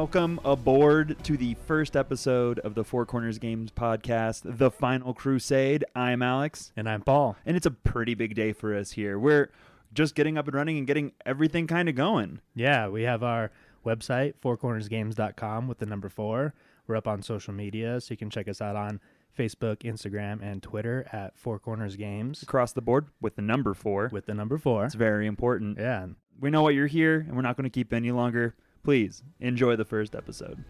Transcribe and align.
Welcome 0.00 0.40
aboard 0.44 1.16
to 1.24 1.38
the 1.38 1.54
first 1.66 1.96
episode 1.96 2.58
of 2.58 2.74
the 2.74 2.84
Four 2.84 3.06
Corners 3.06 3.38
Games 3.38 3.70
podcast, 3.72 4.42
The 4.44 4.70
Final 4.70 5.14
Crusade. 5.14 5.86
I'm 5.96 6.20
Alex, 6.20 6.70
And 6.76 6.86
I'm 6.86 7.00
Paul. 7.00 7.34
and 7.46 7.56
it's 7.56 7.64
a 7.64 7.70
pretty 7.70 8.12
big 8.14 8.34
day 8.34 8.52
for 8.52 8.74
us 8.74 8.90
here. 8.90 9.18
We're 9.18 9.50
just 9.94 10.14
getting 10.14 10.36
up 10.36 10.48
and 10.48 10.54
running 10.54 10.76
and 10.76 10.86
getting 10.86 11.12
everything 11.24 11.66
kind 11.66 11.88
of 11.88 11.94
going. 11.94 12.40
Yeah, 12.54 12.88
we 12.88 13.04
have 13.04 13.22
our 13.22 13.50
website, 13.86 14.34
fourcornersgames.com 14.44 15.66
with 15.66 15.78
the 15.78 15.86
number 15.86 16.10
four. 16.10 16.52
We're 16.86 16.96
up 16.96 17.08
on 17.08 17.22
social 17.22 17.54
media, 17.54 17.98
so 18.02 18.12
you 18.12 18.18
can 18.18 18.28
check 18.28 18.48
us 18.48 18.60
out 18.60 18.76
on 18.76 19.00
Facebook, 19.36 19.78
Instagram, 19.78 20.42
and 20.42 20.62
Twitter 20.62 21.06
at 21.10 21.38
Four 21.38 21.58
Corners 21.58 21.96
Games 21.96 22.42
Across 22.42 22.74
the 22.74 22.82
board 22.82 23.06
with 23.22 23.36
the 23.36 23.42
number 23.42 23.72
four. 23.72 24.10
with 24.12 24.26
the 24.26 24.34
number 24.34 24.58
four. 24.58 24.84
It's 24.84 24.94
very 24.94 25.26
important. 25.26 25.78
Yeah. 25.78 26.08
We 26.38 26.50
know 26.50 26.64
why 26.64 26.70
you're 26.70 26.86
here, 26.86 27.20
and 27.26 27.34
we're 27.34 27.40
not 27.40 27.56
going 27.56 27.64
to 27.64 27.70
keep 27.70 27.94
any 27.94 28.12
longer. 28.12 28.54
Please 28.86 29.24
enjoy 29.40 29.74
the 29.74 29.84
first 29.84 30.14
episode. 30.14 30.62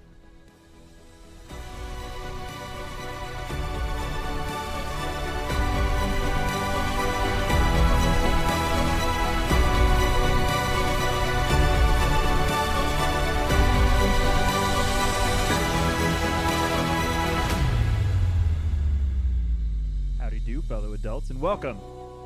Howdy 20.18 20.40
do, 20.40 20.62
fellow 20.62 20.94
adults, 20.94 21.28
and 21.28 21.38
welcome 21.38 21.78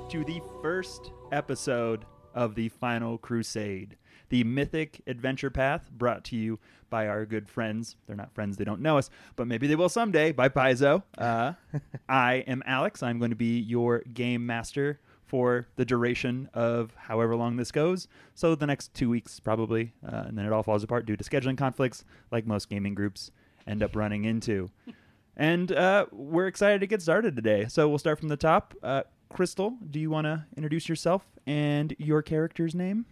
to 0.08 0.22
the 0.22 0.40
first 0.62 1.10
episode 1.32 2.04
of 2.32 2.54
the 2.54 2.68
Final 2.68 3.18
Crusade, 3.18 3.96
the 4.30 4.42
mythic 4.44 5.02
adventure 5.06 5.50
path 5.50 5.90
brought 5.90 6.24
to 6.24 6.36
you 6.36 6.58
by 6.88 7.06
our 7.06 7.26
good 7.26 7.48
friends. 7.48 7.96
They're 8.06 8.16
not 8.16 8.32
friends, 8.32 8.56
they 8.56 8.64
don't 8.64 8.80
know 8.80 8.98
us, 8.98 9.10
but 9.36 9.46
maybe 9.46 9.66
they 9.66 9.76
will 9.76 9.88
someday, 9.88 10.32
by 10.32 10.48
Paizo. 10.48 11.02
Uh, 11.18 11.52
I 12.08 12.36
am 12.46 12.62
Alex. 12.66 13.02
I'm 13.02 13.18
going 13.18 13.30
to 13.30 13.36
be 13.36 13.58
your 13.58 14.00
game 14.14 14.46
master 14.46 14.98
for 15.26 15.68
the 15.76 15.84
duration 15.84 16.48
of 16.54 16.92
however 16.96 17.36
long 17.36 17.56
this 17.56 17.70
goes. 17.70 18.08
So, 18.34 18.56
the 18.56 18.66
next 18.66 18.94
two 18.94 19.08
weeks, 19.08 19.38
probably, 19.38 19.92
uh, 20.04 20.24
and 20.26 20.36
then 20.36 20.44
it 20.46 20.52
all 20.52 20.64
falls 20.64 20.82
apart 20.82 21.06
due 21.06 21.16
to 21.16 21.22
scheduling 21.22 21.56
conflicts, 21.56 22.04
like 22.32 22.46
most 22.46 22.68
gaming 22.68 22.94
groups 22.94 23.30
end 23.66 23.82
up 23.82 23.94
running 23.94 24.24
into. 24.24 24.70
And 25.36 25.72
uh, 25.72 26.04
we're 26.12 26.48
excited 26.48 26.80
to 26.80 26.86
get 26.86 27.00
started 27.00 27.34
today. 27.34 27.64
So 27.66 27.88
we'll 27.88 27.98
start 27.98 28.18
from 28.18 28.28
the 28.28 28.36
top. 28.36 28.74
Uh, 28.82 29.04
Crystal, 29.30 29.78
do 29.90 29.98
you 29.98 30.10
want 30.10 30.26
to 30.26 30.44
introduce 30.54 30.86
yourself 30.86 31.24
and 31.46 31.94
your 31.98 32.20
character's 32.20 32.74
name? 32.74 33.06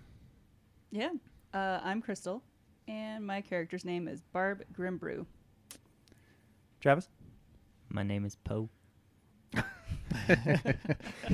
Yeah, 0.91 1.11
uh, 1.53 1.81
I'm 1.83 2.01
Crystal, 2.01 2.43
and 2.87 3.27
my 3.27 3.41
character's 3.41 3.85
name 3.85 4.09
is 4.09 4.23
Barb 4.33 4.63
Grimbrew. 4.77 5.27
Travis? 6.81 7.09
My 7.91 8.03
name 8.03 8.25
is 8.25 8.37
Poe. 8.37 8.69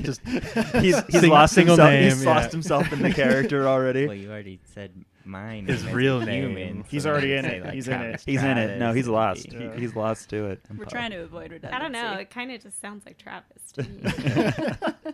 Just 0.01 0.21
He's, 0.27 1.01
he's 1.05 1.19
Sing- 1.21 1.29
lost 1.29 1.53
single 1.53 1.75
himself. 1.75 1.91
name, 1.91 2.03
he's 2.03 2.23
yeah. 2.23 2.29
lost 2.35 2.51
himself 2.51 2.91
in 2.91 3.01
the 3.01 3.13
character 3.13 3.67
already. 3.67 4.05
Well, 4.07 4.15
you 4.15 4.29
already 4.29 4.59
said 4.73 4.91
mine. 5.23 5.65
His 5.67 5.85
real 5.87 6.19
name. 6.19 6.49
human, 6.55 6.83
He's 6.89 7.03
so 7.03 7.11
already 7.11 7.33
in 7.33 7.45
it. 7.45 7.63
like, 7.63 7.73
He's 7.73 7.87
in 7.87 7.93
it. 7.93 7.97
Travis 7.99 8.23
he's 8.25 8.43
in 8.43 8.57
it. 8.57 8.77
No, 8.79 8.91
he's 8.93 9.07
lost. 9.07 9.49
be- 9.49 9.57
He- 9.57 9.79
he's 9.79 9.95
lost 9.95 10.29
to 10.31 10.45
it. 10.47 10.61
We're 10.75 10.85
trying 10.85 11.11
to 11.11 11.21
avoid 11.23 11.51
redundancy. 11.51 11.75
I 11.75 11.79
don't 11.79 11.91
know. 11.93 12.13
It 12.19 12.29
kind 12.29 12.51
of 12.51 12.61
just 12.61 12.79
sounds 12.81 13.05
like 13.05 13.17
Travis 13.17 13.71
to 13.73 13.83
me. 13.83 15.13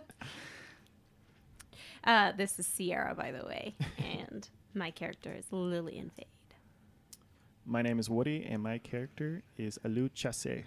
uh, 2.04 2.32
this 2.32 2.58
is 2.58 2.66
Sierra, 2.66 3.14
by 3.14 3.30
the 3.32 3.44
way, 3.44 3.74
and 3.98 4.48
my 4.74 4.90
character 4.90 5.32
is 5.32 5.46
Lillian 5.50 6.10
Fade. 6.10 6.26
My 7.64 7.82
name 7.82 7.98
is 7.98 8.10
Woody, 8.10 8.44
and 8.48 8.62
my 8.62 8.78
character 8.78 9.42
is 9.56 9.78
Alu 9.84 10.08
Chasse. 10.08 10.64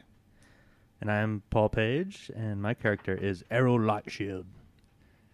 and 1.01 1.11
I'm 1.11 1.43
Paul 1.49 1.69
Page, 1.69 2.31
and 2.35 2.61
my 2.61 2.73
character 2.73 3.13
is 3.15 3.43
Errol 3.51 3.79
Lightshield. 3.79 4.45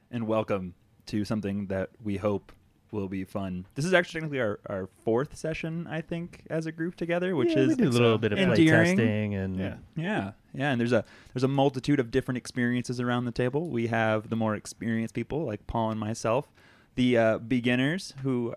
And 0.10 0.28
welcome 0.28 0.74
to 1.08 1.24
something 1.24 1.68
that 1.68 1.90
we 2.04 2.18
hope 2.18 2.52
will 2.92 3.08
be 3.08 3.24
fun. 3.24 3.66
This 3.76 3.86
is 3.86 3.94
actually 3.94 4.22
technically 4.22 4.42
our, 4.42 4.60
our 4.66 4.90
fourth 5.06 5.38
session, 5.38 5.88
I 5.90 6.02
think, 6.02 6.42
as 6.50 6.66
a 6.66 6.72
group 6.72 6.96
together, 6.96 7.36
which 7.36 7.50
Yeah, 7.52 7.60
is 7.60 7.68
we 7.70 7.76
do 7.76 7.88
a 7.88 7.90
little 7.90 8.18
bit 8.18 8.34
of 8.34 8.38
play 8.40 8.48
endearing. 8.48 8.98
testing 8.98 9.36
and 9.36 9.58
Yeah. 9.58 9.76
Yeah, 9.96 10.32
yeah, 10.54 10.72
and 10.72 10.80
there's 10.80 10.92
a 10.92 11.06
there's 11.34 11.44
a 11.44 11.48
multitude 11.48 12.00
of 12.00 12.12
different 12.12 12.38
experiences 12.38 13.00
around 13.00 13.26
the 13.26 13.32
table. 13.32 13.70
We 13.70 13.88
have 13.88 14.30
the 14.30 14.36
more 14.36 14.56
experienced 14.56 15.14
people 15.14 15.46
like 15.46 15.66
Paul 15.68 15.92
and 15.92 16.00
myself, 16.00 16.52
the 16.96 17.18
uh, 17.18 17.38
beginners 17.40 18.14
who 18.24 18.54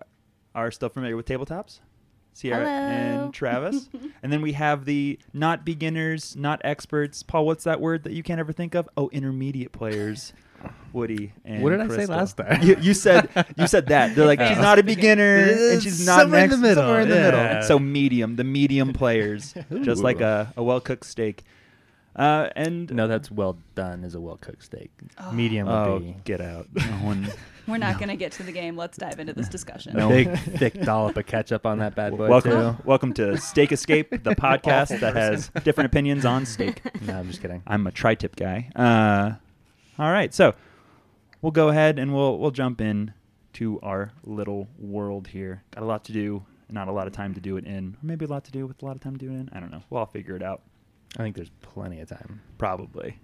are 0.53 0.71
still 0.71 0.89
familiar 0.89 1.15
with 1.15 1.25
tabletops, 1.25 1.79
Sierra 2.33 2.65
Hello. 2.65 3.23
and 3.23 3.33
Travis, 3.33 3.89
and 4.21 4.31
then 4.31 4.41
we 4.41 4.53
have 4.53 4.85
the 4.85 5.19
not 5.33 5.65
beginners, 5.65 6.35
not 6.35 6.61
experts. 6.63 7.23
Paul, 7.23 7.45
what's 7.45 7.63
that 7.63 7.79
word 7.79 8.03
that 8.03 8.13
you 8.13 8.23
can't 8.23 8.39
ever 8.39 8.51
think 8.51 8.75
of? 8.75 8.89
Oh, 8.97 9.09
intermediate 9.09 9.71
players. 9.71 10.33
Woody 10.93 11.33
and 11.43 11.61
What 11.61 11.71
did 11.71 11.81
I 11.81 11.87
say 11.89 12.05
last 12.05 12.37
time? 12.37 12.63
You, 12.63 12.77
you 12.79 12.93
said 12.93 13.29
you 13.57 13.67
said 13.67 13.87
that. 13.87 14.15
They're 14.15 14.25
like 14.25 14.39
she's 14.47 14.57
not 14.57 14.79
a 14.79 14.83
beginner 14.83 15.37
and 15.37 15.83
she's 15.83 16.05
not 16.05 16.21
Somewhere 16.21 16.45
in 16.45 16.49
the 16.49 16.57
middle, 16.57 16.83
somewhere 16.83 17.01
in 17.01 17.09
the 17.09 17.15
yeah. 17.15 17.31
middle. 17.31 17.63
So 17.63 17.79
medium, 17.79 18.35
the 18.35 18.43
medium 18.43 18.93
players, 18.93 19.53
just 19.81 20.01
like 20.01 20.21
a, 20.21 20.53
a 20.55 20.63
well 20.63 20.79
cooked 20.79 21.05
steak. 21.05 21.43
Uh, 22.15 22.49
and 22.55 22.91
No, 22.93 23.07
that's 23.07 23.29
well 23.29 23.57
done 23.75 24.03
is 24.03 24.15
a 24.15 24.21
well 24.21 24.37
cooked 24.37 24.63
steak. 24.63 24.91
Medium 25.33 25.67
would 25.67 25.73
oh, 25.73 25.99
be 25.99 26.15
get 26.23 26.41
out! 26.41 26.67
No 26.75 27.05
one. 27.05 27.27
We're 27.67 27.77
not 27.77 27.97
going 27.97 28.09
to 28.09 28.15
get 28.15 28.31
to 28.33 28.43
the 28.43 28.51
game. 28.51 28.77
Let's 28.77 28.95
dive 28.95 29.19
into 29.19 29.33
this 29.33 29.49
discussion. 29.49 29.95
No. 29.97 30.07
big 30.07 30.37
thick 30.37 30.79
dollop 30.81 31.17
of 31.17 31.25
ketchup 31.25 31.65
on 31.65 31.79
that 31.79 31.95
bad 31.95 32.15
boy 32.15 32.29
welcome, 32.29 32.51
too. 32.51 32.83
welcome 32.85 33.13
to 33.13 33.37
Steak 33.37 33.71
Escape, 33.71 34.11
the 34.11 34.35
podcast 34.35 34.99
that 34.99 35.15
has 35.15 35.49
different 35.63 35.87
opinions 35.87 36.25
on 36.25 36.45
steak. 36.45 36.81
No, 37.01 37.17
I'm 37.17 37.27
just 37.27 37.41
kidding. 37.41 37.63
I'm 37.65 37.87
a 37.87 37.91
tri-tip 37.91 38.35
guy. 38.35 38.69
Uh, 38.75 39.33
all 39.97 40.11
right, 40.11 40.31
so 40.31 40.53
we'll 41.41 41.51
go 41.51 41.69
ahead 41.69 41.97
and 41.97 42.13
we'll 42.13 42.37
we'll 42.37 42.51
jump 42.51 42.81
in 42.81 43.13
to 43.53 43.79
our 43.81 44.11
little 44.23 44.67
world 44.77 45.27
here. 45.27 45.63
Got 45.71 45.83
a 45.83 45.87
lot 45.87 46.03
to 46.05 46.11
do, 46.11 46.45
not 46.69 46.87
a 46.87 46.91
lot 46.91 47.07
of 47.07 47.13
time 47.13 47.33
to 47.33 47.41
do 47.41 47.57
it 47.57 47.65
in, 47.65 47.97
or 48.01 48.05
maybe 48.05 48.25
a 48.25 48.27
lot 48.27 48.45
to 48.45 48.51
do 48.51 48.67
with 48.67 48.81
a 48.83 48.85
lot 48.85 48.95
of 48.95 49.01
time 49.01 49.17
to 49.17 49.25
do 49.25 49.31
it 49.31 49.35
in. 49.35 49.49
I 49.53 49.59
don't 49.59 49.71
know. 49.71 49.81
We'll 49.89 49.99
all 49.99 50.05
figure 50.05 50.35
it 50.35 50.43
out, 50.43 50.61
I 51.17 51.23
think 51.23 51.35
there's 51.35 51.51
plenty 51.61 51.99
of 51.99 52.09
time. 52.09 52.41
probably. 52.57 53.19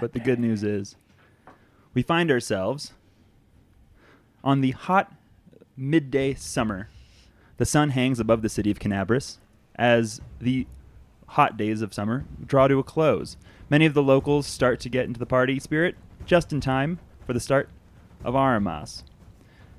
But 0.00 0.12
the 0.12 0.20
good 0.20 0.40
news 0.40 0.62
is, 0.62 0.96
we 1.94 2.02
find 2.02 2.30
ourselves 2.30 2.92
on 4.42 4.60
the 4.60 4.72
hot 4.72 5.12
midday 5.76 6.34
summer. 6.34 6.88
The 7.56 7.64
sun 7.64 7.90
hangs 7.90 8.18
above 8.18 8.42
the 8.42 8.48
city 8.48 8.70
of 8.70 8.80
Kenabres 8.80 9.38
as 9.76 10.20
the 10.40 10.66
hot 11.28 11.56
days 11.56 11.82
of 11.82 11.94
summer 11.94 12.24
draw 12.44 12.68
to 12.68 12.78
a 12.78 12.82
close. 12.82 13.36
Many 13.70 13.86
of 13.86 13.94
the 13.94 14.02
locals 14.02 14.46
start 14.46 14.80
to 14.80 14.88
get 14.88 15.06
into 15.06 15.18
the 15.18 15.26
party 15.26 15.58
spirit 15.60 15.96
just 16.26 16.52
in 16.52 16.60
time 16.60 16.98
for 17.26 17.32
the 17.32 17.40
start 17.40 17.68
of 18.24 18.34
Armasse. 18.34 19.04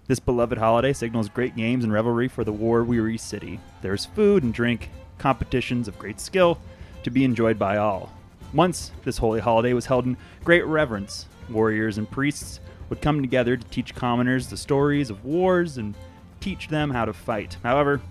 This 0.07 0.19
beloved 0.19 0.57
holiday 0.57 0.93
signals 0.93 1.29
great 1.29 1.55
games 1.55 1.83
and 1.83 1.91
revelry 1.91 2.27
for 2.27 2.43
the 2.43 2.53
war 2.53 2.83
weary 2.83 3.17
city. 3.17 3.59
There's 3.81 4.05
food 4.05 4.43
and 4.43 4.53
drink, 4.53 4.89
competitions 5.17 5.87
of 5.87 5.99
great 5.99 6.19
skill 6.19 6.59
to 7.05 7.11
be 7.11 7.23
enjoyed 7.23 7.59
by 7.59 7.77
all. 7.77 8.11
Once, 8.51 8.91
this 9.03 9.19
holy 9.19 9.39
holiday 9.39 9.73
was 9.73 9.85
held 9.85 10.05
in 10.05 10.17
great 10.43 10.65
reverence. 10.65 11.27
Warriors 11.51 11.99
and 11.99 12.09
priests 12.09 12.59
would 12.89 12.99
come 12.99 13.21
together 13.21 13.55
to 13.55 13.67
teach 13.67 13.93
commoners 13.93 14.47
the 14.47 14.57
stories 14.57 15.11
of 15.11 15.23
wars 15.23 15.77
and 15.77 15.93
teach 16.39 16.67
them 16.67 16.89
how 16.89 17.05
to 17.05 17.13
fight. 17.13 17.57
However, 17.61 18.01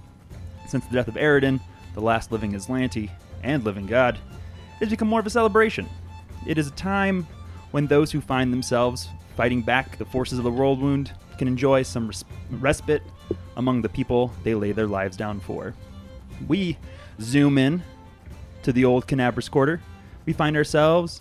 since 0.69 0.87
the 0.87 0.95
death 0.95 1.09
of 1.09 1.15
Aroden, 1.15 1.61
the 1.95 2.01
last 2.01 2.31
living 2.31 2.53
Azlanti 2.53 3.11
and 3.43 3.65
living 3.65 3.87
god, 3.87 4.17
it 4.77 4.85
has 4.85 4.91
become 4.91 5.09
more 5.09 5.21
of 5.21 5.27
a 5.27 5.31
celebration. 5.31 5.89
It 6.47 6.57
is 6.57 6.69
a 6.69 6.73
time 6.73 7.27
when 7.73 7.89
those 7.89 8.13
who 8.13 8.21
find 8.21 8.53
themselves 8.53 9.09
fighting 9.37 9.63
back 9.63 9.99
the 9.99 10.05
forces 10.05 10.39
of 10.39 10.45
the 10.45 10.53
world 10.53 10.81
wound 10.81 11.13
can 11.37 11.49
enjoy 11.49 11.83
some 11.83 12.07
res- 12.07 12.25
respite 12.49 13.03
among 13.57 13.83
the 13.83 13.89
people 13.89 14.33
they 14.45 14.55
lay 14.55 14.71
their 14.71 14.87
lives 14.87 15.17
down 15.17 15.41
for. 15.41 15.75
We 16.47 16.79
zoom 17.21 17.59
in 17.59 17.83
to 18.65 18.73
the 18.73 18.85
old 18.85 19.07
Kenabres 19.07 19.51
Quarter. 19.51 19.81
We 20.27 20.33
find 20.33 20.57
ourselves 20.57 21.21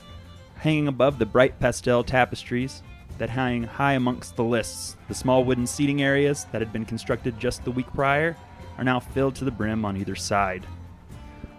hanging 0.55 0.87
above 0.87 1.19
the 1.19 1.25
bright 1.25 1.59
pastel 1.59 2.03
tapestries 2.03 2.81
that 3.17 3.29
hang 3.29 3.63
high 3.63 3.93
amongst 3.93 4.37
the 4.37 4.43
lists. 4.43 4.95
The 5.09 5.13
small 5.13 5.43
wooden 5.43 5.67
seating 5.67 6.01
areas 6.01 6.47
that 6.51 6.61
had 6.61 6.71
been 6.71 6.85
constructed 6.85 7.37
just 7.37 7.63
the 7.63 7.71
week 7.71 7.87
prior 7.93 8.37
are 8.77 8.83
now 8.83 8.99
filled 8.99 9.35
to 9.35 9.45
the 9.45 9.51
brim 9.51 9.83
on 9.83 9.97
either 9.97 10.15
side. 10.15 10.65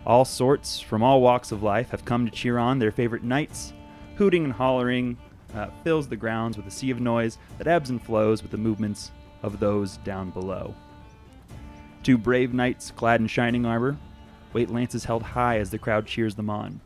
All 0.06 0.24
sorts 0.24 0.80
from 0.80 1.02
all 1.02 1.20
walks 1.20 1.52
of 1.52 1.62
life 1.62 1.90
have 1.90 2.04
come 2.06 2.24
to 2.24 2.32
cheer 2.32 2.56
on 2.56 2.78
their 2.78 2.90
favorite 2.90 3.22
knights. 3.22 3.74
Hooting 4.16 4.44
and 4.44 4.52
hollering 4.54 5.18
uh, 5.54 5.68
fills 5.82 6.08
the 6.08 6.16
grounds 6.16 6.56
with 6.56 6.66
a 6.66 6.70
sea 6.70 6.90
of 6.90 7.00
noise 7.00 7.36
that 7.58 7.66
ebbs 7.66 7.90
and 7.90 8.02
flows 8.02 8.42
with 8.42 8.50
the 8.50 8.56
movements 8.56 9.10
of 9.42 9.60
those 9.60 9.98
down 9.98 10.30
below. 10.30 10.74
Two 12.02 12.16
brave 12.16 12.54
knights 12.54 12.90
clad 12.90 13.20
in 13.20 13.26
shining 13.26 13.66
armor 13.66 13.98
wait 14.54 14.70
lances 14.70 15.04
held 15.04 15.22
high 15.22 15.58
as 15.58 15.70
the 15.70 15.78
crowd 15.78 16.06
cheers 16.06 16.36
them 16.36 16.48
on. 16.48 16.80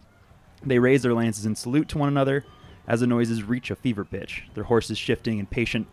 They 0.65 0.81
raise 0.81 1.03
their 1.03 1.15
lances 1.15 1.47
in 1.47 1.55
salute 1.55 1.89
to 1.91 1.99
one 1.99 2.09
another 2.09 2.45
as 2.89 3.01
the 3.01 3.07
noises 3.07 3.45
reach 3.45 3.71
a 3.71 3.77
fever 3.77 4.05
pitch, 4.05 4.45
their 4.55 4.65
horses 4.65 4.99
shifting 4.99 5.39
and 5.39 5.49
patient, 5.49 5.87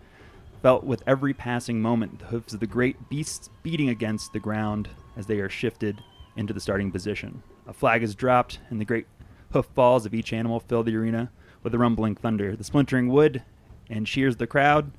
felt 0.63 0.83
with 0.83 1.03
every 1.05 1.33
passing 1.33 1.81
moment, 1.81 2.19
the 2.19 2.25
hoofs 2.25 2.53
of 2.53 2.59
the 2.59 2.65
great 2.65 3.09
beasts 3.09 3.49
beating 3.61 3.89
against 3.89 4.33
the 4.33 4.39
ground 4.39 4.89
as 5.15 5.27
they 5.27 5.39
are 5.39 5.49
shifted 5.49 6.01
into 6.35 6.53
the 6.53 6.59
starting 6.59 6.91
position. 6.91 7.43
A 7.67 7.73
flag 7.73 8.01
is 8.01 8.15
dropped, 8.15 8.59
and 8.69 8.79
the 8.79 8.85
great 8.85 9.07
hoof 9.51 9.67
falls 9.75 10.05
of 10.05 10.13
each 10.13 10.33
animal 10.33 10.59
fill 10.59 10.83
the 10.83 10.95
arena 10.95 11.29
with 11.61 11.75
a 11.75 11.77
rumbling 11.77 12.15
thunder. 12.15 12.55
The 12.55 12.63
splintering 12.63 13.09
wood 13.09 13.43
and 13.89 14.07
cheers 14.07 14.35
of 14.35 14.39
the 14.39 14.47
crowd 14.47 14.91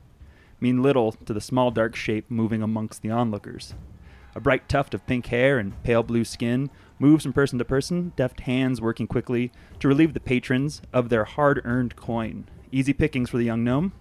mean 0.60 0.82
little 0.82 1.12
to 1.12 1.32
the 1.32 1.40
small 1.40 1.70
dark 1.70 1.96
shape 1.96 2.30
moving 2.30 2.62
amongst 2.62 3.02
the 3.02 3.10
onlookers. 3.10 3.74
A 4.36 4.40
bright 4.40 4.68
tuft 4.68 4.92
of 4.92 5.06
pink 5.06 5.28
hair 5.28 5.58
and 5.58 5.82
pale 5.82 6.02
blue 6.02 6.22
skin 6.22 6.68
moves 6.98 7.22
from 7.22 7.32
person 7.32 7.58
to 7.58 7.64
person, 7.64 8.12
deft 8.16 8.40
hands 8.40 8.82
working 8.82 9.06
quickly 9.06 9.50
to 9.80 9.88
relieve 9.88 10.12
the 10.12 10.20
patrons 10.20 10.82
of 10.92 11.08
their 11.08 11.24
hard 11.24 11.62
earned 11.64 11.96
coin. 11.96 12.46
Easy 12.70 12.92
pickings 12.92 13.30
for 13.30 13.38
the 13.38 13.46
young 13.46 13.64
gnome. 13.64 13.94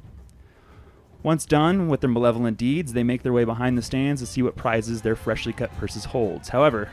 Once 1.23 1.45
done 1.45 1.87
with 1.87 2.01
their 2.01 2.09
malevolent 2.09 2.57
deeds, 2.57 2.91
they 2.91 3.01
make 3.01 3.23
their 3.23 3.31
way 3.31 3.45
behind 3.45 3.77
the 3.77 3.81
stands 3.81 4.19
to 4.19 4.27
see 4.27 4.41
what 4.41 4.57
prizes 4.57 5.01
their 5.01 5.15
freshly 5.15 5.53
cut 5.53 5.73
purses 5.77 6.03
holds. 6.03 6.49
However, 6.49 6.89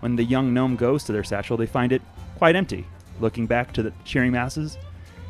when 0.00 0.16
the 0.16 0.24
young 0.24 0.54
gnome 0.54 0.76
goes 0.76 1.04
to 1.04 1.12
their 1.12 1.22
satchel, 1.22 1.58
they 1.58 1.66
find 1.66 1.92
it 1.92 2.00
quite 2.38 2.56
empty. 2.56 2.86
Looking 3.20 3.46
back 3.46 3.74
to 3.74 3.82
the 3.82 3.92
cheering 4.06 4.32
masses, 4.32 4.78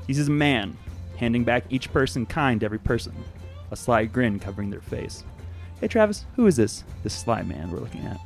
he 0.06 0.14
sees 0.14 0.28
a 0.28 0.30
man 0.30 0.78
handing 1.16 1.42
back 1.42 1.64
each 1.68 1.92
person 1.92 2.26
kind 2.26 2.60
to 2.60 2.66
every 2.66 2.78
person, 2.78 3.12
a 3.72 3.76
sly 3.76 4.04
grin 4.04 4.38
covering 4.38 4.70
their 4.70 4.80
face. 4.80 5.24
Hey 5.80 5.88
Travis, 5.88 6.26
who 6.36 6.46
is 6.46 6.56
this? 6.56 6.84
This 7.02 7.14
sly 7.14 7.40
man 7.40 7.70
we're 7.70 7.78
looking 7.78 8.04
at. 8.04 8.20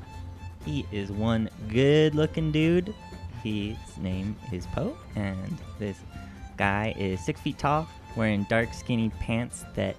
He 0.64 0.84
is 0.90 1.12
one 1.12 1.48
good 1.68 2.16
looking 2.16 2.50
dude. 2.50 2.92
His 3.44 3.76
name 3.96 4.34
is 4.50 4.66
Poe, 4.66 4.96
and 5.14 5.56
this 5.78 6.00
guy 6.56 6.96
is 6.98 7.24
six 7.24 7.40
feet 7.40 7.56
tall, 7.56 7.88
wearing 8.16 8.44
dark, 8.50 8.74
skinny 8.74 9.10
pants 9.20 9.64
that 9.76 9.94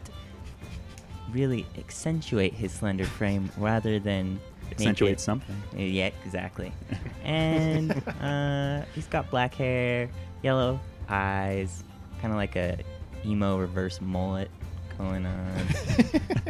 really 1.32 1.66
accentuate 1.78 2.54
his 2.54 2.74
slender 2.74 3.06
frame 3.06 3.50
rather 3.58 4.00
than 4.00 4.38
accentuate 4.70 5.22
something. 5.22 5.56
Yeah, 5.78 6.10
exactly. 6.26 6.74
and 7.24 7.94
uh, 8.22 8.84
he's 8.94 9.08
got 9.08 9.30
black 9.32 9.56
hair, 9.56 10.10
yellow 10.44 10.78
eyes, 11.08 11.86
kind 12.20 12.34
of 12.34 12.38
like 12.38 12.58
a 12.58 12.80
emo 13.26 13.58
reverse 13.58 14.02
mullet 14.02 14.52
going 14.98 15.26
on. 15.26 15.68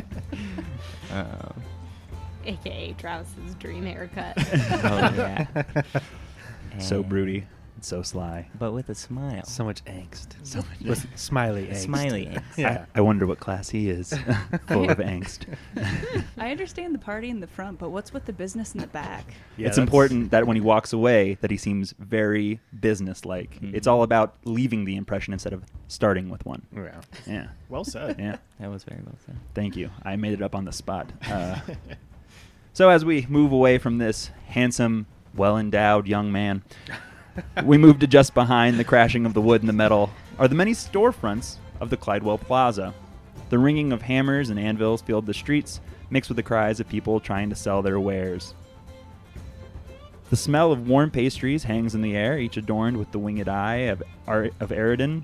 um, 1.15 1.63
AKA 2.45 2.93
Travis's 2.93 3.55
dream 3.55 3.85
haircut. 3.85 4.33
oh 4.37 5.13
yeah. 5.15 5.45
So 6.79 6.97
And- 6.97 7.09
broody, 7.09 7.37
and 7.37 7.47
so 7.85 8.01
sly. 8.01 8.47
but 8.59 8.71
with 8.73 8.89
a 8.89 8.95
smile. 8.95 9.43
So 9.45 9.63
much 9.63 9.83
angst. 9.85 10.27
So 10.43 10.59
much 10.59 10.79
With 10.81 11.07
smiley 11.17 11.67
angst. 11.67 11.77
smiley 11.77 12.25
angst. 12.31 12.57
Yeah. 12.57 12.85
I, 12.95 12.99
I 12.99 13.01
wonder 13.01 13.25
what 13.25 13.39
class 13.39 13.69
he 13.69 13.89
is, 13.89 14.09
full 14.67 14.89
of 14.89 14.97
angst. 14.99 15.41
I 16.37 16.51
understand 16.51 16.93
the 16.93 16.99
party 16.99 17.29
in 17.29 17.39
the 17.39 17.47
front, 17.47 17.79
but 17.79 17.89
what's 17.89 18.13
with 18.13 18.25
the 18.25 18.33
business 18.33 18.73
in 18.75 18.81
the 18.81 18.87
back? 18.87 19.25
Yeah, 19.57 19.67
it's 19.67 19.77
that's- 19.77 19.87
important 19.87 20.31
that 20.31 20.45
when 20.47 20.55
he 20.55 20.61
walks 20.61 20.93
away, 20.93 21.37
that 21.41 21.49
he 21.51 21.57
seems 21.57 21.93
very 21.99 22.59
business-like. 22.79 23.59
Mhm. 23.61 23.73
It's 23.73 23.87
all 23.87 24.03
about 24.03 24.35
leaving 24.45 24.85
the 24.85 24.95
impression 24.95 25.33
instead 25.33 25.53
of 25.53 25.63
starting 25.87 26.29
with 26.29 26.45
one. 26.45 26.61
Yeah. 26.75 27.01
Yeah, 27.27 27.47
Well 27.69 27.83
said. 27.85 28.17
yeah. 28.19 28.37
That 28.59 28.69
was 28.69 28.83
very 28.83 29.01
well 29.05 29.15
said. 29.25 29.35
Thank 29.53 29.75
you. 29.75 29.89
I 30.03 30.15
made 30.15 30.33
it 30.33 30.41
up 30.41 30.55
on 30.55 30.65
the 30.65 30.71
spot. 30.71 31.11
Uh, 31.29 31.59
so 32.73 32.89
as 32.89 33.03
we 33.05 33.25
move 33.29 33.51
away 33.51 33.77
from 33.77 33.97
this 33.97 34.29
handsome, 34.47 35.05
well-endowed 35.33 36.07
young 36.07 36.31
man, 36.31 36.63
we 37.63 37.77
move 37.77 37.99
to 37.99 38.07
just 38.07 38.33
behind 38.33 38.79
the 38.79 38.83
crashing 38.83 39.25
of 39.25 39.33
the 39.33 39.41
wood 39.41 39.61
and 39.61 39.69
the 39.69 39.73
metal 39.73 40.09
are 40.37 40.47
the 40.47 40.55
many 40.55 40.71
storefronts 40.71 41.57
of 41.79 41.89
the 41.89 41.97
Clydewell 41.97 42.39
Plaza. 42.39 42.93
The 43.49 43.59
ringing 43.59 43.91
of 43.91 44.01
hammers 44.01 44.49
and 44.49 44.59
anvils 44.59 45.01
filled 45.01 45.25
the 45.25 45.33
streets, 45.33 45.79
mixed 46.09 46.29
with 46.29 46.37
the 46.37 46.43
cries 46.43 46.79
of 46.79 46.89
people 46.89 47.19
trying 47.19 47.49
to 47.49 47.55
sell 47.55 47.81
their 47.81 47.99
wares. 47.99 48.53
The 50.29 50.35
smell 50.35 50.71
of 50.71 50.87
warm 50.87 51.11
pastries 51.11 51.63
hangs 51.63 51.93
in 51.93 52.01
the 52.01 52.15
air, 52.15 52.39
each 52.39 52.57
adorned 52.57 52.97
with 52.97 53.11
the 53.11 53.19
winged 53.19 53.47
eye 53.47 53.87
of, 53.91 54.01
Ar- 54.27 54.49
of 54.59 54.69
Aroden. 54.69 55.23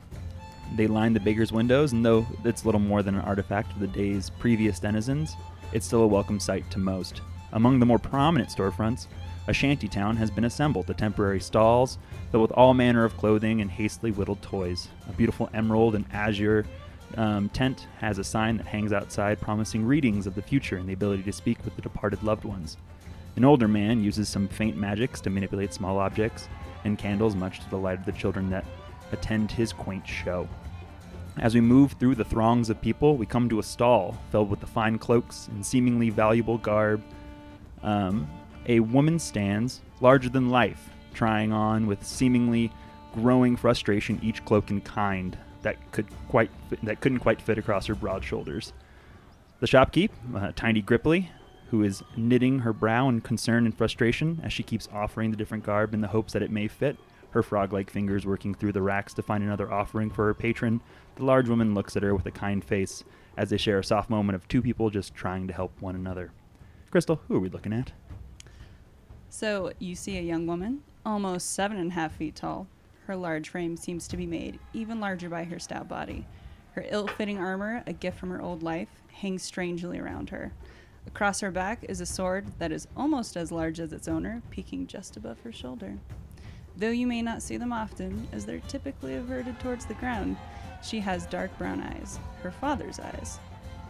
They 0.75 0.87
line 0.87 1.13
the 1.13 1.19
baker's 1.19 1.51
windows, 1.51 1.91
and 1.91 2.05
though 2.05 2.25
it's 2.45 2.65
little 2.65 2.79
more 2.79 3.01
than 3.01 3.15
an 3.15 3.21
artifact 3.21 3.73
of 3.73 3.79
the 3.79 3.87
day's 3.87 4.29
previous 4.29 4.79
denizens, 4.79 5.35
it's 5.73 5.85
still 5.85 6.03
a 6.03 6.07
welcome 6.07 6.39
sight 6.39 6.69
to 6.71 6.79
most. 6.79 7.21
Among 7.53 7.79
the 7.79 7.85
more 7.85 7.99
prominent 7.99 8.49
storefronts, 8.49 9.07
a 9.51 9.53
shanty 9.53 9.89
town 9.89 10.15
has 10.15 10.31
been 10.31 10.45
assembled, 10.45 10.87
the 10.87 10.93
temporary 10.93 11.41
stalls 11.41 11.97
filled 12.31 12.41
with 12.41 12.53
all 12.53 12.73
manner 12.73 13.03
of 13.03 13.17
clothing 13.17 13.59
and 13.59 13.69
hastily 13.69 14.09
whittled 14.09 14.41
toys. 14.41 14.87
A 15.09 15.11
beautiful 15.11 15.49
emerald 15.53 15.93
and 15.93 16.05
azure 16.13 16.65
um, 17.17 17.49
tent 17.49 17.87
has 17.99 18.17
a 18.17 18.23
sign 18.23 18.55
that 18.55 18.65
hangs 18.65 18.93
outside 18.93 19.41
promising 19.41 19.85
readings 19.85 20.25
of 20.25 20.35
the 20.35 20.41
future 20.41 20.77
and 20.77 20.87
the 20.87 20.93
ability 20.93 21.23
to 21.23 21.33
speak 21.33 21.57
with 21.65 21.75
the 21.75 21.81
departed 21.81 22.23
loved 22.23 22.45
ones. 22.45 22.77
An 23.35 23.43
older 23.43 23.67
man 23.67 24.01
uses 24.01 24.29
some 24.29 24.47
faint 24.47 24.77
magics 24.77 25.19
to 25.19 25.29
manipulate 25.29 25.73
small 25.73 25.99
objects 25.99 26.47
and 26.85 26.97
candles, 26.97 27.35
much 27.35 27.59
to 27.59 27.65
the 27.65 27.71
delight 27.71 27.99
of 27.99 28.05
the 28.05 28.13
children 28.13 28.49
that 28.51 28.63
attend 29.11 29.51
his 29.51 29.73
quaint 29.73 30.07
show. 30.07 30.47
As 31.39 31.53
we 31.53 31.59
move 31.59 31.91
through 31.99 32.15
the 32.15 32.23
throngs 32.23 32.69
of 32.69 32.81
people, 32.81 33.17
we 33.17 33.25
come 33.25 33.49
to 33.49 33.59
a 33.59 33.63
stall 33.63 34.17
filled 34.31 34.49
with 34.49 34.61
the 34.61 34.65
fine 34.65 34.97
cloaks 34.97 35.49
and 35.49 35.65
seemingly 35.65 36.09
valuable 36.09 36.57
garb. 36.57 37.03
Um, 37.83 38.29
a 38.67 38.79
woman 38.79 39.19
stands, 39.19 39.81
larger 39.99 40.29
than 40.29 40.49
life, 40.49 40.89
trying 41.13 41.51
on 41.51 41.87
with 41.87 42.05
seemingly 42.05 42.71
growing 43.13 43.55
frustration 43.55 44.19
each 44.21 44.43
cloak 44.45 44.69
in 44.69 44.81
kind 44.81 45.37
that 45.61 45.75
could 45.91 46.07
quite 46.29 46.49
that 46.83 47.01
couldn't 47.01 47.19
quite 47.19 47.41
fit 47.41 47.57
across 47.57 47.85
her 47.85 47.95
broad 47.95 48.23
shoulders. 48.23 48.73
The 49.59 49.67
shopkeep, 49.67 50.09
uh, 50.35 50.51
Tiny 50.55 50.81
Grippli, 50.81 51.27
who 51.69 51.83
is 51.83 52.03
knitting 52.17 52.59
her 52.59 52.73
brow 52.73 53.09
in 53.09 53.21
concern 53.21 53.65
and 53.65 53.77
frustration 53.77 54.41
as 54.43 54.51
she 54.51 54.63
keeps 54.63 54.89
offering 54.91 55.31
the 55.31 55.37
different 55.37 55.63
garb 55.63 55.93
in 55.93 56.01
the 56.01 56.07
hopes 56.07 56.33
that 56.33 56.41
it 56.41 56.51
may 56.51 56.67
fit, 56.67 56.97
her 57.31 57.43
frog 57.43 57.71
like 57.71 57.89
fingers 57.89 58.25
working 58.25 58.55
through 58.55 58.71
the 58.71 58.81
racks 58.81 59.13
to 59.13 59.21
find 59.21 59.43
another 59.43 59.71
offering 59.71 60.09
for 60.09 60.25
her 60.25 60.33
patron. 60.33 60.81
The 61.15 61.25
large 61.25 61.47
woman 61.47 61.73
looks 61.73 61.95
at 61.95 62.03
her 62.03 62.15
with 62.15 62.25
a 62.25 62.31
kind 62.31 62.63
face 62.63 63.03
as 63.37 63.49
they 63.51 63.57
share 63.57 63.79
a 63.79 63.83
soft 63.83 64.09
moment 64.09 64.35
of 64.35 64.47
two 64.47 64.61
people 64.61 64.89
just 64.89 65.13
trying 65.13 65.47
to 65.47 65.53
help 65.53 65.71
one 65.79 65.95
another. 65.95 66.31
Crystal, 66.89 67.21
who 67.27 67.35
are 67.35 67.39
we 67.39 67.49
looking 67.49 67.71
at? 67.71 67.93
So 69.33 69.71
you 69.79 69.95
see 69.95 70.17
a 70.17 70.21
young 70.21 70.45
woman, 70.45 70.83
almost 71.05 71.51
seven 71.51 71.77
and 71.77 71.91
a 71.91 71.93
half 71.93 72.17
feet 72.17 72.35
tall. 72.35 72.67
Her 73.07 73.15
large 73.15 73.47
frame 73.47 73.77
seems 73.77 74.05
to 74.09 74.17
be 74.17 74.25
made 74.25 74.59
even 74.73 74.99
larger 74.99 75.29
by 75.29 75.45
her 75.45 75.57
stout 75.57 75.87
body. 75.87 76.27
Her 76.73 76.85
ill 76.89 77.07
fitting 77.07 77.37
armor, 77.37 77.81
a 77.87 77.93
gift 77.93 78.19
from 78.19 78.29
her 78.31 78.41
old 78.41 78.61
life, 78.61 78.89
hangs 79.07 79.41
strangely 79.41 79.99
around 79.99 80.31
her. 80.31 80.51
Across 81.07 81.39
her 81.39 81.49
back 81.49 81.85
is 81.87 82.01
a 82.01 82.05
sword 82.05 82.45
that 82.59 82.73
is 82.73 82.89
almost 82.97 83.37
as 83.37 83.53
large 83.53 83.79
as 83.79 83.93
its 83.93 84.09
owner, 84.09 84.41
peeking 84.49 84.85
just 84.85 85.15
above 85.15 85.39
her 85.39 85.53
shoulder. 85.53 85.97
Though 86.75 86.89
you 86.89 87.07
may 87.07 87.21
not 87.21 87.41
see 87.41 87.55
them 87.55 87.71
often, 87.71 88.27
as 88.33 88.45
they're 88.45 88.59
typically 88.67 89.15
averted 89.15 89.57
towards 89.61 89.85
the 89.85 89.93
ground, 89.93 90.35
she 90.83 90.99
has 90.99 91.25
dark 91.25 91.57
brown 91.57 91.81
eyes, 91.81 92.19
her 92.43 92.51
father's 92.51 92.99
eyes. 92.99 93.39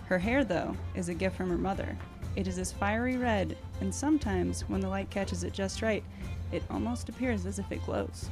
Her 0.05 0.19
hair, 0.19 0.43
though, 0.43 0.77
is 0.93 1.10
a 1.10 1.15
gift 1.15 1.36
from 1.36 1.50
her 1.50 1.57
mother. 1.57 1.98
It 2.35 2.47
is 2.47 2.57
as 2.57 2.71
fiery 2.71 3.17
red, 3.17 3.57
and 3.81 3.93
sometimes, 3.93 4.61
when 4.69 4.79
the 4.79 4.88
light 4.88 5.09
catches 5.09 5.43
it 5.43 5.53
just 5.53 5.81
right, 5.81 6.03
it 6.51 6.63
almost 6.69 7.09
appears 7.09 7.45
as 7.45 7.59
if 7.59 7.71
it 7.71 7.85
glows. 7.85 8.29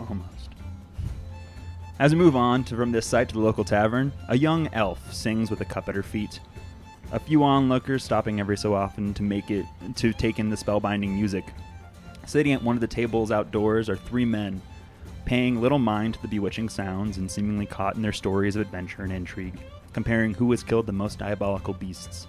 Almost. 0.00 0.50
As 2.00 2.12
we 2.12 2.20
move 2.20 2.34
on 2.34 2.64
to, 2.64 2.76
from 2.76 2.90
this 2.90 3.06
site 3.06 3.28
to 3.28 3.34
the 3.34 3.40
local 3.40 3.62
tavern, 3.62 4.12
a 4.28 4.36
young 4.36 4.68
elf 4.72 5.12
sings 5.12 5.48
with 5.48 5.60
a 5.60 5.64
cup 5.64 5.88
at 5.88 5.94
her 5.94 6.02
feet. 6.02 6.40
A 7.12 7.20
few 7.20 7.44
onlookers 7.44 8.02
stopping 8.02 8.40
every 8.40 8.56
so 8.56 8.74
often 8.74 9.14
to 9.14 9.22
make 9.22 9.50
it 9.50 9.64
to 9.94 10.12
take 10.12 10.40
in 10.40 10.50
the 10.50 10.56
spellbinding 10.56 11.14
music. 11.14 11.44
Sitting 12.26 12.52
at 12.52 12.62
one 12.64 12.76
of 12.76 12.80
the 12.80 12.88
tables 12.88 13.30
outdoors 13.30 13.88
are 13.88 13.96
three 13.96 14.24
men, 14.24 14.60
paying 15.24 15.60
little 15.60 15.78
mind 15.78 16.14
to 16.14 16.22
the 16.22 16.28
bewitching 16.28 16.68
sounds 16.68 17.18
and 17.18 17.30
seemingly 17.30 17.66
caught 17.66 17.94
in 17.94 18.02
their 18.02 18.12
stories 18.12 18.56
of 18.56 18.62
adventure 18.62 19.02
and 19.02 19.12
intrigue, 19.12 19.60
comparing 19.92 20.34
who 20.34 20.50
has 20.50 20.64
killed 20.64 20.86
the 20.86 20.92
most 20.92 21.20
diabolical 21.20 21.74
beasts, 21.74 22.26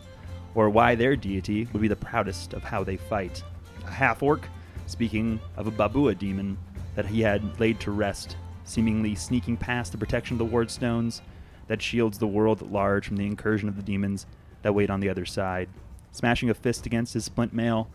or 0.56 0.70
why 0.70 0.96
their 0.96 1.16
deity 1.16 1.68
would 1.72 1.82
be 1.82 1.88
the 1.88 1.96
proudest 1.96 2.54
of 2.54 2.64
how 2.64 2.84
they 2.84 2.98
fight. 2.98 3.44
A 3.86 3.92
half 3.92 4.24
orc, 4.24 4.48
speaking 4.88 5.40
of 5.58 5.68
a 5.68 5.72
babau 5.72 6.18
demon 6.18 6.58
that 6.96 7.06
he 7.06 7.22
had 7.22 7.60
laid 7.60 7.80
to 7.82 7.92
rest, 7.92 8.38
seemingly 8.64 9.14
sneaking 9.14 9.58
past 9.58 9.92
the 9.92 9.98
protection 9.98 10.36
of 10.36 10.40
the 10.40 10.46
ward 10.46 10.72
stones 10.72 11.22
that 11.68 11.82
shields 11.82 12.18
the 12.18 12.28
world 12.28 12.62
at 12.62 12.72
large 12.72 13.08
from 13.08 13.18
the 13.18 13.26
incursion 13.26 13.68
of 13.68 13.76
the 13.76 13.84
demons 13.84 14.26
that 14.62 14.74
wait 14.74 14.90
on 14.90 15.00
the 15.00 15.10
other 15.10 15.26
side, 15.26 15.70
smashing 16.12 16.50
a 16.50 16.54
fist 16.54 16.86
against 16.86 17.14
his 17.14 17.26
splint 17.26 17.54
mail 17.54 17.90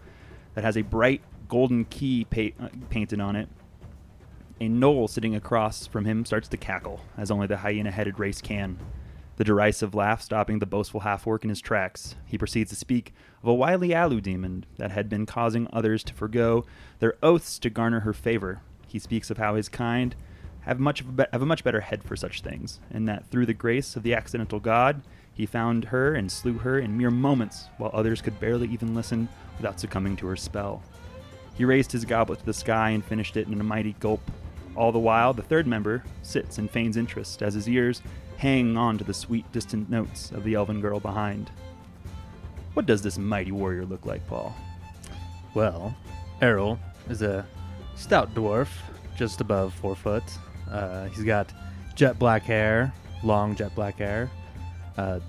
that 0.55 0.64
has 0.64 0.76
a 0.76 0.83
bright 0.83 1.23
golden 1.49 1.85
key 1.87 2.25
pa- 2.25 2.64
uh, 2.64 2.69
painted 2.90 3.21
on 3.21 3.37
it. 3.37 3.49
A 4.61 4.69
gnoll 4.69 5.09
sitting 5.09 5.35
across 5.35 5.87
from 5.87 6.05
him 6.05 6.25
starts 6.25 6.47
to 6.49 6.57
cackle, 6.57 7.00
as 7.17 7.31
only 7.31 7.47
the 7.47 7.57
hyena 7.57 7.90
headed 7.90 8.19
race 8.19 8.43
can. 8.43 8.79
The 9.40 9.44
derisive 9.44 9.94
laugh 9.94 10.20
stopping 10.20 10.59
the 10.59 10.66
boastful 10.66 11.00
half 11.00 11.26
orc 11.26 11.44
in 11.44 11.49
his 11.49 11.62
tracks. 11.62 12.14
He 12.26 12.37
proceeds 12.37 12.68
to 12.68 12.76
speak 12.76 13.14
of 13.42 13.49
a 13.49 13.54
wily 13.54 13.94
Alu 13.94 14.20
demon 14.20 14.66
that 14.76 14.90
had 14.90 15.09
been 15.09 15.25
causing 15.25 15.66
others 15.73 16.04
to 16.04 16.12
forego 16.12 16.66
their 16.99 17.16
oaths 17.23 17.59
to 17.61 17.70
garner 17.70 18.00
her 18.00 18.12
favor. 18.12 18.61
He 18.87 18.99
speaks 18.99 19.30
of 19.30 19.38
how 19.38 19.54
his 19.54 19.70
kind 19.70 20.14
have 20.64 20.78
much 20.78 21.00
of 21.00 21.18
a, 21.18 21.26
have 21.32 21.40
a 21.40 21.47
much 21.47 21.64
better 21.64 21.80
head 21.80 22.04
for 22.04 22.16
such 22.16 22.42
things, 22.42 22.80
and 22.90 23.09
that 23.09 23.30
through 23.30 23.47
the 23.47 23.54
grace 23.54 23.97
of 23.97 24.02
the 24.02 24.12
accidental 24.12 24.61
god, 24.61 25.00
He 25.32 25.47
found 25.47 25.87
her 25.87 26.14
and 26.14 26.30
slew 26.30 26.59
her 26.59 26.78
in 26.78 26.99
mere 26.99 27.11
moments, 27.11 27.68
while 27.78 27.92
others 27.94 28.20
could 28.20 28.38
barely 28.40 28.68
even 28.68 28.94
listen 28.94 29.26
without 29.56 29.80
succumbing 29.80 30.16
to 30.16 30.26
her 30.26 30.37
spell. 30.37 30.82
He 31.54 31.64
raised 31.64 31.92
his 31.92 32.04
goblet 32.04 32.40
to 32.40 32.44
the 32.44 32.52
sky 32.52 32.90
and 32.90 33.02
finished 33.02 33.38
it 33.38 33.49
in 33.49 33.59
a 33.59 33.64
mighty 33.64 33.97
gulp. 34.00 34.20
All 34.76 34.92
the 34.92 34.99
while, 34.99 35.32
the 35.32 35.40
third 35.40 35.66
member 35.66 36.04
sits 36.20 36.59
and 36.59 36.70
feigns 36.70 36.99
interest 36.99 37.42
as 37.42 37.54
his 37.54 37.70
ears 37.70 38.02
hang 38.40 38.75
on 38.75 38.97
to 38.97 39.04
the 39.04 39.12
sweet, 39.12 39.44
distant 39.52 39.90
notes 39.90 40.30
of 40.32 40.44
the 40.44 40.54
elven 40.54 40.80
girl 40.80 40.99
behind. 40.99 41.50
What 42.73 42.87
does 42.87 43.02
this 43.02 43.18
mighty 43.18 43.52
warrior 43.52 43.85
look 43.85 44.06
like, 44.06 44.26
Paul? 44.28 44.56
Well, 45.52 45.94
Errol 46.40 46.78
is 47.11 47.20
a 47.20 47.47
stout 47.97 48.35
dwarf, 48.35 48.68
just 49.14 49.42
above 49.42 49.75
four 49.75 49.94
foot. 49.94 50.23
Uh, 50.70 51.04
he's 51.09 51.23
got 51.23 51.52
jet 51.94 52.18
black 52.18 52.42
hair, 52.42 52.90
long 53.23 53.54
jet 53.54 53.75
black 53.75 53.99
hair, 53.99 54.30
uh, 54.97 55.20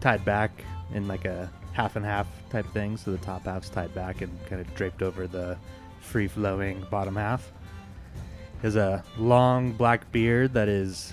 tied 0.00 0.24
back 0.24 0.50
in 0.92 1.06
like 1.06 1.26
a 1.26 1.48
half 1.72 1.94
and 1.94 2.04
half 2.04 2.26
type 2.50 2.66
thing. 2.72 2.96
So 2.96 3.12
the 3.12 3.18
top 3.18 3.44
half's 3.44 3.70
tied 3.70 3.94
back 3.94 4.22
and 4.22 4.46
kind 4.46 4.60
of 4.60 4.74
draped 4.74 5.02
over 5.02 5.28
the 5.28 5.56
free 6.00 6.26
flowing 6.26 6.84
bottom 6.90 7.14
half. 7.14 7.52
He 8.60 8.62
has 8.62 8.74
a 8.74 9.04
long 9.16 9.70
black 9.70 10.10
beard 10.10 10.52
that 10.54 10.68
is 10.68 11.12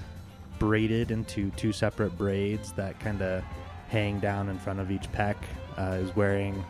braided 0.59 1.11
into 1.11 1.51
two 1.51 1.71
separate 1.71 2.17
braids 2.17 2.71
that 2.73 2.99
kind 2.99 3.21
of 3.21 3.43
hang 3.89 4.19
down 4.19 4.49
in 4.49 4.57
front 4.57 4.79
of 4.79 4.91
each 4.91 5.11
peck. 5.11 5.37
Uh, 5.77 5.99
is 6.01 6.15
wearing 6.15 6.65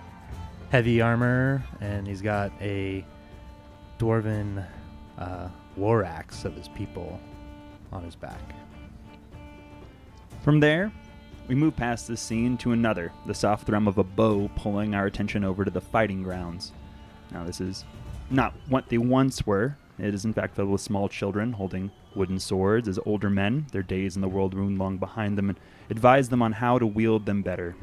heavy 0.70 1.00
armor, 1.00 1.64
and 1.80 2.06
he's 2.06 2.22
got 2.22 2.52
a 2.62 3.06
dwarven 4.00 4.66
uh, 5.18 5.48
war 5.76 6.04
axe 6.04 6.46
of 6.46 6.54
his 6.56 6.68
people 6.70 7.20
on 7.92 8.04
his 8.04 8.16
back. 8.16 8.42
From 10.44 10.60
there, 10.60 10.92
we 11.48 11.56
move 11.56 11.76
past 11.76 12.08
this 12.08 12.22
scene 12.22 12.58
to 12.58 12.74
another, 12.74 13.12
the 13.26 13.34
soft 13.34 13.66
thrum 13.66 13.88
of 13.88 13.98
a 13.98 14.04
bow 14.04 14.50
pulling 14.56 14.94
our 14.94 15.06
attention 15.06 15.44
over 15.44 15.64
to 15.64 15.72
the 15.72 15.82
fighting 15.82 16.22
grounds. 16.22 16.74
Now, 17.32 17.44
this 17.44 17.62
is 17.62 17.86
not 18.30 18.54
what 18.68 18.90
they 18.90 18.98
once 18.98 19.46
were. 19.46 19.78
It 19.98 20.14
is, 20.14 20.26
in 20.26 20.34
fact, 20.34 20.56
filled 20.56 20.70
with 20.70 20.82
small 20.82 21.08
children 21.08 21.54
holding 21.54 21.92
wooden 22.18 22.40
swords 22.40 22.88
as 22.88 23.00
older 23.06 23.30
men, 23.30 23.68
their 23.72 23.84
days 23.84 24.16
in 24.16 24.22
the 24.22 24.28
world 24.28 24.54
wound 24.54 24.78
long 24.78 24.98
behind 24.98 25.38
them, 25.38 25.50
and 25.50 25.60
advise 25.90 26.30
them 26.30 26.42
on 26.42 26.54
how 26.54 26.78
to 26.80 26.86
wield 26.86 27.26
them 27.26 27.42
better. 27.42 27.76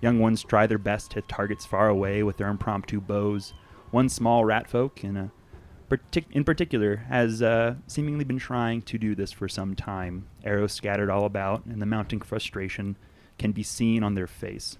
Young 0.00 0.18
ones 0.18 0.42
try 0.42 0.66
their 0.66 0.78
best 0.78 1.10
to 1.10 1.16
hit 1.16 1.28
targets 1.28 1.66
far 1.66 1.88
away 1.88 2.22
with 2.22 2.38
their 2.38 2.48
impromptu 2.48 3.00
bows. 3.00 3.52
One 3.90 4.08
small 4.08 4.44
rat 4.44 4.68
folk, 4.68 5.04
in, 5.04 5.16
a 5.16 5.30
partic- 5.90 6.30
in 6.30 6.44
particular, 6.44 6.96
has 7.08 7.42
uh, 7.42 7.74
seemingly 7.86 8.24
been 8.24 8.38
trying 8.38 8.82
to 8.82 8.96
do 8.96 9.14
this 9.14 9.32
for 9.32 9.48
some 9.48 9.74
time. 9.74 10.26
Arrows 10.44 10.72
scattered 10.72 11.10
all 11.10 11.26
about, 11.26 11.66
and 11.66 11.82
the 11.82 11.86
mounting 11.86 12.20
frustration 12.20 12.96
can 13.38 13.52
be 13.52 13.62
seen 13.62 14.02
on 14.02 14.14
their 14.14 14.26
face. 14.26 14.78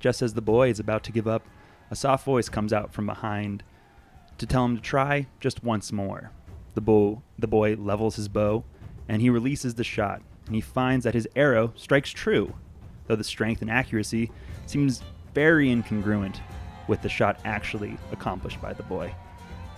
Just 0.00 0.20
as 0.20 0.34
the 0.34 0.42
boy 0.42 0.68
is 0.68 0.80
about 0.80 1.04
to 1.04 1.12
give 1.12 1.26
up, 1.26 1.46
a 1.90 1.96
soft 1.96 2.24
voice 2.24 2.48
comes 2.48 2.72
out 2.72 2.92
from 2.92 3.06
behind 3.06 3.62
to 4.38 4.46
tell 4.46 4.64
him 4.64 4.76
to 4.76 4.82
try 4.82 5.26
just 5.40 5.62
once 5.62 5.92
more. 5.92 6.32
The, 6.74 6.80
bow, 6.80 7.22
the 7.38 7.46
boy 7.46 7.76
levels 7.76 8.16
his 8.16 8.28
bow, 8.28 8.64
and 9.08 9.22
he 9.22 9.30
releases 9.30 9.74
the 9.74 9.84
shot, 9.84 10.22
and 10.46 10.54
he 10.54 10.60
finds 10.60 11.04
that 11.04 11.14
his 11.14 11.28
arrow 11.36 11.72
strikes 11.76 12.10
true, 12.10 12.52
though 13.06 13.16
the 13.16 13.24
strength 13.24 13.62
and 13.62 13.70
accuracy 13.70 14.30
seems 14.66 15.02
very 15.34 15.68
incongruent 15.68 16.40
with 16.88 17.02
the 17.02 17.08
shot 17.08 17.40
actually 17.44 17.96
accomplished 18.12 18.60
by 18.60 18.72
the 18.72 18.82
boy. 18.82 19.14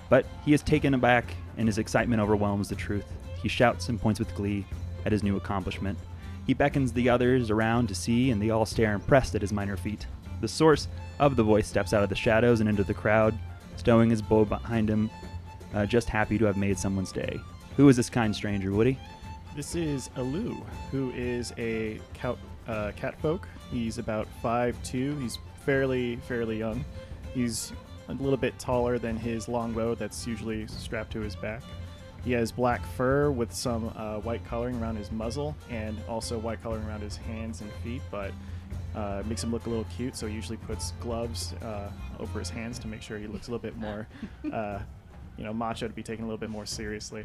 But 0.09 0.27
he 0.45 0.55
is 0.55 0.63
taken 0.63 0.95
aback, 0.95 1.35
and 1.57 1.69
his 1.69 1.79
excitement 1.79 2.23
overwhelms 2.23 2.69
the 2.69 2.75
truth. 2.75 3.07
He 3.43 3.49
shouts 3.49 3.89
and 3.89 4.01
points 4.01 4.21
with 4.21 4.35
glee 4.35 4.65
at 5.05 5.13
his 5.13 5.23
new 5.23 5.37
accomplishment. 5.37 5.99
He 6.47 6.55
beckons 6.55 6.93
the 6.93 7.09
others 7.09 7.51
around 7.51 7.89
to 7.89 7.95
see, 7.95 8.31
and 8.31 8.41
they 8.41 8.51
all 8.51 8.67
stare 8.67 8.93
impressed 8.93 9.35
at 9.35 9.43
his 9.43 9.53
minor 9.53 9.77
feat. 9.77 10.07
The 10.41 10.49
source 10.49 10.89
of 11.19 11.37
the 11.37 11.43
voice 11.43 11.67
steps 11.67 11.93
out 11.93 12.03
of 12.03 12.09
the 12.09 12.15
shadows 12.15 12.61
and 12.61 12.69
into 12.69 12.85
the 12.85 12.95
crowd, 12.95 13.37
stowing 13.77 14.11
his 14.11 14.23
bow 14.23 14.45
behind 14.45 14.89
him, 14.89 15.11
uh, 15.75 15.87
just 15.87 16.09
happy 16.09 16.39
to 16.39 16.45
have 16.45 16.57
made 16.57 16.79
someone's 16.79 17.13
day. 17.13 17.41
Who 17.77 17.89
is 17.89 17.97
this 17.97 18.11
kind 18.11 18.35
stranger, 18.35 18.73
Woody? 18.73 18.99
This 19.55 19.75
is 19.75 20.11
Alu, 20.17 20.55
who 20.91 21.11
is 21.13 21.53
a 21.59 22.01
cat, 22.15 22.37
uh, 22.69 22.93
cat 22.97 23.21
folk. 23.21 23.49
He's 23.71 23.99
about 23.99 24.29
5'2". 24.43 25.21
He's 25.21 25.39
fairly, 25.65 26.17
fairly 26.17 26.59
young. 26.59 26.85
He's 27.35 27.73
a 28.09 28.15
little 28.15 28.37
bit 28.37 28.59
taller 28.59 28.99
than 28.99 29.17
his 29.17 29.49
longbow 29.49 29.95
that's 29.95 30.27
usually 30.27 30.67
strapped 30.69 31.13
to 31.13 31.21
his 31.21 31.37
back. 31.37 31.63
He 32.25 32.33
has 32.33 32.51
black 32.51 32.85
fur 32.85 33.31
with 33.31 33.53
some 33.53 33.93
uh, 33.97 34.19
white 34.19 34.45
coloring 34.45 34.81
around 34.81 34.97
his 34.97 35.13
muzzle 35.13 35.57
and 35.71 35.97
also 36.09 36.39
white 36.39 36.63
coloring 36.63 36.85
around 36.85 37.01
his 37.01 37.17
hands 37.17 37.61
and 37.61 37.71
feet, 37.85 38.03
but 38.11 38.33
uh, 38.97 39.23
makes 39.27 39.45
him 39.45 39.53
look 39.53 39.67
a 39.67 39.69
little 39.69 39.87
cute. 39.97 40.17
So 40.17 40.27
he 40.27 40.35
usually 40.35 40.57
puts 40.57 40.93
gloves 41.01 41.53
uh, 41.63 41.91
over 42.19 42.39
his 42.39 42.51
hands 42.51 42.79
to 42.81 42.89
make 42.89 43.03
sure 43.03 43.19
he 43.19 43.27
looks 43.27 43.49
a 43.49 43.53
little 43.53 43.63
bit 43.63 43.77
more, 43.77 44.09
uh, 44.53 44.81
you 45.37 45.45
know, 45.45 45.53
macho 45.53 45.87
to 45.87 45.95
be 45.95 46.03
taken 46.03 46.25
a 46.25 46.29
little 46.29 46.39
bit 46.39 46.51
more 46.51 46.67
seriously. 46.67 47.25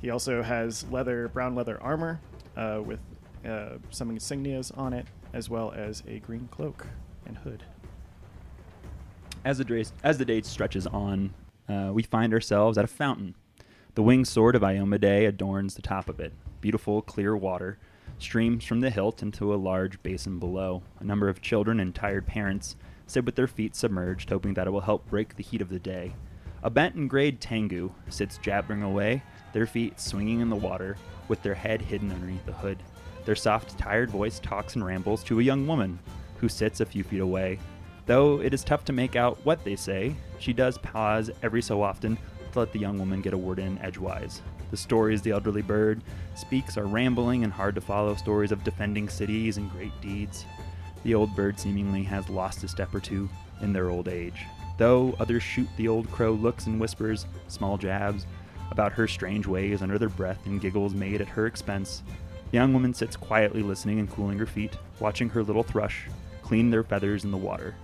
He 0.00 0.10
also 0.10 0.42
has 0.42 0.84
leather, 0.90 1.28
brown 1.28 1.54
leather 1.54 1.82
armor 1.82 2.20
uh, 2.56 2.80
with 2.84 3.00
uh, 3.46 3.78
some 3.90 4.10
insignias 4.10 4.76
on 4.76 4.92
it, 4.92 5.06
as 5.32 5.50
well 5.50 5.72
as 5.72 6.02
a 6.06 6.18
green 6.20 6.48
cloak 6.50 6.86
and 7.26 7.38
hood. 7.38 7.64
As 9.44 9.58
the, 9.58 9.90
as 10.02 10.18
the 10.18 10.24
day 10.24 10.42
stretches 10.42 10.86
on, 10.86 11.32
uh, 11.68 11.90
we 11.92 12.02
find 12.02 12.32
ourselves 12.32 12.76
at 12.76 12.84
a 12.84 12.88
fountain. 12.88 13.34
The 13.94 14.02
winged 14.02 14.28
sword 14.28 14.54
of 14.54 14.62
Iomedae 14.62 15.26
adorns 15.26 15.74
the 15.74 15.82
top 15.82 16.08
of 16.08 16.20
it. 16.20 16.32
Beautiful, 16.60 17.02
clear 17.02 17.36
water 17.36 17.78
streams 18.18 18.64
from 18.64 18.80
the 18.80 18.90
hilt 18.90 19.22
into 19.22 19.54
a 19.54 19.56
large 19.56 20.02
basin 20.02 20.38
below. 20.38 20.82
A 21.00 21.04
number 21.04 21.28
of 21.28 21.40
children 21.40 21.80
and 21.80 21.94
tired 21.94 22.26
parents 22.26 22.76
sit 23.06 23.24
with 23.24 23.36
their 23.36 23.46
feet 23.46 23.74
submerged, 23.74 24.30
hoping 24.30 24.54
that 24.54 24.66
it 24.66 24.70
will 24.70 24.82
help 24.82 25.08
break 25.08 25.36
the 25.36 25.42
heat 25.42 25.62
of 25.62 25.68
the 25.68 25.78
day. 25.78 26.14
A 26.62 26.70
bent 26.70 26.96
and 26.96 27.08
grayed 27.08 27.40
Tengu 27.40 27.92
sits 28.08 28.38
jabbering 28.38 28.82
away, 28.82 29.22
their 29.52 29.66
feet 29.66 30.00
swinging 30.00 30.40
in 30.40 30.50
the 30.50 30.56
water, 30.56 30.96
with 31.28 31.40
their 31.42 31.54
head 31.54 31.80
hidden 31.80 32.10
underneath 32.10 32.44
the 32.46 32.52
hood. 32.52 32.82
Their 33.24 33.36
soft, 33.36 33.78
tired 33.78 34.10
voice 34.10 34.40
talks 34.40 34.74
and 34.74 34.84
rambles 34.84 35.22
to 35.24 35.38
a 35.38 35.42
young 35.42 35.66
woman 35.66 36.00
who 36.38 36.48
sits 36.48 36.80
a 36.80 36.86
few 36.86 37.04
feet 37.04 37.20
away. 37.20 37.60
Though 38.06 38.40
it 38.40 38.54
is 38.54 38.64
tough 38.64 38.84
to 38.86 38.92
make 38.92 39.16
out 39.16 39.38
what 39.44 39.62
they 39.64 39.76
say, 39.76 40.16
she 40.38 40.52
does 40.52 40.78
pause 40.78 41.30
every 41.42 41.62
so 41.62 41.82
often 41.82 42.18
to 42.52 42.58
let 42.58 42.72
the 42.72 42.78
young 42.78 42.98
woman 42.98 43.20
get 43.20 43.34
a 43.34 43.38
word 43.38 43.58
in 43.58 43.78
edgewise. 43.78 44.42
The 44.70 44.76
stories 44.76 45.22
the 45.22 45.30
elderly 45.30 45.62
bird 45.62 46.02
speaks 46.34 46.76
are 46.76 46.86
rambling 46.86 47.44
and 47.44 47.52
hard 47.52 47.74
to 47.76 47.80
follow 47.80 48.14
stories 48.14 48.50
of 48.50 48.64
defending 48.64 49.08
cities 49.08 49.58
and 49.58 49.70
great 49.70 49.98
deeds. 50.00 50.44
The 51.04 51.14
old 51.14 51.36
bird 51.36 51.60
seemingly 51.60 52.02
has 52.04 52.28
lost 52.28 52.64
a 52.64 52.68
step 52.68 52.94
or 52.94 53.00
two 53.00 53.28
in 53.60 53.72
their 53.72 53.90
old 53.90 54.08
age. 54.08 54.44
Though 54.78 55.14
others 55.18 55.42
shoot 55.42 55.68
the 55.76 55.88
old 55.88 56.10
crow 56.10 56.32
looks 56.32 56.66
and 56.66 56.80
whispers, 56.80 57.26
small 57.48 57.76
jabs, 57.76 58.26
about 58.70 58.92
her 58.92 59.06
strange 59.06 59.46
ways 59.46 59.82
under 59.82 59.98
their 59.98 60.08
breath 60.08 60.46
and 60.46 60.60
giggles 60.60 60.94
made 60.94 61.20
at 61.20 61.28
her 61.28 61.46
expense, 61.46 62.02
the 62.50 62.56
young 62.56 62.72
woman 62.72 62.94
sits 62.94 63.16
quietly 63.16 63.62
listening 63.62 63.98
and 63.98 64.10
cooling 64.10 64.38
her 64.38 64.46
feet, 64.46 64.78
watching 65.00 65.28
her 65.28 65.42
little 65.42 65.62
thrush 65.62 66.06
clean 66.42 66.70
their 66.70 66.82
feathers 66.82 67.24
in 67.24 67.30
the 67.30 67.36
water. 67.36 67.74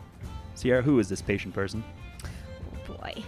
Sierra, 0.54 0.80
who 0.80 0.98
is 0.98 1.08
this 1.08 1.20
patient 1.20 1.52
person? 1.52 1.84
Oh 2.24 2.94
boy. 2.94 3.22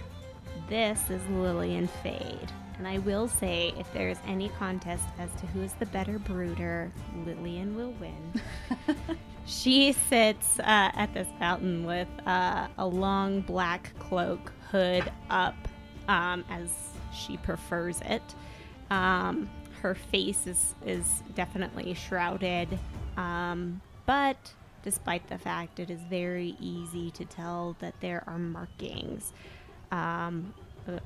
This 0.69 1.11
is 1.11 1.21
Lillian 1.29 1.89
Fade. 2.03 2.51
And 2.79 2.89
I 2.89 2.99
will 2.99 3.29
say, 3.29 3.75
if 3.79 3.93
there's 3.93 4.19
any 4.27 4.49
contest 4.51 5.05
as 5.19 5.31
to 5.41 5.47
who 5.49 5.63
is 5.63 5.73
the 5.75 5.87
better 5.87 6.19
brooder, 6.19 6.91
Lillian 7.27 7.77
will 7.77 7.93
win. 7.93 8.41
she 9.47 9.93
sits 9.93 10.59
uh, 10.59 10.91
at 10.95 11.15
this 11.15 11.29
fountain 11.39 11.87
with 11.87 12.09
uh, 12.27 12.67
a 12.79 12.87
long 12.87 13.41
black 13.41 13.93
cloak, 13.99 14.53
hood 14.71 15.11
up, 15.31 15.57
um, 16.09 16.45
as 16.51 16.71
she 17.15 17.37
prefers 17.39 18.01
it. 18.03 18.23
Um, 18.91 19.49
her 19.81 19.95
face 19.95 20.47
is, 20.47 20.75
is 20.85 21.23
definitely 21.35 21.95
shrouded, 21.95 22.79
um, 23.17 23.81
but 24.05 24.53
despite 24.83 25.29
the 25.29 25.39
fact 25.39 25.81
it 25.81 25.91
is 25.91 26.01
very 26.11 26.57
easy 26.61 27.11
to 27.13 27.25
tell 27.25 27.77
that 27.81 27.95
there 28.01 28.25
are 28.27 28.39
markings. 28.39 29.33
Um, 29.93 30.53
uh, 30.89 30.99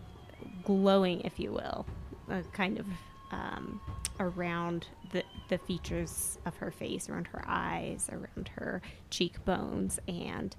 glowing, 0.65 1.21
if 1.23 1.39
you 1.39 1.53
will, 1.53 1.87
uh, 2.31 2.43
kind 2.53 2.79
of 2.79 2.87
um, 3.31 3.81
around 4.19 4.87
the, 5.13 5.23
the 5.49 5.59
features 5.59 6.39
of 6.47 6.57
her 6.57 6.71
face, 6.71 7.09
around 7.09 7.27
her 7.29 7.45
eyes, 7.47 8.09
around 8.13 8.49
her 8.57 8.83
cheekbones, 9.11 9.99
and 10.09 10.55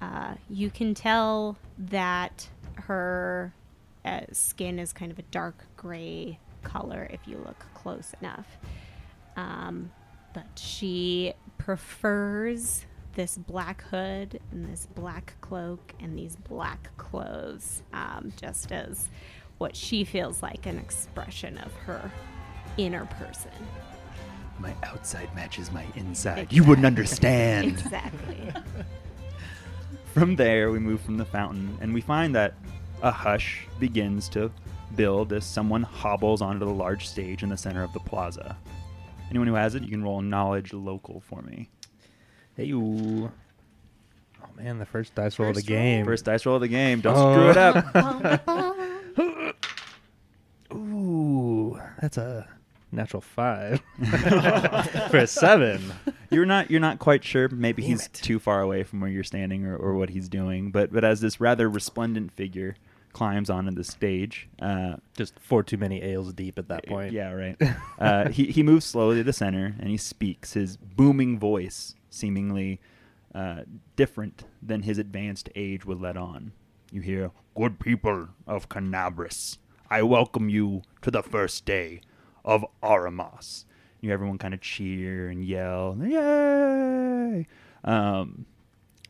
uh, 0.00 0.34
you 0.48 0.70
can 0.70 0.94
tell 0.94 1.56
that 1.78 2.48
her 2.74 3.54
uh, 4.04 4.20
skin 4.32 4.78
is 4.78 4.92
kind 4.92 5.10
of 5.10 5.18
a 5.18 5.22
dark 5.22 5.64
gray 5.76 6.38
color 6.62 7.08
if 7.10 7.20
you 7.26 7.38
look 7.38 7.64
close 7.74 8.12
enough. 8.20 8.58
Um, 9.36 9.90
but 10.34 10.46
she 10.56 11.34
prefers 11.58 12.84
this 13.14 13.38
black 13.38 13.82
hood 13.84 14.38
and 14.52 14.64
this 14.66 14.86
black 14.94 15.34
cloak 15.40 15.94
and 16.00 16.18
these 16.18 16.36
black 16.36 16.94
clothes, 16.98 17.82
um, 17.92 18.32
just 18.36 18.70
as 18.70 19.08
what 19.58 19.74
she 19.76 20.04
feels 20.04 20.42
like 20.42 20.66
an 20.66 20.78
expression 20.78 21.58
of 21.58 21.72
her 21.74 22.10
inner 22.76 23.06
person. 23.06 23.50
My 24.58 24.74
outside 24.82 25.34
matches 25.34 25.70
my 25.70 25.84
inside. 25.96 26.52
You 26.52 26.64
wouldn't 26.64 26.86
understand. 26.86 27.66
Exactly. 27.66 28.52
From 30.14 30.36
there, 30.36 30.70
we 30.70 30.78
move 30.78 31.02
from 31.02 31.18
the 31.18 31.26
fountain, 31.26 31.76
and 31.82 31.92
we 31.92 32.00
find 32.00 32.34
that 32.34 32.54
a 33.02 33.10
hush 33.10 33.66
begins 33.78 34.30
to 34.30 34.50
build 34.94 35.34
as 35.34 35.44
someone 35.44 35.82
hobbles 35.82 36.40
onto 36.40 36.64
the 36.64 36.72
large 36.72 37.06
stage 37.06 37.42
in 37.42 37.50
the 37.50 37.56
center 37.56 37.82
of 37.82 37.92
the 37.92 38.00
plaza. 38.00 38.56
Anyone 39.28 39.46
who 39.48 39.52
has 39.54 39.74
it, 39.74 39.82
you 39.82 39.90
can 39.90 40.02
roll 40.02 40.22
knowledge 40.22 40.72
local 40.72 41.20
for 41.20 41.42
me. 41.42 41.68
Hey, 42.56 42.64
you. 42.64 43.30
Oh 44.42 44.48
man, 44.56 44.78
the 44.78 44.86
first 44.86 45.14
dice 45.14 45.38
roll 45.38 45.50
of 45.50 45.54
the 45.56 45.60
First 45.60 45.68
roll. 45.70 45.78
game. 45.78 46.04
First 46.06 46.24
dice 46.24 46.46
roll 46.46 46.54
of 46.56 46.62
the 46.62 46.68
game. 46.68 47.02
Don't 47.02 47.14
Oh. 47.14 47.32
screw 47.34 47.50
it 47.50 47.56
up. 47.58 49.56
Ooh, 50.74 51.78
that's 52.00 52.16
a 52.18 52.46
natural 52.92 53.20
five 53.20 53.80
for 55.10 55.18
a 55.18 55.26
seven. 55.26 55.92
you're 56.30 56.46
not 56.46 56.70
you're 56.70 56.80
not 56.80 56.98
quite 56.98 57.24
sure. 57.24 57.48
Maybe 57.48 57.82
Damn 57.82 57.90
he's 57.92 58.06
it. 58.06 58.12
too 58.14 58.38
far 58.38 58.60
away 58.60 58.82
from 58.84 59.00
where 59.00 59.10
you're 59.10 59.24
standing 59.24 59.66
or, 59.66 59.76
or 59.76 59.94
what 59.94 60.10
he's 60.10 60.28
doing. 60.28 60.70
But 60.70 60.92
but 60.92 61.04
as 61.04 61.20
this 61.20 61.40
rather 61.40 61.68
resplendent 61.68 62.32
figure 62.32 62.76
climbs 63.12 63.48
onto 63.48 63.70
the 63.70 63.82
stage, 63.84 64.46
uh, 64.60 64.96
Just 65.16 65.38
four 65.40 65.62
too 65.62 65.78
many 65.78 66.02
ales 66.02 66.32
deep 66.34 66.58
at 66.58 66.68
that 66.68 66.86
point. 66.86 67.12
Yeah, 67.12 67.32
right. 67.32 67.56
uh, 67.98 68.28
he 68.28 68.46
he 68.46 68.62
moves 68.62 68.84
slowly 68.84 69.16
to 69.16 69.24
the 69.24 69.32
center 69.32 69.74
and 69.80 69.88
he 69.88 69.96
speaks. 69.96 70.52
His 70.52 70.76
booming 70.76 71.38
voice, 71.38 71.94
seemingly 72.10 72.78
uh, 73.34 73.62
different 73.96 74.44
than 74.62 74.82
his 74.82 74.98
advanced 74.98 75.48
age 75.56 75.84
would 75.86 76.00
let 76.00 76.16
on. 76.16 76.52
You 76.92 77.00
hear, 77.00 77.30
"Good 77.56 77.80
people 77.80 78.28
of 78.46 78.68
Kenabres, 78.68 79.58
I 79.90 80.02
welcome 80.02 80.48
you 80.48 80.82
to 81.02 81.10
the 81.10 81.22
first 81.22 81.64
day 81.64 82.00
of 82.44 82.64
Armasse." 82.82 83.64
You 84.00 84.12
everyone 84.12 84.38
kind 84.38 84.54
of 84.54 84.60
cheer 84.60 85.28
and 85.28 85.44
yell, 85.44 85.96
"Yay!" 86.00 87.46
Um, 87.84 88.46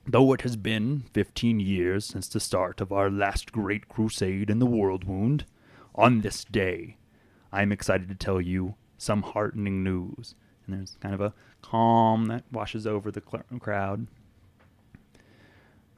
Though 0.08 0.32
it 0.32 0.42
has 0.42 0.54
been 0.54 1.02
15 1.14 1.58
years 1.58 2.04
since 2.04 2.28
the 2.28 2.38
start 2.38 2.80
of 2.80 2.92
our 2.92 3.10
last 3.10 3.50
great 3.50 3.88
crusade 3.88 4.50
in 4.50 4.60
the 4.60 4.66
World 4.66 5.02
Wound, 5.02 5.44
on 5.96 6.20
this 6.20 6.44
day, 6.44 6.96
I 7.50 7.62
am 7.62 7.72
excited 7.72 8.08
to 8.08 8.14
tell 8.14 8.40
you 8.40 8.76
some 8.98 9.22
heartening 9.22 9.82
news. 9.82 10.36
And 10.64 10.76
there's 10.76 10.96
kind 11.00 11.12
of 11.12 11.20
a 11.20 11.34
calm 11.60 12.26
that 12.26 12.44
washes 12.52 12.86
over 12.86 13.10
the 13.10 13.22
cl- 13.28 13.42
crowd. 13.58 14.06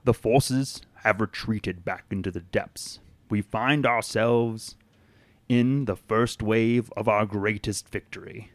The 0.04 0.14
forces 0.14 0.80
have 1.02 1.20
retreated 1.20 1.84
back 1.84 2.06
into 2.10 2.30
the 2.30 2.40
depths. 2.40 3.00
We 3.28 3.42
find 3.42 3.86
ourselves 3.86 4.76
in 5.48 5.86
the 5.86 5.96
first 5.96 6.42
wave 6.42 6.92
of 6.96 7.08
our 7.08 7.26
greatest 7.26 7.88
victory. 7.88 8.50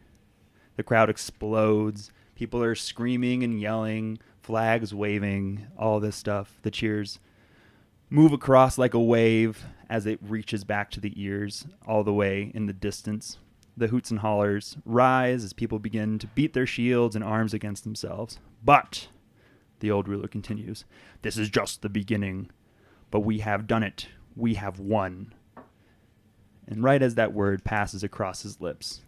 The 0.76 0.82
crowd 0.82 1.10
explodes. 1.10 2.10
People 2.34 2.62
are 2.62 2.74
screaming 2.74 3.42
and 3.42 3.60
yelling, 3.60 4.18
flags 4.42 4.94
waving, 4.94 5.66
all 5.78 6.00
this 6.00 6.16
stuff. 6.16 6.58
The 6.62 6.70
cheers 6.70 7.20
move 8.10 8.32
across 8.32 8.78
like 8.78 8.94
a 8.94 9.00
wave 9.00 9.64
as 9.88 10.06
it 10.06 10.18
reaches 10.22 10.64
back 10.64 10.90
to 10.90 11.00
the 11.00 11.12
ears 11.20 11.66
all 11.86 12.04
the 12.04 12.12
way 12.12 12.50
in 12.54 12.66
the 12.66 12.72
distance. 12.72 13.38
The 13.76 13.88
hoots 13.88 14.10
and 14.10 14.20
hollers 14.20 14.76
rise 14.84 15.42
as 15.42 15.52
people 15.52 15.78
begin 15.78 16.18
to 16.20 16.26
beat 16.28 16.52
their 16.52 16.66
shields 16.66 17.16
and 17.16 17.24
arms 17.24 17.52
against 17.52 17.82
themselves. 17.82 18.38
But, 18.64 19.08
the 19.80 19.90
old 19.90 20.08
ruler 20.08 20.28
continues, 20.28 20.84
this 21.22 21.36
is 21.36 21.48
just 21.48 21.82
the 21.82 21.88
beginning. 21.88 22.50
But 23.10 23.20
we 23.20 23.40
have 23.40 23.66
done 23.66 23.82
it. 23.82 24.08
We 24.36 24.54
have 24.54 24.78
won. 24.78 25.32
And 26.66 26.82
right 26.82 27.02
as 27.02 27.14
that 27.16 27.32
word 27.32 27.62
passes 27.64 28.02
across 28.02 28.42
his 28.42 28.60
lips, 28.60 29.02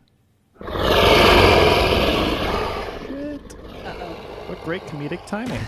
What 4.46 4.62
great 4.62 4.82
comedic 4.82 5.26
timing. 5.26 5.60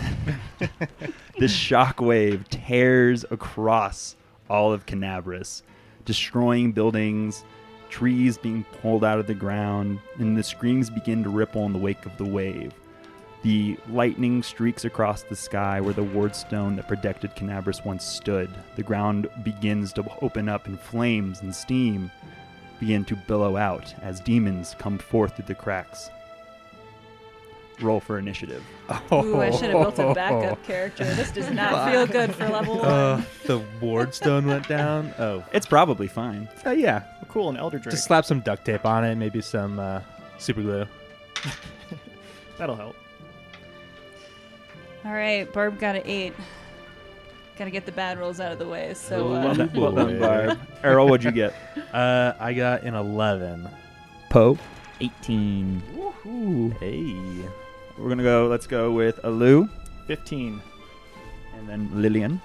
this 1.37 1.53
shockwave 1.53 2.47
tears 2.47 3.25
across 3.29 4.15
all 4.49 4.71
of 4.71 4.85
Kenabres, 4.85 5.63
destroying 6.05 6.71
buildings, 6.71 7.43
trees 7.89 8.37
being 8.37 8.63
pulled 8.81 9.03
out 9.03 9.19
of 9.19 9.27
the 9.27 9.33
ground, 9.33 9.99
and 10.17 10.37
the 10.37 10.43
screams 10.43 10.89
begin 10.89 11.23
to 11.23 11.29
ripple 11.29 11.65
in 11.65 11.73
the 11.73 11.79
wake 11.79 12.05
of 12.05 12.15
the 12.17 12.23
wave. 12.23 12.71
The 13.41 13.77
lightning 13.89 14.43
streaks 14.43 14.83
across 14.83 15.23
the 15.23 15.35
sky 15.35 15.79
where 15.79 15.93
the 15.93 16.03
wardstone 16.03 16.75
that 16.75 16.87
protected 16.89 17.35
Kenabres 17.35 17.85
once 17.85 18.03
stood. 18.03 18.49
The 18.75 18.83
ground 18.83 19.29
begins 19.43 19.93
to 19.93 20.03
open 20.21 20.49
up, 20.49 20.67
and 20.67 20.77
flames 20.79 21.41
and 21.41 21.55
steam 21.55 22.11
begin 22.81 23.05
to 23.05 23.15
billow 23.15 23.55
out 23.55 23.93
as 24.01 24.19
demons 24.19 24.75
come 24.77 24.97
forth 24.97 25.35
through 25.37 25.45
the 25.45 25.55
cracks. 25.55 26.09
Roll 27.81 28.01
for 28.01 28.17
initiative. 28.19 28.61
Ooh, 29.13 29.39
I 29.39 29.51
should 29.51 29.69
have 29.69 29.95
built 29.95 29.99
a 29.99 30.13
backup 30.13 30.61
character. 30.67 31.05
This 31.05 31.31
does 31.31 31.49
not 31.49 31.89
feel 31.89 32.05
good 32.07 32.35
for 32.35 32.49
level 32.49 32.75
one. 32.79 32.85
Uh, 32.85 33.21
the 33.45 33.61
wardstone 33.79 34.47
went 34.47 34.67
down. 34.67 35.13
Oh, 35.19 35.45
It's 35.53 35.65
probably 35.65 36.07
fine. 36.09 36.49
uh, 36.65 36.71
yeah. 36.71 37.03
cool, 37.29 37.49
an 37.49 37.55
Elder 37.55 37.79
Drake. 37.79 37.91
Just 37.91 38.03
slap 38.03 38.25
some 38.25 38.41
duct 38.41 38.65
tape 38.65 38.85
on 38.85 39.05
it, 39.05 39.15
maybe 39.15 39.39
some 39.41 39.79
uh, 39.79 40.01
super 40.39 40.61
glue. 40.61 40.85
That'll 42.57 42.75
help. 42.75 42.97
All 45.05 45.13
right, 45.13 45.51
Barb 45.53 45.79
got 45.79 45.95
an 45.95 46.01
eight. 46.05 46.33
Got 47.57 47.65
to 47.65 47.71
get 47.71 47.85
the 47.85 47.91
bad 47.91 48.17
rolls 48.19 48.39
out 48.39 48.51
of 48.51 48.59
the 48.59 48.67
way. 48.67 48.93
So 48.93 49.27
Ooh, 49.27 49.33
uh, 49.35 49.43
Well 49.45 49.55
done, 49.55 49.71
well 49.73 49.91
done. 49.91 50.19
Barb. 50.19 50.59
Errol, 50.83 51.07
what'd 51.09 51.23
you 51.25 51.31
get? 51.31 51.53
Uh, 51.93 52.33
I 52.39 52.53
got 52.53 52.83
an 52.83 52.95
eleven. 52.95 53.69
Poe. 54.29 54.57
18. 55.01 55.81
Woohoo. 55.95 56.77
Hey. 56.79 57.47
We're 57.97 58.09
gonna 58.09 58.23
go. 58.23 58.47
Let's 58.47 58.67
go 58.67 58.91
with 58.91 59.19
Alu, 59.25 59.67
15. 60.07 60.61
and 61.57 61.69
then 61.69 61.89
Lillian. 61.93 62.41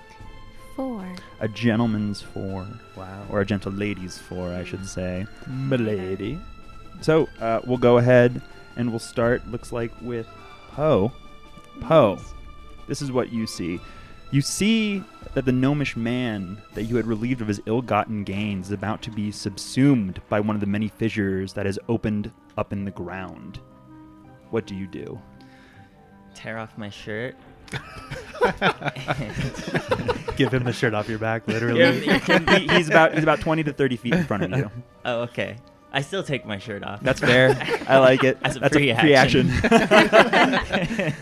Four. 0.76 1.06
A 1.40 1.46
gentleman's 1.48 2.20
four, 2.20 2.66
Wow. 2.96 3.26
or 3.30 3.40
a 3.40 3.46
gentle 3.46 3.70
lady's 3.72 4.18
four, 4.18 4.52
I 4.52 4.64
should 4.64 4.86
say. 4.88 5.26
milady. 5.48 6.38
So 7.00 7.28
uh, 7.40 7.60
we'll 7.64 7.78
go 7.78 7.98
ahead 7.98 8.40
and 8.76 8.90
we'll 8.90 8.98
start. 8.98 9.46
Looks 9.48 9.70
like 9.72 9.92
with 10.00 10.26
Poe. 10.72 11.12
Poe. 11.80 12.18
This 12.88 13.02
is 13.02 13.10
what 13.12 13.32
you 13.32 13.46
see. 13.46 13.80
You 14.30 14.40
see 14.40 15.02
that 15.34 15.44
the 15.44 15.52
gnomish 15.52 15.96
man 15.96 16.58
that 16.74 16.84
you 16.84 16.96
had 16.96 17.06
relieved 17.06 17.40
of 17.40 17.46
his 17.48 17.60
ill-gotten 17.66 18.24
gains 18.24 18.66
is 18.66 18.72
about 18.72 19.00
to 19.02 19.10
be 19.10 19.30
subsumed 19.30 20.20
by 20.28 20.40
one 20.40 20.56
of 20.56 20.60
the 20.60 20.66
many 20.66 20.88
fissures 20.88 21.52
that 21.52 21.66
has 21.66 21.78
opened 21.88 22.30
up 22.58 22.72
in 22.72 22.84
the 22.84 22.90
ground. 22.90 23.60
What 24.50 24.66
do 24.66 24.74
you 24.74 24.86
do? 24.86 25.20
Tear 26.34 26.58
off 26.58 26.76
my 26.76 26.90
shirt. 26.90 27.36
Give 30.36 30.52
him 30.52 30.64
the 30.64 30.72
shirt 30.72 30.94
off 30.94 31.08
your 31.08 31.18
back, 31.18 31.46
He- 31.46 31.52
literally. 31.52 32.00
he- 32.00 32.68
he's 32.68 32.88
about 32.88 33.14
he's 33.14 33.22
about 33.22 33.40
twenty 33.40 33.62
to 33.64 33.72
thirty 33.72 33.96
feet 33.96 34.14
in 34.14 34.24
front 34.24 34.42
of 34.44 34.50
you. 34.58 34.70
Oh, 35.06 35.20
okay. 35.22 35.56
I 35.94 36.00
still 36.02 36.22
take 36.24 36.44
my 36.44 36.58
shirt 36.58 36.82
off. 36.82 37.00
That's 37.02 37.20
fair. 37.20 37.56
I 37.88 37.98
like 37.98 38.24
it. 38.24 38.36
As 38.44 38.56
a 38.56 38.60
That's 38.60 38.74
free 38.76 38.90
a 38.90 38.98
free 39.00 39.14
action. 39.14 39.48
action. 39.50 39.62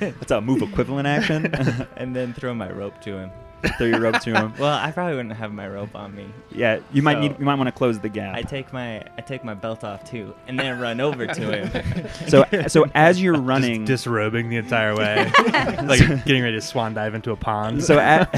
That's 0.18 0.30
a 0.30 0.40
move 0.40 0.62
equivalent 0.62 1.06
action. 1.06 1.54
and 1.96 2.16
then 2.16 2.32
throw 2.32 2.54
my 2.54 2.70
rope 2.72 3.00
to 3.02 3.16
him. 3.18 3.30
Throw 3.78 3.86
your 3.86 4.00
rope 4.00 4.18
to 4.22 4.34
him. 4.34 4.52
Well, 4.58 4.74
I 4.76 4.90
probably 4.90 5.14
wouldn't 5.14 5.36
have 5.36 5.52
my 5.52 5.68
rope 5.68 5.94
on 5.94 6.12
me. 6.16 6.26
Yeah, 6.50 6.80
you 6.92 7.00
might 7.00 7.12
So- 7.14 7.20
need. 7.20 7.38
You 7.38 7.44
might 7.44 7.54
want 7.54 7.68
to 7.68 7.72
close 7.72 8.00
the 8.00 8.08
gap. 8.08 8.34
I 8.34 8.42
take 8.42 8.72
my 8.72 9.02
I 9.16 9.20
take 9.20 9.44
my 9.44 9.54
belt 9.54 9.84
off 9.84 10.02
too, 10.10 10.34
and 10.48 10.58
then 10.58 10.80
run 10.80 10.98
over 11.00 11.28
to 11.28 11.40
him. 11.68 12.08
so 12.26 12.44
so 12.66 12.86
as 12.92 13.22
you're 13.22 13.40
running, 13.40 13.86
Just 13.86 14.02
disrobing 14.02 14.48
the 14.48 14.56
entire 14.56 14.96
way, 14.96 15.30
like 15.84 16.00
getting 16.24 16.42
ready 16.42 16.56
to 16.56 16.60
swan 16.60 16.94
dive 16.94 17.14
into 17.14 17.30
a 17.30 17.36
pond. 17.36 17.84
so 17.84 18.00
at, 18.00 18.28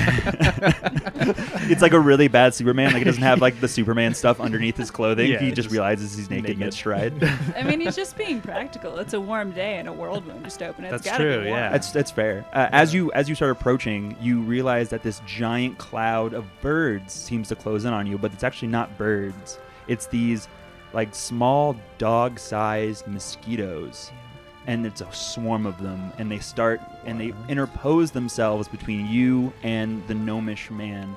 it's 1.70 1.82
like 1.82 1.92
a 1.92 2.00
really 2.00 2.28
bad 2.28 2.54
Superman. 2.54 2.92
Like 2.92 3.02
it 3.02 3.06
doesn't 3.06 3.22
have 3.22 3.40
like 3.40 3.60
the 3.60 3.68
Superman 3.68 4.14
stuff 4.14 4.40
underneath 4.40 4.76
his 4.76 4.90
clothing. 4.90 5.30
Yeah, 5.30 5.38
he 5.38 5.50
just 5.50 5.56
just 5.64 5.70
realizes 5.72 6.16
he's 6.16 6.28
naked, 6.30 6.44
naked. 6.44 6.58
mid 6.58 6.74
stride. 6.74 7.24
I 7.56 7.62
mean, 7.62 7.80
he's 7.80 7.96
just 7.96 8.16
being 8.16 8.40
practical. 8.40 8.98
It's 8.98 9.14
a 9.14 9.20
warm 9.20 9.52
day 9.52 9.76
and 9.76 9.88
a 9.88 9.92
world 9.92 10.26
moon 10.26 10.42
just 10.44 10.62
open. 10.62 10.84
It's 10.84 10.92
That's 10.92 11.04
gotta 11.06 11.24
true, 11.24 11.30
Be 11.44 11.46
warm. 11.48 11.58
yeah. 11.58 11.70
That's 11.70 11.90
that's 11.90 12.10
fair. 12.10 12.44
Uh, 12.52 12.68
as 12.72 12.92
you 12.92 13.10
as 13.12 13.28
you 13.28 13.34
start 13.34 13.50
approaching, 13.52 14.16
you 14.20 14.40
realize 14.40 14.90
that 14.90 15.02
this 15.02 15.20
giant 15.26 15.78
cloud 15.78 16.34
of 16.34 16.44
birds 16.60 17.12
seems 17.12 17.48
to 17.48 17.56
close 17.56 17.84
in 17.84 17.92
on 17.92 18.06
you, 18.06 18.18
but 18.18 18.32
it's 18.32 18.44
actually 18.44 18.68
not 18.68 18.96
birds. 18.98 19.58
It's 19.88 20.06
these 20.06 20.48
like 20.92 21.14
small 21.14 21.76
dog-sized 21.98 23.06
mosquitoes, 23.06 24.10
and 24.66 24.86
it's 24.86 25.00
a 25.00 25.12
swarm 25.12 25.66
of 25.66 25.80
them, 25.82 26.12
and 26.18 26.30
they 26.30 26.38
start 26.38 26.80
and 27.04 27.20
they 27.20 27.32
interpose 27.48 28.10
themselves 28.10 28.68
between 28.68 29.06
you 29.06 29.52
and 29.62 30.06
the 30.08 30.14
gnomish 30.14 30.70
man. 30.70 31.16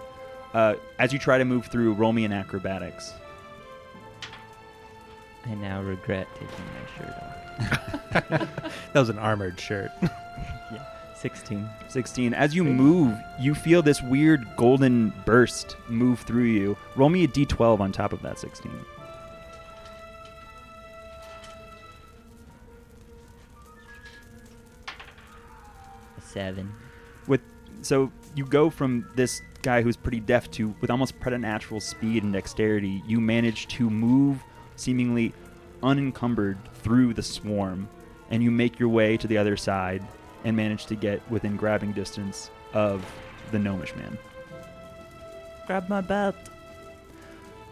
Uh, 0.57 0.75
as 0.97 1.13
you 1.13 1.19
try 1.19 1.37
to 1.37 1.45
move 1.45 1.67
through, 1.67 1.93
roll 1.93 2.11
me 2.11 2.25
in 2.25 2.33
acrobatics. 2.33 3.13
I 5.45 5.53
now 5.53 5.83
regret 5.83 6.27
taking 6.33 6.65
my 6.73 6.97
shirt 6.97 7.13
off. 7.21 8.49
that 8.93 8.99
was 8.99 9.09
an 9.09 9.19
armored 9.19 9.59
shirt. 9.59 9.91
yeah. 10.01 10.83
16. 11.15 11.69
16. 11.89 12.33
As 12.33 12.55
you 12.55 12.63
move, 12.63 13.15
you 13.39 13.53
feel 13.53 13.83
this 13.83 14.01
weird 14.01 14.47
golden 14.57 15.13
burst 15.27 15.77
move 15.89 16.21
through 16.21 16.45
you. 16.45 16.75
Roll 16.95 17.09
me 17.09 17.23
a 17.23 17.27
d12 17.27 17.79
on 17.79 17.91
top 17.91 18.11
of 18.11 18.23
that 18.23 18.39
16. 18.39 18.71
A 26.17 26.21
seven. 26.21 26.73
With 27.27 27.41
so 27.83 28.11
you 28.37 28.45
go 28.45 28.69
from 28.69 29.09
this 29.15 29.41
guy 29.61 29.81
who's 29.81 29.97
pretty 29.97 30.19
deaf 30.19 30.49
to 30.51 30.73
with 30.81 30.89
almost 30.89 31.19
preternatural 31.19 31.79
speed 31.79 32.23
and 32.23 32.33
dexterity 32.33 33.01
you 33.07 33.19
manage 33.19 33.67
to 33.67 33.89
move 33.89 34.43
seemingly 34.75 35.33
unencumbered 35.83 36.57
through 36.75 37.13
the 37.13 37.23
swarm 37.23 37.89
and 38.29 38.43
you 38.43 38.51
make 38.51 38.79
your 38.79 38.89
way 38.89 39.17
to 39.17 39.27
the 39.27 39.37
other 39.37 39.57
side 39.57 40.05
and 40.43 40.55
manage 40.55 40.85
to 40.85 40.95
get 40.95 41.21
within 41.31 41.57
grabbing 41.57 41.91
distance 41.91 42.49
of 42.73 43.05
the 43.51 43.59
gnomish 43.59 43.95
man 43.95 44.17
Grab 45.67 45.89
my 45.89 45.99
belt. 45.99 46.35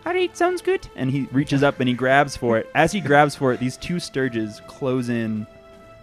Alright, 0.06 0.36
sounds 0.36 0.62
good. 0.62 0.88
And 0.97 1.10
he 1.10 1.30
reaches 1.32 1.63
up 1.63 1.80
and 1.80 1.88
he 1.88 1.95
grabs 1.95 2.36
for 2.36 2.58
it. 2.58 2.69
As 2.75 2.91
he 2.91 2.99
grabs 2.99 3.36
for 3.36 3.54
it, 3.54 3.60
these 3.62 3.78
two 3.78 3.95
stirges 3.95 4.65
close 4.67 5.08
in 5.08 5.47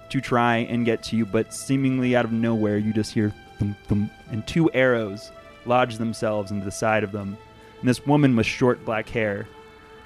to 0.09 0.20
try 0.20 0.57
and 0.57 0.87
get 0.87 1.03
to 1.05 1.16
you, 1.16 1.27
but 1.27 1.53
seemingly 1.53 2.16
out 2.16 2.25
of 2.25 2.33
nowhere, 2.33 2.79
you 2.79 2.94
just 2.94 3.12
hear 3.12 3.33
thump, 3.62 3.79
thump, 3.87 4.12
and 4.31 4.46
two 4.46 4.70
arrows 4.72 5.31
lodge 5.64 5.96
themselves 5.96 6.51
into 6.51 6.64
the 6.64 6.70
side 6.70 7.05
of 7.05 7.12
them. 7.12 7.37
And 7.81 7.88
this 7.88 8.05
woman 8.07 8.35
with 8.35 8.46
short 8.46 8.85
black 8.85 9.09
hair 9.09 9.46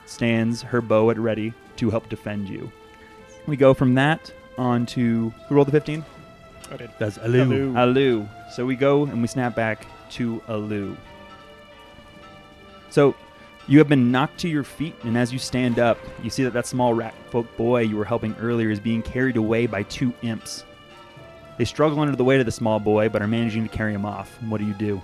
stands 0.05 0.63
her 0.63 0.81
bow 0.81 1.11
at 1.11 1.19
ready 1.19 1.53
to 1.77 1.91
help 1.91 2.09
defend 2.09 2.49
you. 2.49 2.71
We 3.47 3.57
go 3.57 3.75
from 3.75 3.95
that 3.95 4.33
on 4.59 4.87
to 4.87 5.33
who 5.49 5.55
rolled 5.55 5.69
the 5.69 5.73
15? 5.73 6.05
I 6.71 6.77
did. 6.77 6.91
That's 6.99 7.19
Alu. 7.19 7.43
Alu. 7.43 7.77
Alu. 7.77 8.29
So 8.53 8.67
we 8.67 8.77
go 8.77 9.05
and 9.05 9.21
we 9.23 9.29
snap 9.29 9.55
back 9.55 9.87
to 10.13 10.43
Alu. 10.49 10.97
So 12.91 13.15
you 13.69 13.79
have 13.79 13.89
been 13.89 14.11
knocked 14.11 14.39
to 14.41 14.49
your 14.49 14.65
feet, 14.65 14.95
and 15.03 15.19
as 15.19 15.33
you 15.33 15.39
stand 15.39 15.79
up, 15.79 15.99
you 16.23 16.31
see 16.31 16.45
that 16.45 16.53
that 16.53 16.67
small 16.67 16.95
rat 16.95 17.15
folk 17.31 17.57
boy 17.57 17.83
you 17.83 17.97
were 17.97 18.05
helping 18.05 18.35
earlier 18.37 18.71
is 18.71 18.81
being 18.81 19.03
carried 19.03 19.37
away 19.37 19.67
by 19.67 19.83
two 19.85 20.13
imps. 20.23 20.65
They 21.59 21.65
struggle 21.65 22.01
under 22.01 22.15
the 22.17 22.25
weight 22.25 22.41
of 22.41 22.47
the 22.47 22.53
small 22.53 22.79
boy, 22.79 23.09
but 23.09 23.23
are 23.23 23.27
managing 23.27 23.67
to 23.67 23.75
carry 23.75 23.95
him 23.95 24.05
off. 24.05 24.41
What 24.43 24.59
do 24.59 24.67
you 24.67 24.75
do? 24.75 25.01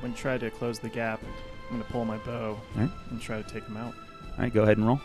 When 0.00 0.12
try 0.14 0.36
to 0.38 0.50
close 0.50 0.78
the 0.78 0.88
gap, 0.88 1.22
I'm 1.70 1.78
gonna 1.78 1.90
pull 1.90 2.04
my 2.04 2.18
bow 2.18 2.60
Alright. 2.74 2.90
and 3.10 3.20
try 3.20 3.40
to 3.40 3.48
take 3.48 3.64
him 3.64 3.76
out. 3.76 3.94
All 3.94 4.38
right, 4.38 4.52
go 4.52 4.62
ahead 4.62 4.78
and 4.78 4.86
roll. 4.86 5.00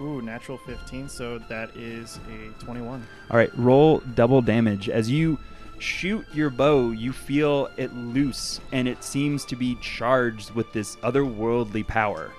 Ooh, 0.00 0.20
natural 0.20 0.58
15, 0.58 1.08
so 1.08 1.38
that 1.38 1.74
is 1.74 2.20
a 2.28 2.62
21. 2.62 3.06
All 3.30 3.36
right, 3.36 3.50
roll 3.56 4.00
double 4.14 4.42
damage. 4.42 4.90
As 4.90 5.10
you 5.10 5.38
shoot 5.78 6.26
your 6.34 6.50
bow, 6.50 6.90
you 6.90 7.12
feel 7.12 7.70
it 7.78 7.94
loose, 7.94 8.60
and 8.72 8.86
it 8.86 9.02
seems 9.02 9.46
to 9.46 9.56
be 9.56 9.74
charged 9.76 10.50
with 10.50 10.70
this 10.74 10.96
otherworldly 10.96 11.86
power. 11.86 12.32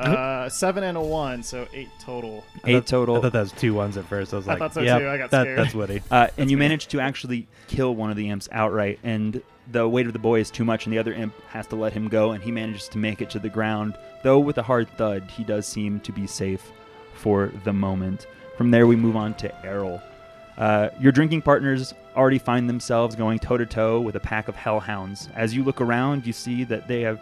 Uh, 0.00 0.48
seven 0.48 0.82
and 0.84 0.96
a 0.96 1.00
one, 1.00 1.42
so 1.42 1.66
eight 1.74 1.88
total. 2.00 2.44
I 2.64 2.70
Eight 2.70 2.72
thought- 2.74 2.86
total. 2.86 3.16
I 3.16 3.20
thought 3.20 3.32
that 3.32 3.40
was 3.40 3.52
two 3.52 3.74
ones 3.74 3.96
at 3.96 4.04
first. 4.06 4.32
I 4.32 4.36
was 4.36 4.48
I 4.48 4.52
like, 4.52 4.58
thought 4.60 4.74
so 4.74 4.80
yep, 4.82 5.00
too. 5.00 5.08
I 5.08 5.18
got 5.18 5.30
that, 5.30 5.42
scared. 5.42 5.58
that's 5.58 5.74
Woody. 5.74 6.02
Uh, 6.10 6.28
and 6.38 6.50
you 6.50 6.56
manage 6.56 6.88
to 6.88 7.00
actually 7.00 7.46
kill 7.68 7.94
one 7.94 8.10
of 8.10 8.16
the 8.16 8.28
imps 8.30 8.48
outright, 8.52 8.98
and 9.02 9.42
the 9.70 9.86
weight 9.88 10.06
of 10.06 10.12
the 10.12 10.18
boy 10.18 10.40
is 10.40 10.50
too 10.50 10.64
much, 10.64 10.86
and 10.86 10.92
the 10.92 10.98
other 10.98 11.12
imp 11.12 11.34
has 11.48 11.66
to 11.68 11.76
let 11.76 11.92
him 11.92 12.08
go, 12.08 12.32
and 12.32 12.42
he 12.42 12.50
manages 12.50 12.88
to 12.88 12.98
make 12.98 13.20
it 13.22 13.30
to 13.30 13.38
the 13.38 13.48
ground. 13.48 13.96
Though 14.22 14.38
with 14.38 14.58
a 14.58 14.62
hard 14.62 14.88
thud, 14.96 15.30
he 15.30 15.44
does 15.44 15.66
seem 15.66 16.00
to 16.00 16.12
be 16.12 16.26
safe 16.26 16.72
for 17.14 17.52
the 17.64 17.72
moment. 17.72 18.26
From 18.56 18.70
there, 18.70 18.86
we 18.86 18.96
move 18.96 19.16
on 19.16 19.34
to 19.34 19.66
Errol. 19.66 20.02
Uh, 20.58 20.90
your 20.98 21.12
drinking 21.12 21.42
partners 21.42 21.94
already 22.16 22.38
find 22.38 22.68
themselves 22.68 23.14
going 23.16 23.38
toe 23.38 23.56
to 23.56 23.64
toe 23.66 24.00
with 24.00 24.16
a 24.16 24.20
pack 24.20 24.48
of 24.48 24.56
hellhounds. 24.56 25.28
As 25.34 25.54
you 25.54 25.62
look 25.64 25.80
around, 25.80 26.26
you 26.26 26.32
see 26.32 26.64
that 26.64 26.86
they 26.88 27.02
have, 27.02 27.20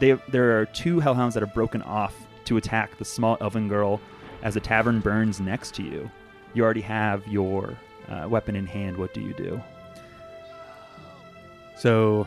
they 0.00 0.12
there 0.28 0.60
are 0.60 0.66
two 0.66 1.00
hellhounds 1.00 1.34
that 1.34 1.42
have 1.42 1.54
broken 1.54 1.82
off 1.82 2.14
to 2.46 2.56
attack 2.56 2.98
the 2.98 3.04
small 3.04 3.36
elven 3.40 3.68
girl 3.68 4.00
as 4.42 4.54
the 4.54 4.60
tavern 4.60 5.00
burns 5.00 5.40
next 5.40 5.74
to 5.76 5.82
you. 5.82 6.10
You 6.54 6.64
already 6.64 6.80
have 6.80 7.26
your 7.28 7.76
uh, 8.08 8.26
weapon 8.28 8.56
in 8.56 8.66
hand. 8.66 8.96
What 8.96 9.14
do 9.14 9.20
you 9.20 9.34
do? 9.34 9.62
So 11.76 12.26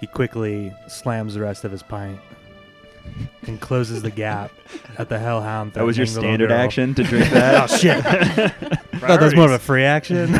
he 0.00 0.06
quickly 0.06 0.74
slams 0.88 1.34
the 1.34 1.40
rest 1.40 1.64
of 1.64 1.70
his 1.70 1.82
pint 1.82 2.18
and 3.46 3.60
closes 3.60 4.02
the 4.02 4.10
gap 4.10 4.50
at 4.98 5.08
the 5.08 5.18
hellhound. 5.18 5.74
That 5.74 5.84
was 5.84 5.96
your 5.96 6.06
threatening 6.06 6.38
the 6.38 6.46
little 6.46 6.56
standard 6.56 6.64
action 6.64 6.94
to 6.94 7.04
drink 7.04 7.30
that. 7.30 7.70
oh 7.70 7.76
shit! 7.76 8.04
I 8.04 8.48
thought 8.98 9.20
that 9.20 9.22
was 9.22 9.36
more 9.36 9.46
of 9.46 9.52
a 9.52 9.58
free 9.58 9.84
action. 9.84 10.34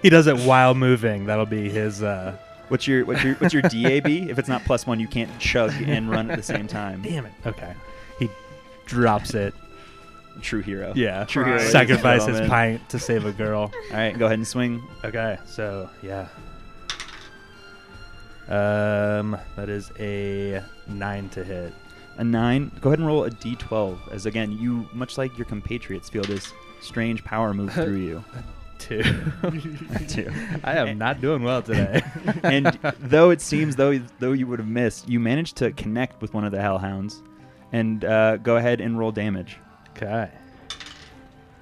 he 0.00 0.08
does 0.08 0.26
it 0.26 0.38
while 0.38 0.74
moving. 0.74 1.26
That'll 1.26 1.46
be 1.46 1.68
his. 1.68 2.02
Uh, 2.02 2.36
What's 2.72 2.86
your 2.86 3.04
what's 3.04 3.22
your 3.22 3.34
what's 3.34 3.52
your 3.52 3.60
DAB? 3.60 4.06
If 4.06 4.38
it's 4.38 4.48
not 4.48 4.64
plus 4.64 4.86
one, 4.86 4.98
you 4.98 5.06
can't 5.06 5.30
chug 5.38 5.74
and 5.84 6.08
run 6.10 6.30
at 6.30 6.38
the 6.38 6.42
same 6.42 6.66
time. 6.80 7.02
damn 7.02 7.26
it. 7.26 7.32
Okay. 7.44 7.74
He 8.18 8.30
drops 8.86 9.34
it. 9.34 9.52
True 10.40 10.62
hero. 10.62 10.94
Yeah. 10.96 11.24
True 11.24 11.44
hero. 11.44 11.58
Sacrifice 11.58 12.24
his 12.24 12.40
pint 12.48 12.88
to 12.88 12.98
save 12.98 13.26
a 13.26 13.32
girl. 13.32 13.70
All 13.90 13.96
right, 13.96 14.18
go 14.18 14.24
ahead 14.24 14.38
and 14.38 14.48
swing. 14.48 14.82
Okay, 15.04 15.36
so 15.44 15.90
yeah. 16.00 16.28
Um, 18.48 19.36
that 19.56 19.68
is 19.68 19.92
a 19.98 20.62
nine 20.86 21.28
to 21.28 21.44
hit. 21.44 21.74
A 22.16 22.24
nine. 22.24 22.72
Go 22.80 22.88
ahead 22.88 23.00
and 23.00 23.06
roll 23.06 23.24
a 23.24 23.30
d12. 23.30 23.98
As 24.12 24.24
again, 24.24 24.50
you 24.50 24.88
much 24.94 25.18
like 25.18 25.36
your 25.36 25.44
compatriots 25.44 26.08
feel 26.08 26.24
this 26.24 26.50
strange 26.80 27.22
power 27.22 27.52
move 27.52 27.74
through 27.74 27.96
you. 27.96 28.24
Two. 28.82 29.02
Two. 30.08 30.32
I 30.64 30.76
am 30.76 30.98
not 30.98 31.20
doing 31.20 31.44
well 31.44 31.62
today. 31.62 32.02
and 32.42 32.66
though 32.98 33.30
it 33.30 33.40
seems 33.40 33.76
though 33.76 33.96
though 34.18 34.32
you 34.32 34.48
would 34.48 34.58
have 34.58 34.68
missed, 34.68 35.08
you 35.08 35.20
managed 35.20 35.56
to 35.58 35.70
connect 35.70 36.20
with 36.20 36.34
one 36.34 36.44
of 36.44 36.50
the 36.50 36.60
hellhounds, 36.60 37.22
and 37.70 38.04
uh, 38.04 38.38
go 38.38 38.56
ahead 38.56 38.80
and 38.80 38.98
roll 38.98 39.12
damage. 39.12 39.58
okay. 39.90 40.30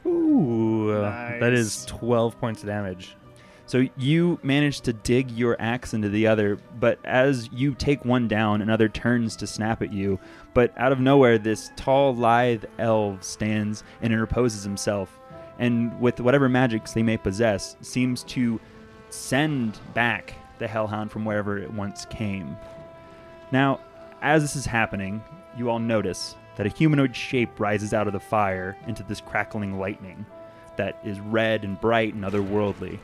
Ooh, 0.06 0.92
uh, 0.92 1.38
that 1.40 1.52
is 1.52 1.85
twelve 1.85 2.40
points 2.40 2.62
of 2.62 2.68
damage. 2.68 3.16
So 3.66 3.87
you 3.98 4.40
manage 4.42 4.80
to 4.80 4.94
dig 4.94 5.30
your 5.30 5.56
axe 5.61 5.92
into 5.92 6.09
the 6.09 6.26
other, 6.26 6.59
but 6.80 6.98
as 7.04 7.50
you 7.52 7.74
take 7.74 8.04
one 8.04 8.26
down, 8.28 8.62
another 8.62 8.88
turns 8.88 9.37
to 9.37 9.46
snap 9.46 9.83
at 9.83 9.92
you. 9.92 10.18
But 10.54 10.72
out 10.76 10.90
of 10.90 10.98
nowhere, 10.98 11.38
this 11.38 11.70
tall, 11.76 12.16
lithe 12.16 12.64
elf 12.78 13.22
stands 13.22 13.85
and 14.00 14.12
interposes 14.12 14.64
himself, 14.64 15.19
and 15.60 16.00
with 16.00 16.20
whatever 16.20 16.48
magics 16.48 16.92
they 16.92 17.02
may 17.02 17.16
possess, 17.16 17.76
seems 17.82 18.24
to 18.24 18.58
send 19.10 19.78
back 19.94 20.34
the 20.58 20.66
hellhound 20.66 21.12
from 21.12 21.24
wherever 21.24 21.58
it 21.58 21.72
once 21.72 22.06
came. 22.06 22.56
Now, 23.52 23.80
as 24.22 24.42
this 24.42 24.56
is 24.56 24.66
happening, 24.66 25.22
you 25.56 25.70
all 25.70 25.78
notice 25.78 26.34
that 26.56 26.66
a 26.66 26.70
humanoid 26.70 27.14
shape 27.14 27.60
rises 27.60 27.94
out 27.94 28.06
of 28.06 28.12
the 28.14 28.20
fire 28.20 28.76
into 28.86 29.02
this 29.02 29.20
crackling 29.20 29.78
lightning 29.78 30.24
that 30.76 30.98
is 31.04 31.20
red 31.20 31.62
and 31.64 31.80
bright 31.80 32.14
and 32.14 32.24
otherworldly. 32.24 32.98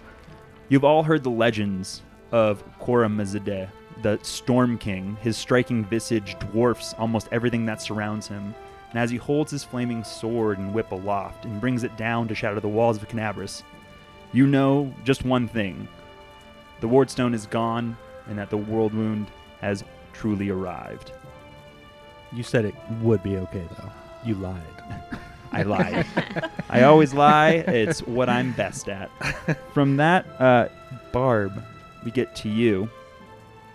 You've 0.68 0.84
all 0.84 1.02
heard 1.02 1.22
the 1.22 1.30
legends 1.30 2.02
of 2.32 2.64
Khorramzadeh, 2.80 3.68
the 4.02 4.18
Storm 4.22 4.78
King. 4.78 5.16
His 5.20 5.36
striking 5.36 5.84
visage 5.84 6.38
dwarfs 6.38 6.94
almost 6.98 7.28
everything 7.32 7.66
that 7.66 7.82
surrounds 7.82 8.28
him. 8.28 8.54
And 8.96 9.02
as 9.02 9.10
he 9.10 9.18
holds 9.18 9.50
his 9.50 9.62
flaming 9.62 10.04
sword 10.04 10.56
and 10.56 10.72
whip 10.72 10.90
aloft 10.90 11.44
and 11.44 11.60
brings 11.60 11.84
it 11.84 11.98
down 11.98 12.28
to 12.28 12.34
shatter 12.34 12.60
the 12.60 12.68
walls 12.68 12.96
of 12.96 13.06
Kenabres, 13.06 13.62
you 14.32 14.46
know 14.46 14.90
just 15.04 15.22
one 15.22 15.48
thing. 15.48 15.86
The 16.80 16.88
Wardstone 16.88 17.34
is 17.34 17.44
gone, 17.44 17.98
and 18.26 18.38
that 18.38 18.48
the 18.48 18.56
World 18.56 18.94
Wound 18.94 19.26
has 19.60 19.84
truly 20.14 20.48
arrived. 20.48 21.12
You 22.32 22.42
said 22.42 22.64
it 22.64 22.74
would 23.02 23.22
be 23.22 23.36
okay 23.36 23.68
though. 23.76 23.90
You 24.24 24.34
lied. 24.36 24.62
I 25.52 25.62
lied. 25.64 26.06
I 26.70 26.84
always 26.84 27.12
lie. 27.12 27.50
It's 27.50 28.00
what 28.00 28.30
I'm 28.30 28.52
best 28.52 28.88
at. 28.88 29.10
From 29.74 29.98
that, 29.98 30.24
uh, 30.40 30.70
Barb, 31.12 31.62
we 32.02 32.10
get 32.10 32.34
to 32.36 32.48
you. 32.48 32.88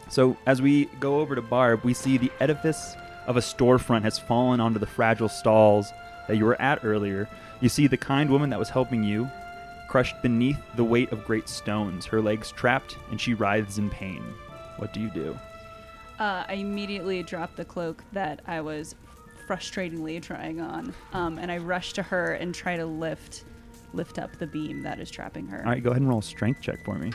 So 0.09 0.35
as 0.47 0.63
we 0.63 0.85
go 0.99 1.19
over 1.19 1.35
to 1.35 1.43
Barb, 1.43 1.83
we 1.83 1.93
see 1.93 2.17
the 2.17 2.31
edifice 2.39 2.95
of 3.31 3.37
a 3.37 3.39
storefront 3.39 4.03
has 4.03 4.19
fallen 4.19 4.59
onto 4.59 4.77
the 4.77 4.85
fragile 4.85 5.29
stalls 5.29 5.91
that 6.27 6.37
you 6.37 6.45
were 6.45 6.61
at 6.61 6.83
earlier. 6.83 7.27
You 7.61 7.69
see 7.69 7.87
the 7.87 7.97
kind 7.97 8.29
woman 8.29 8.49
that 8.49 8.59
was 8.59 8.69
helping 8.69 9.03
you 9.03 9.31
crushed 9.87 10.21
beneath 10.21 10.59
the 10.75 10.83
weight 10.83 11.11
of 11.11 11.25
great 11.25 11.49
stones, 11.49 12.05
her 12.05 12.21
legs 12.21 12.51
trapped, 12.51 12.97
and 13.09 13.19
she 13.19 13.33
writhes 13.33 13.77
in 13.77 13.89
pain. 13.89 14.21
What 14.77 14.93
do 14.93 14.99
you 14.99 15.09
do? 15.09 15.37
Uh, 16.19 16.43
I 16.47 16.53
immediately 16.53 17.23
dropped 17.23 17.57
the 17.57 17.65
cloak 17.65 18.03
that 18.11 18.41
I 18.47 18.61
was 18.61 18.95
frustratingly 19.47 20.21
trying 20.21 20.61
on, 20.61 20.93
um, 21.13 21.37
and 21.37 21.51
I 21.51 21.57
rush 21.57 21.93
to 21.93 22.03
her 22.03 22.33
and 22.33 22.53
try 22.53 22.77
to 22.77 22.85
lift 22.85 23.45
lift 23.93 24.19
up 24.19 24.37
the 24.37 24.47
beam 24.47 24.83
that 24.83 24.99
is 25.01 25.11
trapping 25.11 25.47
her. 25.47 25.59
All 25.65 25.71
right, 25.71 25.83
go 25.83 25.89
ahead 25.89 26.01
and 26.01 26.09
roll 26.09 26.19
a 26.19 26.23
strength 26.23 26.61
check 26.61 26.85
for 26.85 26.95
me. 26.95 27.11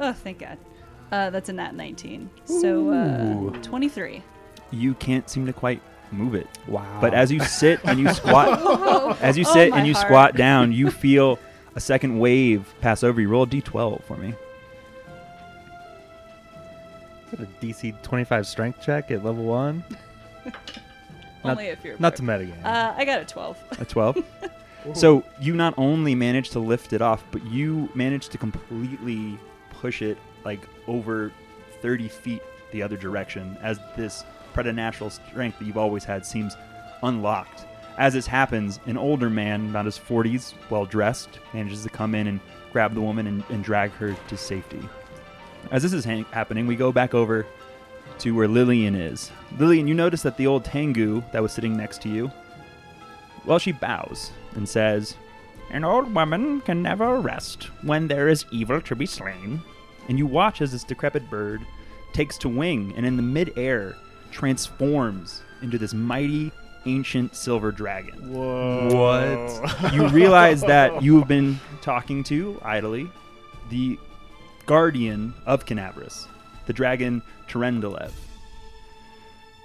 Oh, 0.00 0.12
thank 0.12 0.40
God. 0.40 0.58
Uh, 1.10 1.30
that's 1.30 1.48
a 1.48 1.52
nat 1.52 1.74
19. 1.74 2.28
So 2.44 2.68
Ooh. 2.92 3.48
uh, 3.54 3.62
23. 3.62 4.22
You 4.70 4.94
can't 4.94 5.28
seem 5.30 5.46
to 5.46 5.52
quite 5.52 5.80
move 6.10 6.34
it. 6.34 6.46
Wow. 6.66 6.98
But 7.00 7.14
as 7.14 7.30
you 7.32 7.40
sit 7.40 7.80
and 7.84 7.98
you 7.98 8.08
squat, 8.14 9.20
as 9.22 9.38
you 9.38 9.44
Oh, 9.46 9.52
sit 9.52 9.70
my 9.70 9.78
and 9.78 9.86
you 9.86 9.94
heart. 9.94 10.06
squat 10.06 10.36
down, 10.36 10.72
you 10.72 10.90
feel 10.90 11.38
a 11.74 11.80
second 11.80 12.18
wave 12.18 12.72
pass 12.80 13.02
over 13.02 13.20
you. 13.20 13.28
Roll 13.28 13.44
a 13.44 13.46
d12 13.46 14.02
for 14.04 14.16
me. 14.16 14.34
a 17.32 17.36
DC 17.62 18.00
25 18.02 18.46
strength 18.46 18.80
check 18.82 19.10
at 19.10 19.24
level 19.24 19.44
one. 19.44 19.84
Not- 21.44 21.52
Only 21.52 21.66
if 21.66 21.84
you're 21.84 21.96
Not 21.98 22.16
to 22.16 22.22
bard. 22.22 22.40
metagame. 22.42 22.64
Uh, 22.64 22.94
I 22.96 23.04
got 23.04 23.20
a 23.20 23.24
12. 23.24 23.58
A 23.80 23.84
12? 23.84 24.24
so 24.94 25.22
you 25.40 25.54
not 25.54 25.74
only 25.76 26.14
managed 26.14 26.52
to 26.52 26.58
lift 26.58 26.92
it 26.92 27.00
off, 27.02 27.22
but 27.30 27.44
you 27.46 27.88
managed 27.94 28.32
to 28.32 28.38
completely 28.38 29.38
push 29.70 30.02
it 30.02 30.18
like 30.44 30.60
over 30.88 31.30
30 31.80 32.08
feet 32.08 32.42
the 32.72 32.82
other 32.82 32.96
direction 32.96 33.56
as 33.62 33.78
this 33.96 34.24
preternatural 34.52 35.10
strength 35.10 35.58
that 35.58 35.64
you've 35.64 35.78
always 35.78 36.04
had 36.04 36.26
seems 36.26 36.56
unlocked. 37.02 37.64
As 37.96 38.14
this 38.14 38.26
happens, 38.26 38.80
an 38.86 38.96
older 38.96 39.28
man, 39.28 39.70
about 39.70 39.84
his 39.84 39.98
40s, 39.98 40.54
well 40.70 40.86
dressed, 40.86 41.38
manages 41.52 41.82
to 41.82 41.88
come 41.88 42.14
in 42.14 42.26
and 42.26 42.40
grab 42.72 42.94
the 42.94 43.00
woman 43.00 43.26
and, 43.26 43.44
and 43.50 43.64
drag 43.64 43.90
her 43.92 44.16
to 44.28 44.36
safety. 44.36 44.80
As 45.70 45.82
this 45.82 45.92
is 45.92 46.04
hang- 46.04 46.24
happening, 46.24 46.66
we 46.66 46.76
go 46.76 46.92
back 46.92 47.14
over 47.14 47.46
to 48.20 48.32
where 48.32 48.48
Lillian 48.48 48.94
is. 48.94 49.30
Lillian, 49.58 49.88
you 49.88 49.94
notice 49.94 50.22
that 50.22 50.36
the 50.36 50.46
old 50.46 50.64
Tengu 50.64 51.22
that 51.32 51.42
was 51.42 51.52
sitting 51.52 51.76
next 51.76 52.02
to 52.02 52.08
you, 52.08 52.30
well, 53.44 53.58
she 53.58 53.72
bows 53.72 54.30
and 54.54 54.68
says, 54.68 55.16
An 55.70 55.84
old 55.84 56.14
woman 56.14 56.60
can 56.60 56.82
never 56.82 57.20
rest 57.20 57.64
when 57.82 58.08
there 58.08 58.28
is 58.28 58.44
evil 58.50 58.80
to 58.82 58.94
be 58.94 59.06
slain. 59.06 59.62
And 60.08 60.18
you 60.18 60.26
watch 60.26 60.60
as 60.62 60.72
this 60.72 60.84
decrepit 60.84 61.28
bird 61.30 61.66
takes 62.12 62.38
to 62.38 62.48
wing 62.48 62.94
and 62.96 63.04
in 63.04 63.16
the 63.16 63.22
midair 63.22 63.94
transforms 64.30 65.42
into 65.62 65.78
this 65.78 65.92
mighty 65.94 66.52
ancient 66.86 67.34
silver 67.36 67.70
dragon. 67.70 68.32
Whoa. 68.32 68.88
What? 68.90 69.92
You 69.92 70.08
realize 70.08 70.62
that 70.62 71.02
you 71.02 71.18
have 71.18 71.28
been 71.28 71.60
talking 71.80 72.22
to, 72.24 72.60
idly, 72.62 73.10
the 73.70 73.98
guardian 74.66 75.34
of 75.46 75.66
Kenabres, 75.66 76.26
the 76.66 76.72
dragon 76.72 77.22
Terendelev. 77.48 78.12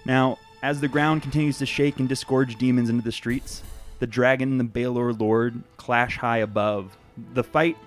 Now, 0.06 0.38
as 0.62 0.82
the 0.82 0.88
ground 0.88 1.22
continues 1.22 1.58
to 1.60 1.66
shake 1.66 2.00
and 2.00 2.08
disgorge 2.08 2.58
demons 2.58 2.90
into 2.90 3.04
the 3.04 3.12
streets, 3.12 3.64
the 4.00 4.08
dragon 4.08 4.52
and 4.52 4.60
the 4.60 4.66
Balor 4.66 5.14
Lord 5.14 5.62
clash 5.78 6.18
high 6.18 6.40
above. 6.40 6.96
The 7.34 7.44
fight 7.44 7.78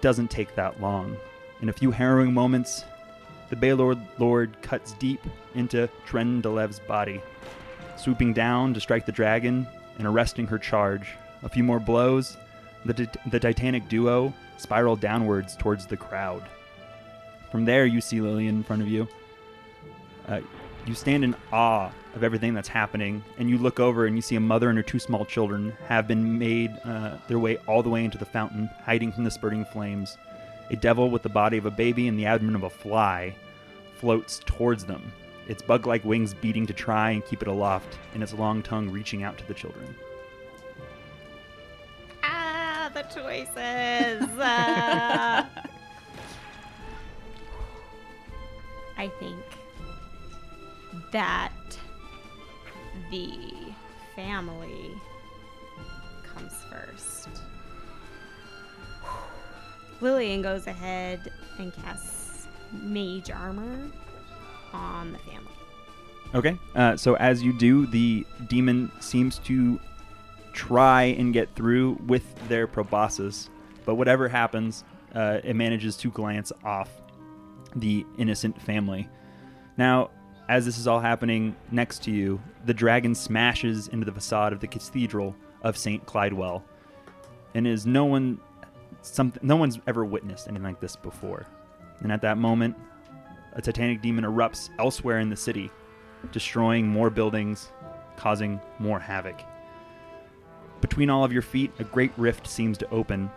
doesn't 0.00 0.30
take 0.30 0.54
that 0.56 0.80
long. 0.80 1.16
In 1.60 1.68
a 1.68 1.72
few 1.72 1.90
harrowing 1.90 2.34
moments, 2.34 2.84
the 3.50 3.56
Balor 3.56 3.96
Lord 4.18 4.60
cuts 4.62 4.92
deep 4.94 5.20
into 5.54 5.88
Trendelev's 6.06 6.80
body, 6.80 7.20
swooping 7.96 8.32
down 8.32 8.74
to 8.74 8.80
strike 8.80 9.06
the 9.06 9.12
dragon 9.12 9.66
and 9.98 10.06
arresting 10.06 10.46
her 10.46 10.58
charge. 10.58 11.14
A 11.42 11.48
few 11.48 11.62
more 11.62 11.80
blows, 11.80 12.36
the, 12.84 12.94
tit- 12.94 13.16
the 13.30 13.40
Titanic 13.40 13.88
duo 13.88 14.32
spiral 14.56 14.96
downwards 14.96 15.56
towards 15.56 15.86
the 15.86 15.96
crowd. 15.96 16.42
From 17.50 17.64
there, 17.64 17.86
you 17.86 18.00
see 18.00 18.20
Lillian 18.20 18.56
in 18.56 18.62
front 18.64 18.82
of 18.82 18.88
you. 18.88 19.06
Uh, 20.26 20.40
you 20.86 20.94
stand 20.94 21.24
in 21.24 21.34
awe 21.52 21.90
of 22.14 22.24
everything 22.24 22.54
that's 22.54 22.68
happening, 22.68 23.22
and 23.38 23.48
you 23.48 23.58
look 23.58 23.80
over 23.80 24.06
and 24.06 24.16
you 24.16 24.22
see 24.22 24.36
a 24.36 24.40
mother 24.40 24.68
and 24.68 24.76
her 24.76 24.82
two 24.82 24.98
small 24.98 25.24
children 25.24 25.72
have 25.86 26.06
been 26.06 26.38
made 26.38 26.70
uh, 26.84 27.16
their 27.28 27.38
way 27.38 27.56
all 27.66 27.82
the 27.82 27.88
way 27.88 28.04
into 28.04 28.18
the 28.18 28.24
fountain, 28.24 28.68
hiding 28.84 29.12
from 29.12 29.24
the 29.24 29.30
spurting 29.30 29.64
flames. 29.66 30.18
A 30.70 30.76
devil 30.76 31.10
with 31.10 31.22
the 31.22 31.28
body 31.28 31.58
of 31.58 31.66
a 31.66 31.70
baby 31.70 32.08
and 32.08 32.18
the 32.18 32.26
abdomen 32.26 32.54
of 32.54 32.62
a 32.62 32.70
fly 32.70 33.34
floats 33.96 34.40
towards 34.44 34.84
them, 34.84 35.12
its 35.48 35.62
bug 35.62 35.86
like 35.86 36.04
wings 36.04 36.34
beating 36.34 36.66
to 36.66 36.72
try 36.72 37.10
and 37.10 37.24
keep 37.24 37.42
it 37.42 37.48
aloft, 37.48 37.98
and 38.14 38.22
its 38.22 38.32
long 38.32 38.62
tongue 38.62 38.90
reaching 38.90 39.22
out 39.22 39.36
to 39.38 39.46
the 39.46 39.54
children. 39.54 39.94
Ah, 42.22 42.90
the 42.94 43.02
choices. 43.02 44.28
Ah. 44.40 45.48
I 48.96 49.08
think 49.18 49.44
that 51.12 51.52
the 53.10 53.74
family 54.14 54.90
comes 56.34 56.52
first. 56.70 57.28
Lillian 60.04 60.42
goes 60.42 60.66
ahead 60.66 61.32
and 61.58 61.72
casts 61.72 62.46
mage 62.70 63.30
armor 63.30 63.90
on 64.74 65.12
the 65.12 65.18
family. 65.18 65.50
Okay. 66.34 66.58
Uh, 66.74 66.94
so 66.96 67.16
as 67.16 67.42
you 67.42 67.52
do, 67.54 67.86
the 67.86 68.26
demon 68.48 68.92
seems 69.00 69.38
to 69.40 69.80
try 70.52 71.04
and 71.04 71.32
get 71.32 71.52
through 71.54 71.98
with 72.06 72.22
their 72.48 72.66
proboscis, 72.66 73.48
but 73.86 73.94
whatever 73.94 74.28
happens, 74.28 74.84
uh, 75.14 75.40
it 75.42 75.56
manages 75.56 75.96
to 75.96 76.10
glance 76.10 76.52
off 76.64 76.90
the 77.76 78.04
innocent 78.18 78.60
family. 78.60 79.08
Now, 79.78 80.10
as 80.50 80.66
this 80.66 80.76
is 80.76 80.86
all 80.86 81.00
happening 81.00 81.56
next 81.70 82.02
to 82.04 82.10
you, 82.10 82.42
the 82.66 82.74
dragon 82.74 83.14
smashes 83.14 83.88
into 83.88 84.04
the 84.04 84.12
facade 84.12 84.52
of 84.52 84.60
the 84.60 84.66
cathedral 84.68 85.34
of 85.62 85.78
Saint 85.78 86.04
Clydewell, 86.04 86.62
and 87.54 87.66
is 87.66 87.86
no 87.86 88.04
one, 88.04 88.38
something, 89.06 89.46
no 89.46 89.56
one's 89.56 89.78
ever 89.86 90.04
witnessed 90.04 90.48
anything 90.48 90.64
like 90.64 90.80
this 90.80 90.96
before. 90.96 91.46
And 92.00 92.12
at 92.12 92.22
that 92.22 92.38
moment, 92.38 92.76
a 93.52 93.62
titanic 93.62 94.02
demon 94.02 94.24
erupts 94.24 94.70
elsewhere 94.78 95.20
in 95.20 95.30
the 95.30 95.36
city, 95.36 95.70
destroying 96.32 96.86
more 96.86 97.10
buildings, 97.10 97.70
causing 98.16 98.60
more 98.78 98.98
havoc. 98.98 99.40
Between 100.80 101.10
all 101.10 101.24
of 101.24 101.32
your 101.32 101.42
feet, 101.42 101.72
a 101.78 101.84
great 101.84 102.12
rift 102.16 102.46
seems 102.46 102.76
to 102.78 102.90
open, 102.90 103.30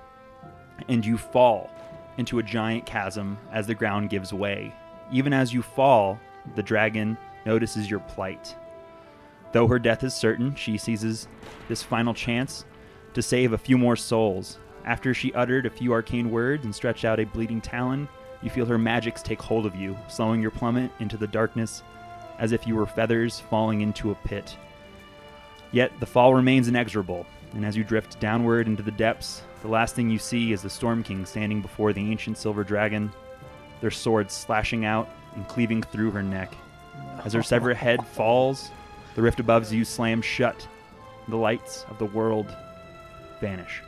and 0.88 1.06
you 1.06 1.18
fall 1.18 1.70
into 2.18 2.40
a 2.40 2.44
giant 2.44 2.86
chasm 2.86 3.38
as 3.52 3.68
the 3.68 3.76
ground 3.76 4.10
gives 4.10 4.34
way. 4.34 4.74
Even 5.12 5.34
as 5.34 5.54
you 5.54 5.62
fall, 5.62 6.20
the 6.56 6.64
dragon 6.64 7.18
notices 7.46 7.90
your 7.90 8.00
plight. 8.02 8.56
Though 9.54 9.68
her 9.68 9.80
death 9.80 10.04
is 10.04 10.14
certain, 10.14 10.56
she 10.56 10.78
seizes 10.78 11.28
this 11.70 11.84
final 11.84 12.14
chance 12.14 12.66
to 13.14 13.22
save 13.22 13.54
a 13.54 13.58
few 13.58 13.78
more 13.78 13.96
souls. 13.96 14.60
After 14.88 15.14
she 15.14 15.34
uttered 15.34 15.66
a 15.66 15.70
few 15.70 15.92
arcane 15.92 16.32
words 16.32 16.64
and 16.64 16.74
stretched 16.74 17.04
out 17.04 17.20
a 17.20 17.26
bleeding 17.26 17.60
talon, 17.60 18.08
you 18.42 18.50
feel 18.50 18.66
her 18.66 18.78
magics 18.78 19.22
take 19.22 19.42
hold 19.42 19.66
of 19.66 19.76
you, 19.76 19.98
slowing 20.08 20.42
your 20.42 20.50
plummet 20.50 20.92
into 21.00 21.18
the 21.18 21.28
darkness 21.28 21.84
as 22.40 22.54
if 22.54 22.66
you 22.66 22.74
were 22.74 22.86
feathers 22.86 23.38
falling 23.38 23.82
into 23.82 24.12
a 24.12 24.16
pit. 24.16 24.56
Yet 25.74 25.92
the 26.00 26.06
fall 26.06 26.34
remains 26.34 26.70
inexorable, 26.70 27.26
and 27.54 27.66
as 27.66 27.76
you 27.76 27.84
drift 27.84 28.18
downward 28.22 28.68
into 28.68 28.82
the 28.82 28.92
depths, 28.92 29.42
the 29.62 29.68
last 29.68 29.94
thing 29.94 30.10
you 30.10 30.20
see 30.20 30.54
is 30.54 30.62
the 30.62 30.70
Storm 30.70 31.04
King 31.04 31.26
standing 31.26 31.62
before 31.62 31.92
the 31.92 32.10
ancient 32.10 32.38
silver 32.38 32.64
dragon, 32.64 33.12
their 33.82 33.92
swords 33.92 34.34
slashing 34.34 34.86
out 34.86 35.10
and 35.36 35.46
cleaving 35.50 35.84
through 35.84 36.12
her 36.12 36.24
neck. 36.24 36.54
As 37.26 37.34
her 37.34 37.44
severed 37.44 37.76
head 37.76 38.08
falls, 38.08 38.72
the 39.16 39.22
rift 39.22 39.42
above 39.42 39.70
you 39.74 39.84
slams 39.84 40.24
shut. 40.24 40.66
and 41.26 41.34
The 41.34 41.38
lights 41.38 41.86
of 41.90 41.98
the 41.98 42.06
world 42.06 42.56
vanish. 43.42 43.82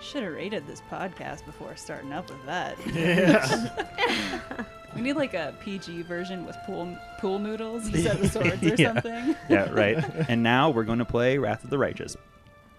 Should 0.00 0.22
have 0.22 0.32
rated 0.32 0.66
this 0.66 0.82
podcast 0.90 1.44
before 1.44 1.76
starting 1.76 2.12
up 2.12 2.30
with 2.30 2.44
that. 2.46 2.76
Yeah. 2.94 4.64
we 4.96 5.02
need 5.02 5.12
like 5.14 5.34
a 5.34 5.54
PG 5.62 6.02
version 6.02 6.46
with 6.46 6.56
pool 6.64 6.96
pool 7.20 7.38
noodles 7.38 7.86
instead 7.92 8.18
of 8.20 8.30
swords 8.32 8.62
or 8.62 8.74
Yeah. 8.76 8.94
something. 8.94 9.36
Yeah, 9.48 9.70
right. 9.70 10.02
and 10.28 10.42
now 10.42 10.70
we're 10.70 10.84
going 10.84 11.00
to 11.00 11.04
play 11.04 11.36
Wrath 11.38 11.64
of 11.64 11.70
the 11.70 11.78
Righteous. 11.78 12.16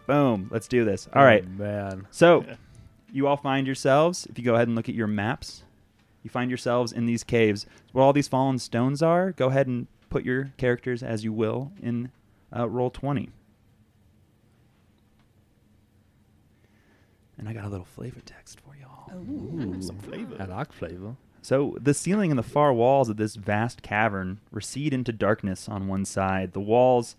Boom. 0.08 0.50
Let's 0.52 0.68
do 0.68 0.84
this. 0.84 1.08
All 1.14 1.24
right. 1.24 1.46
Oh, 1.46 1.50
man. 1.64 2.08
So, 2.12 2.44
you 3.14 3.28
all 3.28 3.38
find 3.38 3.68
yourselves, 3.68 4.26
if 4.30 4.40
you 4.40 4.44
go 4.44 4.56
ahead 4.56 4.68
and 4.68 4.76
look 4.76 4.90
at 4.90 4.96
your 4.96 5.08
maps, 5.08 5.64
you 6.24 6.30
find 6.30 6.50
yourselves 6.50 6.92
in 6.92 7.06
these 7.06 7.24
caves. 7.24 7.66
Where 7.92 8.04
all 8.04 8.14
these 8.14 8.28
fallen 8.28 8.58
stones 8.58 9.04
are, 9.04 9.32
go 9.32 9.48
ahead 9.50 9.68
and 9.68 9.88
put 10.10 10.26
your 10.26 10.52
characters 10.58 11.04
as 11.04 11.24
you 11.24 11.32
will 11.34 11.72
in 11.82 12.12
uh, 12.56 12.68
roll 12.68 12.90
20. 12.90 13.30
And 17.42 17.50
I 17.50 17.54
got 17.54 17.66
a 17.66 17.70
little 17.70 17.86
flavor 17.86 18.20
text 18.24 18.60
for 18.60 18.76
y'all. 18.80 19.12
Ooh. 19.18 19.82
Some 19.82 19.98
flavor. 19.98 20.38
I 20.40 20.46
like 20.46 20.72
flavor. 20.72 21.16
So, 21.42 21.76
the 21.82 21.96
ceiling 21.96 22.32
and 22.32 22.38
the 22.38 22.44
far 22.44 22.72
walls 22.72 23.10
of 23.10 23.18
this 23.18 23.36
vast 23.36 23.82
cavern 23.82 24.40
recede 24.52 24.94
into 24.94 25.12
darkness 25.12 25.68
on 25.68 25.88
one 25.88 26.06
side. 26.06 26.54
The 26.54 26.60
walls, 26.60 27.16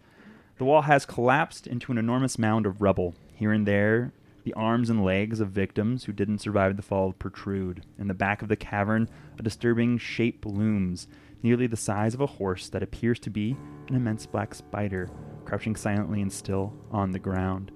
the 0.59 0.65
wall 0.65 0.83
has 0.83 1.05
collapsed 1.05 1.67
into 1.67 1.91
an 1.91 1.99
enormous 1.99 2.39
mound 2.39 2.67
of 2.67 2.81
rubble. 2.81 3.17
Here 3.35 3.51
and 3.51 3.67
there, 3.67 4.13
the 4.45 4.55
arms 4.55 4.91
and 4.91 5.05
legs 5.05 5.41
of 5.41 5.49
victims 5.49 6.05
who 6.05 6.13
didn't 6.13 6.39
survive 6.39 6.77
the 6.77 6.83
fall 6.83 7.13
protrude. 7.13 7.85
In 7.99 8.07
the 8.07 8.15
back 8.15 8.43
of 8.43 8.49
the 8.49 8.55
cavern, 8.55 9.09
a 9.41 9.43
disturbing 9.43 9.99
shape 9.99 10.47
looms, 10.47 11.09
nearly 11.43 11.67
the 11.67 11.77
size 11.77 12.15
of 12.15 12.21
a 12.21 12.27
horse 12.27 12.69
that 12.69 12.85
appears 12.85 13.19
to 13.19 13.31
be 13.31 13.57
an 13.89 13.97
immense 13.97 14.25
black 14.27 14.55
spider, 14.55 15.11
crouching 15.45 15.75
silently 15.75 16.23
and 16.23 16.33
still 16.33 16.73
on 16.93 17.11
the 17.11 17.19
ground. 17.19 17.73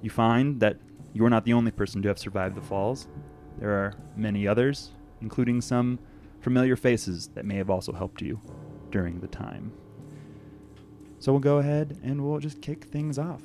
You 0.00 0.08
find 0.08 0.60
that 0.60 0.78
you 1.18 1.24
are 1.24 1.30
not 1.30 1.44
the 1.44 1.52
only 1.52 1.72
person 1.72 2.00
to 2.00 2.06
have 2.08 2.18
survived 2.18 2.54
the 2.54 2.60
falls. 2.60 3.08
There 3.58 3.70
are 3.72 3.92
many 4.16 4.46
others, 4.46 4.92
including 5.20 5.60
some 5.60 5.98
familiar 6.40 6.76
faces 6.76 7.26
that 7.34 7.44
may 7.44 7.56
have 7.56 7.70
also 7.70 7.92
helped 7.92 8.22
you 8.22 8.40
during 8.92 9.18
the 9.18 9.26
time. 9.26 9.72
So 11.18 11.32
we'll 11.32 11.40
go 11.40 11.58
ahead 11.58 11.98
and 12.04 12.24
we'll 12.24 12.38
just 12.38 12.62
kick 12.62 12.84
things 12.84 13.18
off. 13.18 13.42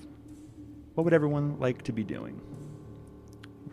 What 0.93 1.03
would 1.05 1.13
everyone 1.13 1.59
like 1.59 1.81
to 1.83 1.91
be 1.91 2.03
doing? 2.03 2.39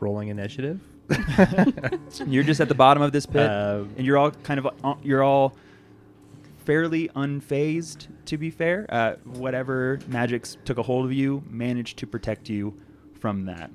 Rolling 0.00 0.28
initiative. 0.28 0.80
You're 2.26 2.42
just 2.42 2.62
at 2.62 2.70
the 2.70 2.74
bottom 2.74 3.02
of 3.02 3.12
this 3.12 3.26
pit, 3.26 3.50
Uh, 3.50 3.84
and 3.98 4.06
you're 4.06 4.16
all 4.16 4.30
kind 4.30 4.58
of 4.60 4.68
uh, 4.82 4.94
you're 5.02 5.22
all 5.24 5.54
fairly 6.64 7.08
unfazed, 7.08 8.06
to 8.26 8.38
be 8.38 8.48
fair. 8.48 8.86
Uh, 8.88 9.16
whatever 9.24 9.98
magics 10.06 10.56
took 10.64 10.78
a 10.78 10.82
hold 10.82 11.04
of 11.04 11.12
you 11.12 11.42
managed 11.50 11.98
to 11.98 12.06
protect 12.06 12.48
you 12.48 12.72
from 13.18 13.44
that. 13.46 13.70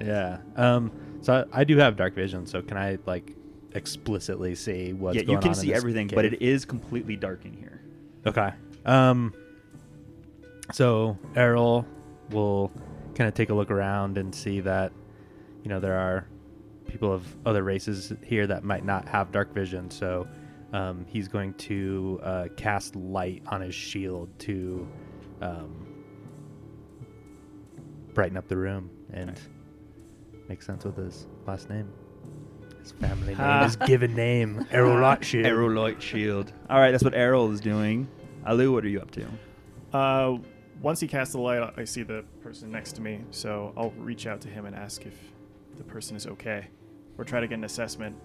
Yeah. 0.00 0.38
Um. 0.56 0.92
So 1.20 1.46
I, 1.52 1.60
I 1.60 1.64
do 1.64 1.76
have 1.78 1.96
dark 1.96 2.14
vision. 2.14 2.46
So 2.46 2.62
can 2.62 2.76
I 2.76 2.98
like 3.06 3.34
explicitly 3.72 4.54
see 4.54 4.92
what's 4.92 5.16
yeah, 5.16 5.22
you 5.22 5.38
can 5.38 5.54
see 5.54 5.74
everything, 5.74 6.08
but 6.08 6.24
it 6.24 6.40
is 6.42 6.64
completely 6.64 7.16
dark 7.16 7.44
in 7.44 7.54
here. 7.54 7.80
Okay. 8.26 8.52
Um. 8.84 9.34
So 10.72 11.18
Errol 11.36 11.86
will 12.30 12.72
kind 13.14 13.28
of 13.28 13.34
take 13.34 13.50
a 13.50 13.54
look 13.54 13.70
around 13.70 14.18
and 14.18 14.34
see 14.34 14.60
that, 14.60 14.92
you 15.62 15.68
know, 15.68 15.78
there 15.78 15.98
are 15.98 16.26
people 16.88 17.12
of 17.12 17.24
other 17.46 17.62
races 17.62 18.12
here 18.22 18.46
that 18.46 18.64
might 18.64 18.84
not 18.84 19.08
have 19.08 19.30
dark 19.30 19.52
vision. 19.52 19.90
So 19.90 20.26
um, 20.72 21.04
he's 21.08 21.28
going 21.28 21.54
to 21.54 22.20
uh, 22.22 22.48
cast 22.56 22.96
light 22.96 23.42
on 23.46 23.60
his 23.60 23.74
shield 23.74 24.28
to 24.40 24.88
um, 25.40 25.86
brighten 28.14 28.36
up 28.36 28.48
the 28.48 28.56
room 28.56 28.90
and 29.12 29.38
make 30.48 30.62
sense 30.62 30.84
with 30.84 30.96
his 30.96 31.26
last 31.46 31.68
name. 31.70 31.88
His 32.82 32.92
family 32.92 33.28
name, 33.28 33.36
Ah. 33.40 33.64
his 33.64 33.76
given 33.76 34.14
name, 34.14 34.66
Errol 34.70 34.96
Rothschild. 34.96 35.46
Arrow 35.46 35.68
light 35.70 36.02
shield. 36.02 36.52
All 36.68 36.78
right, 36.78 36.90
that's 36.90 37.04
what 37.04 37.14
Errol 37.14 37.50
is 37.52 37.60
doing. 37.60 38.08
Alu, 38.46 38.72
what 38.72 38.84
are 38.84 38.88
you 38.88 39.00
up 39.00 39.10
to? 39.12 39.26
Uh, 39.96 40.38
once 40.82 41.00
he 41.00 41.06
casts 41.08 41.32
the 41.32 41.40
light, 41.40 41.72
I 41.78 41.84
see 41.84 42.02
the 42.02 42.24
person 42.42 42.70
next 42.70 42.92
to 42.96 43.00
me, 43.02 43.20
so 43.30 43.72
I'll 43.76 43.92
reach 43.92 44.26
out 44.26 44.40
to 44.42 44.48
him 44.48 44.66
and 44.66 44.76
ask 44.76 45.06
if 45.06 45.14
the 45.78 45.84
person 45.84 46.14
is 46.16 46.26
okay, 46.26 46.66
or 47.16 47.24
try 47.24 47.40
to 47.40 47.46
get 47.48 47.56
an 47.56 47.64
assessment 47.64 48.16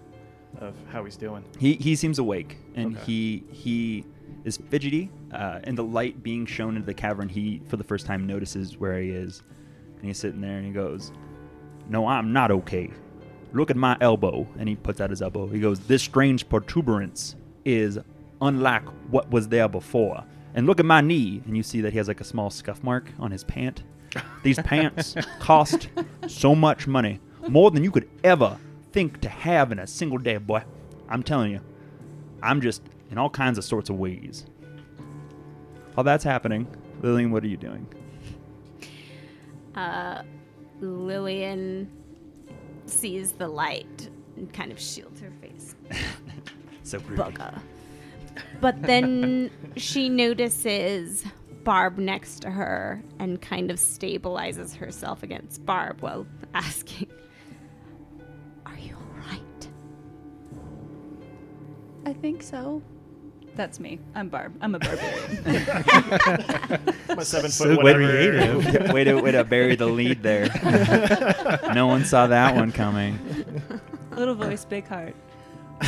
of 0.58 0.74
how 0.90 1.04
he's 1.04 1.16
doing. 1.16 1.44
He 1.58 1.74
he 1.74 1.94
seems 1.96 2.18
awake 2.18 2.58
and 2.74 2.96
Okay. 2.96 3.04
he 3.06 3.44
he 3.52 4.04
is 4.44 4.56
fidgety. 4.68 5.10
Uh, 5.32 5.60
and 5.64 5.78
the 5.78 5.84
light 5.84 6.22
being 6.24 6.44
shown 6.44 6.74
into 6.76 6.84
the 6.86 6.92
cavern, 6.94 7.28
he 7.28 7.62
for 7.68 7.76
the 7.76 7.84
first 7.84 8.04
time 8.04 8.26
notices 8.26 8.76
where 8.76 9.00
he 9.00 9.10
is, 9.10 9.42
and 9.96 10.04
he's 10.04 10.18
sitting 10.18 10.40
there 10.40 10.56
and 10.58 10.66
he 10.66 10.72
goes, 10.72 11.12
"No, 11.90 12.06
I'm 12.06 12.32
not 12.32 12.50
okay. 12.50 12.90
Look 13.52 13.70
at 13.70 13.76
my 13.76 13.96
elbow." 14.00 14.46
And 14.58 14.68
he 14.68 14.76
puts 14.76 15.00
out 15.00 15.10
his 15.10 15.20
elbow. 15.20 15.46
He 15.48 15.60
goes, 15.60 15.80
"This 15.80 16.02
strange 16.02 16.48
protuberance 16.48 17.36
is 17.64 17.98
unlike 18.40 18.84
what 19.10 19.30
was 19.30 19.48
there 19.48 19.68
before." 19.68 20.24
And 20.54 20.66
look 20.66 20.80
at 20.80 20.86
my 20.86 21.00
knee, 21.00 21.42
and 21.46 21.56
you 21.56 21.62
see 21.62 21.80
that 21.82 21.92
he 21.92 21.98
has 21.98 22.08
like 22.08 22.20
a 22.20 22.24
small 22.24 22.50
scuff 22.50 22.82
mark 22.82 23.10
on 23.18 23.30
his 23.30 23.44
pant. 23.44 23.82
These 24.42 24.58
pants 24.64 25.14
cost 25.38 25.88
so 26.26 26.54
much 26.54 26.86
money, 26.86 27.20
more 27.48 27.70
than 27.70 27.84
you 27.84 27.90
could 27.90 28.08
ever 28.24 28.56
think 28.92 29.20
to 29.20 29.28
have 29.28 29.70
in 29.72 29.78
a 29.78 29.86
single 29.86 30.18
day, 30.18 30.38
boy. 30.38 30.62
I'm 31.08 31.22
telling 31.22 31.52
you, 31.52 31.60
I'm 32.42 32.60
just 32.60 32.82
in 33.10 33.18
all 33.18 33.30
kinds 33.30 33.58
of 33.58 33.64
sorts 33.64 33.90
of 33.90 33.96
ways. 33.96 34.46
While 35.94 36.04
that's 36.04 36.24
happening, 36.24 36.66
Lillian, 37.02 37.30
what 37.30 37.44
are 37.44 37.48
you 37.48 37.56
doing? 37.56 37.86
Uh, 39.74 40.22
Lillian 40.80 41.90
sees 42.86 43.32
the 43.32 43.48
light 43.48 44.08
and 44.36 44.52
kind 44.52 44.72
of 44.72 44.80
shields 44.80 45.20
her 45.20 45.32
face. 45.40 45.74
So 46.82 46.98
rude. 47.00 47.20
Bugger. 47.20 47.60
But 48.60 48.82
then 48.82 49.50
she 49.76 50.08
notices 50.08 51.24
Barb 51.62 51.98
next 51.98 52.40
to 52.42 52.50
her 52.50 53.00
and 53.20 53.40
kind 53.40 53.70
of 53.70 53.76
stabilizes 53.76 54.74
herself 54.74 55.22
against 55.22 55.64
Barb 55.64 56.00
while 56.00 56.26
asking, 56.54 57.08
Are 58.66 58.76
you 58.78 58.96
alright? 58.96 59.68
I 62.06 62.12
think 62.12 62.42
so. 62.42 62.82
That's 63.56 63.80
me. 63.80 63.98
I'm 64.14 64.28
Barb. 64.28 64.54
I'm 64.60 64.74
a 64.74 64.78
barbarian. 64.78 65.44
I'm 67.08 67.18
a 67.18 67.24
seven 67.24 67.50
So 67.50 67.64
foot 67.74 67.82
whatever. 67.82 68.06
creative. 68.08 68.92
way 68.92 69.04
to 69.04 69.20
way 69.20 69.32
to 69.32 69.44
bury 69.44 69.76
the 69.76 69.86
lead 69.86 70.22
there. 70.22 70.48
no 71.74 71.86
one 71.86 72.04
saw 72.04 72.26
that 72.28 72.54
one 72.54 72.72
coming. 72.72 73.18
Little 74.12 74.34
voice, 74.34 74.64
big 74.64 74.86
heart. 74.86 75.14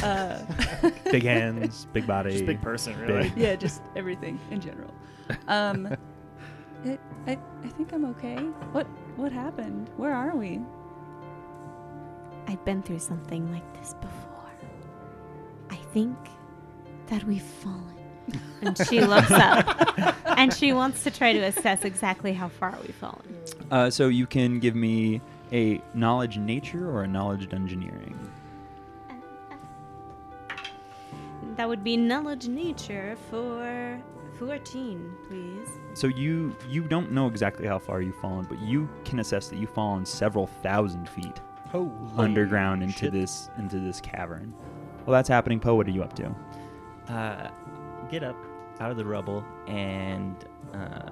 Uh, 0.02 0.38
big 1.10 1.22
hands, 1.22 1.86
big 1.92 2.06
body. 2.06 2.32
Just 2.32 2.46
big 2.46 2.60
person, 2.62 2.98
really. 3.00 3.28
Big. 3.30 3.36
yeah, 3.36 3.54
just 3.56 3.82
everything 3.94 4.40
in 4.50 4.60
general. 4.60 4.92
Um, 5.48 5.86
it, 6.84 6.98
I 7.26 7.38
I 7.62 7.68
think 7.68 7.92
I'm 7.92 8.04
okay. 8.06 8.36
What 8.72 8.86
what 9.16 9.32
happened? 9.32 9.88
Where 9.96 10.14
are 10.14 10.34
we? 10.36 10.60
I've 12.48 12.64
been 12.64 12.82
through 12.82 12.98
something 12.98 13.50
like 13.52 13.72
this 13.78 13.94
before. 13.94 14.50
I 15.70 15.76
think 15.94 16.16
that 17.12 17.24
we've 17.24 17.42
fallen. 17.42 17.78
And 18.62 18.78
she 18.86 19.00
looks 19.00 19.30
up 19.32 20.16
and 20.38 20.54
she 20.54 20.72
wants 20.72 21.02
to 21.02 21.10
try 21.10 21.32
to 21.32 21.40
assess 21.40 21.84
exactly 21.84 22.32
how 22.32 22.48
far 22.48 22.78
we've 22.80 22.94
fallen. 22.94 23.36
Uh, 23.72 23.90
so 23.90 24.06
you 24.06 24.24
can 24.24 24.60
give 24.60 24.76
me 24.76 25.20
a 25.52 25.82
knowledge 25.94 26.38
nature 26.38 26.88
or 26.88 27.02
a 27.02 27.08
knowledge 27.08 27.52
engineering. 27.52 28.16
That 31.56 31.68
would 31.68 31.82
be 31.82 31.96
knowledge 31.96 32.46
nature 32.46 33.16
for 33.28 34.00
14, 34.38 35.12
please. 35.28 35.68
So 35.94 36.06
you 36.06 36.56
you 36.70 36.82
don't 36.84 37.10
know 37.10 37.26
exactly 37.26 37.66
how 37.66 37.80
far 37.80 38.00
you've 38.00 38.20
fallen, 38.20 38.46
but 38.48 38.60
you 38.60 38.88
can 39.04 39.18
assess 39.18 39.48
that 39.48 39.58
you've 39.58 39.74
fallen 39.74 40.06
several 40.06 40.46
thousand 40.62 41.08
feet 41.08 41.40
underground 42.16 42.84
into 42.84 43.10
this 43.10 43.50
into 43.58 43.80
this 43.80 44.00
cavern. 44.00 44.54
Well, 45.04 45.12
that's 45.14 45.28
happening. 45.28 45.58
Poe, 45.58 45.74
what 45.74 45.88
are 45.88 45.90
you 45.90 46.04
up 46.04 46.14
to? 46.14 46.32
Uh, 47.08 47.48
get 48.10 48.22
up 48.22 48.36
out 48.80 48.90
of 48.90 48.96
the 48.96 49.04
rubble 49.04 49.44
and 49.66 50.36
uh, 50.74 51.10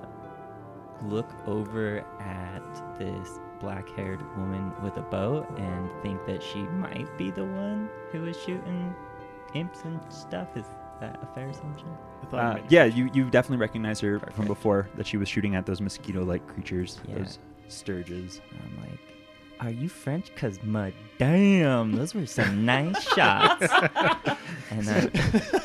look 1.03 1.29
over 1.46 2.05
at 2.20 2.98
this 2.98 3.38
black-haired 3.61 4.20
woman 4.38 4.72
with 4.83 4.96
a 4.96 5.03
bow 5.03 5.46
and 5.59 5.90
think 6.03 6.24
that 6.26 6.42
she 6.42 6.59
might 6.62 7.07
be 7.18 7.31
the 7.31 7.44
one 7.44 7.88
who 8.12 8.24
is 8.26 8.37
shooting 8.40 8.94
imps 9.55 9.83
and 9.85 10.00
stuff. 10.11 10.48
Is 10.57 10.64
that 11.00 11.18
a 11.22 11.35
fair 11.35 11.48
assumption? 11.48 11.88
Uh, 12.33 12.59
yeah, 12.68 12.85
you 12.85 13.11
you 13.12 13.29
definitely 13.31 13.57
recognize 13.59 14.00
her 14.00 14.18
from 14.33 14.46
before 14.46 14.88
that 14.96 15.07
she 15.07 15.16
was 15.16 15.29
shooting 15.29 15.55
at 15.57 15.66
those 15.66 15.81
mosquito-like 15.81 16.46
creatures, 16.46 17.00
Yeah. 17.09 17.16
those 17.18 17.38
stirges. 17.68 18.40
I'm 18.62 18.81
like, 18.81 18.98
are 19.60 19.70
you 19.70 19.88
French? 19.88 20.34
Cause 20.34 20.58
my 20.64 20.92
damn, 21.18 21.92
those 21.92 22.14
were 22.14 22.26
some 22.26 22.64
nice 22.64 23.02
shots. 23.02 23.66
and 24.70 24.88
uh, 24.88 25.60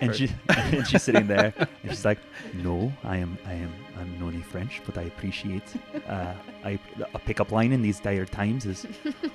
And 0.00 0.14
she 0.14 0.30
and 0.48 0.86
she's 0.86 1.02
sitting 1.02 1.26
there 1.26 1.54
and 1.58 1.90
she's 1.90 2.04
like, 2.04 2.18
"No, 2.52 2.92
I 3.04 3.16
am 3.16 3.38
I 3.46 3.54
am 3.54 3.72
I'm 3.98 4.18
none 4.18 4.42
French, 4.42 4.82
but 4.84 4.98
I 4.98 5.02
appreciate 5.02 5.62
uh, 6.08 6.34
I 6.64 6.78
a 7.14 7.18
pickup 7.18 7.52
line 7.52 7.72
in 7.72 7.80
these 7.80 8.00
dire 8.00 8.26
times 8.26 8.66
is 8.66 8.86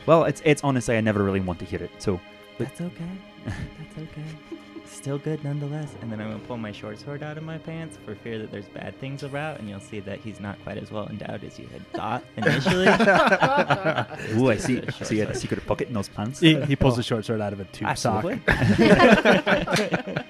well, 0.05 0.25
it's 0.25 0.41
it's 0.45 0.63
honestly 0.63 0.97
I 0.97 1.01
never 1.01 1.23
really 1.23 1.39
want 1.39 1.59
to 1.59 1.65
hear 1.65 1.81
it. 1.81 1.91
So 1.97 2.19
that's 2.57 2.81
okay. 2.81 3.11
That's 3.45 3.97
okay. 3.97 4.57
Still 4.99 5.17
good 5.17 5.41
nonetheless. 5.45 5.95
And 6.01 6.11
then 6.11 6.19
I'm 6.19 6.29
gonna 6.31 6.43
pull 6.43 6.57
my 6.57 6.73
short 6.73 6.99
sword 6.99 7.23
out 7.23 7.37
of 7.37 7.43
my 7.43 7.57
pants 7.57 7.97
for 8.03 8.15
fear 8.15 8.37
that 8.39 8.51
there's 8.51 8.65
bad 8.65 8.99
things 8.99 9.23
about, 9.23 9.57
and 9.57 9.69
you'll 9.69 9.79
see 9.79 10.01
that 10.01 10.19
he's 10.19 10.41
not 10.41 10.61
quite 10.63 10.77
as 10.77 10.91
well 10.91 11.07
endowed 11.07 11.41
as 11.45 11.57
you 11.57 11.67
had 11.67 11.87
thought 11.93 12.21
initially. 12.35 12.83
ooh, 14.43 14.49
I 14.49 14.57
see 14.57 14.81
Short 14.81 15.07
see 15.07 15.21
a 15.21 15.33
secret 15.33 15.65
pocket 15.65 15.87
in 15.87 15.93
those 15.93 16.09
pants. 16.09 16.41
He, 16.41 16.59
he 16.63 16.75
pulls 16.75 16.97
the 16.97 17.03
short 17.03 17.23
sword 17.23 17.39
out 17.39 17.53
of 17.53 17.61
a 17.61 17.63
tube 17.63 17.97
sock. 17.97 18.25
Absolutely. 18.25 20.17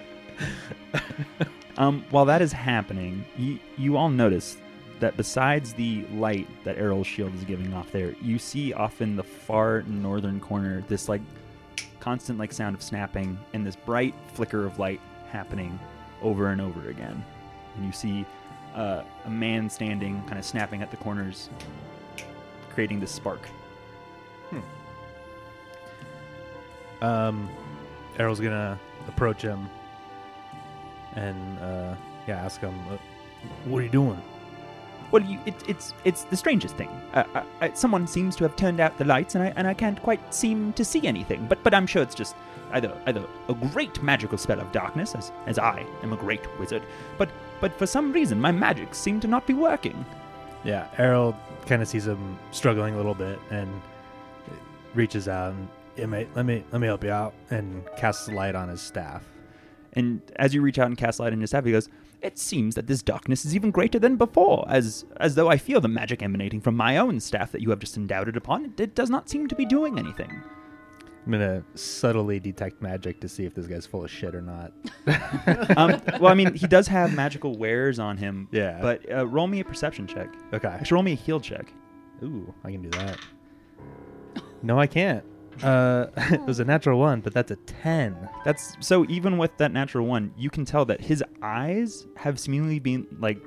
um, 1.77 2.05
while 2.11 2.25
that 2.25 2.43
is 2.43 2.51
happening, 2.51 3.25
you, 3.39 3.57
you 3.75 3.97
all 3.97 4.09
notice 4.09 4.55
that 4.99 5.17
besides 5.17 5.73
the 5.73 6.05
light 6.13 6.47
that 6.63 6.77
Errol's 6.77 7.07
shield 7.07 7.33
is 7.33 7.43
giving 7.43 7.73
off 7.73 7.91
there, 7.91 8.13
you 8.21 8.37
see 8.37 8.71
off 8.73 9.01
in 9.01 9.15
the 9.15 9.23
far 9.23 9.81
northern 9.87 10.39
corner 10.39 10.83
this 10.89 11.09
like 11.09 11.21
constant 11.99 12.39
like 12.39 12.51
sound 12.51 12.75
of 12.75 12.81
snapping 12.81 13.37
and 13.53 13.65
this 13.65 13.75
bright 13.75 14.13
flicker 14.33 14.65
of 14.65 14.79
light 14.79 15.01
happening 15.29 15.79
over 16.21 16.49
and 16.49 16.61
over 16.61 16.89
again. 16.89 17.23
And 17.75 17.85
you 17.85 17.91
see 17.91 18.25
uh, 18.75 19.03
a 19.25 19.29
man 19.29 19.69
standing, 19.69 20.21
kind 20.23 20.37
of 20.37 20.45
snapping 20.45 20.81
at 20.81 20.91
the 20.91 20.97
corners, 20.97 21.49
creating 22.69 22.99
this 22.99 23.11
spark. 23.11 23.47
Um, 27.01 27.49
Errol's 28.17 28.39
gonna 28.39 28.77
approach 29.07 29.41
him 29.41 29.69
and 31.15 31.59
uh, 31.59 31.95
yeah, 32.27 32.43
ask 32.43 32.59
him, 32.59 32.77
uh, 32.89 32.97
"What 33.65 33.79
are 33.79 33.83
you 33.83 33.89
doing?" 33.89 34.21
Well, 35.11 35.23
you, 35.23 35.39
it, 35.45 35.55
it's 35.67 35.93
it's 36.03 36.23
the 36.23 36.37
strangest 36.37 36.75
thing. 36.75 36.89
Uh, 37.13 37.23
uh, 37.33 37.43
uh, 37.61 37.73
someone 37.73 38.07
seems 38.07 38.35
to 38.37 38.43
have 38.43 38.55
turned 38.55 38.79
out 38.79 38.97
the 38.97 39.05
lights, 39.05 39.35
and 39.35 39.43
I 39.43 39.53
and 39.55 39.67
I 39.67 39.73
can't 39.73 40.01
quite 40.01 40.33
seem 40.33 40.73
to 40.73 40.85
see 40.85 41.07
anything. 41.07 41.47
But 41.47 41.63
but 41.63 41.73
I'm 41.73 41.87
sure 41.87 42.01
it's 42.01 42.15
just 42.15 42.35
either 42.71 42.95
either 43.07 43.23
a 43.47 43.53
great 43.53 44.01
magical 44.03 44.37
spell 44.37 44.59
of 44.59 44.71
darkness, 44.71 45.15
as 45.15 45.31
as 45.45 45.57
I 45.57 45.85
am 46.03 46.13
a 46.13 46.17
great 46.17 46.41
wizard. 46.59 46.83
But 47.17 47.29
but 47.61 47.77
for 47.77 47.87
some 47.87 48.11
reason, 48.11 48.39
my 48.39 48.51
magic 48.51 48.93
seem 48.93 49.19
to 49.21 49.27
not 49.27 49.47
be 49.47 49.53
working. 49.53 50.05
Yeah, 50.63 50.87
Errol 50.97 51.35
kind 51.65 51.81
of 51.81 51.87
sees 51.87 52.05
him 52.05 52.37
struggling 52.51 52.93
a 52.93 52.97
little 52.97 53.15
bit 53.15 53.39
and 53.49 53.81
reaches 54.93 55.27
out 55.27 55.53
and 55.53 55.67
yeah, 55.95 56.05
mate, 56.05 56.29
let 56.35 56.45
me 56.45 56.63
let 56.71 56.79
me 56.79 56.87
help 56.87 57.03
you 57.03 57.11
out 57.11 57.33
and 57.49 57.83
casts 57.97 58.27
a 58.27 58.31
light 58.31 58.55
on 58.55 58.69
his 58.69 58.81
staff. 58.81 59.23
And 59.93 60.21
as 60.37 60.53
you 60.53 60.61
reach 60.61 60.79
out 60.79 60.87
and 60.87 60.97
cast 60.97 61.19
light 61.19 61.33
on 61.33 61.41
his 61.41 61.49
staff, 61.49 61.65
he 61.65 61.71
goes, 61.71 61.89
"It 62.21 62.37
seems 62.37 62.75
that 62.75 62.87
this 62.87 63.01
darkness 63.01 63.45
is 63.45 63.55
even 63.55 63.71
greater 63.71 63.99
than 63.99 64.15
before, 64.15 64.65
as 64.69 65.05
as 65.17 65.35
though 65.35 65.49
I 65.49 65.57
feel 65.57 65.81
the 65.81 65.87
magic 65.87 66.21
emanating 66.21 66.61
from 66.61 66.75
my 66.75 66.97
own 66.97 67.19
staff 67.19 67.51
that 67.51 67.61
you 67.61 67.69
have 67.69 67.79
just 67.79 67.97
endowed 67.97 68.27
it 68.27 68.37
upon. 68.37 68.65
It, 68.65 68.79
it 68.79 68.95
does 68.95 69.09
not 69.09 69.29
seem 69.29 69.47
to 69.47 69.55
be 69.55 69.65
doing 69.65 69.99
anything." 69.99 70.43
I'm 71.25 71.33
gonna 71.33 71.63
subtly 71.75 72.39
detect 72.39 72.81
magic 72.81 73.19
to 73.21 73.29
see 73.29 73.45
if 73.45 73.53
this 73.53 73.67
guy's 73.67 73.85
full 73.85 74.03
of 74.03 74.09
shit 74.09 74.33
or 74.33 74.41
not. 74.41 74.71
um, 75.77 76.01
well, 76.19 76.31
I 76.31 76.33
mean, 76.33 76.55
he 76.55 76.65
does 76.65 76.87
have 76.87 77.13
magical 77.13 77.55
wares 77.57 77.99
on 77.99 78.17
him. 78.17 78.47
Yeah. 78.51 78.79
But 78.81 79.11
uh, 79.11 79.27
roll 79.27 79.45
me 79.45 79.59
a 79.59 79.65
perception 79.65 80.07
check. 80.07 80.33
Okay. 80.53 80.67
Actually, 80.67 80.95
roll 80.95 81.03
me 81.03 81.11
a 81.11 81.15
heal 81.15 81.39
check. 81.39 81.71
Ooh, 82.23 82.51
I 82.63 82.71
can 82.71 82.81
do 82.81 82.89
that. 82.97 83.19
No, 84.63 84.79
I 84.79 84.87
can't. 84.87 85.23
Uh, 85.63 86.07
it 86.17 86.41
was 86.45 86.59
a 86.59 86.65
natural 86.65 86.99
one, 86.99 87.21
but 87.21 87.33
that's 87.33 87.51
a 87.51 87.55
ten. 87.57 88.29
That's 88.45 88.75
so 88.79 89.05
even 89.09 89.37
with 89.37 89.55
that 89.57 89.71
natural 89.71 90.05
one, 90.07 90.33
you 90.37 90.49
can 90.49 90.65
tell 90.65 90.85
that 90.85 91.01
his 91.01 91.23
eyes 91.41 92.05
have 92.17 92.39
seemingly 92.39 92.79
been 92.79 93.07
like 93.19 93.39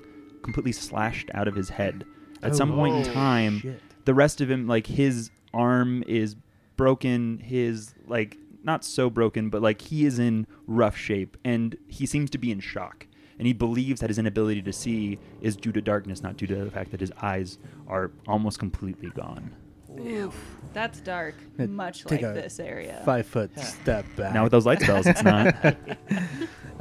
completely 0.42 0.72
slashed 0.72 1.30
out 1.34 1.48
of 1.48 1.54
his 1.54 1.68
head. 1.68 2.04
At 2.42 2.56
some 2.56 2.72
point 2.74 2.96
in 2.96 3.10
Oh, 3.10 3.12
time, 3.14 3.60
shit. 3.60 3.80
the 4.04 4.14
rest 4.14 4.40
of 4.40 4.50
him, 4.50 4.66
like 4.66 4.86
his 4.88 5.30
arm 5.54 6.02
is 6.08 6.34
broken, 6.76 7.38
his 7.38 7.94
like 8.06 8.36
not 8.64 8.84
so 8.84 9.08
broken, 9.10 9.48
but 9.50 9.62
like 9.62 9.80
he 9.80 10.04
is 10.04 10.18
in 10.18 10.46
rough 10.66 10.96
shape, 10.96 11.36
and 11.44 11.76
he 11.86 12.04
seems 12.06 12.30
to 12.30 12.38
be 12.38 12.50
in 12.50 12.60
shock. 12.60 13.06
And 13.38 13.46
he 13.46 13.52
believes 13.52 14.00
that 14.00 14.10
his 14.10 14.18
inability 14.18 14.62
to 14.62 14.72
see 14.72 15.18
is 15.40 15.56
due 15.56 15.72
to 15.72 15.80
darkness, 15.80 16.22
not 16.22 16.36
due 16.36 16.46
to 16.48 16.64
the 16.64 16.70
fact 16.70 16.90
that 16.92 17.00
his 17.00 17.10
eyes 17.22 17.58
are 17.88 18.10
almost 18.28 18.58
completely 18.58 19.10
gone. 19.10 19.54
Oof, 20.00 20.34
that's 20.72 21.00
dark. 21.00 21.34
Much 21.58 22.04
take 22.04 22.22
like 22.22 22.30
a 22.30 22.34
this 22.34 22.58
area. 22.60 23.02
Five 23.04 23.26
foot 23.26 23.56
step 23.58 24.04
back. 24.16 24.34
Now 24.34 24.42
with 24.44 24.52
those 24.52 24.66
light 24.66 24.80
spells, 24.80 25.06
it's 25.06 25.22
not. 25.22 25.76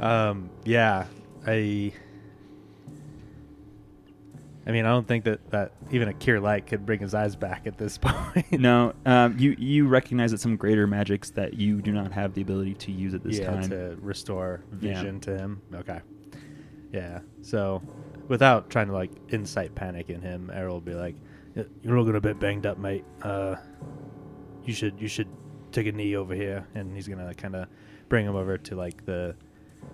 um, 0.00 0.50
yeah, 0.64 1.06
I. 1.46 1.92
I 4.64 4.70
mean, 4.70 4.84
I 4.86 4.90
don't 4.90 5.08
think 5.08 5.24
that, 5.24 5.50
that 5.50 5.72
even 5.90 6.06
a 6.06 6.12
cure 6.12 6.38
light 6.38 6.68
could 6.68 6.86
bring 6.86 7.00
his 7.00 7.14
eyes 7.14 7.34
back 7.34 7.66
at 7.66 7.78
this 7.78 7.98
point. 8.02 8.52
No, 8.52 8.94
um, 9.04 9.36
you 9.36 9.56
you 9.58 9.88
recognize 9.88 10.30
that 10.30 10.38
some 10.38 10.56
greater 10.56 10.86
magics 10.86 11.30
that 11.30 11.54
you 11.54 11.82
do 11.82 11.90
not 11.90 12.12
have 12.12 12.34
the 12.34 12.42
ability 12.42 12.74
to 12.74 12.92
use 12.92 13.12
at 13.12 13.24
this 13.24 13.38
yeah, 13.40 13.50
time. 13.50 13.68
to 13.70 13.96
restore 14.00 14.62
Yeah. 14.80 14.94
vision 14.94 15.18
to 15.20 15.36
him. 15.36 15.62
Okay. 15.74 16.00
Yeah. 16.92 17.20
So, 17.40 17.82
without 18.28 18.70
trying 18.70 18.86
to 18.86 18.92
like 18.92 19.10
incite 19.30 19.74
panic 19.74 20.10
in 20.10 20.20
him, 20.20 20.48
Errol 20.54 20.74
will 20.74 20.80
be 20.80 20.94
like, 20.94 21.16
"Y- 21.16 21.20
"You're 21.54 21.98
looking 21.98 22.16
a 22.16 22.20
bit 22.20 22.38
banged 22.38 22.66
up, 22.66 22.78
mate. 22.78 23.04
Uh, 23.22 23.56
you 24.64 24.72
should 24.72 25.00
you 25.00 25.08
should 25.08 25.28
take 25.70 25.86
a 25.86 25.92
knee 25.92 26.16
over 26.16 26.34
here." 26.34 26.66
And 26.74 26.94
he's 26.94 27.08
gonna 27.08 27.34
kind 27.34 27.56
of 27.56 27.68
bring 28.08 28.26
him 28.26 28.36
over 28.36 28.58
to 28.58 28.74
like 28.76 29.04
the 29.04 29.34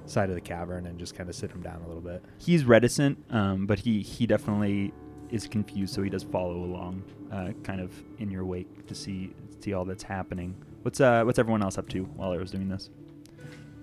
side 0.06 0.28
of 0.28 0.34
the 0.34 0.40
cavern 0.40 0.86
and 0.86 0.98
just 0.98 1.14
kind 1.14 1.28
of 1.28 1.34
sit 1.34 1.50
him 1.50 1.62
down 1.62 1.82
a 1.82 1.86
little 1.86 2.02
bit. 2.02 2.24
He's 2.38 2.64
reticent, 2.64 3.18
um, 3.30 3.66
but 3.66 3.78
he 3.78 4.02
he 4.02 4.26
definitely 4.26 4.92
is 5.30 5.46
confused, 5.46 5.94
so 5.94 6.02
he 6.02 6.10
does 6.10 6.22
follow 6.22 6.64
along, 6.64 7.02
uh, 7.30 7.52
kind 7.62 7.80
of 7.80 7.92
in 8.18 8.30
your 8.30 8.44
wake 8.44 8.86
to 8.86 8.94
see 8.94 9.34
see 9.60 9.72
all 9.72 9.84
that's 9.84 10.02
happening. 10.02 10.54
What's 10.82 11.00
uh 11.00 11.22
what's 11.24 11.38
everyone 11.38 11.62
else 11.62 11.78
up 11.78 11.88
to 11.90 12.04
while 12.04 12.32
I 12.32 12.36
was 12.36 12.50
doing 12.50 12.68
this? 12.68 12.90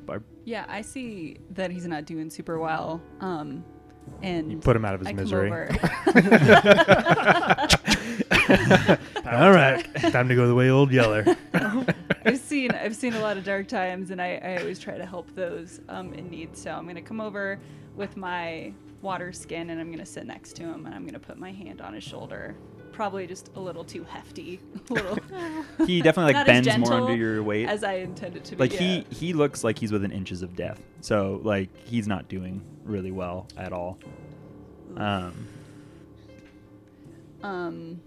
Barb. 0.06 0.24
Yeah, 0.44 0.66
I 0.68 0.82
see 0.82 1.38
that 1.52 1.72
he's 1.72 1.88
not 1.88 2.06
doing 2.06 2.30
super 2.30 2.60
well. 2.60 3.02
Um, 3.22 3.64
and 4.22 4.52
You 4.52 4.58
put 4.58 4.76
him 4.76 4.86
out 4.86 4.96
of 4.96 5.02
his 5.02 5.10
I 5.10 5.14
misery. 5.14 5.52
All 9.26 9.52
right, 9.52 9.84
time 10.12 10.28
to 10.30 10.36
go 10.36 10.48
the 10.48 10.56
way 10.56 10.70
old 10.70 10.92
Yeller. 10.92 11.26
I've 12.26 12.40
seen 12.40 12.72
I've 12.72 12.96
seen 12.96 13.14
a 13.14 13.20
lot 13.20 13.38
of 13.38 13.44
dark 13.44 13.68
times, 13.68 14.12
and 14.12 14.22
I, 14.22 14.40
I 14.44 14.58
always 14.58 14.80
try 14.80 14.98
to 14.98 15.06
help 15.06 15.34
those 15.36 15.82
um, 15.90 16.14
in 16.14 16.30
need. 16.30 16.58
So 16.58 16.72
I'm 16.72 16.88
gonna 16.88 17.02
come 17.02 17.22
over 17.22 17.60
with 17.96 18.18
my 18.18 18.74
water 19.02 19.32
skin, 19.32 19.70
and 19.70 19.80
I'm 19.80 19.92
gonna 19.92 20.06
sit 20.06 20.26
next 20.26 20.54
to 20.58 20.64
him, 20.64 20.86
and 20.86 20.96
I'm 20.96 21.06
gonna 21.06 21.20
put 21.20 21.38
my 21.38 21.52
hand 21.52 21.82
on 21.82 21.94
his 21.94 22.04
shoulder. 22.04 22.56
Probably 22.96 23.28
just 23.28 23.52
a 23.56 23.60
little 23.60 23.84
too 23.84 24.06
hefty, 24.06 24.62
a 24.90 24.94
little. 24.94 25.18
He 25.86 26.02
definitely 26.02 26.34
like 26.34 26.46
bends 26.48 26.78
more 26.78 26.94
under 26.94 27.14
your 27.14 27.44
weight. 27.44 27.68
as 27.68 27.84
I 27.84 27.96
intended 27.96 28.46
to 28.46 28.56
be. 28.56 28.58
like 28.58 28.72
yeah. 28.74 28.80
he 28.80 29.06
he 29.10 29.34
looks 29.34 29.66
like 29.66 29.78
he's 29.78 29.92
within 29.92 30.12
inches 30.12 30.42
of 30.42 30.56
death. 30.56 30.80
So 31.02 31.42
like 31.44 31.70
he's 31.86 32.08
not 32.08 32.30
doing 32.30 32.62
really 32.86 33.12
well 33.12 33.48
at 33.58 33.74
all. 33.74 34.00
Um, 34.96 35.48
Um. 37.44 38.02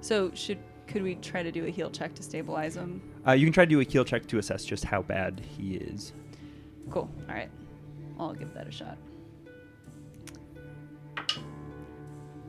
So 0.00 0.30
should 0.32 0.58
could 0.86 1.02
we 1.02 1.16
try 1.16 1.42
to 1.42 1.52
do 1.52 1.66
a 1.66 1.68
heal 1.70 1.90
check 1.90 2.14
to 2.14 2.22
stabilize 2.22 2.76
him? 2.76 3.02
uh, 3.26 3.32
you 3.32 3.44
can 3.44 3.52
try 3.52 3.64
to 3.66 3.68
do 3.68 3.80
a 3.80 3.84
heal 3.84 4.04
check 4.06 4.26
to 4.28 4.38
assess 4.38 4.64
just 4.64 4.84
how 4.84 5.02
bad 5.02 5.42
he 5.58 5.74
is. 5.74 6.14
Cool. 6.90 7.10
All 7.28 7.34
right. 7.34 7.50
I'll 8.18 8.32
give 8.32 8.54
that 8.54 8.66
a 8.66 8.72
shot. 8.72 8.96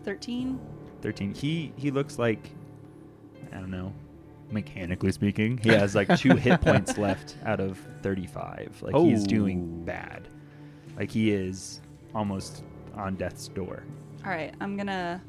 Thirteen. 0.05 0.57
13 1.01 1.33
he 1.33 1.71
he 1.75 1.91
looks 1.91 2.17
like 2.19 2.51
i 3.53 3.55
don't 3.57 3.71
know 3.71 3.93
mechanically 4.51 5.11
speaking 5.11 5.57
he 5.57 5.69
has 5.69 5.93
like 5.95 6.07
two 6.17 6.35
hit 6.35 6.59
points 6.67 6.97
left 6.97 7.35
out 7.45 7.59
of 7.59 7.77
35 8.01 8.77
like 8.81 8.95
he's 8.95 9.23
doing 9.25 9.79
Oh. 9.81 9.85
bad 9.85 10.27
like 10.97 11.11
he 11.11 11.31
is 11.31 11.81
almost 12.15 12.63
on 12.95 13.15
death's 13.15 13.47
door 13.49 13.83
All 14.25 14.31
right. 14.31 14.53
I'm 14.61 14.75
gonna 14.77 15.21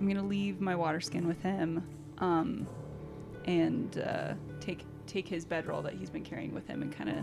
I'm 0.00 0.08
gonna 0.08 0.26
leave 0.26 0.60
my 0.60 0.74
water 0.74 1.00
skin 1.00 1.28
with 1.28 1.42
him, 1.42 1.84
um, 2.18 2.66
and 3.44 3.98
uh, 3.98 4.32
take 4.60 4.84
take 5.06 5.28
his 5.28 5.44
bedroll 5.44 5.82
that 5.82 5.92
he's 5.92 6.08
been 6.08 6.22
carrying 6.24 6.54
with 6.54 6.66
him 6.66 6.80
and 6.80 6.90
kind 6.90 7.10
of 7.10 7.16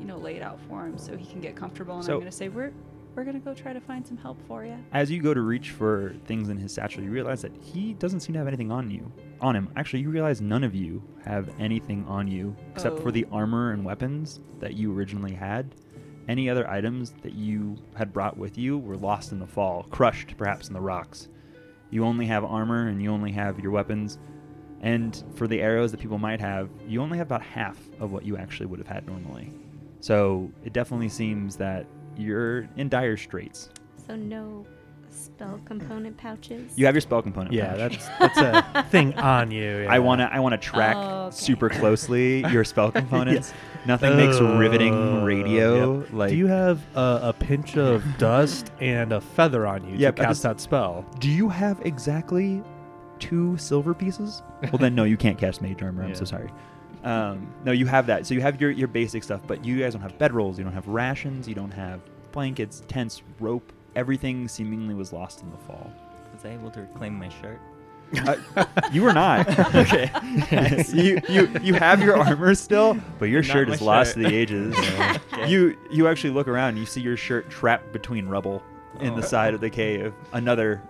you 0.00 0.04
know 0.06 0.16
lay 0.18 0.34
it 0.34 0.42
out 0.42 0.58
for 0.68 0.84
him 0.84 0.98
so 0.98 1.16
he 1.16 1.26
can 1.26 1.40
get 1.40 1.54
comfortable. 1.54 1.94
And 1.96 2.04
So- 2.04 2.14
I'm 2.14 2.18
gonna 2.18 2.32
say 2.32 2.48
we're 2.48 2.72
we're 3.14 3.24
gonna 3.24 3.38
go 3.38 3.54
try 3.54 3.72
to 3.72 3.80
find 3.80 4.06
some 4.06 4.16
help 4.16 4.38
for 4.46 4.64
you. 4.64 4.76
as 4.92 5.10
you 5.10 5.20
go 5.22 5.32
to 5.34 5.40
reach 5.40 5.70
for 5.70 6.14
things 6.26 6.48
in 6.48 6.56
his 6.56 6.72
satchel 6.72 7.02
you 7.02 7.10
realize 7.10 7.42
that 7.42 7.52
he 7.62 7.94
doesn't 7.94 8.20
seem 8.20 8.32
to 8.32 8.38
have 8.38 8.48
anything 8.48 8.70
on 8.72 8.90
you 8.90 9.10
on 9.40 9.54
him. 9.54 9.68
Actually 9.76 10.00
you 10.00 10.10
realize 10.10 10.40
none 10.40 10.64
of 10.64 10.74
you 10.74 11.02
have 11.24 11.48
anything 11.58 12.04
on 12.06 12.26
you 12.26 12.54
except 12.72 12.98
for 13.00 13.08
Oh. 13.08 13.12
the 13.12 13.26
armor 13.30 13.72
and 13.72 13.84
weapons 13.84 14.40
that 14.60 14.74
you 14.74 14.92
originally 14.96 15.32
had. 15.34 15.74
Any 16.28 16.48
other 16.48 16.68
items 16.70 17.10
that 17.22 17.34
you 17.34 17.76
had 17.94 18.12
brought 18.12 18.38
with 18.38 18.56
you 18.56 18.78
were 18.78 18.96
lost 18.96 19.30
in 19.32 19.38
the 19.38 19.46
fall 19.46 19.82
crushed 19.90 20.36
perhaps 20.38 20.68
in 20.68 20.74
the 20.74 20.80
rocks. 20.80 21.28
You 21.90 22.04
only 22.04 22.26
have 22.26 22.44
armor 22.44 22.88
and 22.88 23.02
you 23.02 23.10
only 23.10 23.32
have 23.32 23.60
your 23.60 23.70
weapons. 23.72 24.18
And 24.80 25.22
for 25.34 25.46
the 25.46 25.60
arrows 25.60 25.90
that 25.92 26.00
people 26.00 26.18
might 26.18 26.40
have 26.40 26.68
you 26.88 27.00
only 27.02 27.18
have 27.18 27.26
about 27.28 27.42
half 27.42 27.78
of 28.00 28.10
what 28.12 28.24
you 28.24 28.36
actually 28.36 28.66
would 28.66 28.78
have 28.78 28.88
had 28.88 29.06
normally. 29.06 29.52
So 30.00 30.50
it 30.64 30.72
definitely 30.72 31.08
seems 31.10 31.56
that 31.56 31.86
you're 32.16 32.68
in 32.76 32.88
dire 32.88 33.16
straits 33.16 33.70
So 34.06 34.14
no 34.16 34.66
spell 35.10 35.60
component 35.64 36.16
pouches. 36.16 36.72
you 36.76 36.86
have 36.86 36.94
your 36.94 37.00
spell 37.00 37.22
component 37.22 37.52
Yeah, 37.54 37.74
pouch. 37.76 37.98
that's 38.18 38.36
that's 38.36 38.38
a 38.76 38.82
thing 38.90 39.14
on 39.14 39.50
you. 39.50 39.86
I 39.88 39.98
want 40.00 40.20
to 40.20 40.32
I 40.32 40.40
want 40.40 40.52
to 40.52 40.58
track 40.58 40.96
Oh, 40.96 41.26
okay. 41.26 41.36
super 41.36 41.68
closely 41.70 42.40
your 42.50 42.64
spell 42.64 42.90
components. 43.00 43.52
Nothing 43.86 44.16
makes 44.16 44.40
riveting 44.40 44.94
Uh, 44.94 45.24
radio 45.24 46.00
yep. 46.00 46.08
like 46.12 46.30
Do 46.30 46.36
you 46.36 46.46
have 46.48 46.80
a, 46.96 47.20
a 47.24 47.32
pinch 47.38 47.76
of 47.76 48.02
dust 48.18 48.72
and 48.80 49.12
a 49.12 49.20
feather 49.20 49.66
on 49.66 49.84
you 49.88 49.94
Yeah, 49.96 50.10
to 50.10 50.16
cast 50.22 50.28
this- 50.30 50.42
that 50.42 50.60
spell? 50.60 51.04
Do 51.20 51.28
you 51.30 51.48
have 51.48 51.80
exactly 51.86 52.62
two 53.20 53.56
silver 53.56 53.94
pieces? 53.94 54.42
Well, 54.64 54.78
then 54.78 54.94
no, 54.96 55.04
you 55.04 55.16
can't 55.16 55.38
cast 55.38 55.62
mage 55.62 55.82
armor. 55.82 56.02
I'm 56.02 56.08
Yeah. 56.10 56.14
so 56.16 56.24
sorry. 56.24 56.50
Um, 57.04 57.52
no, 57.64 57.72
you 57.72 57.86
have 57.86 58.06
that. 58.06 58.26
So 58.26 58.34
you 58.34 58.40
have 58.40 58.60
your, 58.60 58.70
your 58.70 58.88
basic 58.88 59.22
stuff, 59.22 59.42
but 59.46 59.64
you 59.64 59.78
guys 59.78 59.92
don't 59.92 60.02
have 60.02 60.18
bedrolls. 60.18 60.58
You 60.58 60.64
don't 60.64 60.72
have 60.72 60.88
rations. 60.88 61.46
You 61.46 61.54
don't 61.54 61.70
have 61.72 62.00
blankets, 62.32 62.82
tents, 62.88 63.22
rope. 63.40 63.72
Everything 63.94 64.48
seemingly 64.48 64.94
was 64.94 65.12
lost 65.12 65.42
in 65.42 65.50
the 65.50 65.58
fall. 65.58 65.92
Was 66.32 66.44
I 66.44 66.50
able 66.54 66.70
to 66.72 66.80
reclaim 66.80 67.14
my 67.18 67.28
shirt? 67.28 67.60
Uh, 68.26 68.64
you 68.92 69.02
were 69.02 69.12
not. 69.12 69.46
okay. 69.74 70.10
you 70.92 71.20
you 71.28 71.48
you 71.62 71.74
have 71.74 72.00
your 72.02 72.16
armor 72.16 72.54
still, 72.54 72.96
but 73.18 73.26
your 73.26 73.42
Not 73.42 73.50
shirt 73.52 73.68
is 73.70 73.80
lost 73.80 74.14
to 74.14 74.20
the 74.20 74.34
ages. 74.34 74.74
Okay. 75.32 75.48
You 75.50 75.76
you 75.90 76.06
actually 76.08 76.30
look 76.30 76.46
around, 76.48 76.70
and 76.70 76.78
you 76.78 76.86
see 76.86 77.00
your 77.00 77.16
shirt 77.16 77.50
trapped 77.50 77.92
between 77.92 78.26
rubble 78.28 78.62
in 79.00 79.14
the 79.16 79.22
Oh. 79.22 79.26
side 79.26 79.52
of 79.54 79.60
the 79.60 79.70
cave. 79.70 80.14
Another 80.32 80.80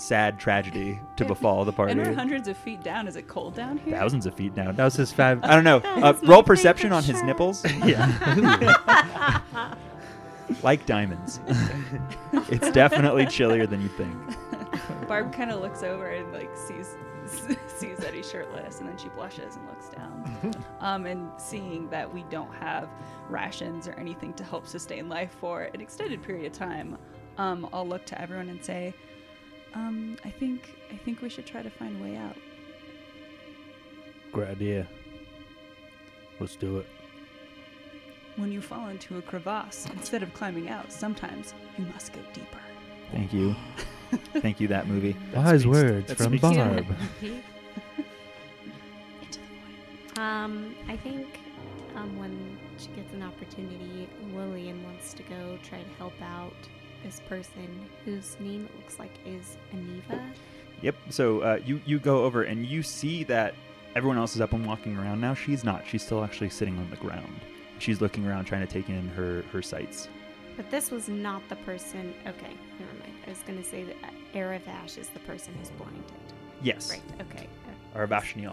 sad 0.00 0.38
tragedy 0.38 0.98
to 1.16 1.24
befall 1.24 1.64
the 1.64 1.72
party. 1.72 1.92
And 1.92 2.00
we're 2.00 2.14
hundreds 2.14 2.48
of 2.48 2.56
feet 2.56 2.82
down. 2.82 3.06
Is 3.06 3.16
it 3.16 3.28
cold 3.28 3.54
down 3.54 3.78
here? 3.78 3.96
Thousands 3.96 4.26
of 4.26 4.34
feet 4.34 4.54
down. 4.54 4.74
That 4.76 4.84
was 4.84 4.94
his 4.94 5.12
fab. 5.12 5.40
I 5.44 5.54
don't 5.54 5.64
know. 5.64 5.82
Uh, 6.00 6.14
roll 6.22 6.42
perception 6.42 6.92
on 6.92 7.02
his 7.02 7.16
shirt. 7.16 7.26
nipples, 7.26 7.62
yeah. 7.84 9.42
like 10.62 10.86
diamonds. 10.86 11.40
it's 12.48 12.70
definitely 12.70 13.26
chillier 13.26 13.66
than 13.66 13.82
you 13.82 13.88
think. 13.88 14.14
Barb 15.06 15.30
kind 15.32 15.50
of 15.50 15.60
looks 15.60 15.82
over 15.82 16.06
and 16.06 16.32
like 16.32 16.48
sees 16.56 16.96
sees 17.76 17.98
that 17.98 18.14
he's 18.14 18.28
shirtless, 18.30 18.80
and 18.80 18.88
then 18.88 18.96
she 18.96 19.08
blushes 19.10 19.56
and 19.56 19.66
looks 19.68 19.88
down. 19.90 20.54
um, 20.80 21.04
and 21.04 21.28
seeing 21.38 21.88
that 21.90 22.12
we 22.12 22.22
don't 22.30 22.52
have 22.54 22.88
rations 23.28 23.86
or 23.86 23.92
anything 23.92 24.32
to 24.34 24.44
help 24.44 24.66
sustain 24.66 25.08
life 25.08 25.36
for 25.38 25.64
an 25.74 25.80
extended 25.82 26.22
period 26.22 26.46
of 26.46 26.52
time, 26.52 26.96
um, 27.36 27.68
I'll 27.72 27.86
look 27.86 28.06
to 28.06 28.20
everyone 28.20 28.48
and 28.48 28.64
say, 28.64 28.94
um, 29.74 30.16
"I 30.24 30.30
think 30.30 30.76
I 30.92 30.96
think 30.96 31.22
we 31.22 31.28
should 31.28 31.46
try 31.46 31.62
to 31.62 31.70
find 31.70 32.00
a 32.00 32.04
way 32.04 32.16
out." 32.16 32.36
Great 34.32 34.50
idea. 34.50 34.86
Let's 36.38 36.56
do 36.56 36.78
it. 36.78 36.86
When 38.36 38.52
you 38.52 38.60
fall 38.62 38.88
into 38.88 39.18
a 39.18 39.22
crevasse, 39.22 39.86
instead 39.92 40.22
of 40.22 40.32
climbing 40.32 40.68
out, 40.68 40.90
sometimes 40.92 41.52
you 41.76 41.84
must 41.92 42.12
go 42.12 42.20
deeper. 42.32 42.58
Thank 43.12 43.32
you. 43.32 43.54
Thank 44.34 44.60
you, 44.60 44.68
that 44.68 44.86
movie. 44.88 45.16
That 45.32 45.44
Wise 45.44 45.60
speaks- 45.62 45.66
words 45.76 46.06
that 46.08 46.16
from 46.16 46.26
speaks 46.38 46.42
to 46.42 46.54
Barb. 46.54 46.86
Into 47.22 47.42
the 49.32 49.38
void. 50.16 50.18
Um, 50.18 50.74
I 50.88 50.96
think 50.96 51.40
um, 51.96 52.18
when 52.18 52.58
she 52.78 52.88
gets 52.88 53.12
an 53.12 53.22
opportunity, 53.22 54.08
Lillian 54.34 54.82
wants 54.84 55.12
to 55.14 55.22
go 55.24 55.58
try 55.62 55.82
to 55.82 55.88
help 55.98 56.14
out 56.22 56.54
this 57.02 57.20
person 57.28 57.86
whose 58.04 58.36
name 58.40 58.66
it 58.72 58.76
looks 58.76 58.98
like 58.98 59.12
is 59.26 59.56
Anevia. 59.74 60.20
Yep. 60.82 60.96
So 61.10 61.40
uh, 61.40 61.58
you 61.64 61.80
you 61.84 61.98
go 61.98 62.24
over 62.24 62.42
and 62.42 62.64
you 62.66 62.82
see 62.82 63.24
that 63.24 63.54
everyone 63.94 64.18
else 64.18 64.34
is 64.34 64.40
up 64.40 64.52
and 64.52 64.66
walking 64.66 64.96
around 64.96 65.20
now. 65.20 65.34
She's 65.34 65.64
not. 65.64 65.86
She's 65.86 66.02
still 66.04 66.24
actually 66.24 66.50
sitting 66.50 66.78
on 66.78 66.88
the 66.90 66.96
ground. 66.96 67.40
She's 67.78 68.00
looking 68.00 68.26
around, 68.26 68.44
trying 68.44 68.66
to 68.66 68.72
take 68.72 68.88
in 68.88 69.08
her 69.10 69.42
her 69.52 69.62
sights. 69.62 70.08
But 70.56 70.70
this 70.70 70.90
was 70.90 71.08
not 71.08 71.46
the 71.48 71.56
person. 71.56 72.14
Okay, 72.26 72.54
never 72.78 72.92
mind. 73.00 73.14
I 73.26 73.30
was 73.30 73.38
going 73.46 73.58
to 73.62 73.64
say 73.64 73.84
that 73.84 73.96
Aravash 74.34 74.98
is 74.98 75.08
the 75.08 75.20
person 75.20 75.54
who's 75.58 75.70
blinded. 75.70 76.02
Yes. 76.62 76.90
Right, 76.90 77.02
okay. 77.22 77.48
Aravash. 77.94 78.36
You 78.36 78.50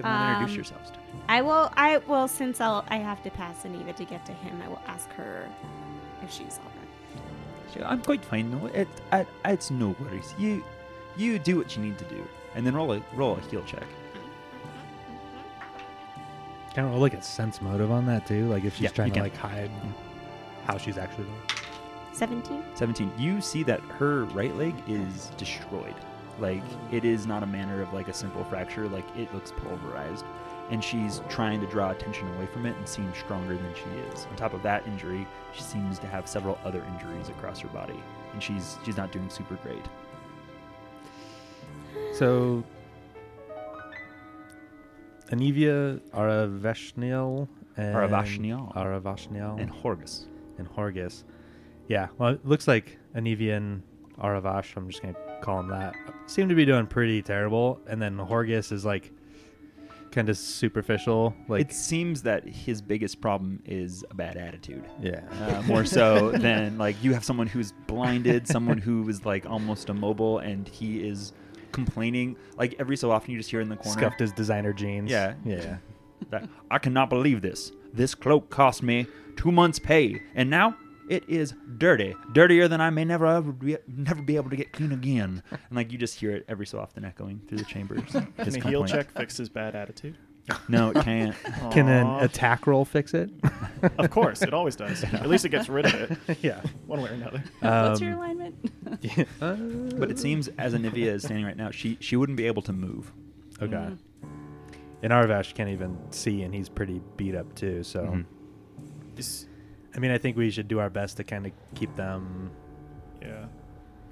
have 0.00 0.04
not 0.04 0.06
Um, 0.06 0.30
introduced 0.42 0.56
yourselves 0.56 0.90
to. 0.92 0.98
I 1.28 1.42
will. 1.42 1.70
I 1.76 1.98
well, 1.98 2.28
since 2.28 2.60
I'll. 2.60 2.84
I 2.88 2.96
have 2.96 3.22
to 3.24 3.30
pass 3.30 3.64
Anevia 3.64 3.94
to 3.96 4.04
get 4.04 4.24
to 4.26 4.32
him. 4.32 4.62
I 4.62 4.68
will 4.68 4.80
ask 4.86 5.08
her 5.10 5.48
if 6.22 6.32
she's 6.32 6.58
all 6.64 6.72
right. 7.84 7.90
I'm 7.90 8.02
quite 8.02 8.24
fine. 8.24 8.50
No, 8.50 8.66
it, 8.66 8.88
it, 9.12 9.26
it's 9.44 9.70
no 9.70 9.94
worries. 10.00 10.34
You 10.38 10.62
you 11.16 11.38
do 11.38 11.56
what 11.56 11.76
you 11.76 11.82
need 11.82 11.98
to 11.98 12.04
do, 12.04 12.24
and 12.54 12.66
then 12.66 12.74
roll 12.74 12.92
a 12.92 13.02
roll 13.14 13.36
a 13.36 13.40
heal 13.50 13.62
check. 13.64 13.82
Mm-hmm. 13.82 14.18
Kind 16.74 16.88
of 16.88 16.94
look 17.00 17.14
at 17.14 17.24
sense 17.24 17.60
motive 17.60 17.90
on 17.90 18.06
that 18.06 18.26
too. 18.26 18.48
Like 18.48 18.64
if 18.64 18.74
she's 18.74 18.84
Yeah, 18.84 18.88
trying 18.90 19.08
you 19.08 19.14
to 19.14 19.20
can. 19.20 19.30
like 19.30 19.36
hide 19.36 19.70
how 20.66 20.78
she's 20.78 20.98
actually 20.98 21.24
doing. 21.24 21.36
Seventeen. 22.12 22.62
17 22.74 23.10
you 23.16 23.40
see 23.40 23.62
that 23.62 23.80
her 23.80 24.24
right 24.26 24.54
leg 24.56 24.74
is 24.86 25.30
destroyed 25.38 25.94
like 26.38 26.62
it 26.90 27.06
is 27.06 27.26
not 27.26 27.42
a 27.42 27.46
manner 27.46 27.80
of 27.80 27.90
like 27.94 28.08
a 28.08 28.12
simple 28.12 28.44
fracture 28.44 28.86
like 28.88 29.04
it 29.16 29.32
looks 29.34 29.50
pulverized 29.52 30.24
and 30.72 30.82
she's 30.82 31.20
trying 31.28 31.60
to 31.60 31.66
draw 31.68 31.90
attention 31.90 32.26
away 32.34 32.46
from 32.46 32.66
it 32.66 32.74
and 32.76 32.88
seem 32.88 33.12
stronger 33.14 33.54
than 33.54 33.72
she 33.74 33.88
is 34.12 34.26
on 34.26 34.34
top 34.36 34.52
of 34.54 34.62
that 34.62 34.84
injury 34.86 35.26
she 35.54 35.62
seems 35.62 35.98
to 36.00 36.06
have 36.08 36.26
several 36.26 36.58
other 36.64 36.82
injuries 36.94 37.28
across 37.28 37.60
her 37.60 37.68
body 37.68 38.02
and 38.32 38.42
she's 38.42 38.76
she's 38.84 38.96
not 38.96 39.12
doing 39.12 39.28
super 39.30 39.54
great 39.56 39.84
So, 42.12 42.62
Anevia 45.30 46.00
Aravashnial 46.12 47.48
and 47.76 47.94
Aravashnial. 47.96 48.74
Aravashnial 48.74 49.60
and 49.60 49.72
horgus 49.72 50.26
and 50.58 50.68
Horgus. 50.68 51.24
Yeah, 51.88 52.08
well, 52.18 52.34
it 52.34 52.46
looks 52.46 52.68
like 52.68 52.98
Anevia 53.16 53.56
and 53.56 53.82
Aravash, 54.18 54.76
I'm 54.76 54.88
just 54.88 55.02
going 55.02 55.14
to 55.14 55.20
call 55.42 55.60
him 55.60 55.68
that, 55.68 55.94
seem 56.26 56.48
to 56.48 56.54
be 56.54 56.64
doing 56.64 56.86
pretty 56.86 57.22
terrible. 57.22 57.80
And 57.88 58.00
then 58.00 58.16
Horgus 58.16 58.72
is 58.72 58.84
like 58.84 59.10
kind 60.12 60.28
of 60.28 60.36
superficial. 60.36 61.34
Like, 61.48 61.62
it 61.62 61.72
seems 61.72 62.22
that 62.22 62.46
his 62.46 62.80
biggest 62.80 63.20
problem 63.20 63.62
is 63.64 64.04
a 64.10 64.14
bad 64.14 64.36
attitude 64.36 64.84
yeah. 65.00 65.22
uh, 65.40 65.62
more 65.62 65.84
so 65.84 66.30
than 66.32 66.78
like 66.78 67.02
you 67.02 67.12
have 67.14 67.24
someone 67.24 67.46
who's 67.46 67.72
blinded, 67.86 68.46
someone 68.46 68.78
who 68.78 69.08
is 69.08 69.24
like 69.24 69.46
almost 69.46 69.88
immobile, 69.88 70.38
and 70.38 70.68
he 70.68 71.06
is 71.06 71.32
complaining. 71.72 72.36
Like 72.56 72.76
every 72.78 72.96
so 72.96 73.10
often, 73.10 73.32
you 73.32 73.38
just 73.38 73.50
hear 73.50 73.60
in 73.60 73.68
the 73.68 73.76
corner, 73.76 73.98
Scuffed 73.98 74.20
his 74.20 74.32
designer 74.32 74.72
jeans. 74.72 75.10
Yeah. 75.10 75.34
Yeah. 75.44 75.78
that 76.30 76.48
I 76.70 76.78
cannot 76.78 77.10
believe 77.10 77.42
this. 77.42 77.72
This 77.92 78.14
cloak 78.14 78.48
cost 78.50 78.82
me 78.82 79.06
two 79.36 79.50
months' 79.50 79.78
pay, 79.78 80.22
and 80.34 80.48
now 80.48 80.76
it 81.12 81.28
is 81.28 81.54
dirty, 81.78 82.14
dirtier 82.32 82.68
than 82.68 82.80
I 82.80 82.90
may 82.90 83.04
never 83.04 83.26
ever 83.26 83.52
be, 83.52 83.76
never 83.86 84.22
be 84.22 84.36
able 84.36 84.50
to 84.50 84.56
get 84.56 84.72
clean 84.72 84.92
again. 84.92 85.42
And 85.52 85.76
like 85.76 85.92
you 85.92 85.98
just 85.98 86.18
hear 86.18 86.30
it 86.32 86.44
every 86.48 86.66
so 86.66 86.78
often 86.78 87.04
echoing 87.04 87.40
through 87.46 87.58
the 87.58 87.64
chambers. 87.64 88.02
Can 88.12 88.32
his 88.38 88.56
a 88.56 88.60
heal 88.60 88.80
complaint. 88.80 88.88
check 88.90 89.10
fix 89.16 89.36
his 89.36 89.48
bad 89.48 89.74
attitude? 89.76 90.16
No, 90.68 90.90
it 90.90 90.96
can't. 91.04 91.36
Can 91.70 91.86
an 91.88 92.04
Aw. 92.06 92.20
attack 92.24 92.66
roll 92.66 92.84
fix 92.84 93.14
it? 93.14 93.30
Of 93.98 94.10
course, 94.10 94.42
it 94.42 94.52
always 94.52 94.74
does. 94.74 95.04
At 95.04 95.28
least 95.28 95.44
it 95.44 95.50
gets 95.50 95.68
rid 95.68 95.86
of 95.86 95.94
it, 96.28 96.38
yeah. 96.42 96.60
one 96.86 97.00
way 97.00 97.10
or 97.10 97.12
another. 97.12 97.44
What's 97.60 98.00
your 98.00 98.12
Um, 98.14 98.18
alignment? 98.18 98.70
yeah. 99.02 99.24
Uh, 99.40 99.54
But 100.00 100.10
it 100.10 100.18
seems 100.18 100.48
as 100.58 100.74
Anevia 100.74 101.06
is 101.14 101.22
standing 101.22 101.44
right 101.46 101.56
now, 101.56 101.70
she 101.70 101.96
she 102.00 102.16
wouldn't 102.16 102.36
be 102.36 102.46
able 102.46 102.62
to 102.62 102.72
move. 102.72 103.12
Okay. 103.60 103.74
Mm. 103.76 103.98
And 105.04 105.12
Arvash 105.12 105.54
can't 105.54 105.70
even 105.70 105.96
see, 106.10 106.42
and 106.42 106.52
he's 106.54 106.68
pretty 106.68 107.00
beat 107.16 107.34
up 107.36 107.54
too. 107.54 107.82
So, 107.84 108.00
Mhm. 108.04 108.24
Is- 109.16 109.46
I 109.94 109.98
mean, 109.98 110.10
I 110.10 110.18
think 110.18 110.36
we 110.36 110.50
should 110.50 110.68
do 110.68 110.78
our 110.78 110.90
best 110.90 111.16
to 111.18 111.24
kind 111.24 111.46
of 111.46 111.52
keep 111.74 111.94
them 111.96 112.50
yeah. 113.20 113.46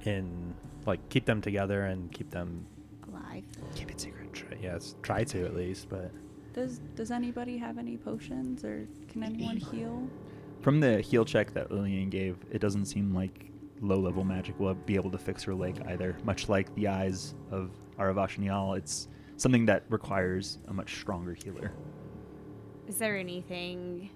in, 0.05 0.55
like, 0.87 1.07
keep 1.09 1.25
them 1.25 1.41
together 1.41 1.87
and 1.87 2.13
keep 2.13 2.31
them. 2.31 2.67
Alive. 3.09 3.45
Keep 3.75 3.91
it 3.93 4.01
secret. 4.01 4.33
Try, 4.33 4.59
yes, 4.63 4.95
try 5.03 5.25
to 5.25 5.45
at 5.45 5.57
least. 5.57 5.89
But 5.89 6.11
Does 6.53 6.81
Does 6.95 7.11
anybody 7.11 7.57
have 7.59 7.79
any 7.79 7.97
potions, 7.97 8.65
or 8.65 8.87
can 9.09 9.23
anyone 9.25 9.57
heal? 9.57 10.09
From 10.61 10.81
the 10.81 11.01
heal 11.01 11.25
check 11.25 11.53
that 11.55 11.73
Lillian 11.73 12.11
gave, 12.11 12.37
it 12.51 12.61
doesn't 12.61 12.85
seem 12.85 13.15
like 13.15 13.51
low 13.81 13.99
level 13.99 14.25
magic 14.25 14.61
will 14.61 14.75
be 14.75 14.95
able 14.95 15.11
to 15.11 15.19
fix 15.19 15.43
her 15.45 15.55
leg 15.55 15.83
either. 15.89 16.17
Much 16.23 16.49
like 16.49 16.73
the 16.75 16.87
eyes 16.87 17.35
of 17.51 17.71
Aravashnial, 17.99 18.77
it's 18.77 19.09
something 19.39 19.65
that 19.67 19.85
requires 19.89 20.59
a 20.69 20.73
much 20.73 20.97
stronger 20.97 21.35
healer. 21.35 21.73
Is 22.87 22.99
there 22.99 23.17
anything 23.17 24.11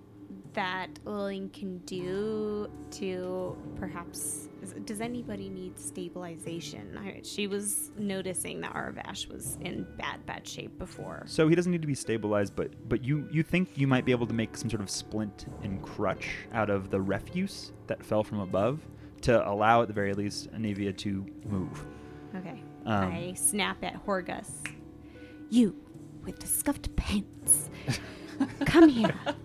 that 0.55 0.89
Lillian 1.05 1.49
can 1.51 1.79
do 1.79 2.71
to 2.93 3.57
perhaps? 3.77 4.49
Does 4.85 5.01
anybody 5.01 5.49
need 5.49 5.79
stabilization? 5.79 6.99
I, 6.99 7.21
she 7.23 7.47
was 7.47 7.91
noticing 7.99 8.61
that 8.63 8.73
Arvash 8.75 9.29
was 9.29 9.59
in 9.61 9.87
bad, 9.99 10.25
bad 10.27 10.47
shape 10.49 10.79
before. 10.79 11.25
So 11.27 11.49
he 11.49 11.55
doesn't 11.55 11.71
need 11.71 11.83
to 11.83 11.89
be 11.89 11.95
stabilized, 11.95 12.57
but 12.57 12.89
but 12.89 13.05
you 13.05 13.29
you 13.31 13.43
think 13.43 13.71
you 13.77 13.87
might 13.87 14.05
be 14.05 14.13
able 14.13 14.27
to 14.27 14.35
make 14.35 14.57
some 14.57 14.71
sort 14.71 14.83
of 14.83 14.91
splint 14.91 15.47
and 15.63 15.83
crutch 15.83 16.31
out 16.53 16.71
of 16.71 16.91
the 16.91 17.01
refuse 17.01 17.73
that 17.87 18.05
fell 18.05 18.25
from 18.25 18.41
above 18.41 18.81
to 19.23 19.49
allow 19.49 19.83
at 19.83 19.89
the 19.89 19.95
very 19.95 20.15
least 20.15 20.53
Anevia 20.53 20.97
to 20.99 21.27
move. 21.47 21.87
Okay. 22.37 22.63
Um, 22.87 23.13
I 23.13 23.35
snap 23.35 23.83
at 23.83 24.05
Horgus. 24.05 24.51
You, 25.51 25.77
with 26.25 26.41
the 26.41 26.47
scuffed 26.47 26.95
pants, 26.97 27.71
come 28.67 28.89
here. 28.89 29.15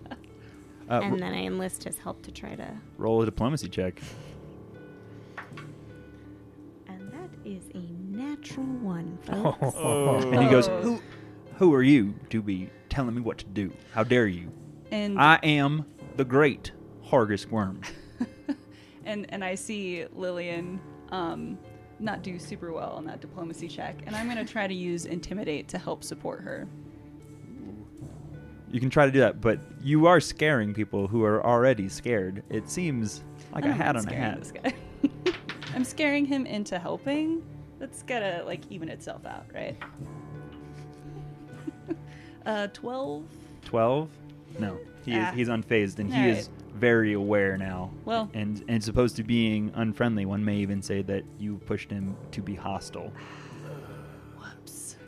Uh, 0.90 1.00
and 1.02 1.12
ro- 1.12 1.18
then 1.18 1.32
I 1.34 1.44
enlist 1.44 1.84
his 1.84 1.98
help 1.98 2.22
to 2.22 2.32
try 2.32 2.54
to. 2.56 2.68
roll 2.98 3.22
a 3.22 3.24
diplomacy 3.24 3.68
check. 3.68 4.00
And 6.88 7.12
that 7.12 7.30
is 7.44 7.64
a 7.74 7.78
natural 8.16 8.66
one, 8.66 9.18
folks. 9.22 9.58
Oh. 9.76 10.16
And 10.32 10.42
he 10.42 10.48
goes, 10.50 10.68
Oh. 10.68 10.80
"Who 10.82 11.00
who 11.56 11.74
are 11.74 11.82
you 11.82 12.14
to 12.30 12.42
be 12.42 12.70
telling 12.88 13.14
me 13.14 13.20
what 13.20 13.38
to 13.38 13.44
do? 13.46 13.72
How 13.92 14.02
dare 14.04 14.26
you? 14.26 14.50
And 14.90 15.18
I 15.20 15.38
am 15.42 15.84
the 16.16 16.24
great 16.24 16.72
Horgus 17.06 17.46
Gwerm." 17.46 17.84
and 19.04 19.26
and 19.32 19.44
I 19.44 19.54
see 19.54 20.06
Lillian 20.14 20.80
um, 21.10 21.58
not 21.98 22.22
do 22.22 22.38
super 22.38 22.72
well 22.72 22.92
on 22.92 23.04
that 23.06 23.20
diplomacy 23.20 23.68
check, 23.68 23.96
and 24.06 24.16
I'm 24.16 24.26
gonna 24.28 24.44
try 24.44 24.66
to 24.66 24.74
use 24.74 25.04
intimidate 25.06 25.68
to 25.68 25.78
help 25.78 26.02
support 26.02 26.40
her. 26.42 26.66
You 28.70 28.78
can 28.80 28.90
try 28.90 29.06
to 29.06 29.12
do 29.12 29.18
that, 29.20 29.40
but 29.40 29.58
you 29.82 30.06
are 30.06 30.20
scaring 30.20 30.72
people 30.74 31.08
who 31.08 31.24
are 31.24 31.44
already 31.44 31.88
scared. 31.88 32.42
It 32.50 32.70
seems 32.70 33.24
like 33.52 33.64
I 33.64 33.68
a 33.70 33.72
hat 33.72 33.96
on 33.96 34.06
a 34.08 34.14
hat. 34.14 34.74
I'm 35.74 35.84
scaring 35.84 36.24
him 36.24 36.46
into 36.46 36.78
helping. 36.78 37.42
That's 37.78 38.02
gotta 38.02 38.42
like 38.46 38.60
even 38.70 38.88
itself 38.88 39.26
out, 39.26 39.46
right? 39.54 39.76
uh, 42.46 42.68
twelve. 42.68 43.24
Twelve? 43.64 44.08
No, 44.58 44.78
he 45.04 45.14
Ah. 45.14 45.30
is 45.30 45.34
he's 45.36 45.48
unfazed, 45.48 45.98
and 45.98 46.12
he 46.12 46.20
All 46.20 46.36
is 46.36 46.50
very 46.74 47.12
aware 47.14 47.56
now. 47.56 47.90
Well- 48.04 48.30
and 48.34 48.60
and 48.68 48.82
as 48.82 48.88
opposed 48.88 49.16
to 49.16 49.22
being 49.24 49.72
unfriendly, 49.74 50.26
one 50.26 50.44
may 50.44 50.56
even 50.58 50.82
say 50.82 51.02
that 51.02 51.24
you 51.38 51.56
pushed 51.66 51.90
him 51.90 52.16
to 52.32 52.42
be 52.42 52.54
hostile. 52.54 53.12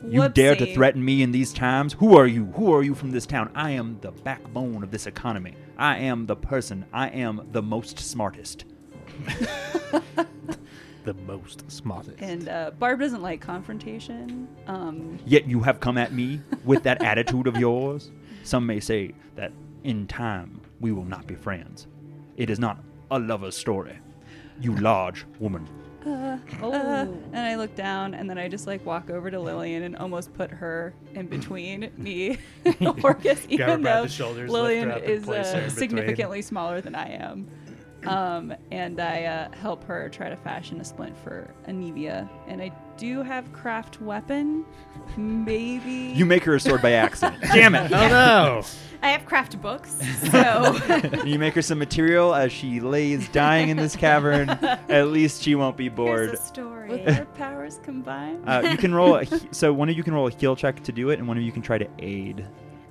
Whoops. 0.03 0.13
You 0.13 0.29
dare 0.29 0.55
to 0.57 0.73
threaten 0.73 1.03
me 1.03 1.23
in 1.23 1.31
these 1.31 1.53
times? 1.53 1.93
Who 1.93 2.17
are 2.17 2.27
you? 2.27 2.47
Who 2.55 2.73
are 2.73 2.83
you 2.83 2.93
from 2.93 3.11
this 3.11 3.25
town? 3.25 3.49
I 3.55 3.71
am 3.71 3.97
the 4.01 4.11
backbone 4.11 4.83
of 4.83 4.91
this 4.91 5.07
economy. 5.07 5.55
I 5.77 5.97
am 5.99 6.25
the 6.25 6.35
person. 6.35 6.85
I 6.91 7.07
am 7.07 7.47
the 7.53 7.61
most 7.61 7.97
smartest. 7.99 8.65
the 11.05 11.13
most 11.25 11.71
smartest. 11.71 12.17
And 12.19 12.49
uh, 12.49 12.71
Barb 12.77 12.99
doesn't 12.99 13.21
like 13.21 13.39
confrontation. 13.39 14.47
Um, 14.67 15.19
Yet 15.25 15.47
you 15.47 15.61
have 15.61 15.79
come 15.79 15.97
at 15.97 16.11
me 16.11 16.41
with 16.65 16.83
that 16.83 17.01
attitude 17.01 17.47
of 17.47 17.55
yours. 17.55 18.11
Some 18.43 18.65
may 18.65 18.81
say 18.81 19.13
that 19.35 19.53
in 19.85 20.05
time 20.07 20.59
we 20.81 20.91
will 20.91 21.05
not 21.05 21.27
be 21.27 21.35
friends. 21.35 21.87
It 22.35 22.49
is 22.49 22.59
not 22.59 22.77
a 23.09 23.19
lover's 23.19 23.55
story. 23.55 23.97
You 24.59 24.75
large 24.75 25.25
woman. 25.39 25.67
Uh, 26.05 26.37
Oh. 26.61 26.71
uh, 26.71 27.05
and 27.31 27.39
I 27.39 27.55
look 27.55 27.75
down, 27.75 28.13
and 28.13 28.29
then 28.29 28.37
I 28.37 28.47
just 28.47 28.67
like 28.67 28.85
walk 28.85 29.09
over 29.09 29.31
to 29.31 29.39
Lillian 29.39 29.83
and 29.83 29.95
almost 29.95 30.33
put 30.33 30.51
her 30.51 30.93
in 31.13 31.27
between 31.27 31.91
me 31.97 32.37
and 32.65 32.75
Horgus, 32.77 33.45
even 33.49 33.81
though 33.81 34.03
the 34.03 34.09
shoulders, 34.09 34.49
lift 34.49 34.63
Lillian 34.63 34.89
her 34.89 34.95
up, 34.95 35.01
and 35.03 35.11
is 35.11 35.23
place 35.23 35.51
her 35.51 35.59
in 35.59 35.65
uh, 35.65 35.69
significantly 35.69 36.41
smaller 36.41 36.81
than 36.81 36.95
I 36.95 37.09
am. 37.11 37.47
Um, 38.05 38.53
and 38.71 38.99
I 38.99 39.23
uh, 39.25 39.51
help 39.55 39.83
her 39.85 40.09
try 40.09 40.29
to 40.29 40.35
fashion 40.35 40.79
a 40.81 40.83
splint 40.83 41.17
for 41.23 41.53
Anevia, 41.67 42.27
and 42.47 42.61
I 42.61 42.71
do 42.97 43.23
have 43.23 43.51
craft 43.53 44.01
weapon, 44.01 44.65
maybe. 45.17 46.13
You 46.15 46.25
make 46.25 46.43
her 46.43 46.55
a 46.55 46.59
sword 46.59 46.81
by 46.81 46.91
accident. 46.91 47.41
Damn 47.53 47.75
it! 47.75 47.91
Oh 47.91 48.07
no! 48.07 48.61
I 49.01 49.09
have 49.09 49.25
craft 49.25 49.61
books, 49.61 49.97
so 50.31 50.77
you 51.25 51.37
make 51.39 51.53
her 51.55 51.61
some 51.61 51.79
material 51.79 52.33
as 52.33 52.51
she 52.51 52.79
lays 52.79 53.27
dying 53.29 53.69
in 53.69 53.77
this 53.77 53.95
cavern. 53.95 54.49
At 54.89 55.07
least 55.07 55.41
she 55.43 55.55
won't 55.55 55.75
be 55.77 55.85
here's 55.85 55.95
bored. 55.95 56.33
a 56.33 56.37
story. 56.37 56.89
with 56.89 57.07
our 57.19 57.25
powers 57.25 57.79
combined. 57.83 58.47
Uh, 58.47 58.67
you 58.71 58.77
can 58.77 58.93
roll. 58.93 59.15
A, 59.15 59.23
he- 59.23 59.39
so 59.51 59.73
one 59.73 59.89
of 59.89 59.97
you 59.97 60.03
can 60.03 60.13
roll 60.13 60.27
a 60.27 60.31
heal 60.31 60.55
check 60.55 60.81
to 60.83 60.91
do 60.91 61.09
it, 61.09 61.19
and 61.19 61.27
one 61.27 61.37
of 61.37 61.43
you 61.43 61.51
can 61.51 61.61
try 61.61 61.77
to 61.77 61.87
aid. 61.99 62.45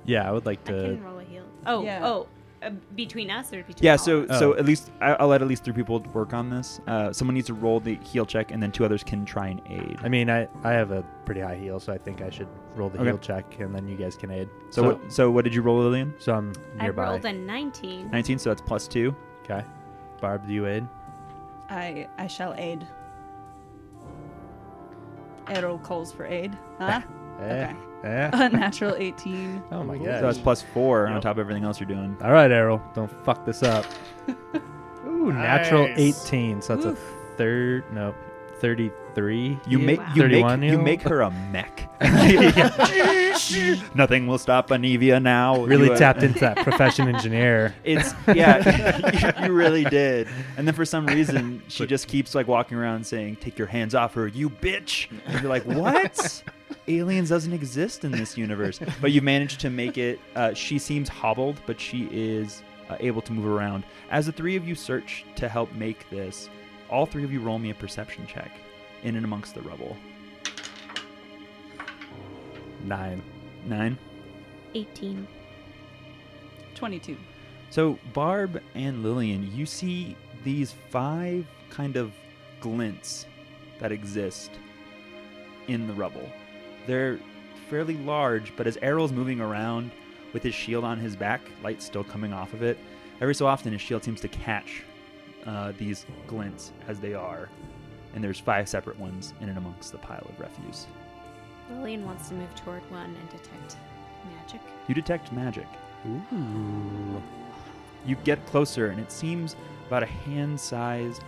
Yeah, 0.05 0.27
I 0.27 0.31
would 0.31 0.45
like 0.45 0.63
to. 0.65 0.73
I 0.73 0.75
to. 0.75 0.83
can 0.95 1.03
roll 1.03 1.19
a 1.19 1.23
heal. 1.23 1.43
Oh, 1.65 1.83
Yeah. 1.83 2.05
oh, 2.05 2.27
uh, 2.65 2.69
between 2.95 3.29
us 3.29 3.51
or 3.53 3.57
between? 3.63 3.77
Yeah. 3.81 3.91
all 3.93 3.97
So 3.97 4.17
of 4.19 4.31
us? 4.31 4.39
so 4.39 4.53
Oh. 4.53 4.57
at 4.57 4.65
least 4.65 4.91
I, 5.01 5.13
I'll 5.13 5.27
let 5.27 5.41
at 5.41 5.47
least 5.47 5.63
three 5.63 5.73
people 5.73 5.99
work 6.13 6.33
on 6.33 6.49
this. 6.49 6.79
Uh, 6.87 7.11
someone 7.13 7.35
needs 7.35 7.47
to 7.47 7.53
roll 7.53 7.79
the 7.79 7.95
heal 7.95 8.25
check, 8.25 8.51
and 8.51 8.61
then 8.61 8.71
two 8.71 8.85
others 8.85 9.03
can 9.03 9.25
try 9.25 9.47
and 9.47 9.61
aid. 9.69 9.97
I 10.03 10.09
mean, 10.09 10.29
I 10.29 10.47
I 10.63 10.71
have 10.71 10.91
a 10.91 11.03
pretty 11.25 11.41
high 11.41 11.55
heal, 11.55 11.79
so 11.79 11.91
I 11.93 11.97
think 11.97 12.21
I 12.21 12.29
should 12.29 12.47
roll 12.75 12.89
the 12.89 12.97
Okay. 12.99 13.09
heal 13.09 13.17
check, 13.17 13.59
and 13.59 13.73
then 13.75 13.87
you 13.87 13.95
guys 13.97 14.15
can 14.15 14.31
aid. 14.31 14.49
so 14.69 14.83
what? 14.83 15.11
So 15.11 15.29
what 15.31 15.43
did 15.43 15.53
you 15.53 15.61
roll, 15.61 15.79
Lillian? 15.79 16.13
So 16.19 16.33
I'm 16.33 16.53
I 16.79 16.89
rolled 16.89 17.25
a 17.25 17.33
19. 17.33 18.09
19. 18.11 18.39
So 18.39 18.49
that's 18.49 18.61
plus 18.61 18.87
two. 18.87 19.15
Okay. 19.43 19.63
Barb, 20.21 20.47
do 20.47 20.53
you 20.53 20.65
aid? 20.67 20.87
I 21.69 22.07
I 22.17 22.27
shall 22.27 22.53
aid. 22.57 22.85
Errol 25.47 25.77
calls 25.79 26.11
for 26.11 26.25
aid. 26.25 26.57
Huh? 26.79 27.01
Eh, 27.41 27.65
Okay. 27.65 27.75
Eh. 28.03 28.29
A 28.33 28.49
natural 28.49 28.95
18. 28.95 29.63
Oh 29.71 29.83
my 29.83 29.97
god. 29.97 30.05
So 30.05 30.21
that's 30.21 30.37
plus 30.37 30.61
four 30.61 31.07
on 31.07 31.13
Yep. 31.13 31.21
top 31.21 31.31
of 31.37 31.39
everything 31.39 31.63
else 31.63 31.79
you're 31.79 31.87
doing. 31.87 32.17
All 32.21 32.31
right, 32.31 32.51
Errol, 32.51 32.81
don't 32.93 33.11
fuck 33.23 33.45
this 33.45 33.63
up. 33.63 33.85
Ooh, 35.07 35.31
natural 35.31 35.87
Nice. 35.87 36.27
18. 36.27 36.61
So 36.61 36.75
that's 36.75 36.85
Oof. 36.87 36.97
a 36.97 37.37
third. 37.37 37.83
No, 37.93 38.13
33. 38.59 39.57
You 39.67 39.79
Yeah. 39.79 39.85
make 39.85 39.99
Wow. 39.99 40.07
you 40.15 40.21
31 40.21 40.59
make 40.59 40.67
you 40.69 40.75
year 40.75 40.83
make 40.83 41.01
her 41.03 41.21
a 41.21 41.31
mech. 41.51 41.89
Nothing 43.95 44.27
will 44.27 44.37
stop 44.37 44.69
Anevia 44.69 45.21
now. 45.21 45.63
really 45.63 45.87
You, 45.87 45.93
uh, 45.93 45.97
tapped 45.97 46.23
into 46.23 46.39
that 46.39 46.57
profession 46.57 47.07
engineer. 47.07 47.73
It's 47.83 48.13
yeah, 48.33 49.33
you, 49.39 49.45
you 49.47 49.53
really 49.53 49.83
did. 49.85 50.27
And 50.57 50.67
then 50.67 50.75
for 50.75 50.85
some 50.85 51.05
reason, 51.05 51.61
she 51.67 51.83
But- 51.83 51.89
just 51.89 52.07
keeps 52.07 52.35
like 52.35 52.47
walking 52.47 52.77
around 52.77 53.05
saying, 53.05 53.37
"Take 53.37 53.57
your 53.57 53.67
hands 53.67 53.95
off 53.95 54.13
her, 54.15 54.27
you 54.27 54.49
bitch!" 54.49 55.07
And 55.25 55.41
you're 55.41 55.49
like, 55.49 55.63
"What? 55.63 56.43
Aliens 56.87 57.29
doesn't 57.29 57.53
exist 57.53 58.03
in 58.03 58.11
this 58.11 58.37
universe." 58.37 58.79
But 59.01 59.11
you 59.11 59.21
managed 59.21 59.59
to 59.61 59.69
make 59.69 59.97
it. 59.97 60.19
Uh, 60.35 60.53
she 60.53 60.79
seems 60.79 61.09
hobbled, 61.09 61.61
but 61.65 61.79
she 61.79 62.07
is 62.11 62.63
uh, 62.89 62.97
able 62.99 63.21
to 63.21 63.31
move 63.33 63.45
around. 63.45 63.83
As 64.09 64.25
the 64.25 64.31
three 64.31 64.55
of 64.55 64.67
you 64.67 64.75
search 64.75 65.25
to 65.35 65.49
help 65.49 65.71
make 65.73 66.09
this, 66.09 66.49
all 66.89 67.05
three 67.05 67.23
of 67.23 67.31
you 67.31 67.41
roll 67.41 67.59
me 67.59 67.69
a 67.69 67.75
perception 67.75 68.27
check 68.27 68.51
in 69.03 69.15
and 69.15 69.25
amongst 69.25 69.55
the 69.55 69.61
rubble. 69.61 69.97
Nine. 72.83 73.21
Nine. 73.65 73.97
18. 74.75 75.27
22. 76.75 77.17
So, 77.69 77.97
Barb 78.13 78.61
and 78.75 79.03
Lillian, 79.03 79.55
you 79.55 79.65
see 79.65 80.15
these 80.43 80.73
five 80.89 81.47
kind 81.69 81.95
of 81.95 82.13
glints 82.59 83.25
that 83.79 83.91
exist 83.91 84.51
in 85.67 85.87
the 85.87 85.93
rubble. 85.93 86.29
They're 86.87 87.19
fairly 87.69 87.97
large, 87.97 88.55
but 88.55 88.67
as 88.67 88.77
Errol's 88.81 89.11
moving 89.11 89.39
around 89.39 89.91
with 90.33 90.43
his 90.43 90.53
shield 90.53 90.83
on 90.83 90.99
his 90.99 91.15
back, 91.15 91.41
light 91.63 91.81
still 91.81 92.03
coming 92.03 92.33
off 92.33 92.53
of 92.53 92.63
it, 92.63 92.77
every 93.21 93.35
so 93.35 93.45
often 93.47 93.71
his 93.71 93.81
shield 93.81 94.03
seems 94.03 94.21
to 94.21 94.27
catch 94.27 94.83
uh, 95.45 95.73
these 95.77 96.05
glints 96.27 96.71
as 96.87 96.99
they 96.99 97.13
are. 97.13 97.49
And 98.13 98.23
there's 98.23 98.39
five 98.39 98.69
separate 98.69 98.99
ones 98.99 99.33
in 99.41 99.49
and 99.49 99.57
amongst 99.57 99.91
the 99.91 99.97
pile 99.97 100.25
of 100.29 100.39
refuse. 100.39 100.87
Lillian 101.71 102.05
wants 102.05 102.29
to 102.29 102.35
move 102.35 102.53
toward 102.55 102.81
one 102.91 103.15
and 103.15 103.29
detect 103.29 103.77
magic. 104.37 104.61
You 104.87 104.95
detect 104.95 105.31
magic. 105.31 105.67
Ooh. 106.07 107.21
You 108.05 108.15
get 108.23 108.45
closer, 108.47 108.87
and 108.87 108.99
it 108.99 109.11
seems 109.11 109.55
about 109.87 110.03
a 110.03 110.07
hand 110.07 110.59
size. 110.59 111.19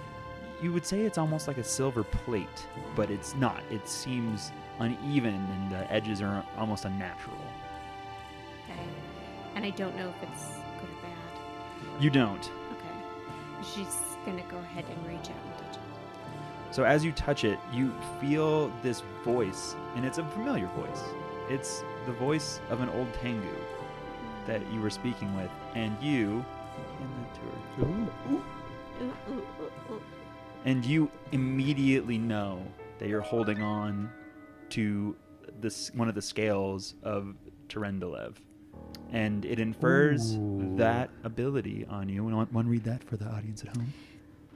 You 0.62 0.74
would 0.74 0.86
say 0.86 1.02
it's 1.02 1.18
almost 1.18 1.48
like 1.48 1.58
a 1.58 1.64
silver 1.64 2.04
plate, 2.04 2.68
but 2.96 3.10
it's 3.10 3.36
not. 3.36 3.64
It 3.72 3.88
seems 3.88 4.52
uneven, 4.80 5.36
and 5.36 5.72
the 5.72 5.92
edges 5.92 6.22
are 6.22 6.44
almost 6.58 6.86
unnatural. 6.86 7.38
Okay. 8.70 8.80
And 9.56 9.66
I 9.66 9.70
don't 9.72 9.96
know 9.96 10.10
if 10.10 10.30
it's 10.30 10.46
good 10.80 10.90
or 10.90 11.02
bad. 11.02 12.04
You 12.04 12.10
don't. 12.10 12.52
Okay. 12.72 13.64
She's 13.64 13.98
gonna 14.26 14.44
go 14.50 14.58
ahead 14.58 14.86
and 14.90 15.08
reach 15.08 15.30
out 15.30 15.38
and 15.46 15.58
touch 15.58 15.76
it. 15.76 15.82
So 16.72 16.84
as 16.84 17.06
you 17.06 17.12
touch 17.14 17.44
it, 17.44 17.60
you 17.72 17.94
feel 18.20 18.70
this 18.84 19.02
voice, 19.24 19.76
and 19.96 20.06
it's 20.06 20.18
a 20.18 20.26
familiar 20.26 20.68
voice. 20.76 21.04
It's 21.50 21.84
the 22.06 22.12
voice 22.12 22.60
of 22.70 22.82
an 22.82 22.90
old 22.90 23.14
Tengu 23.22 23.48
that 24.46 24.62
you 24.72 24.82
were 24.82 24.90
speaking 24.90 25.34
with, 25.36 25.50
and 25.74 25.96
you. 26.02 26.44
Hand 27.00 27.12
that 27.20 27.36
to 27.36 27.42
her. 27.42 27.92
Ooh, 27.92 28.34
ooh, 28.34 29.14
ooh, 29.30 29.94
ooh. 29.94 30.02
and 30.66 30.84
you 30.84 31.10
immediately 31.32 32.18
know 32.18 32.62
that 33.00 33.08
you're 33.08 33.22
holding 33.22 33.62
on 33.62 34.10
to 34.72 35.16
this 35.60 35.92
one 35.94 36.10
of 36.10 36.16
the 36.16 36.22
scales 36.22 36.96
of 37.04 37.36
Terendelev. 37.68 38.36
And 39.12 39.46
it 39.46 39.60
infers 39.60 40.36
Ooh. 40.36 40.74
that 40.78 41.10
ability 41.24 41.86
on 41.90 42.10
you. 42.10 42.28
And 42.28 42.36
want 42.36 42.52
one 42.52 42.68
read 42.68 42.84
that 42.86 43.04
for 43.04 43.18
the 43.18 43.26
audience 43.26 43.64
at 43.64 43.76
home? 43.76 43.94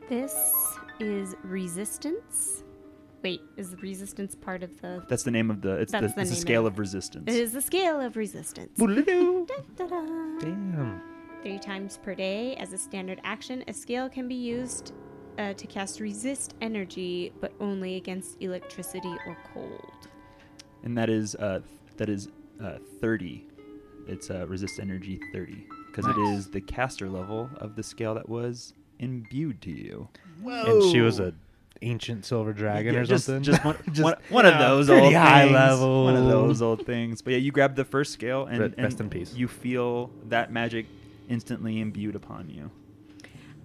This 0.10 0.36
is 1.00 1.36
resistance. 1.44 2.64
Wait, 3.22 3.42
is 3.58 3.72
the 3.72 3.78
resistance 3.78 4.34
part 4.36 4.64
of 4.64 4.82
the? 4.82 5.04
That's 5.08 5.24
the 5.24 5.32
name 5.32 5.52
of 5.52 5.62
the. 5.62 5.76
It's, 5.76 5.92
the, 5.92 6.00
That's 6.02 6.14
the 6.14 6.22
it's 6.22 6.30
the 6.32 6.36
name 6.36 6.42
scale 6.42 6.68
of- 6.68 6.74
of 6.74 6.80
resistance. 6.80 7.26
It 7.28 7.36
is 7.40 7.52
the 7.54 7.62
scale 7.62 8.00
of 8.00 8.16
resistance. 8.18 8.72
Boodle-doo. 8.78 9.46
Da-da. 9.76 10.02
Damn. 10.40 11.02
Three 11.42 11.60
times 11.60 11.98
per 12.02 12.16
day, 12.16 12.56
as 12.56 12.74
a 12.74 12.78
standard 12.78 13.22
action, 13.24 13.64
a 13.68 13.74
scale 13.74 14.10
can 14.10 14.28
be 14.28 14.36
used 14.36 14.94
uh, 15.40 15.54
to 15.54 15.66
cast 15.68 16.00
resist 16.00 16.54
energy, 16.62 17.32
but 17.42 17.52
only 17.60 17.96
against 17.96 18.38
electricity 18.42 19.16
or 19.26 19.36
cold. 19.54 20.08
and 20.84 20.96
that 20.98 21.10
is 21.10 21.34
uh, 21.36 21.62
that 21.98 22.10
is 22.10 22.28
uh, 22.64 22.78
30. 23.02 23.46
It's 24.08 24.30
uh, 24.30 24.46
resist 24.48 24.80
energy 24.80 25.20
30 25.34 25.66
because 25.88 26.06
it 26.08 26.18
Nice. 26.18 26.40
is 26.40 26.50
the 26.50 26.62
caster 26.62 27.10
level 27.10 27.50
of 27.58 27.76
the 27.76 27.84
scale 27.84 28.14
that 28.16 28.28
was 28.30 28.74
imbued 29.00 29.62
to 29.64 29.72
you. 29.72 30.10
Whoa! 30.42 30.64
And 30.66 30.84
she 30.92 31.00
was 31.02 31.20
a 31.20 31.34
ancient 31.82 32.26
silver 32.26 32.52
dragon 32.52 32.94
Yeah, 32.94 33.00
or 33.02 33.06
just, 33.06 33.26
something. 33.26 33.44
Just 33.44 33.64
one, 33.64 33.78
Just, 33.94 34.02
one, 34.04 34.16
one 34.30 34.46
of 34.46 34.54
yeah, 34.56 34.68
those 34.68 34.90
old 34.90 35.14
high 35.14 35.44
things. 35.44 35.54
level. 35.54 36.04
One 36.06 36.16
of 36.18 36.26
those 36.26 36.62
old 36.62 36.86
things. 36.86 37.22
But 37.22 37.32
yeah, 37.34 37.40
you 37.40 37.52
grab 37.54 37.76
the 37.76 37.86
first 37.86 38.12
scale 38.14 38.46
and, 38.48 38.60
Re- 38.60 38.66
and 38.78 38.84
rest 38.84 39.00
in 39.00 39.10
peace. 39.10 39.34
you 39.34 39.48
feel 39.48 40.10
that 40.28 40.52
magic 40.52 40.88
instantly 41.30 41.80
imbued 41.80 42.16
upon 42.16 42.50
you. 42.50 42.70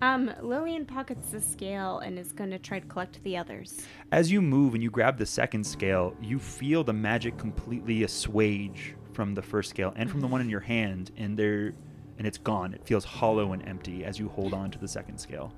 Um, 0.04 0.30
Lillian 0.42 0.84
pockets 0.84 1.30
the 1.30 1.40
scale 1.40 2.00
and 2.00 2.18
is 2.18 2.30
going 2.32 2.50
to 2.50 2.58
try 2.58 2.78
to 2.78 2.86
collect 2.86 3.22
the 3.24 3.38
others. 3.38 3.86
As 4.12 4.30
you 4.30 4.42
move 4.42 4.74
and 4.74 4.82
you 4.82 4.90
grab 4.90 5.16
the 5.16 5.24
second 5.24 5.64
scale, 5.64 6.14
you 6.20 6.38
feel 6.38 6.84
the 6.84 6.92
magic 6.92 7.38
completely 7.38 8.02
assuage 8.02 8.94
from 9.14 9.34
the 9.34 9.40
first 9.40 9.70
scale 9.70 9.94
and 9.96 10.10
from 10.10 10.20
the 10.20 10.26
one 10.26 10.42
in 10.42 10.50
your 10.50 10.60
hand, 10.60 11.10
and 11.16 11.38
there, 11.38 11.72
and 12.18 12.26
it's 12.26 12.36
gone. 12.36 12.74
It 12.74 12.84
feels 12.84 13.02
hollow 13.02 13.54
and 13.54 13.66
empty 13.66 14.04
as 14.04 14.18
you 14.18 14.28
hold 14.28 14.52
on 14.52 14.70
to 14.72 14.78
the 14.78 14.88
second 14.88 15.16
scale. 15.18 15.54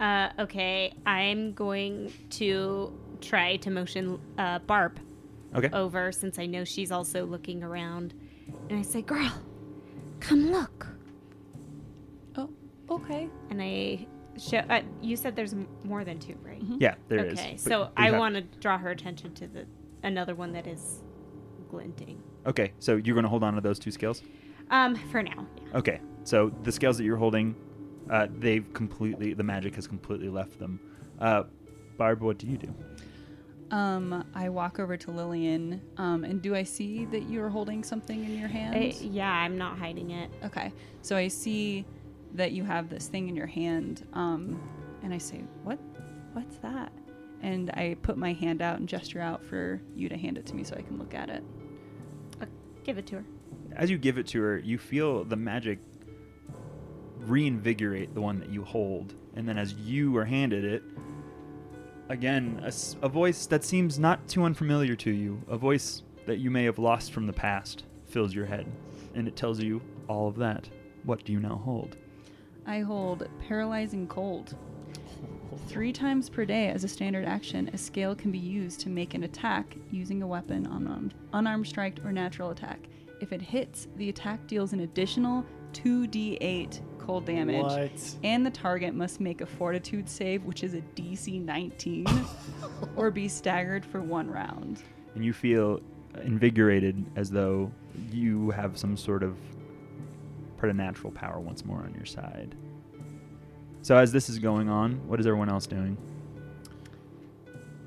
Uh, 0.00 0.30
okay, 0.38 0.94
I'm 1.04 1.52
going 1.52 2.10
to 2.30 2.98
try 3.20 3.56
to 3.56 3.70
motion 3.70 4.18
uh, 4.38 4.60
Barb 4.60 4.98
Okay. 5.54 5.68
over 5.74 6.10
since 6.10 6.38
I 6.38 6.46
know 6.46 6.64
she's 6.64 6.90
also 6.90 7.26
looking 7.26 7.62
around. 7.62 8.14
And 8.70 8.78
I 8.78 8.82
say, 8.82 9.02
Girl, 9.02 9.30
come 10.20 10.50
look. 10.50 10.86
Okay. 12.90 13.28
And 13.50 13.60
I 13.62 14.06
show. 14.38 14.58
Uh, 14.58 14.82
you 15.00 15.16
said 15.16 15.34
there's 15.36 15.52
m- 15.54 15.66
more 15.84 16.04
than 16.04 16.18
two, 16.18 16.36
right? 16.42 16.62
Yeah, 16.78 16.94
there 17.08 17.24
is. 17.26 17.38
okay, 17.38 17.52
But 17.52 17.60
so 17.60 17.80
you 17.82 17.88
I 17.96 18.06
have- 18.10 18.18
want 18.18 18.34
to 18.36 18.42
draw 18.60 18.78
her 18.78 18.90
attention 18.90 19.34
to 19.34 19.46
the 19.46 19.66
another 20.02 20.34
one 20.34 20.52
that 20.52 20.66
is 20.66 21.02
glinting. 21.70 22.22
Okay, 22.46 22.72
so 22.78 22.96
you're 22.96 23.14
going 23.14 23.24
to 23.24 23.28
hold 23.28 23.42
on 23.42 23.54
to 23.54 23.60
those 23.60 23.78
two 23.78 23.90
scales. 23.90 24.22
Um, 24.70 24.94
for 24.96 25.22
now. 25.22 25.46
Yeah. 25.70 25.78
Okay, 25.78 26.00
so 26.24 26.52
the 26.62 26.70
scales 26.72 26.96
that 26.98 27.04
you're 27.04 27.16
holding, 27.16 27.54
uh, 28.10 28.26
they've 28.38 28.72
completely 28.72 29.32
the 29.34 29.42
magic 29.44 29.74
has 29.76 29.86
completely 29.86 30.28
left 30.28 30.58
them. 30.58 30.78
Uh, 31.18 31.44
Barb, 31.96 32.20
what 32.20 32.38
do 32.38 32.46
you 32.46 32.58
do? 32.58 32.74
Um, 33.70 34.24
I 34.34 34.48
walk 34.48 34.78
over 34.78 34.96
to 34.96 35.10
Lillian. 35.10 35.80
Um, 35.96 36.22
and 36.24 36.40
do 36.40 36.54
I 36.54 36.62
see 36.62 37.04
that 37.06 37.28
you're 37.28 37.48
holding 37.48 37.82
something 37.82 38.22
in 38.24 38.38
your 38.38 38.48
I, 38.48 38.52
hand? 38.52 38.94
yeah, 39.00 39.32
I'm 39.32 39.56
not 39.58 39.76
hiding 39.78 40.10
it. 40.10 40.30
Okay. 40.44 40.72
So 41.02 41.16
I 41.16 41.26
see 41.28 41.84
that 42.36 42.52
you 42.52 42.64
have 42.64 42.88
this 42.88 43.08
thing 43.08 43.28
in 43.28 43.36
your 43.36 43.46
hand. 43.46 44.06
Um, 44.12 44.60
and 45.02 45.12
I 45.12 45.18
say, 45.18 45.42
"What? 45.64 45.78
What's 46.32 46.58
that? 46.58 46.92
And 47.42 47.70
I 47.70 47.96
put 48.02 48.16
my 48.16 48.32
hand 48.32 48.62
out 48.62 48.78
and 48.78 48.88
gesture 48.88 49.20
out 49.20 49.44
for 49.44 49.80
you 49.94 50.08
to 50.08 50.16
hand 50.16 50.38
it 50.38 50.46
to 50.46 50.54
me 50.54 50.64
so 50.64 50.74
I 50.76 50.82
can 50.82 50.98
look 50.98 51.14
at 51.14 51.28
it. 51.28 51.42
Give 52.86 52.98
it 52.98 53.06
to 53.08 53.16
her. 53.16 53.24
As 53.74 53.90
you 53.90 53.98
give 53.98 54.16
it 54.16 54.28
to 54.28 54.40
her, 54.42 54.58
you 54.58 54.78
feel 54.78 55.24
the 55.24 55.34
magic 55.34 55.80
reinvigorate 57.18 58.14
the 58.14 58.20
one 58.20 58.38
that 58.38 58.48
you 58.48 58.62
hold. 58.62 59.14
And 59.34 59.48
then 59.48 59.58
as 59.58 59.74
you 59.74 60.16
are 60.16 60.24
handed 60.24 60.64
it, 60.64 60.84
again, 62.08 62.62
a 63.02 63.08
voice 63.08 63.46
that 63.46 63.64
seems 63.64 63.98
not 63.98 64.28
too 64.28 64.44
unfamiliar 64.44 64.94
to 64.94 65.10
you, 65.10 65.42
a 65.48 65.56
voice 65.56 66.04
that 66.26 66.38
you 66.38 66.48
may 66.48 66.62
have 66.62 66.78
lost 66.78 67.10
from 67.10 67.26
the 67.26 67.32
past, 67.32 67.82
fills 68.04 68.32
your 68.32 68.46
head. 68.46 68.66
And 69.16 69.26
it 69.26 69.34
tells 69.34 69.60
you 69.60 69.82
all 70.06 70.28
of 70.28 70.36
that. 70.36 70.68
What 71.02 71.24
do 71.24 71.32
you 71.32 71.40
now 71.40 71.56
hold? 71.56 71.96
I 72.66 72.80
hold 72.80 73.28
paralyzing 73.48 74.06
cold. 74.08 74.54
Three 75.68 75.92
times 75.92 76.28
per 76.28 76.44
day, 76.44 76.68
as 76.68 76.84
a 76.84 76.88
standard 76.88 77.24
action, 77.24 77.70
a 77.72 77.78
scale 77.78 78.14
can 78.14 78.30
be 78.30 78.38
used 78.38 78.80
to 78.80 78.88
make 78.88 79.14
an 79.14 79.24
attack 79.24 79.74
using 79.90 80.22
a 80.22 80.26
weapon, 80.26 80.66
unarmed, 80.66 81.14
unarmed 81.32 81.66
strike, 81.66 81.98
or 82.04 82.12
natural 82.12 82.50
attack. 82.50 82.80
If 83.20 83.32
it 83.32 83.40
hits, 83.40 83.88
the 83.96 84.08
attack 84.08 84.46
deals 84.46 84.72
an 84.72 84.80
additional 84.80 85.44
2d8 85.72 86.80
cold 86.98 87.24
damage, 87.24 87.62
What? 87.62 88.14
and 88.24 88.44
the 88.44 88.50
target 88.50 88.94
must 88.94 89.20
make 89.20 89.40
a 89.40 89.46
fortitude 89.46 90.08
save, 90.08 90.44
which 90.44 90.62
is 90.64 90.74
a 90.74 90.80
DC 90.96 91.40
19, 91.42 92.06
or 92.96 93.10
be 93.10 93.28
staggered 93.28 93.84
for 93.84 94.00
one 94.00 94.28
round. 94.30 94.82
and 95.14 95.24
you 95.24 95.32
feel 95.32 95.80
invigorated 96.24 97.04
as 97.16 97.30
though 97.30 97.70
you 98.10 98.50
have 98.50 98.76
some 98.76 98.96
sort 98.96 99.22
of 99.22 99.36
preternatural 100.56 101.12
power 101.12 101.40
once 101.40 101.64
more 101.64 101.78
on 101.78 101.94
your 101.94 102.06
side. 102.06 102.56
So 103.82 103.96
as 103.96 104.12
this 104.12 104.28
is 104.28 104.38
going 104.38 104.68
on, 104.68 105.06
what 105.06 105.20
is 105.20 105.26
everyone 105.26 105.48
else 105.48 105.66
doing? 105.66 105.96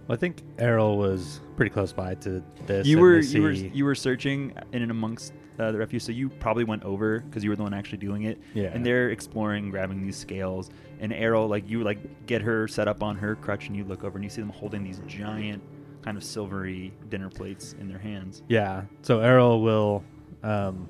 Well, 0.07 0.15
I 0.15 0.17
think 0.17 0.41
Errol 0.57 0.97
was 0.97 1.39
pretty 1.55 1.70
close 1.70 1.93
by 1.93 2.15
to 2.15 2.41
this. 2.65 2.88
you 2.88 2.99
were 2.99 3.20
you 3.20 3.41
were 3.41 3.51
you 3.51 3.86
were 3.86 3.95
searching 3.95 4.53
in 4.72 4.82
and 4.82 4.91
amongst 4.91 5.34
uh, 5.59 5.72
the 5.72 5.78
refuse, 5.78 6.03
so 6.03 6.11
you 6.11 6.30
probably 6.30 6.63
went 6.63 6.84
over 6.84 7.20
because 7.20 7.43
you 7.43 7.49
were 7.49 7.55
the 7.55 7.63
one 7.63 7.74
actually 7.74 7.97
doing 7.97 8.24
it. 8.24 8.39
Yeah. 8.53 8.72
And 8.74 8.86
they're 8.86 9.09
exploring, 9.09 9.70
grabbing 9.70 10.01
these 10.01 10.15
scales. 10.15 10.72
And 10.99 11.11
Errol, 11.13 11.47
like 11.47 11.70
you, 11.70 11.84
like 11.84 12.26
get 12.26 12.41
her 12.41 12.67
set 12.67 12.88
up 12.88 13.03
on 13.03 13.17
her 13.17 13.36
crutch, 13.36 13.67
and 13.67 13.76
you 13.76 13.84
look 13.84 14.03
over 14.03 14.17
and 14.17 14.24
you 14.24 14.30
see 14.30 14.41
them 14.41 14.49
holding 14.49 14.84
these 14.84 15.01
giant, 15.05 15.61
kind 16.01 16.17
of 16.17 16.24
silvery 16.24 16.93
dinner 17.09 17.30
plates 17.30 17.76
in 17.80 17.88
their 17.88 17.99
hands. 17.99 18.41
Yeah. 18.47 18.84
So 19.01 19.20
Errol 19.20 19.61
will, 19.61 20.03
um, 20.43 20.88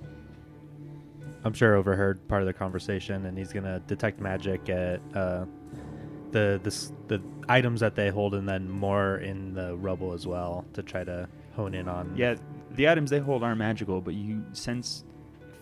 I'm 1.44 1.54
sure, 1.54 1.76
overheard 1.76 2.28
part 2.28 2.42
of 2.42 2.48
the 2.48 2.54
conversation, 2.54 3.26
and 3.26 3.38
he's 3.38 3.54
gonna 3.54 3.80
detect 3.88 4.20
magic 4.20 4.70
at 4.70 5.00
uh, 5.16 5.46
the 6.32 6.60
the 6.64 6.92
the 7.08 7.22
items 7.48 7.80
that 7.80 7.96
they 7.96 8.10
hold, 8.10 8.36
and 8.36 8.48
then 8.48 8.70
more 8.70 9.18
in 9.18 9.54
the 9.54 9.76
rubble 9.78 10.14
as 10.14 10.28
well 10.28 10.66
to 10.74 10.84
try 10.84 11.04
to 11.04 11.28
hone 11.56 11.74
in 11.74 11.88
on. 11.88 12.14
Yeah, 12.16 12.36
the 12.72 12.90
items 12.90 13.10
they 13.10 13.20
hold 13.20 13.44
are 13.44 13.56
magical, 13.56 14.02
but 14.02 14.14
you 14.14 14.44
sense 14.52 15.06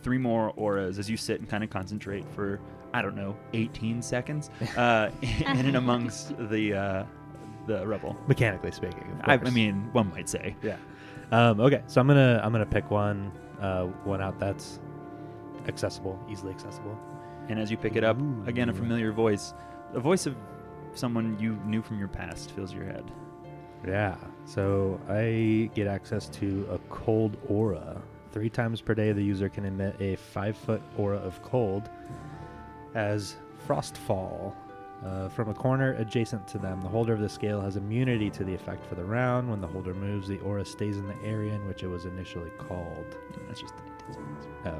three 0.03 0.17
more 0.17 0.51
auras 0.55 0.99
as 0.99 1.09
you 1.09 1.17
sit 1.17 1.39
and 1.39 1.49
kind 1.49 1.63
of 1.63 1.69
concentrate 1.69 2.25
for 2.33 2.59
I 2.93 3.01
don't 3.01 3.15
know, 3.15 3.35
18 3.53 4.01
seconds, 4.01 4.49
uh, 4.77 5.11
in 5.21 5.45
and 5.45 5.75
amongst 5.75 6.35
the 6.49 6.73
uh, 6.73 7.03
the 7.67 7.85
rubble. 7.85 8.17
Mechanically 8.27 8.71
speaking. 8.71 9.19
I, 9.25 9.33
I 9.33 9.49
mean, 9.51 9.89
one 9.93 10.09
might 10.09 10.29
say. 10.29 10.55
Yeah. 10.63 10.77
Um, 11.31 11.59
okay, 11.59 11.83
so 11.87 11.99
I'm 11.99 12.07
gonna 12.07 12.39
I'm 12.43 12.51
gonna 12.51 12.65
pick 12.65 12.89
one 12.89 13.31
uh, 13.59 13.85
one 13.85 14.21
out 14.21 14.39
that's 14.39 14.79
accessible, 15.67 16.19
easily 16.29 16.51
accessible. 16.51 16.97
And 17.49 17.59
as 17.59 17.71
you 17.71 17.77
pick 17.77 17.95
it 17.95 18.03
up, 18.03 18.17
again, 18.45 18.69
a 18.69 18.73
familiar 18.73 19.11
voice, 19.11 19.53
the 19.93 19.99
voice 19.99 20.25
of 20.25 20.35
someone 20.93 21.37
you 21.39 21.59
knew 21.65 21.81
from 21.81 21.99
your 21.99 22.07
past, 22.07 22.51
fills 22.51 22.73
your 22.73 22.85
head. 22.85 23.09
Yeah. 23.85 24.15
So 24.45 24.99
I 25.07 25.69
get 25.75 25.87
access 25.87 26.27
to 26.29 26.67
a 26.71 26.77
cold 26.89 27.37
aura. 27.47 28.01
Three 28.31 28.49
times 28.49 28.81
per 28.81 28.93
day, 28.93 29.11
the 29.13 29.23
user 29.23 29.49
can 29.49 29.65
emit 29.65 29.95
a 30.01 30.15
five 30.15 30.57
foot 30.57 30.81
aura 30.97 31.17
of 31.17 31.41
cold 31.41 31.89
as 32.95 33.35
frostfall. 33.67 34.53
Uh, 35.05 35.29
from 35.29 35.47
a 35.49 35.53
corner 35.53 35.93
adjacent 35.93 36.47
to 36.47 36.57
them, 36.57 36.81
the 36.81 36.87
holder 36.87 37.13
of 37.13 37.19
the 37.19 37.29
scale 37.29 37.61
has 37.61 37.77
immunity 37.77 38.31
to 38.31 38.43
the 38.43 38.53
effect 38.53 38.83
for 38.85 38.95
the 38.95 39.03
round. 39.03 39.49
When 39.49 39.61
the 39.61 39.67
holder 39.67 39.93
moves, 39.93 40.27
the 40.27 40.39
aura 40.39 40.65
stays 40.65 40.97
in 40.97 41.07
the 41.07 41.15
area 41.23 41.53
in 41.53 41.67
which 41.67 41.83
it 41.83 41.87
was 41.87 42.05
initially 42.05 42.49
called. 42.57 43.15
That's 43.47 43.61
just 43.61 43.75
the 43.77 43.83
details. 43.83 44.47
Oh, 44.65 44.79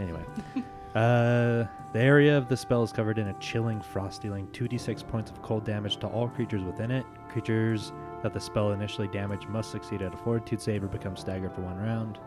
anyway. 0.00 0.22
uh, 0.94 1.64
the 1.92 2.00
area 2.00 2.36
of 2.36 2.48
the 2.48 2.56
spell 2.56 2.82
is 2.82 2.92
covered 2.92 3.18
in 3.18 3.28
a 3.28 3.34
chilling 3.34 3.80
frost, 3.80 4.22
dealing 4.22 4.46
2d6 4.48 5.06
points 5.06 5.30
of 5.30 5.40
cold 5.42 5.64
damage 5.64 5.98
to 5.98 6.06
all 6.06 6.28
creatures 6.28 6.62
within 6.62 6.90
it. 6.90 7.06
Creatures 7.28 7.92
that 8.22 8.32
the 8.32 8.40
spell 8.40 8.72
initially 8.72 9.08
damaged 9.08 9.48
must 9.48 9.70
succeed 9.70 10.02
at 10.02 10.14
a 10.14 10.16
fortitude 10.16 10.60
save 10.60 10.82
or 10.82 10.88
become 10.88 11.16
staggered 11.16 11.52
for 11.52 11.60
one 11.60 11.76
round. 11.76 12.18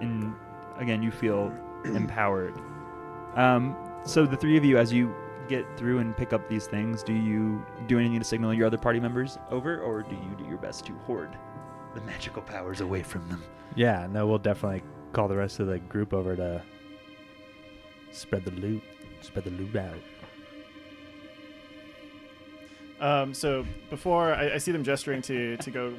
And 0.00 0.34
again, 0.78 1.02
you 1.02 1.10
feel 1.10 1.52
empowered. 1.84 2.58
Um, 3.34 3.76
so 4.04 4.26
the 4.26 4.36
three 4.36 4.56
of 4.56 4.64
you, 4.64 4.78
as 4.78 4.92
you 4.92 5.14
get 5.48 5.64
through 5.76 5.98
and 5.98 6.16
pick 6.16 6.32
up 6.32 6.48
these 6.48 6.66
things, 6.66 7.02
do 7.02 7.12
you 7.12 7.64
do 7.86 7.98
anything 7.98 8.18
to 8.18 8.24
signal 8.24 8.54
your 8.54 8.66
other 8.66 8.78
party 8.78 9.00
members 9.00 9.38
over, 9.50 9.80
or 9.80 10.02
do 10.02 10.14
you 10.14 10.34
do 10.36 10.44
your 10.44 10.58
best 10.58 10.84
to 10.86 10.92
hoard 11.06 11.36
the 11.94 12.00
magical 12.02 12.42
powers 12.42 12.80
away 12.80 13.02
from 13.02 13.28
them? 13.28 13.42
Yeah, 13.74 14.06
no, 14.10 14.26
we'll 14.26 14.38
definitely 14.38 14.82
call 15.12 15.28
the 15.28 15.36
rest 15.36 15.60
of 15.60 15.66
the 15.66 15.78
group 15.78 16.12
over 16.12 16.36
to 16.36 16.62
spread 18.14 18.44
the 18.44 18.50
loot. 18.52 18.82
Spread 19.20 19.44
the 19.44 19.50
loot 19.50 19.74
out. 19.76 19.94
Um, 23.00 23.34
so 23.34 23.64
before 23.90 24.32
I, 24.34 24.54
I 24.54 24.58
see 24.58 24.72
them 24.72 24.84
gesturing 24.84 25.20
to 25.22 25.56
to 25.58 25.70
go 25.70 25.94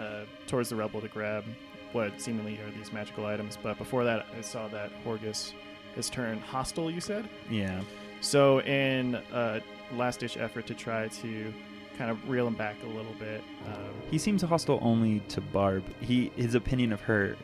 uh, 0.00 0.24
towards 0.46 0.68
the 0.68 0.76
rebel 0.76 1.00
to 1.00 1.08
grab 1.08 1.44
what 1.92 2.20
seemingly 2.20 2.58
are 2.58 2.70
these 2.76 2.92
magical 2.92 3.26
items, 3.26 3.58
but 3.62 3.76
before 3.78 4.02
that, 4.04 4.26
I 4.36 4.40
saw 4.40 4.66
that 4.68 4.90
Horgus 5.04 5.52
has 5.94 6.08
turned 6.08 6.40
hostile. 6.40 6.90
You 6.90 7.00
said 7.00 7.28
Yeah. 7.50 7.80
so. 8.20 8.60
In 8.62 9.14
a 9.32 9.60
last 9.94 10.20
ditch 10.20 10.36
effort 10.38 10.66
to 10.66 10.74
try 10.74 11.08
to 11.08 11.52
kind 11.98 12.10
of 12.10 12.28
reel 12.28 12.46
him 12.46 12.54
back 12.54 12.76
a 12.82 12.86
little 12.86 13.12
bit, 13.18 13.42
um, 13.66 13.74
He 14.10 14.16
seems 14.18 14.42
hostile 14.42 14.78
only 14.82 15.20
to 15.28 15.40
Barb. 15.40 15.84
He 16.00 16.32
his 16.36 16.54
opinion 16.54 16.92
of 16.92 17.00
her 17.02 17.36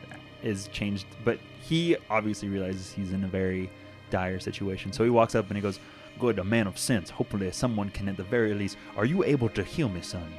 is 0.43 0.67
changed, 0.69 1.05
but 1.23 1.39
he 1.61 1.95
obviously 2.09 2.49
realizes 2.49 2.91
he's 2.91 3.13
in 3.13 3.23
a 3.23 3.27
very 3.27 3.69
dire 4.09 4.39
situation. 4.39 4.91
So 4.91 5.03
he 5.03 5.09
walks 5.09 5.35
up 5.35 5.47
and 5.47 5.57
he 5.57 5.61
goes, 5.61 5.79
"Good, 6.19 6.39
a 6.39 6.43
man 6.43 6.67
of 6.67 6.77
sense. 6.77 7.09
Hopefully, 7.09 7.51
someone 7.51 7.89
can 7.89 8.09
at 8.09 8.17
the 8.17 8.23
very 8.23 8.53
least. 8.53 8.77
Are 8.97 9.05
you 9.05 9.23
able 9.23 9.49
to 9.49 9.63
heal 9.63 9.89
me, 9.89 10.01
son? 10.01 10.33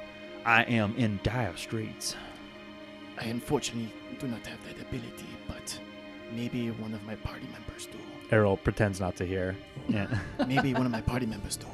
I 0.45 0.63
am 0.65 0.95
in 0.97 1.21
dire 1.23 1.57
straits." 1.57 2.17
I 3.19 3.25
unfortunately 3.25 3.93
do 4.19 4.27
not 4.29 4.47
have 4.47 4.59
that 4.65 4.81
ability, 4.81 5.27
but 5.47 5.79
maybe 6.35 6.71
one 6.71 6.95
of 6.95 7.05
my 7.05 7.17
party 7.17 7.47
members 7.53 7.87
do. 7.87 7.99
Errol 8.33 8.57
pretends 8.57 9.01
not 9.01 9.17
to 9.17 9.27
hear. 9.27 9.57
Yeah. 9.89 10.07
Maybe 10.47 10.73
one 10.73 10.87
of 10.87 10.93
my 10.93 11.01
party 11.01 11.27
members 11.27 11.57
do. 11.57 11.67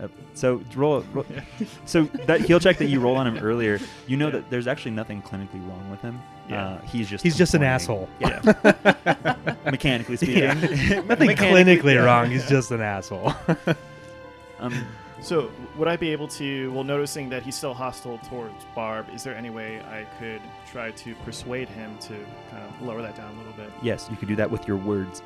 Uh, 0.00 0.08
so 0.34 0.60
roll, 0.74 1.00
roll. 1.12 1.24
So 1.86 2.02
that 2.26 2.42
heal 2.42 2.60
check 2.60 2.76
that 2.78 2.86
you 2.88 3.00
roll 3.00 3.16
on 3.16 3.26
him 3.26 3.38
earlier, 3.42 3.78
you 4.06 4.16
know 4.16 4.30
that 4.30 4.50
there's 4.50 4.66
actually 4.66 4.90
nothing 4.90 5.22
clinically 5.22 5.66
wrong 5.68 5.90
with 5.90 6.00
him. 6.02 6.20
Yeah. 6.48 6.64
Uh, 6.68 6.80
he's 6.82 7.08
just 7.08 7.24
He's 7.24 7.36
just 7.36 7.54
an 7.54 7.62
asshole. 7.62 8.08
Yeah. 8.20 8.40
Mechanically 9.64 10.16
speaking, 10.16 10.44
Nothing 10.44 11.26
Mechanically- 11.28 11.36
clinically 11.36 11.94
yeah. 11.94 12.04
wrong. 12.04 12.30
He's 12.30 12.48
just 12.48 12.70
an 12.70 12.80
asshole. 12.80 13.32
Um, 14.60 14.86
So, 15.22 15.50
would 15.78 15.88
I 15.88 15.96
be 15.96 16.10
able 16.12 16.28
to, 16.28 16.70
well, 16.72 16.84
noticing 16.84 17.30
that 17.30 17.42
he's 17.42 17.56
still 17.56 17.72
hostile 17.74 18.18
towards 18.28 18.64
Barb, 18.74 19.06
is 19.14 19.24
there 19.24 19.34
any 19.34 19.48
way 19.50 19.80
I 19.80 20.04
could 20.20 20.42
try 20.70 20.90
to 20.90 21.14
persuade 21.24 21.68
him 21.70 21.96
to 22.02 22.14
kind 22.50 22.62
of 22.62 22.82
lower 22.82 23.00
that 23.02 23.16
down 23.16 23.34
a 23.34 23.38
little 23.38 23.54
bit? 23.54 23.70
yes, 23.82 24.08
you 24.10 24.16
could 24.16 24.28
do 24.28 24.36
that 24.36 24.48
with 24.50 24.68
your 24.68 24.76
words. 24.76 25.22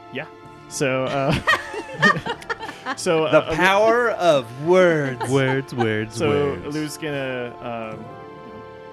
So, 0.70 1.04
uh, 1.04 1.34
so 2.96 3.24
The 3.24 3.38
uh, 3.38 3.54
power 3.54 4.10
of 4.12 4.46
words. 4.66 5.28
words, 5.30 5.74
words, 5.74 6.14
So 6.16 6.28
words. 6.28 6.74
Lou's 6.74 6.96
gonna, 6.96 7.52
um, 7.60 8.04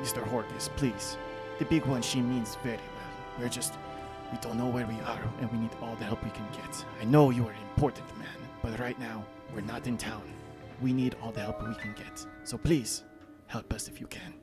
Mr. 0.02 0.24
Horgus, 0.28 0.70
please. 0.76 1.18
The 1.60 1.66
big 1.66 1.86
one, 1.86 2.02
she 2.02 2.22
means 2.22 2.56
very 2.64 2.78
well. 2.78 3.40
We're 3.40 3.50
just, 3.50 3.74
we 4.32 4.38
don't 4.40 4.58
know 4.58 4.68
where 4.68 4.86
we 4.86 5.00
are, 5.02 5.22
and 5.40 5.52
we 5.52 5.58
need 5.60 5.72
all 5.82 5.96
the 5.96 6.06
help 6.06 6.24
we 6.24 6.32
can 6.32 6.46
get. 6.52 6.86
I 7.02 7.06
know 7.06 7.30
you 7.30 7.48
are 7.48 7.52
an 7.52 7.62
important 7.76 8.08
man, 8.18 8.28
but 8.62 8.78
right 8.80 9.00
now, 9.00 9.24
we're 9.54 9.62
not 9.62 9.88
in 9.88 9.98
town. 9.98 10.22
We 10.82 10.94
need 10.94 11.16
all 11.22 11.32
the 11.32 11.42
help 11.42 11.62
we 11.68 11.74
can 11.76 11.94
get. 11.94 12.26
So 12.44 12.58
please, 12.58 13.04
help 13.48 13.72
us 13.74 13.88
if 13.88 14.00
you 14.02 14.08
can. 14.08 14.34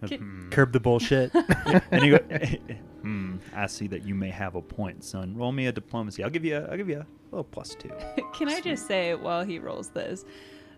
Hmm. 0.00 0.50
Curb 0.50 0.72
the 0.72 0.80
bullshit. 0.80 1.34
and 1.90 2.04
you 2.04 2.18
go, 2.18 2.38
hmm, 3.02 3.36
I 3.54 3.66
see 3.66 3.86
that 3.88 4.04
you 4.04 4.14
may 4.14 4.30
have 4.30 4.54
a 4.54 4.62
point, 4.62 5.04
son. 5.04 5.36
Roll 5.36 5.52
me 5.52 5.66
a 5.66 5.72
diplomacy. 5.72 6.22
I'll 6.22 6.30
give 6.30 6.44
you. 6.44 6.56
A, 6.56 6.70
I'll 6.70 6.76
give 6.76 6.88
you 6.88 6.98
a 6.98 7.06
little 7.30 7.44
plus 7.44 7.74
two. 7.74 7.90
Can 8.34 8.48
I 8.48 8.60
just 8.60 8.86
say 8.86 9.14
while 9.14 9.44
he 9.44 9.58
rolls 9.58 9.90
this 9.90 10.24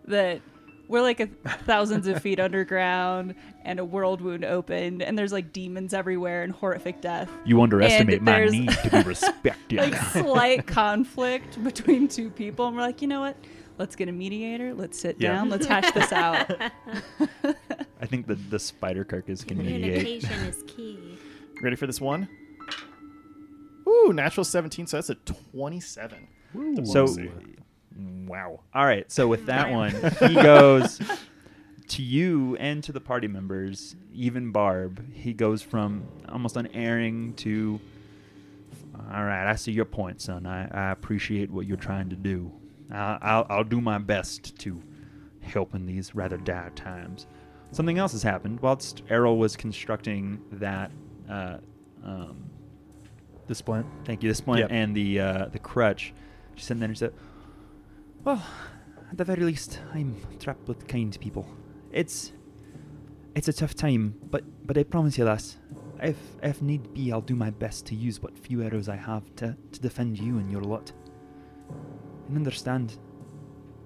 that 0.07 0.41
we're 0.87 1.03
like 1.03 1.21
a 1.21 1.27
thousands 1.67 2.07
of 2.07 2.23
feet 2.23 2.41
underground 2.41 3.35
and 3.63 3.79
a 3.79 3.85
world 3.85 4.23
wound 4.23 4.45
opened 4.45 5.03
and 5.03 5.19
there's 5.19 5.33
like 5.33 5.53
demons 5.53 5.93
everywhere 5.93 6.43
and 6.43 6.53
horrific 6.53 7.03
death. 7.03 7.31
You 7.45 7.61
underestimate 7.61 8.23
my 8.23 8.47
need 8.47 8.71
to 8.71 8.91
be 8.91 9.03
respected. 9.03 9.81
Like 9.81 9.95
slight 10.13 10.67
conflict 10.67 11.63
between 11.63 12.09
two 12.09 12.31
people 12.31 12.69
and 12.69 12.75
we're 12.75 12.83
like, 12.83 13.03
you 13.03 13.09
know 13.09 13.21
what? 13.21 13.37
Let's 13.79 13.95
get 13.97 14.09
a 14.09 14.13
mediator. 14.13 14.75
Let's 14.75 14.99
sit 15.01 15.17
Yeah. 15.19 15.35
down. 15.35 15.49
Let's 15.51 15.67
hash 15.67 15.91
this 15.93 16.13
out. 16.13 16.51
I 18.01 18.07
think 18.07 18.27
the 18.27 18.35
the 18.35 18.59
spider 18.59 19.05
carcass 19.05 19.45
can 19.45 19.59
mediate. 19.59 19.83
Communication 20.01 20.45
is 20.47 20.63
key. 20.67 21.19
Ready 21.63 21.77
for 21.77 21.87
this 21.87 22.01
one? 22.01 22.29
Ooh, 23.89 24.13
natural 24.13 24.45
17, 24.45 24.87
so 24.87 24.97
that's 24.99 25.09
a 25.11 25.15
27. 25.15 26.29
So, 26.85 27.07
wow. 28.27 28.61
All 28.75 28.85
right. 28.85 29.11
So 29.11 29.27
with 29.27 29.47
that 29.47 29.71
one, 29.71 29.91
he 30.21 30.35
goes 30.35 31.01
to 31.89 32.03
you 32.03 32.55
and 32.57 32.85
to 32.85 32.93
the 32.93 33.01
party 33.01 33.29
members, 33.29 33.97
even 34.13 34.53
Barb. 34.53 35.03
He 35.15 35.33
goes 35.33 35.63
from 35.63 36.05
almost 36.29 36.57
unerring 36.57 37.33
to, 37.37 37.81
all 39.11 39.25
right. 39.25 39.49
I 39.51 39.55
see 39.57 39.73
your 39.73 39.87
point, 39.87 40.21
son. 40.21 40.47
I, 40.47 40.69
I 40.69 40.91
appreciate 40.91 41.51
what 41.51 41.67
you're 41.67 41.77
trying 41.79 42.11
to 42.11 42.17
do. 42.17 42.53
I'll 42.91 43.47
I'll 43.51 43.65
do 43.65 43.81
my 43.81 43.99
best 43.99 44.57
to 44.61 44.83
help 45.41 45.75
in 45.75 45.87
these 45.87 46.15
rather 46.15 46.37
dire 46.37 46.71
times. 46.71 47.27
Something 47.73 47.99
else 47.99 48.13
has 48.13 48.23
happened 48.23 48.61
whilst 48.61 49.03
Errol 49.11 49.37
was 49.39 49.57
constructing 49.57 50.41
that. 50.53 50.91
Uh, 51.29 51.59
um, 52.05 52.45
The 53.47 53.55
splint. 53.55 53.87
Thank 54.05 54.23
you. 54.23 54.29
The 54.31 54.35
splint 54.35 54.61
Yep. 54.61 54.71
and 54.73 54.95
the 54.97 55.21
uh, 55.21 55.45
the 55.53 55.59
crutch. 55.59 56.13
She 56.55 56.65
sat 56.65 56.79
there 56.79 56.89
and 56.89 56.99
said, 56.99 57.13
"Well, 58.25 58.43
at 59.11 59.17
the 59.19 59.25
very 59.25 59.43
least, 59.45 59.81
I'm 59.95 60.17
trapped 60.39 60.67
with 60.69 60.87
kind 60.89 61.17
people. 61.21 61.47
It's 61.93 62.33
it's 63.35 63.49
a 63.49 63.53
tough 63.53 63.75
time, 63.75 64.15
but 64.31 64.45
but 64.67 64.77
I 64.79 64.83
promise 64.85 65.17
you 65.19 65.25
lass, 65.25 65.57
if 66.03 66.17
if 66.43 66.61
need 66.63 66.93
be, 66.95 67.13
I'll 67.13 67.21
do 67.33 67.37
my 67.37 67.51
best 67.51 67.87
to 67.87 67.95
use 67.95 68.21
what 68.23 68.39
few 68.39 68.63
arrows 68.63 68.89
I 68.89 68.97
have 68.97 69.25
to 69.37 69.57
to 69.73 69.81
defend 69.81 70.19
you 70.19 70.39
and 70.39 70.51
your 70.51 70.63
lot. 70.63 70.93
And 72.29 72.37
understand 72.37 72.97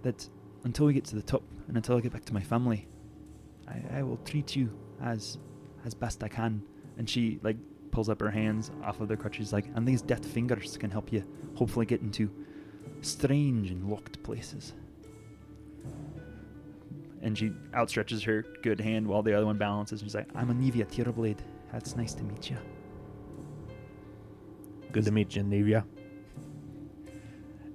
that 0.02 0.28
until 0.64 0.86
we 0.86 0.92
get 0.92 1.04
to 1.06 1.16
the 1.16 1.22
top 1.22 1.42
and 1.68 1.76
until 1.76 1.96
I 1.96 2.00
get 2.00 2.12
back 2.12 2.24
to 2.26 2.34
my 2.34 2.42
family, 2.42 2.88
I, 3.68 3.98
I 3.98 4.02
will 4.02 4.18
treat 4.18 4.54
you 4.56 4.70
as 5.02 5.38
as 5.84 5.94
best 5.94 6.22
I 6.22 6.28
can." 6.28 6.62
And 6.98 7.08
she 7.08 7.40
like 7.42 7.56
pulls 7.92 8.08
up 8.08 8.20
her 8.20 8.30
hands 8.30 8.70
off 8.82 9.00
of 9.00 9.08
the 9.08 9.16
crutches, 9.16 9.52
like, 9.52 9.66
and 9.74 9.86
these 9.86 10.02
deft 10.02 10.24
fingers 10.24 10.76
can 10.76 10.90
help 10.90 11.12
you 11.12 11.24
hopefully 11.54 11.86
get 11.86 12.00
into 12.00 12.30
strange 13.02 13.70
and 13.70 13.88
locked 13.88 14.22
places. 14.22 14.72
And 17.20 17.38
she 17.38 17.50
outstretches 17.74 18.24
her 18.24 18.44
good 18.62 18.80
hand 18.80 19.06
while 19.06 19.22
the 19.22 19.34
other 19.34 19.46
one 19.46 19.58
balances. 19.58 20.00
And 20.00 20.10
she's 20.10 20.14
like, 20.14 20.28
I'm 20.34 20.48
Anevia 20.48 20.86
Tirabade. 20.86 21.38
That's 21.70 21.94
nice 21.96 22.14
to 22.14 22.24
meet 22.24 22.50
you. 22.50 22.56
Good 24.90 25.04
to 25.04 25.12
meet 25.12 25.36
you, 25.36 25.42
Nevia. 25.42 25.84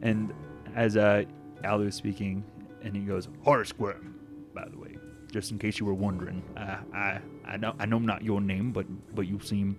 And 0.01 0.33
as 0.77 0.95
uh, 0.95 1.23
Alu 1.65 1.87
is 1.87 1.95
speaking, 1.95 2.43
and 2.83 2.95
he 2.95 3.01
goes, 3.01 3.27
Horace 3.43 3.69
Squirm, 3.69 4.15
by 4.53 4.65
the 4.69 4.77
way, 4.77 4.95
just 5.31 5.51
in 5.51 5.57
case 5.59 5.79
you 5.79 5.85
were 5.85 5.93
wondering. 5.93 6.41
Uh, 6.55 6.77
I 6.93 7.19
I 7.45 7.57
know 7.57 7.73
I 7.79 7.85
know 7.85 7.99
not 7.99 8.23
your 8.23 8.39
name, 8.39 8.71
but 8.71 8.85
but 9.15 9.27
you 9.27 9.39
seem 9.41 9.77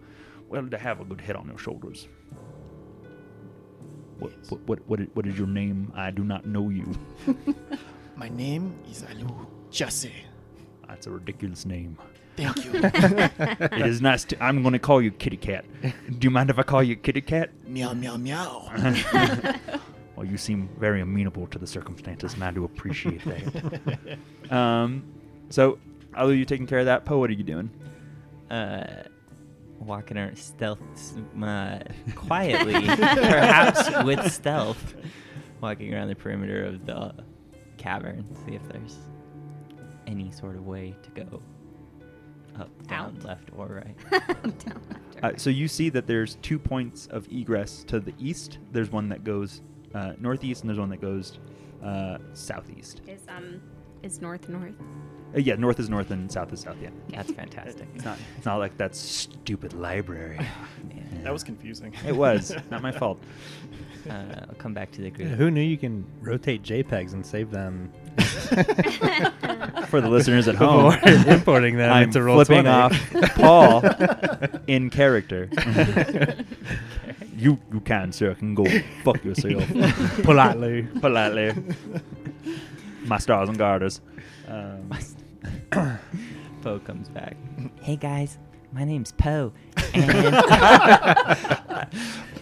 well 0.49 0.67
to 0.69 0.77
have 0.77 1.01
a 1.01 1.05
good 1.05 1.21
head 1.21 1.37
on 1.37 1.47
your 1.49 1.59
shoulders. 1.59 2.09
What 4.19 4.33
Yes. 4.37 4.51
what 4.51 4.61
what 4.67 4.79
what 4.89 5.01
is, 5.01 5.09
what 5.15 5.27
is 5.27 5.39
your 5.39 5.47
name? 5.47 5.93
I 5.95 6.11
do 6.11 6.25
not 6.25 6.45
know 6.47 6.69
you. 6.71 6.93
My 8.17 8.29
name 8.29 8.75
is 8.91 9.05
Alu 9.11 9.47
Jesse. 9.71 10.13
That's 10.89 11.07
a 11.07 11.11
ridiculous 11.13 11.65
name. 11.65 11.97
Thank 12.37 12.65
you. 12.65 12.71
it 12.83 13.87
is 13.87 14.01
nice. 14.01 14.25
To, 14.25 14.43
I'm 14.43 14.63
going 14.63 14.73
to 14.73 14.79
call 14.79 15.03
you 15.03 15.11
Kitty 15.11 15.37
Cat. 15.37 15.65
Do 15.83 16.25
you 16.27 16.31
mind 16.31 16.51
if 16.51 16.59
I 16.59 16.63
call 16.63 16.83
you 16.83 16.97
Kitty 16.97 17.21
Cat? 17.21 17.51
meow, 17.67 17.93
meow, 17.95 18.17
meow. 18.17 18.69
Well, 20.19 20.27
you 20.27 20.37
seem 20.37 20.69
very 20.81 21.01
amenable 21.01 21.47
to 21.47 21.61
the 21.61 21.67
circumstances, 21.69 22.35
and 22.35 22.43
I 22.43 22.51
do 22.51 22.65
appreciate 22.65 23.21
that. 23.25 24.19
um, 24.53 25.05
so, 25.49 25.79
Alu, 26.17 26.33
you 26.33 26.45
taking 26.45 26.67
care 26.67 26.81
of 26.81 26.87
that? 26.87 27.05
Poe, 27.05 27.19
what 27.19 27.31
are 27.31 27.35
you 27.35 27.45
doing? 27.45 27.71
uh, 28.51 29.05
walking 29.79 30.17
around 30.19 30.37
stealth, 30.37 30.83
s- 30.95 31.15
uh, 31.41 31.79
quietly, 32.17 32.85
perhaps 32.85 33.89
with 34.05 34.33
stealth, 34.33 34.97
walking 35.61 35.95
around 35.95 36.09
the 36.09 36.17
perimeter 36.17 36.65
of 36.65 36.85
the 36.85 37.15
cavern, 37.77 38.25
see 38.45 38.57
if 38.57 38.69
there's 38.71 38.97
any 40.09 40.33
sort 40.33 40.57
of 40.57 40.67
way 40.67 40.97
to 41.05 41.11
go 41.23 41.41
up, 42.59 42.71
down, 42.89 43.17
Out. 43.21 43.25
left, 43.25 43.51
or 43.57 43.67
right. 43.85 44.11
Down 44.11 44.35
left 44.43 44.67
or 44.67 44.73
Uh, 45.19 45.29
right. 45.29 45.41
so 45.41 45.49
you 45.49 45.69
see 45.69 45.91
that 45.91 46.09
there's 46.09 46.35
two 46.43 46.59
points 46.59 47.07
of 47.07 47.29
egress 47.31 47.85
to 47.85 48.01
the 48.01 48.15
east. 48.19 48.59
There's 48.73 48.91
one 48.91 49.09
that 49.11 49.23
goes 49.23 49.61
uh, 49.95 50.13
northeast, 50.19 50.63
and 50.63 50.69
there's 50.71 50.79
one 50.79 50.91
that 50.91 51.01
goes 51.01 51.39
uh, 51.85 52.19
southeast. 52.35 53.01
Is 53.07 53.23
um 53.29 53.61
is 54.03 54.21
north 54.21 54.49
north? 54.49 54.75
Uh, 55.35 55.41
yeah, 55.41 55.55
north 55.57 55.79
is 55.79 55.91
north 55.91 56.11
and 56.11 56.31
south 56.33 56.53
is 56.53 56.61
south. 56.61 56.77
Yeah, 56.81 56.89
That's 57.11 57.31
fantastic. 57.33 57.87
it's 57.95 58.05
not. 58.05 58.19
It's 58.37 58.47
not 58.47 58.57
like 58.59 58.77
that 58.79 58.95
stupid 58.97 59.73
library. 59.75 60.39
Yeah. 60.95 61.25
That 61.25 61.33
was 61.33 61.43
confusing. 61.43 61.93
It 62.07 62.15
was 62.15 62.55
not 62.71 62.81
my 62.81 62.93
fault. 62.93 63.21
Uh, 64.09 64.13
I'll 64.49 64.55
come 64.57 64.73
back 64.73 64.93
to 64.93 65.01
the 65.03 65.11
group. 65.11 65.29
Yeah, 65.31 65.35
who 65.35 65.51
knew 65.51 65.61
you 65.61 65.77
can 65.77 66.05
rotate 66.21 66.63
JPEGs 66.63 67.13
and 67.13 67.27
save 67.27 67.51
them 67.51 67.93
For 69.89 70.01
the 70.01 70.09
listeners 70.09 70.47
at 70.49 70.55
home, 70.55 70.95
before 71.03 71.33
importing 71.33 71.77
them 71.77 71.93
I'm 71.93 72.05
into 72.05 72.23
roll 72.23 72.37
flipping 72.45 72.65
20? 72.65 72.69
off 72.69 73.35
Paul 73.35 73.83
in 74.69 74.91
character. 74.91 75.49
You 77.39 77.59
you 77.73 77.81
can, 77.81 78.13
sir. 78.13 78.35
Can 78.35 78.55
go 78.55 78.65
fuck 79.05 79.25
yourself 79.25 79.65
politely. 80.23 80.83
politely. 81.01 81.53
My 83.07 83.19
stars 83.19 83.49
and 83.49 83.57
garters. 83.59 84.01
Um, 84.49 84.91
Poe 86.63 86.79
comes 86.81 87.09
back. 87.09 87.37
Hey 87.81 87.97
guys, 87.97 88.39
my 88.73 88.85
name's 88.85 89.13
Poe, 89.13 89.53
and 89.95 90.09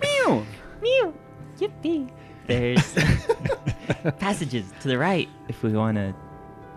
meow. 0.02 0.44
meow, 0.82 1.12
yippee. 1.58 2.10
There's 2.46 2.94
passages 4.18 4.72
to 4.80 4.88
the 4.88 4.98
right 4.98 5.28
if 5.48 5.62
we 5.62 5.72
want 5.72 5.96
to 5.96 6.14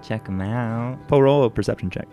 check 0.02 0.26
them 0.26 0.42
out. 0.42 1.00
Poe, 1.08 1.20
roll 1.20 1.44
a 1.46 1.50
perception 1.50 1.90
check. 1.90 2.08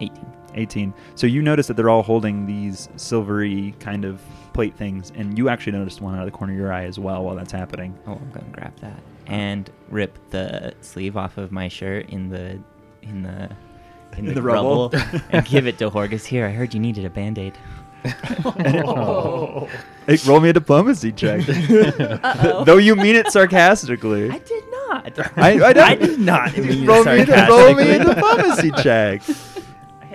Eighteen. 0.00 0.32
18. 0.56 0.94
So 1.14 1.26
you 1.26 1.42
notice 1.42 1.66
that 1.66 1.74
they're 1.76 1.90
all 1.90 2.02
holding 2.02 2.46
these 2.46 2.88
silvery 2.96 3.74
kind 3.78 4.04
of 4.04 4.22
plate 4.52 4.74
things, 4.74 5.12
and 5.14 5.36
you 5.36 5.48
actually 5.48 5.72
noticed 5.72 6.00
one 6.00 6.14
out 6.14 6.20
of 6.20 6.26
the 6.26 6.30
corner 6.30 6.54
of 6.54 6.58
your 6.58 6.72
eye 6.72 6.84
as 6.84 6.98
well 6.98 7.22
while 7.24 7.36
that's 7.36 7.52
happening. 7.52 7.96
Oh, 8.06 8.12
I'm 8.12 8.30
gonna 8.32 8.46
grab 8.52 8.74
that 8.80 8.98
and 9.26 9.70
rip 9.88 10.18
the 10.30 10.74
sleeve 10.80 11.16
off 11.16 11.36
of 11.36 11.52
my 11.52 11.68
shirt 11.68 12.08
in 12.10 12.28
the 12.30 12.58
in 13.02 13.22
the 13.22 13.50
in 14.16 14.18
In 14.18 14.26
the, 14.26 14.34
the 14.34 14.42
rubble. 14.42 14.92
and 15.30 15.44
give 15.44 15.66
it 15.66 15.78
to 15.78 15.90
Horgus. 15.90 16.24
Here, 16.24 16.46
I 16.46 16.50
heard 16.50 16.72
you 16.72 16.80
needed 16.80 17.04
a 17.04 17.10
band 17.10 17.38
aid. 17.38 17.54
Oh. 18.44 19.68
Hey, 20.06 20.18
roll 20.24 20.38
me 20.38 20.50
a 20.50 20.52
diplomacy 20.52 21.10
check. 21.10 21.40
Uh-oh. 21.48 22.62
Though 22.62 22.76
you 22.76 22.94
mean 22.94 23.16
it 23.16 23.32
sarcastically. 23.32 24.30
I 24.30 24.38
did 24.38 24.62
not. 24.70 25.36
I, 25.36 25.58
I, 25.58 25.84
I 25.84 25.94
did 25.96 26.20
not 26.20 26.56
mean 26.56 26.84
it 26.84 26.86
roll, 26.86 27.04
me 27.04 27.22
a, 27.22 27.48
roll 27.48 27.74
me 27.74 27.90
a 27.90 28.04
diplomacy 28.04 28.70
check. 28.84 29.22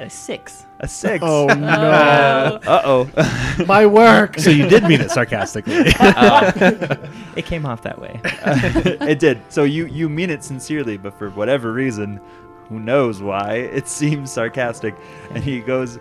I 0.01 0.05
a 0.05 0.09
six. 0.09 0.65
A 0.79 0.87
six. 0.87 1.23
Oh, 1.25 1.45
no. 1.59 2.59
Uh 2.65 2.81
oh. 2.83 3.65
My 3.67 3.85
work. 3.85 4.39
so 4.39 4.49
you 4.49 4.67
did 4.67 4.83
mean 4.83 4.99
it 4.99 5.11
sarcastically. 5.11 5.93
Uh, 6.01 6.97
it 7.35 7.45
came 7.45 7.65
off 7.65 7.83
that 7.83 7.99
way. 8.01 8.19
it 8.23 9.19
did. 9.19 9.39
So 9.49 9.63
you 9.63 9.85
you 9.85 10.09
mean 10.09 10.29
it 10.31 10.43
sincerely, 10.43 10.97
but 10.97 11.13
for 11.17 11.29
whatever 11.29 11.71
reason, 11.71 12.19
who 12.67 12.79
knows 12.79 13.21
why, 13.21 13.55
it 13.57 13.87
seems 13.87 14.31
sarcastic. 14.31 14.95
And 15.31 15.43
he 15.43 15.59
goes, 15.59 15.99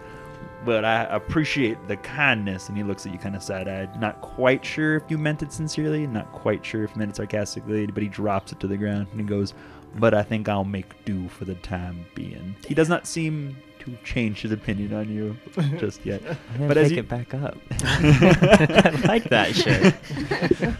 "But 0.65 0.85
I 0.85 1.05
appreciate 1.05 1.77
the 1.87 1.97
kindness." 1.99 2.69
And 2.69 2.77
he 2.79 2.83
looks 2.83 3.05
at 3.05 3.13
you 3.13 3.19
kind 3.19 3.37
of 3.37 3.43
side-eyed, 3.43 4.01
not 4.01 4.21
quite 4.23 4.65
sure 4.65 4.97
if 4.97 5.03
you 5.09 5.19
meant 5.19 5.43
it 5.43 5.53
sincerely, 5.53 6.07
not 6.07 6.33
quite 6.33 6.65
sure 6.65 6.85
if 6.85 6.91
you 6.93 6.99
meant 6.99 7.11
it 7.11 7.17
sarcastically. 7.17 7.87
But 7.87 8.03
he 8.03 8.09
drops 8.09 8.53
it 8.53 8.61
to 8.61 8.67
the 8.67 8.77
ground 8.79 9.09
and 9.13 9.21
he 9.21 9.27
goes, 9.27 9.53
"But 9.97 10.15
I 10.15 10.23
think 10.23 10.49
I'll 10.49 10.65
make 10.65 11.05
do 11.05 11.29
for 11.29 11.45
the 11.45 11.57
time 11.57 12.07
being." 12.15 12.57
He 12.67 12.75
does 12.75 12.89
not 12.89 13.07
seem 13.07 13.57
to 13.81 13.97
change 14.05 14.41
his 14.43 14.53
opinion 14.53 14.93
on 14.95 15.09
you 15.11 15.37
just 15.79 16.05
yet. 16.07 16.23
I'm 16.55 16.69
But 16.69 16.77
as 16.77 16.89
pick 16.89 16.97
you- 16.97 17.01
it 17.01 17.09
back 17.09 17.35
up. 17.35 17.57
I 17.83 19.03
like 19.07 19.25
that 19.31 19.55
shirt. 19.57 19.95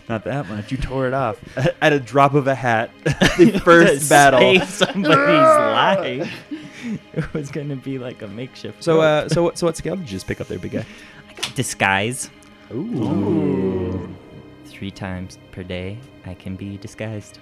Not 0.09 0.25
that 0.25 0.49
much. 0.49 0.71
You 0.71 0.79
tore 0.79 1.07
it 1.09 1.15
off 1.15 1.37
at 1.81 1.93
a 1.93 2.01
drop 2.01 2.35
of 2.35 2.47
a 2.47 2.55
hat. 2.55 2.91
the 3.05 3.61
first 3.65 4.03
To 4.05 4.09
battle. 4.09 4.41
Save 4.41 4.65
somebody's 4.69 6.27
life. 6.27 6.33
It 7.15 7.35
was 7.35 7.51
gonna 7.51 7.77
be 7.77 7.99
like 7.99 8.23
a 8.23 8.29
makeshift. 8.29 8.83
So, 8.83 9.01
uh, 9.01 9.29
so 9.29 9.43
what? 9.43 9.59
So 9.59 9.67
what 9.67 9.77
skill 9.77 9.97
did 9.97 10.03
you 10.07 10.13
just 10.17 10.27
pick 10.27 10.41
up 10.41 10.49
there, 10.49 10.59
big 10.59 10.73
guy? 10.73 10.87
I 11.29 11.33
got 11.35 11.55
disguise. 11.55 12.31
Ooh. 12.73 14.09
Three 14.67 14.91
times 14.91 15.39
per 15.53 15.63
day, 15.63 15.99
I 16.25 16.35
can 16.35 16.57
be 16.57 16.77
disguised. 16.79 17.39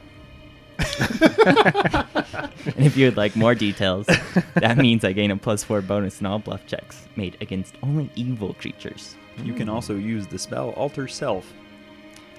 and 1.46 2.86
if 2.86 2.96
you 2.96 3.06
would 3.06 3.16
like 3.16 3.34
more 3.36 3.54
details, 3.54 4.06
that 4.54 4.76
means 4.78 5.04
I 5.04 5.12
gain 5.12 5.30
a 5.30 5.36
plus 5.36 5.64
four 5.64 5.80
bonus 5.82 6.20
in 6.20 6.26
all 6.26 6.38
bluff 6.38 6.66
checks 6.66 7.06
made 7.16 7.36
against 7.40 7.74
only 7.82 8.10
evil 8.14 8.54
creatures. 8.54 9.16
You 9.42 9.54
can 9.54 9.68
also 9.68 9.94
use 9.96 10.26
the 10.26 10.38
spell 10.38 10.70
Alter 10.70 11.06
Self. 11.08 11.52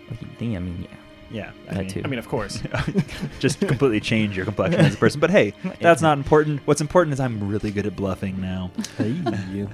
I 0.09 0.45
mean, 0.45 0.81
yeah. 0.89 0.95
Yeah, 1.31 1.51
I 1.69 1.73
That 1.75 1.79
mean, 1.81 1.89
too. 1.89 2.01
I 2.03 2.07
mean, 2.07 2.17
of 2.19 2.27
course. 2.27 2.63
just 3.39 3.59
completely 3.59 3.99
change 3.99 4.35
your 4.35 4.45
complexion 4.45 4.81
as 4.81 4.95
a 4.95 4.97
person. 4.97 5.19
But 5.19 5.29
hey, 5.29 5.53
that's 5.79 6.01
not 6.01 6.17
important. 6.17 6.59
What's 6.65 6.81
important 6.81 7.13
is 7.13 7.19
I'm 7.19 7.47
really 7.47 7.69
good 7.69 7.85
at 7.85 7.95
bluffing 7.95 8.41
now. 8.41 8.71
you. 8.99 9.69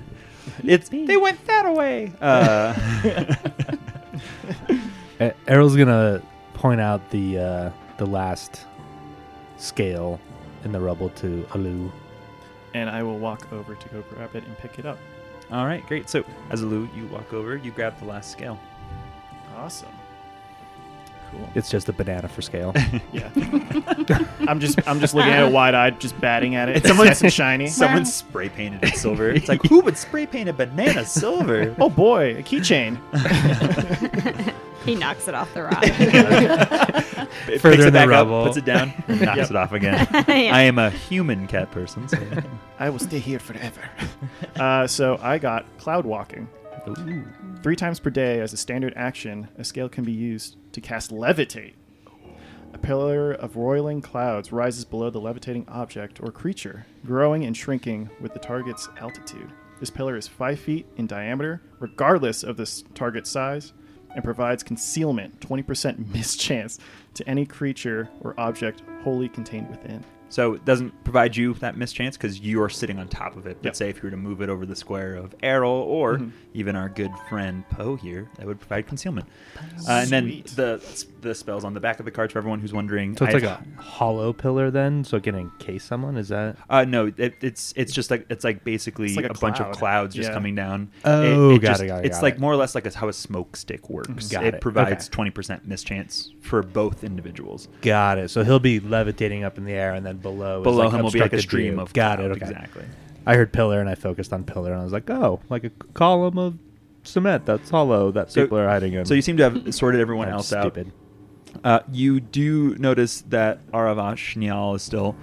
It's 0.65 0.89
they 0.89 1.15
went 1.17 1.43
that 1.47 1.65
away. 1.65 2.11
Uh, 2.21 2.73
Uh, 5.19 5.31
Errol's 5.47 5.77
gonna 5.77 6.21
point 6.55 6.81
out 6.81 7.09
the 7.11 7.39
uh, 7.39 7.69
the 7.97 8.05
last 8.05 8.65
scale 9.57 10.19
in 10.63 10.71
the 10.71 10.79
rubble 10.79 11.09
to 11.09 11.45
Alu. 11.53 11.91
and 12.73 12.89
I 12.89 13.03
will 13.03 13.19
walk 13.19 13.51
over 13.53 13.75
to 13.75 13.89
go 13.89 14.03
grab 14.13 14.35
it 14.35 14.43
and 14.45 14.57
pick 14.57 14.79
it 14.79 14.85
up. 14.85 14.97
all 15.51 15.65
right, 15.65 15.85
great. 15.87 16.09
So 16.09 16.23
as 16.49 16.61
Alu, 16.61 16.89
you 16.95 17.07
walk 17.07 17.33
over, 17.33 17.55
you 17.55 17.71
grab 17.71 17.97
the 17.99 18.05
last 18.05 18.31
scale. 18.31 18.59
Awesome. 19.55 19.94
Cool. 21.31 21.49
It's 21.55 21.69
just 21.69 21.89
a 21.89 21.93
banana 21.93 22.27
for 22.27 22.41
scale. 22.41 22.73
Yeah. 23.11 23.29
I'm 24.47 24.59
just 24.59 24.85
I'm 24.87 24.99
just 24.99 25.13
looking 25.13 25.31
at 25.31 25.47
it 25.47 25.51
wide 25.51 25.73
eyed, 25.75 25.99
just 26.01 26.19
batting 26.19 26.55
at 26.55 26.67
it. 26.69 26.77
It's 26.77 26.79
It's 26.85 26.87
someone- 26.89 27.07
nice 27.07 27.21
and 27.21 27.31
shiny. 27.33 27.67
Someone 27.67 28.05
spray 28.05 28.49
painted 28.49 28.83
it 28.83 28.95
silver. 28.97 29.29
It's 29.29 29.47
like 29.49 29.61
who 29.69 29.79
would 29.81 29.97
spray 29.97 30.25
paint 30.25 30.49
a 30.49 30.53
banana 30.53 31.05
silver? 31.05 31.75
Oh 31.79 31.89
boy, 31.89 32.35
a 32.37 32.43
keychain. 32.43 32.97
He 34.85 34.93
knocks 34.95 35.27
it 35.27 35.33
off 35.33 35.51
the 35.55 35.63
rock. 35.63 35.79
It 35.83 37.59
Further 37.59 37.75
picks 37.77 37.83
it 37.85 37.87
in 37.87 37.93
the 37.93 38.07
rubble. 38.07 38.41
up, 38.41 38.45
puts 38.47 38.57
it 38.57 38.65
down, 38.65 38.93
and 39.07 39.21
knocks 39.21 39.37
Yep. 39.37 39.49
it 39.49 39.55
off 39.55 39.71
again. 39.71 40.07
Yeah. 40.13 40.55
I 40.55 40.61
am 40.61 40.77
a 40.77 40.89
human 40.91 41.47
cat 41.47 41.71
person. 41.71 42.07
So. 42.07 42.17
I 42.79 42.89
will 42.91 42.99
stay 42.99 43.17
here 43.19 43.39
forever. 43.39 43.81
Uh, 44.55 44.85
so 44.85 45.17
I 45.23 45.37
got 45.39 45.65
cloud 45.79 46.05
walking. 46.05 46.47
Ooh. 46.87 47.25
Three 47.63 47.75
times 47.75 47.99
per 47.99 48.09
day, 48.09 48.39
as 48.39 48.53
a 48.53 48.57
standard 48.57 48.93
action, 48.95 49.47
a 49.57 49.63
scale 49.63 49.89
can 49.89 50.03
be 50.03 50.11
used 50.11 50.57
to 50.73 50.81
cast 50.81 51.11
levitate. 51.11 51.73
A 52.73 52.77
pillar 52.77 53.31
of 53.31 53.55
roiling 53.55 54.01
clouds 54.01 54.51
rises 54.51 54.85
below 54.85 55.09
the 55.09 55.21
levitating 55.21 55.67
object 55.69 56.19
or 56.21 56.31
creature, 56.31 56.85
growing 57.05 57.45
and 57.45 57.55
shrinking 57.55 58.09
with 58.19 58.33
the 58.33 58.39
target's 58.39 58.89
altitude. 58.99 59.51
This 59.79 59.89
pillar 59.89 60.15
is 60.15 60.27
five 60.27 60.59
feet 60.59 60.85
in 60.97 61.07
diameter, 61.07 61.61
regardless 61.79 62.43
of 62.43 62.57
this 62.57 62.83
target 62.93 63.27
size, 63.27 63.73
and 64.13 64.23
provides 64.23 64.63
concealment, 64.63 65.39
20% 65.39 66.07
mischance, 66.13 66.79
to 67.13 67.27
any 67.27 67.45
creature 67.45 68.09
or 68.21 68.39
object 68.39 68.83
wholly 69.03 69.29
contained 69.29 69.69
within. 69.69 70.03
So 70.29 70.53
it 70.55 70.65
doesn't 70.65 71.03
provide 71.03 71.35
you 71.37 71.53
that 71.55 71.77
mischance 71.77 72.17
because 72.17 72.39
you 72.39 72.61
are 72.61 72.69
sitting 72.69 72.99
on 72.99 73.07
top 73.07 73.37
of 73.37 73.45
it. 73.47 73.57
But 73.61 73.67
Yep. 73.69 73.75
say 73.75 73.89
if 73.89 73.97
you 73.97 74.03
were 74.03 74.09
to 74.11 74.17
move 74.17 74.41
it 74.41 74.49
over 74.49 74.65
the 74.65 74.75
square 74.75 75.15
of 75.15 75.33
Errol 75.43 75.71
or 75.71 76.17
Mhm. 76.17 76.31
even 76.53 76.75
our 76.75 76.89
good 76.89 77.11
friend 77.29 77.63
Poe 77.69 77.95
here, 77.95 78.27
that 78.37 78.45
would 78.47 78.59
provide 78.59 78.87
concealment. 78.87 79.27
Uh, 79.87 79.91
and 79.91 80.09
then 80.09 80.43
the 80.55 80.81
the 81.21 81.33
spells 81.33 81.63
on 81.63 81.73
the 81.73 81.79
back 81.79 81.97
of 81.99 82.05
the 82.05 82.11
cards 82.11 82.33
for 82.33 82.39
everyone 82.39 82.59
who's 82.59 82.73
wondering. 82.73 83.17
So 83.17 83.25
it's 83.25 83.33
like 83.33 83.43
I've- 83.43 83.63
a 83.77 83.81
hollow 83.81 84.31
pillar 84.33 84.69
then, 84.69 85.03
so 85.03 85.17
it 85.17 85.23
can 85.23 85.33
encase 85.35 85.83
someone. 85.83 86.17
Is 86.17 86.27
that? 86.29 86.57
Uh, 86.69 86.85
no, 86.85 87.11
it, 87.17 87.35
it's 87.41 87.73
it's 87.75 87.91
just 87.93 88.11
like 88.11 88.25
it's 88.29 88.43
like 88.43 88.63
basically 88.63 89.07
It's 89.07 89.15
like 89.15 89.25
a, 89.25 89.29
a 89.29 89.33
bunch 89.39 89.59
of 89.59 89.71
clouds 89.75 90.13
just 90.15 90.29
Yeah. 90.29 90.33
coming 90.35 90.53
down. 90.55 90.89
Oh, 91.03 91.57
got 91.57 91.61
just- 91.71 91.83
it, 91.83 91.87
got 91.87 91.99
it, 92.03 92.07
It's 92.07 92.17
got 92.17 92.23
like 92.23 92.33
it. 92.35 92.39
more 92.39 92.51
or 92.51 92.55
less 92.57 92.75
like 92.75 92.85
a, 92.85 92.95
how 92.95 93.07
a 93.07 93.13
smoke 93.13 93.55
stick 93.55 93.89
works. 93.89 94.27
Got 94.27 94.45
it 94.45 94.55
it. 94.55 94.61
provides 94.61 95.05
Okay. 95.07 95.13
twenty 95.15 95.31
percent 95.31 95.67
mischance 95.67 96.31
for 96.41 96.61
both 96.61 97.03
individuals. 97.03 97.67
Got 97.81 98.17
it. 98.19 98.29
So 98.29 98.43
he'll 98.43 98.59
be 98.59 98.79
levitating 98.79 99.43
up 99.43 99.57
in 99.57 99.65
the 99.65 99.73
air, 99.73 99.93
and 99.93 100.05
then 100.05 100.14
below. 100.15 100.59
is 100.59 100.63
Below 100.63 100.85
like 100.85 100.93
him 100.93 101.03
will 101.03 101.11
be 101.11 101.19
like 101.19 101.33
a 101.33 101.35
obstructed 101.35 101.41
stream 101.41 101.73
view. 101.73 101.81
of 101.81 101.93
Got 101.93 102.17
cloud, 102.19 102.31
it. 102.31 102.33
Okay. 102.33 102.45
exactly. 102.45 102.85
I 103.25 103.35
heard 103.35 103.51
pillar, 103.53 103.79
and 103.79 103.89
I 103.89 103.95
focused 103.95 104.33
on 104.33 104.43
pillar, 104.43 104.71
and 104.71 104.81
I 104.81 104.83
was 104.83 104.93
like, 104.93 105.09
oh, 105.09 105.39
like 105.49 105.63
a 105.63 105.69
column 105.93 106.37
of 106.37 106.57
cement 107.03 107.45
that's 107.45 107.69
hollow 107.69 108.11
that 108.11 108.31
So- 108.31 108.43
people 108.43 108.57
are 108.59 108.67
hiding 108.67 108.93
in. 108.93 109.05
So 109.05 109.13
you 109.13 109.21
seem 109.21 109.37
to 109.37 109.43
have 109.49 109.73
sorted 109.73 110.01
everyone 110.01 110.29
else 110.29 110.47
stupid. 110.47 110.91
out. 111.55 111.61
Uh, 111.63 111.79
you 111.91 112.19
do 112.19 112.75
notice 112.75 113.21
that 113.29 113.65
Aravashnial 113.71 114.75
is 114.75 114.83
still 114.83 115.15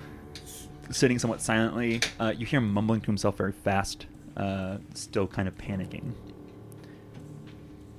sitting 0.91 1.19
somewhat 1.19 1.41
silently. 1.43 2.01
Uh, 2.19 2.33
you 2.37 2.47
hear 2.47 2.59
him 2.59 2.73
mumbling 2.73 3.01
to 3.03 3.07
himself 3.07 3.37
very 3.37 3.53
fast, 3.53 4.07
uh, 4.37 4.79
still 4.95 5.27
kind 5.27 5.47
of 5.47 5.57
panicking. 5.59 6.13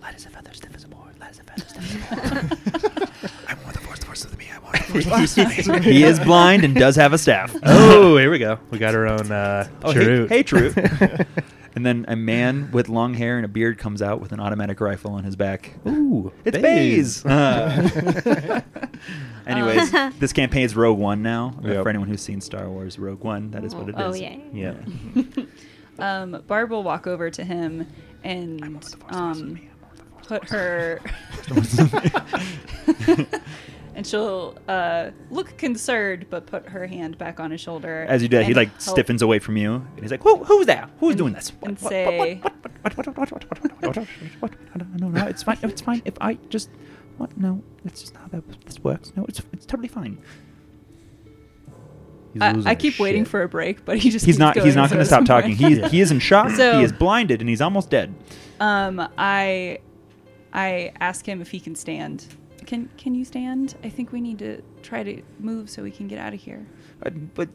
Light 0.01 0.15
as 0.15 0.25
a 0.25 0.29
feather, 0.29 0.51
stiff 0.53 0.75
as 0.75 0.83
a 0.83 0.87
board. 0.87 1.17
Light 1.19 1.29
as 1.29 1.39
a 1.39 1.43
feather, 1.43 1.65
stiff 1.67 2.11
as 2.11 2.83
a 2.83 2.89
board. 2.89 3.09
I 4.13 4.59
want 4.59 4.87
the 4.87 5.01
force, 5.01 5.37
of. 5.37 5.45
I 5.45 5.49
want 5.49 5.55
the 5.57 5.63
force. 5.63 5.83
he 5.85 6.03
is 6.03 6.19
blind 6.19 6.63
and 6.63 6.75
does 6.75 6.95
have 6.95 7.13
a 7.13 7.17
staff. 7.17 7.55
Oh, 7.65 8.17
here 8.17 8.29
we 8.29 8.37
go. 8.39 8.59
We 8.69 8.77
got 8.77 8.93
our 8.95 9.07
own 9.07 9.31
uh, 9.31 9.67
Oh, 9.83 9.91
Chirrut. 9.93 10.29
hey, 10.29 10.37
hey, 10.37 10.43
Chirrut. 10.43 11.25
and 11.75 11.85
then 11.85 12.05
a 12.07 12.15
man 12.15 12.69
with 12.71 12.89
long 12.89 13.13
hair 13.15 13.37
and 13.37 13.45
a 13.45 13.47
beard 13.47 13.77
comes 13.79 14.01
out 14.01 14.21
with 14.21 14.31
an 14.31 14.39
automatic 14.39 14.79
rifle 14.79 15.11
on 15.13 15.23
his 15.23 15.35
back. 15.35 15.73
Ooh, 15.87 16.31
It's 16.45 16.57
Baze. 16.57 17.23
Baze. 17.23 17.25
Uh, 17.25 18.61
anyways, 19.47 19.91
this 20.19 20.31
campaign 20.33 20.63
is 20.63 20.75
Rogue 20.75 20.99
One 20.99 21.23
now. 21.23 21.55
Uh, 21.63 21.67
Yep. 21.69 21.83
For 21.83 21.89
anyone 21.89 22.07
who's 22.07 22.21
seen 22.21 22.41
Star 22.41 22.69
Wars 22.69 22.99
Rogue 22.99 23.23
One, 23.23 23.49
that 23.51 23.63
is 23.63 23.73
what 23.73 23.89
it 23.89 23.95
is. 23.95 24.01
Oh, 24.01 24.13
yeah. 24.13 24.37
Yeah. 24.53 24.75
Um, 25.99 26.43
Barb 26.47 26.69
will 26.71 26.83
walk 26.83 27.05
over 27.07 27.29
to 27.29 27.43
him 27.43 27.87
and 28.23 28.83
um, 29.09 29.59
put 30.27 30.47
her 30.49 30.99
and 33.95 34.05
she'll 34.05 34.57
uh, 34.67 35.11
look 35.29 35.57
concerned 35.57 36.27
but 36.29 36.45
put 36.45 36.67
her 36.67 36.87
hand 36.87 37.17
back 37.17 37.39
on 37.39 37.51
his 37.51 37.61
shoulder. 37.61 38.05
As 38.07 38.21
you 38.21 38.27
do 38.27 38.37
that, 38.37 38.45
he 38.45 38.53
like 38.53 38.69
help. 38.69 38.81
stiffens 38.81 39.21
away 39.21 39.39
from 39.39 39.57
you, 39.57 39.75
and 39.75 39.99
he's 40.01 40.11
like, 40.11 40.23
"Who? 40.23 40.43
Who's 40.43 40.65
that? 40.67 40.89
Who's 40.99 41.11
and, 41.11 41.17
doing 41.17 41.33
this?" 41.33 41.49
What, 41.59 41.69
and 41.69 41.79
what, 41.79 41.89
say, 41.89 42.39
what, 42.41 42.53
what, 42.81 42.97
what, 42.97 43.17
what, 43.17 43.31
what, 43.31 43.95
what, 43.95 44.07
what, 44.39 44.99
no, 44.99 45.09
no, 45.09 45.27
it's 45.27 45.43
fine. 45.43 45.57
It's 45.63 45.81
fine. 45.81 46.01
If 46.05 46.15
I 46.21 46.35
just, 46.49 46.69
what? 47.17 47.35
No, 47.37 47.61
that's 47.83 48.01
just 48.01 48.13
not 48.13 48.23
how 48.23 48.27
that, 48.29 48.65
this 48.65 48.79
works. 48.79 49.13
No, 49.15 49.25
it's 49.25 49.41
it's 49.53 49.65
totally 49.65 49.89
fine." 49.89 50.17
I, 52.41 52.63
I, 52.65 52.75
keep 52.75 52.99
waiting 52.99 53.25
shit. 53.25 53.29
for 53.29 53.43
a 53.43 53.47
break, 53.47 53.85
but 53.85 53.99
he 53.99 54.09
just 54.09 54.25
he's 54.25 54.39
not 54.39 54.57
he's 54.57 54.75
not 54.75 54.89
going 54.89 54.99
to 54.99 55.05
stop 55.05 55.27
somewhere. 55.27 55.43
talking. 55.43 55.55
He 55.55 55.75
yeah. 55.75 55.87
he 55.87 56.01
is 56.01 56.11
in 56.11 56.19
shock. 56.19 56.49
So, 56.51 56.79
he 56.79 56.83
is 56.83 56.91
blinded 56.91 57.41
and 57.41 57.49
he's 57.49 57.61
almost 57.61 57.91
dead. 57.91 58.13
Um, 58.59 59.07
I 59.17 59.79
I 60.51 60.93
ask 60.99 61.27
him 61.27 61.41
if 61.41 61.51
he 61.51 61.59
can 61.59 61.75
stand, 61.75 62.25
can 62.73 62.89
Can 62.97 63.13
you 63.13 63.23
stand? 63.23 63.75
I 63.83 63.89
think 63.89 64.11
we 64.11 64.19
need 64.19 64.39
to 64.39 64.59
try 64.81 65.03
to 65.03 65.21
move 65.39 65.69
so 65.69 65.83
we 65.83 65.91
can 65.91 66.07
get 66.07 66.17
out 66.17 66.33
of 66.33 66.39
here. 66.41 66.65
Uh, 67.05 67.11
but 67.11 67.47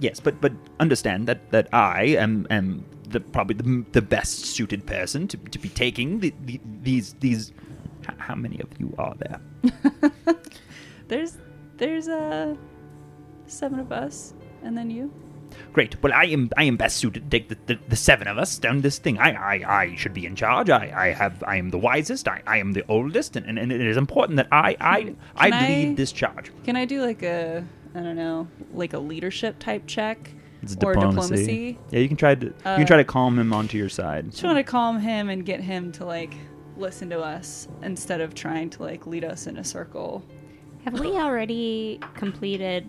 yes, 0.00 0.20
but 0.20 0.38
but 0.42 0.52
understand 0.80 1.26
that 1.28 1.50
that 1.50 1.68
I 1.72 2.02
am 2.24 2.46
am 2.50 2.84
the 3.08 3.20
probably 3.20 3.56
the, 3.56 3.86
the 3.92 4.02
best 4.02 4.44
suited 4.44 4.84
person 4.84 5.28
to, 5.28 5.38
to 5.38 5.58
be 5.58 5.70
taking 5.70 6.20
the, 6.20 6.34
the, 6.44 6.60
these 6.82 7.14
these. 7.20 7.54
How 8.18 8.34
many 8.34 8.60
of 8.60 8.68
you 8.78 8.94
are 8.98 9.14
there? 9.16 9.40
There's 11.08 11.38
there's 11.78 12.08
uh 12.08 12.54
seven 13.46 13.78
of 13.78 13.92
us, 13.92 14.34
and 14.62 14.76
then 14.76 14.90
you. 14.90 15.10
Great. 15.72 16.02
Well, 16.02 16.12
I 16.12 16.24
am 16.26 16.50
I 16.56 16.64
am 16.64 16.76
best 16.76 16.96
suited 16.96 17.30
to 17.30 17.38
take 17.38 17.48
the, 17.48 17.56
the, 17.66 17.78
the 17.88 17.96
seven 17.96 18.28
of 18.28 18.38
us 18.38 18.58
down 18.58 18.80
this 18.80 18.98
thing. 18.98 19.18
I, 19.18 19.32
I, 19.32 19.82
I 19.82 19.94
should 19.96 20.14
be 20.14 20.24
in 20.26 20.34
charge. 20.36 20.70
I, 20.70 20.92
I 20.96 21.12
have 21.12 21.42
I 21.46 21.56
am 21.56 21.70
the 21.70 21.78
wisest. 21.78 22.28
I, 22.28 22.42
I 22.46 22.58
am 22.58 22.72
the 22.72 22.84
oldest, 22.88 23.36
and, 23.36 23.46
and, 23.46 23.58
and 23.58 23.70
it 23.72 23.80
is 23.80 23.96
important 23.96 24.36
that 24.36 24.48
I 24.52 24.76
I, 24.80 25.14
I 25.36 25.50
Can 25.50 25.64
I- 25.64 25.68
lead 25.68 25.96
this 25.96 26.12
charge. 26.12 26.50
Can 26.64 26.76
I 26.76 26.84
do 26.84 27.02
like 27.02 27.22
a 27.22 27.64
I 27.94 28.00
don't 28.00 28.16
know 28.16 28.48
like 28.72 28.92
a 28.92 28.98
leadership 28.98 29.58
type 29.58 29.84
check 29.86 30.30
It's 30.62 30.76
or 30.82 30.94
diplomacy? 30.94 31.78
Yeah, 31.90 32.00
you 32.00 32.08
can 32.08 32.16
try 32.16 32.34
to 32.34 32.46
you 32.46 32.54
Uh, 32.64 32.76
can 32.76 32.86
try 32.86 32.96
to 32.98 33.04
calm 33.04 33.38
him 33.38 33.52
onto 33.52 33.76
your 33.78 33.88
side. 33.88 34.30
Just 34.30 34.44
want 34.44 34.58
to 34.58 34.64
calm 34.64 34.98
him 35.00 35.28
and 35.28 35.44
get 35.44 35.60
him 35.60 35.92
to 35.92 36.04
like 36.04 36.34
listen 36.76 37.08
to 37.10 37.20
us 37.20 37.68
instead 37.82 38.20
of 38.20 38.34
trying 38.34 38.68
to 38.70 38.82
like 38.82 39.06
lead 39.06 39.24
us 39.24 39.46
in 39.46 39.56
a 39.56 39.64
circle. 39.64 40.22
Have 40.84 41.00
we 41.00 41.08
already 41.16 41.98
completed 42.14 42.86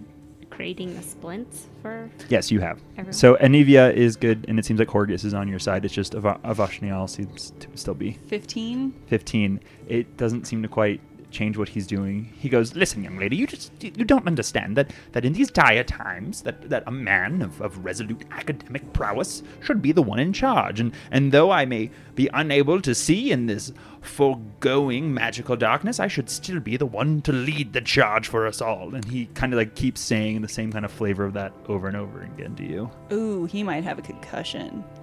creating 0.49 0.95
the 0.95 1.01
splints 1.01 1.67
for? 1.81 2.09
Yes, 2.29 2.51
you 2.51 2.59
have. 2.59 2.79
Everyone. 2.93 3.13
So 3.13 3.35
Anevia 3.35 3.93
is 3.93 4.15
good, 4.15 4.45
and 4.47 4.57
it 4.59 4.65
seems 4.65 4.79
like 4.79 4.89
Horgus 4.89 5.23
is 5.25 5.33
on 5.33 5.47
your 5.47 5.59
side. 5.59 5.85
It's 5.85 5.93
just 5.93 6.15
Ava- 6.15 6.39
Avashnial 6.43 7.09
seems 7.09 7.53
to 7.59 7.67
still 7.75 7.93
be 7.93 8.13
Fifteen. 8.27 8.93
15. 9.07 9.59
It 9.87 10.17
doesn't 10.17 10.45
seem 10.45 10.61
to 10.63 10.67
quite 10.67 11.01
change 11.29 11.57
what 11.57 11.67
he's 11.67 11.85
doing. 11.85 12.31
He 12.39 12.47
goes, 12.47 12.73
"Listen, 12.73 13.03
young 13.03 13.17
lady, 13.19 13.35
you 13.35 13.45
just 13.45 13.71
you 13.83 13.91
don't 14.05 14.25
understand 14.25 14.77
that 14.77 14.91
that 15.11 15.25
in 15.25 15.33
these 15.33 15.51
dire 15.51 15.83
times 15.83 16.41
that 16.43 16.69
that 16.69 16.83
a 16.87 16.91
man 16.91 17.41
of, 17.41 17.59
of 17.61 17.83
resolute 17.83 18.23
academic 18.31 18.93
prowess 18.93 19.43
should 19.61 19.81
be 19.81 19.91
the 19.91 20.01
one 20.01 20.19
in 20.19 20.31
charge. 20.31 20.79
And 20.79 20.93
and 21.11 21.31
though 21.33 21.51
I 21.51 21.65
may 21.65 21.91
be 22.15 22.29
unable 22.33 22.79
to 22.81 22.95
see 22.95 23.31
in 23.31 23.45
this 23.47 23.73
foregoing 24.01 25.13
magical 25.13 25.55
darkness, 25.55 25.99
I 25.99 26.07
should 26.07 26.29
still 26.29 26.59
be 26.59 26.77
the 26.77 26.85
one 26.85 27.21
to 27.21 27.31
lead 27.31 27.73
the 27.73 27.81
charge 27.81 28.27
for 28.27 28.47
us 28.47 28.61
all." 28.61 28.95
And 28.95 29.05
he 29.05 29.27
kind 29.27 29.53
of 29.53 29.57
like 29.57 29.75
keeps 29.75 30.01
saying 30.01 30.41
the 30.41 30.47
same 30.47 30.71
kind 30.71 30.85
of 30.85 30.91
flavor 30.91 31.25
of 31.25 31.33
that 31.33 31.53
over 31.67 31.87
and 31.87 31.97
over 31.97 32.23
again 32.23 32.55
to 32.55 32.63
you. 32.63 32.89
Ooh, 33.11 33.45
he 33.45 33.63
might 33.63 33.83
have 33.83 33.99
a 33.99 34.03
concussion. 34.03 34.83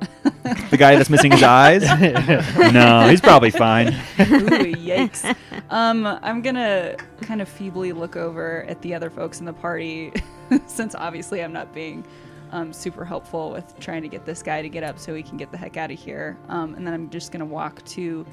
The 0.70 0.76
guy 0.76 0.97
that's 0.97 1.09
missing 1.09 1.32
his 1.32 1.42
eyes? 1.42 1.82
no, 2.72 3.09
he's 3.09 3.20
probably 3.20 3.51
fine. 3.51 3.88
Ooh, 3.88 4.74
yikes. 4.74 5.34
Um, 5.70 6.07
I'm 6.07 6.42
gonna 6.42 6.97
kind 7.22 7.40
of 7.40 7.49
feebly 7.49 7.92
look 7.92 8.16
over 8.16 8.64
at 8.64 8.80
the 8.82 8.95
other 8.95 9.09
folks 9.11 9.40
in 9.40 9.47
the 9.47 9.53
party, 9.53 10.12
since 10.66 10.95
obviously 10.95 11.42
I'm 11.42 11.53
not 11.53 11.74
being 11.74 12.05
um, 12.53 12.72
super 12.72 13.05
helpful 13.05 13.51
with 13.51 13.78
trying 13.80 14.03
to 14.03 14.09
get 14.09 14.26
this 14.26 14.42
guy 14.42 14.62
to 14.62 14.68
get 14.68 14.84
up 14.84 14.99
so 14.99 15.14
he 15.14 15.22
can 15.22 15.36
get 15.36 15.51
the 15.51 15.57
heck 15.57 15.76
out 15.76 15.90
of 15.90 15.99
here. 15.99 16.36
Um, 16.49 16.74
and 16.74 16.86
then 16.86 16.92
I'm 16.92 17.11
just 17.11 17.32
gonna 17.32 17.45
walk 17.45 17.84
to 17.86 18.26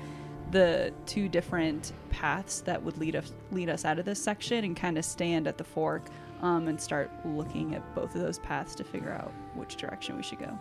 the 0.51 0.93
two 1.05 1.29
different 1.29 1.93
paths 2.09 2.61
that 2.61 2.81
would 2.83 2.97
lead 2.97 3.15
us 3.15 3.31
lead 3.51 3.69
us 3.69 3.85
out 3.85 3.99
of 3.99 4.05
this 4.05 4.21
section 4.21 4.63
and 4.63 4.75
kind 4.75 4.97
of 4.97 5.05
stand 5.05 5.47
at 5.47 5.57
the 5.57 5.63
fork 5.63 6.03
um, 6.41 6.67
and 6.67 6.79
start 6.79 7.09
looking 7.25 7.75
at 7.75 7.95
both 7.95 8.13
of 8.15 8.21
those 8.21 8.39
paths 8.39 8.75
to 8.75 8.83
figure 8.83 9.11
out 9.11 9.31
which 9.55 9.75
direction 9.75 10.17
we 10.17 10.23
should 10.23 10.39
go. 10.39 10.57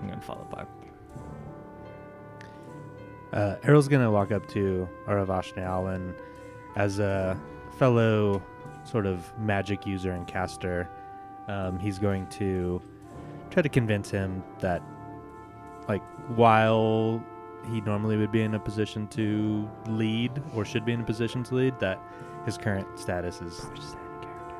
I'm 0.00 0.08
gonna 0.08 0.20
follow 0.20 0.46
Barb. 0.50 0.68
Uh, 3.32 3.56
Errol's 3.62 3.88
gonna 3.88 4.10
walk 4.10 4.32
up 4.32 4.48
to 4.50 4.88
Aravashnial 5.06 5.94
and, 5.94 6.14
as 6.76 6.98
a 6.98 7.40
fellow 7.78 8.42
sort 8.84 9.06
of 9.06 9.32
magic 9.38 9.86
user 9.86 10.12
and 10.12 10.26
caster, 10.26 10.88
um, 11.48 11.78
he's 11.78 11.98
going 11.98 12.26
to 12.28 12.82
try 13.50 13.62
to 13.62 13.68
convince 13.68 14.10
him 14.10 14.42
that, 14.60 14.82
like, 15.88 16.02
while 16.36 17.22
he 17.70 17.80
normally 17.82 18.16
would 18.16 18.32
be 18.32 18.42
in 18.42 18.54
a 18.54 18.58
position 18.58 19.06
to 19.08 19.68
lead 19.88 20.42
or 20.54 20.64
should 20.64 20.84
be 20.84 20.92
in 20.92 21.00
a 21.00 21.04
position 21.04 21.42
to 21.44 21.54
lead, 21.54 21.78
that 21.80 21.98
his 22.46 22.56
current 22.58 22.86
status 22.98 23.40
is. 23.42 23.66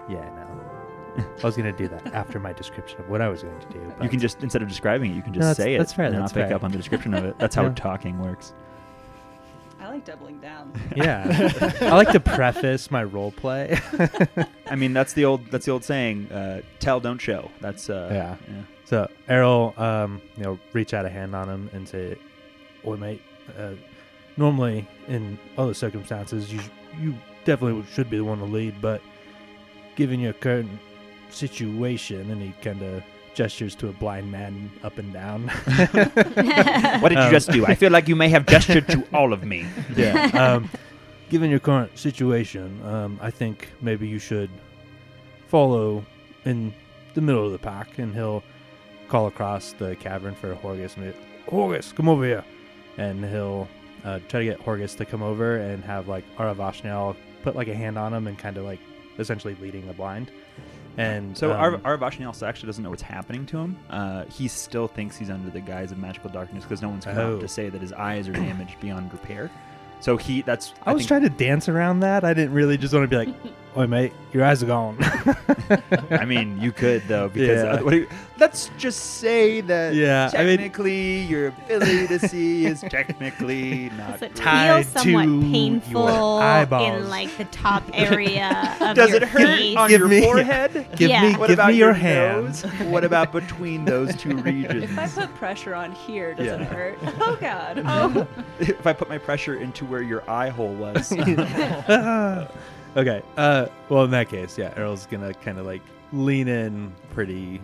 Yeah, 0.08 0.28
no. 0.34 1.24
I 1.42 1.46
was 1.46 1.56
gonna 1.56 1.72
do 1.72 1.88
that 1.88 2.06
after 2.14 2.38
my 2.38 2.52
description 2.52 3.00
of 3.00 3.08
what 3.08 3.20
I 3.20 3.28
was 3.28 3.42
going 3.42 3.58
to 3.60 3.68
do. 3.68 3.92
You 4.02 4.08
can 4.08 4.20
just 4.20 4.42
instead 4.42 4.62
of 4.62 4.68
describing 4.68 5.10
it, 5.12 5.14
you 5.14 5.22
can 5.22 5.32
just 5.32 5.40
No, 5.40 5.46
that's- 5.48 5.56
say 5.64 5.74
it. 5.74 5.78
that's 5.78 5.92
fair, 5.92 6.04
And 6.06 6.14
then 6.14 6.20
that's 6.20 6.32
I'll 6.32 6.42
pick 6.42 6.48
fair. 6.48 6.56
up 6.56 6.64
on 6.64 6.70
the 6.70 6.76
description 6.78 7.14
of 7.14 7.24
it. 7.24 7.38
That's 7.38 7.54
how 7.54 7.62
Yeah. 7.66 7.74
talking 7.74 8.18
works. 8.20 8.52
I 9.80 9.88
like 9.88 10.04
doubling 10.04 10.38
down. 10.40 10.72
Yeah, 10.94 11.24
I 11.80 11.96
like 11.96 12.10
to 12.10 12.20
preface 12.20 12.90
my 12.90 13.02
role 13.02 13.32
play. 13.32 13.78
I 14.66 14.76
mean, 14.76 14.92
that's 14.92 15.14
the 15.14 15.24
old 15.24 15.50
that's 15.50 15.64
the 15.66 15.72
old 15.72 15.84
saying. 15.84 16.30
Uh, 16.30 16.60
tell, 16.80 17.00
don't 17.00 17.18
show. 17.20 17.50
That's 17.60 17.88
uh, 17.90 18.08
Yeah. 18.12 18.62
So 18.84 19.08
Errol, 19.28 19.72
um, 19.78 20.20
you 20.36 20.42
know, 20.44 20.58
reach 20.74 20.92
out 20.94 21.06
a 21.06 21.08
hand 21.08 21.34
on 21.34 21.48
him 21.48 21.70
and 21.72 21.88
say, 21.88 22.16
"Oi, 22.86 22.96
mate. 22.96 23.22
Uh, 23.58 23.72
normally, 24.36 24.86
in 25.08 25.38
other 25.58 25.74
circumstances, 25.74 26.52
you 26.52 26.60
you 27.00 27.14
definitely 27.44 27.84
should 27.92 28.10
be 28.10 28.16
the 28.18 28.24
one 28.24 28.38
to 28.38 28.44
lead, 28.44 28.80
but 28.80 29.00
given 29.96 30.20
your 30.20 30.32
current 30.34 30.70
situation," 31.30 32.30
and 32.30 32.40
he 32.42 32.52
kind 32.62 32.82
of 32.82 33.02
gestures 33.34 33.74
to 33.76 33.88
a 33.88 33.92
blind 33.92 34.30
man 34.30 34.70
up 34.82 34.98
and 34.98 35.12
down. 35.12 35.48
What 37.00 37.08
did 37.10 37.18
you 37.18 37.24
Um, 37.24 37.30
just 37.30 37.50
do? 37.50 37.64
I 37.66 37.74
feel 37.74 37.90
like 37.92 38.08
you 38.08 38.16
may 38.16 38.28
have 38.28 38.44
gestured 38.46 38.88
to 38.88 39.04
all 39.14 39.32
of 39.32 39.44
me. 39.44 39.66
yeah. 39.96 40.30
Um, 40.56 40.68
given 41.30 41.48
your 41.50 41.60
current 41.60 41.96
situation, 41.96 42.80
um, 42.84 43.18
I 43.22 43.30
think 43.30 43.68
maybe 43.80 44.08
you 44.08 44.18
should 44.18 44.50
follow 45.46 46.04
in 46.44 46.74
the 47.14 47.20
middle 47.20 47.46
of 47.46 47.52
the 47.52 47.58
pack, 47.58 47.98
and 47.98 48.14
he'll 48.14 48.42
call 49.08 49.26
across 49.28 49.72
the 49.78 49.96
cavern 49.96 50.34
for 50.34 50.54
Horgus 50.54 50.96
Horgus, 51.48 51.94
come 51.94 52.08
over 52.08 52.24
here, 52.24 52.44
and 52.98 53.24
he'll 53.24 53.68
uh, 54.04 54.18
try 54.28 54.40
to 54.40 54.44
get 54.46 54.60
Horgus 54.60 54.96
to 54.96 55.04
come 55.04 55.22
over 55.22 55.56
and 55.56 55.84
have 55.84 56.08
like 56.08 56.24
Aravashnial 56.36 57.16
put 57.42 57.54
like 57.56 57.68
a 57.68 57.74
hand 57.74 57.98
on 57.98 58.12
him 58.14 58.26
and 58.26 58.38
kind 58.38 58.56
of 58.56 58.64
like 58.64 58.80
essentially 59.18 59.54
leading 59.60 59.86
the 59.86 59.92
blind. 59.92 60.30
And 60.96 61.36
So 61.38 61.52
um, 61.52 61.80
also 61.84 62.46
actually 62.46 62.66
doesn't 62.66 62.82
know 62.82 62.90
what's 62.90 63.00
happening 63.02 63.46
to 63.46 63.58
him. 63.58 63.78
Uh, 63.88 64.24
he 64.24 64.48
still 64.48 64.88
thinks 64.88 65.16
he's 65.16 65.30
under 65.30 65.48
the 65.50 65.60
guise 65.60 65.92
of 65.92 65.98
magical 65.98 66.30
darkness 66.30 66.64
because 66.64 66.82
no 66.82 66.88
one's 66.88 67.04
come 67.04 67.16
Oh. 67.16 67.36
out 67.36 67.40
to 67.40 67.48
say 67.48 67.68
that 67.68 67.80
his 67.80 67.92
eyes 67.92 68.28
are 68.28 68.32
damaged 68.32 68.78
beyond 68.80 69.12
repair. 69.12 69.50
So 70.00 70.16
he 70.16 70.42
that's 70.42 70.72
I 70.84 70.92
was 70.92 71.02
think- 71.02 71.08
trying 71.08 71.22
to 71.22 71.30
dance 71.30 71.68
around 71.68 72.00
that. 72.00 72.24
I 72.24 72.34
didn't 72.34 72.54
really 72.54 72.76
just 72.78 72.92
want 72.94 73.04
to 73.04 73.08
be 73.08 73.16
like, 73.16 73.69
"Oi, 73.76 73.86
mate, 73.86 74.12
your 74.32 74.44
eyes 74.44 74.62
are 74.62 74.66
gone." 74.66 74.96
I 76.10 76.24
mean, 76.24 76.60
you 76.60 76.72
could 76.72 77.02
though 77.08 77.28
because 77.28 77.62
Yeah. 77.62 77.70
uh, 77.72 77.82
what 77.84 77.94
you- 77.94 78.08
let's 78.38 78.70
just 78.78 79.16
say 79.18 79.60
that 79.62 79.94
Yeah, 79.94 80.30
I 80.34 80.44
mean- 80.44 80.56
technically 80.58 81.18
your 81.22 81.48
ability 81.48 82.06
to 82.08 82.18
see 82.28 82.66
is 82.66 82.80
technically 82.80 83.90
not. 83.96 84.12
Does 84.18 84.22
it 84.22 84.34
great. 84.34 84.44
Tied 84.44 84.86
feel 84.86 85.02
somewhat 85.02 85.24
to 85.26 85.30
your 85.32 85.42
painful 85.52 86.08
eyeballs. 86.38 87.02
in 87.04 87.08
like 87.10 87.36
the 87.38 87.44
top 87.46 87.84
area 87.92 88.76
of 88.80 88.96
Does 88.96 89.10
your 89.10 89.18
it 89.18 89.28
hurt 89.28 89.42
face? 89.58 89.76
on 89.76 89.88
Give 89.88 90.00
your 90.00 90.08
me- 90.08 90.22
forehead? 90.22 90.86
give 90.96 91.10
Yeah. 91.10 91.22
me, 91.30 91.36
What 91.36 91.48
give 91.48 91.58
about 91.58 91.70
me 91.70 91.76
your, 91.76 91.88
your 91.88 91.94
hand. 91.94 92.44
nose? 92.46 92.62
what 92.88 93.04
about 93.04 93.30
between 93.32 93.84
those 93.84 94.16
two 94.16 94.36
regions? 94.38 94.84
If 94.84 94.98
I 94.98 95.06
put 95.06 95.34
pressure 95.36 95.74
on 95.74 95.92
here, 95.92 96.34
does 96.34 96.46
it 96.48 96.60
Yeah. 96.60 96.64
hurt? 96.66 96.98
Oh 97.20 97.36
God. 97.40 97.82
Oh. 97.86 98.26
if 98.58 98.86
I 98.86 98.92
put 98.92 99.08
my 99.08 99.18
pressure 99.18 99.54
into 99.56 99.84
where 99.84 100.02
your 100.02 100.28
eye 100.28 100.48
hole 100.48 100.72
was. 100.74 101.12
Okay. 102.96 103.22
Uh, 103.36 103.66
well, 103.88 104.04
in 104.04 104.10
that 104.10 104.28
case, 104.28 104.58
yeah, 104.58 104.72
Errol's 104.76 105.06
gonna 105.06 105.34
kind 105.34 105.58
of 105.58 105.66
like 105.66 105.82
lean 106.12 106.48
in 106.48 106.92
pretty 107.10 107.60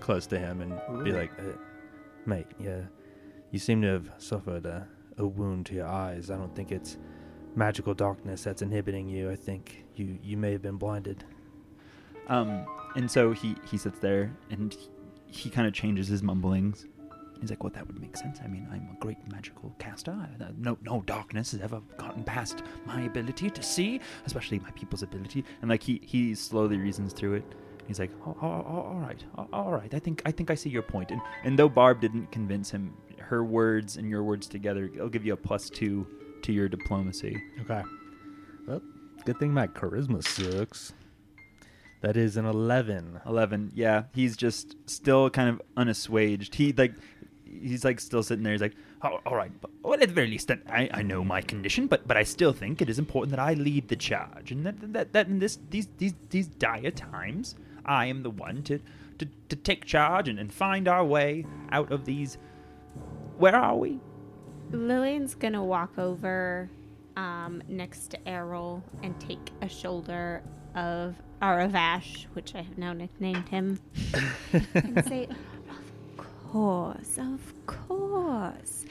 close 0.00 0.26
to 0.28 0.38
him 0.38 0.60
and 0.60 1.04
be 1.04 1.12
like, 1.12 1.30
uh, 1.38 1.56
"Mate, 2.26 2.46
yeah, 2.58 2.82
you 3.50 3.58
seem 3.58 3.82
to 3.82 3.88
have 3.88 4.10
suffered 4.18 4.66
a, 4.66 4.86
a 5.18 5.26
wound 5.26 5.66
to 5.66 5.74
your 5.74 5.86
eyes. 5.86 6.30
I 6.30 6.36
don't 6.36 6.54
think 6.54 6.72
it's 6.72 6.98
magical 7.56 7.94
darkness 7.94 8.44
that's 8.44 8.62
inhibiting 8.62 9.08
you. 9.08 9.30
I 9.30 9.36
think 9.36 9.84
you 9.96 10.18
you 10.22 10.36
may 10.36 10.52
have 10.52 10.62
been 10.62 10.76
blinded." 10.76 11.24
Um, 12.28 12.64
and 12.96 13.10
so 13.10 13.32
he 13.32 13.56
he 13.68 13.76
sits 13.76 13.98
there 13.98 14.32
and 14.50 14.72
he, 14.72 14.88
he 15.26 15.50
kind 15.50 15.66
of 15.66 15.74
changes 15.74 16.08
his 16.08 16.22
mumblings. 16.22 16.86
He's 17.40 17.50
like, 17.50 17.62
"Well, 17.64 17.72
that 17.74 17.86
would 17.86 18.00
make 18.00 18.16
sense. 18.16 18.38
I 18.44 18.48
mean, 18.48 18.66
I'm 18.70 18.88
a 18.94 18.98
great 19.00 19.18
magical 19.30 19.74
caster. 19.78 20.12
Uh, 20.12 20.46
No, 20.58 20.76
no 20.82 21.02
darkness 21.06 21.52
has 21.52 21.60
ever 21.60 21.80
gotten 21.96 22.22
past 22.24 22.62
my 22.86 23.02
ability 23.02 23.50
to 23.50 23.62
see, 23.62 24.00
especially 24.26 24.58
my 24.58 24.70
people's 24.72 25.02
ability." 25.02 25.44
And 25.62 25.70
like 25.70 25.82
he 25.82 26.00
he 26.04 26.34
slowly 26.34 26.76
reasons 26.76 27.12
through 27.12 27.34
it. 27.34 27.44
He's 27.86 27.98
like, 27.98 28.10
oh, 28.24 28.36
oh, 28.40 28.46
oh, 28.46 28.82
"All 28.92 29.00
right, 29.00 29.24
all 29.52 29.72
right. 29.72 29.92
I 29.92 29.98
think 29.98 30.22
I 30.24 30.30
think 30.30 30.50
I 30.50 30.54
see 30.54 30.70
your 30.70 30.82
point." 30.82 31.10
And 31.10 31.20
and 31.44 31.58
though 31.58 31.68
Barb 31.68 32.00
didn't 32.00 32.30
convince 32.30 32.70
him, 32.70 32.94
her 33.18 33.42
words 33.42 33.96
and 33.96 34.08
your 34.08 34.22
words 34.22 34.46
together, 34.46 34.84
it'll 34.94 35.08
give 35.08 35.24
you 35.26 35.32
a 35.32 35.36
plus 35.36 35.70
two 35.70 36.06
to 36.42 36.52
your 36.52 36.68
diplomacy. 36.68 37.42
Okay. 37.62 37.82
Well, 38.66 38.80
good 39.24 39.38
thing 39.38 39.52
my 39.52 39.66
charisma 39.66 40.22
sucks. 40.22 40.92
That 42.02 42.16
is 42.16 42.36
an 42.36 42.46
eleven. 42.46 43.20
11 43.26 43.72
yeah 43.74 44.04
he's 44.14 44.36
just 44.36 44.74
still 44.86 45.28
kind 45.28 45.50
of 45.50 45.60
unassuaged 45.76 46.54
he 46.54 46.72
like 46.72 46.94
he's 47.50 47.84
like 47.84 48.00
still 48.00 48.22
sitting 48.22 48.44
there. 48.44 48.52
He's 48.52 48.62
like 48.62 48.76
oh, 49.02 49.20
all 49.26 49.36
right 49.36 49.52
but, 49.60 49.70
well 49.82 49.94
at 49.94 50.00
the 50.00 50.06
very 50.14 50.28
least 50.28 50.50
I, 50.50 50.88
I 50.92 51.02
know 51.02 51.24
my 51.24 51.40
condition 51.40 51.86
but 51.86 52.06
but 52.06 52.16
i 52.16 52.22
still 52.22 52.52
think 52.52 52.80
it 52.80 52.88
is 52.88 52.98
important 52.98 53.30
that 53.30 53.40
i 53.40 53.54
lead 53.54 53.88
the 53.88 53.96
charge 53.96 54.52
and 54.52 54.64
that 54.66 54.92
that, 54.92 55.12
that 55.12 55.26
in 55.26 55.38
this 55.38 55.58
these 55.70 55.88
these 55.98 56.14
these 56.28 56.46
dire 56.46 56.90
times 56.90 57.54
i 57.86 58.06
am 58.06 58.22
the 58.22 58.30
one 58.30 58.62
to 58.64 58.78
to, 59.18 59.28
to 59.48 59.56
take 59.56 59.84
charge 59.84 60.28
and, 60.28 60.38
and 60.38 60.52
find 60.52 60.88
our 60.88 61.04
way 61.04 61.44
out 61.72 61.92
of 61.92 62.04
these 62.04 62.38
where 63.40 63.56
are 63.56 63.74
we? 63.74 63.98
Lillian's 64.70 65.34
gonna 65.34 65.64
walk 65.64 65.98
over 65.98 66.68
um, 67.16 67.62
next 67.68 68.10
to 68.10 68.28
Errol 68.28 68.84
and 69.02 69.18
take 69.18 69.50
a 69.62 69.68
shoulder 69.68 70.42
of 70.74 71.14
Aravash, 71.40 72.26
which 72.34 72.54
I 72.54 72.60
have 72.60 72.76
now 72.76 72.92
nicknamed 72.92 73.48
him, 73.48 73.80
and 74.74 75.04
say, 75.06 75.26
course, 76.50 77.18
of 77.18 77.66
course. 77.66 78.84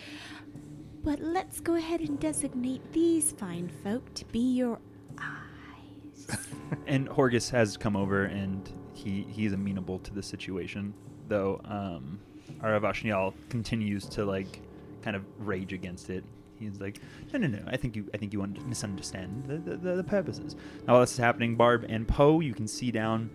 But 1.04 1.20
let's 1.20 1.60
go 1.60 1.76
ahead 1.76 2.02
and 2.02 2.20
designate 2.20 2.92
these 2.94 3.32
fine 3.32 3.70
folk 3.84 4.14
to 4.16 4.26
be 4.26 4.40
your 4.40 4.80
eyes. 5.18 6.38
and 6.88 7.10
Horgus 7.10 7.50
has 7.52 7.78
come 7.78 7.96
over 7.96 8.26
and 8.26 8.70
he 8.94 9.26
he's 9.30 9.54
amenable 9.54 10.00
to 10.00 10.14
the 10.14 10.24
situation, 10.24 10.94
though 11.28 11.62
um 11.66 12.20
Aravashnial 12.62 13.34
continues 13.50 14.06
to 14.10 14.26
like 14.26 14.62
kind 15.02 15.16
of 15.16 15.24
rage 15.38 15.74
against 15.74 16.10
it. 16.10 16.24
He's 16.60 16.82
like, 16.82 17.00
no, 17.32 17.40
no, 17.40 17.48
no. 17.48 17.64
I 17.68 17.78
think 17.78 17.96
you, 17.96 18.10
I 18.14 18.18
think 18.18 18.34
you 18.34 18.42
un- 18.42 18.58
misunderstand 18.68 19.46
the, 19.48 19.78
the, 19.78 19.96
the, 19.96 20.04
purposes. 20.04 20.58
Now, 20.86 20.94
while 20.94 21.00
this 21.00 21.14
is 21.14 21.18
happening, 21.18 21.56
Barb 21.56 21.86
and 21.88 22.06
Poe, 22.06 22.42
you 22.42 22.54
can 22.54 22.68
see 22.68 22.92
down 22.92 23.30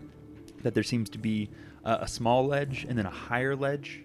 that 0.62 0.74
there 0.74 0.82
seems 0.82 1.08
to 1.08 1.18
be 1.18 1.48
a 1.84 2.06
small 2.06 2.46
ledge 2.46 2.84
and 2.86 2.98
then 2.98 3.06
a 3.06 3.10
higher 3.10 3.56
ledge 3.56 4.03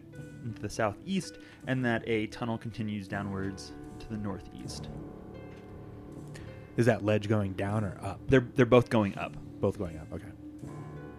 the 0.62 0.70
southeast, 0.70 1.40
and 1.68 1.84
that 1.86 2.04
a 2.08 2.28
tunnel 2.28 2.58
continues 2.58 3.08
downwards 3.08 3.74
to 4.00 4.10
the 4.10 4.18
northeast. 4.18 4.90
Is 6.78 6.86
that 6.86 7.04
ledge 7.04 7.28
going 7.28 7.54
down 7.54 7.84
or 7.84 7.98
up? 8.02 8.20
They're 8.28 8.48
they're 8.56 8.66
both 8.66 8.90
going 8.90 9.18
up. 9.18 9.36
Both 9.60 9.78
going 9.78 9.98
up. 9.98 10.08
Okay. 10.14 10.30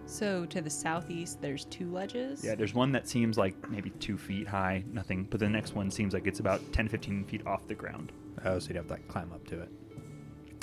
So 0.05 0.45
to 0.47 0.61
the 0.61 0.69
southeast, 0.69 1.41
there's 1.41 1.65
two 1.65 1.89
ledges. 1.89 2.43
Yeah, 2.43 2.55
there's 2.55 2.73
one 2.73 2.91
that 2.91 3.07
seems 3.07 3.37
like 3.37 3.69
maybe 3.69 3.91
two 3.91 4.17
feet 4.17 4.45
high, 4.45 4.83
nothing, 4.91 5.25
but 5.29 5.39
the 5.39 5.47
next 5.47 5.73
one 5.73 5.89
seems 5.89 6.13
like 6.13 6.27
it's 6.27 6.41
about 6.41 6.59
10, 6.73 6.89
15 6.89 7.23
feet 7.23 7.47
off 7.47 7.65
the 7.67 7.75
ground. 7.75 8.11
Oh, 8.43 8.59
so 8.59 8.67
you'd 8.67 8.75
have 8.75 8.87
to 8.87 8.93
like 8.93 9.07
climb 9.07 9.31
up 9.31 9.47
to 9.47 9.61
it. 9.61 9.69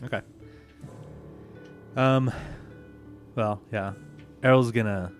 Okay. 0.04 0.20
Um. 1.96 2.30
Well, 3.36 3.62
yeah. 3.72 3.92
Errol's 4.42 4.70
gonna 4.70 5.12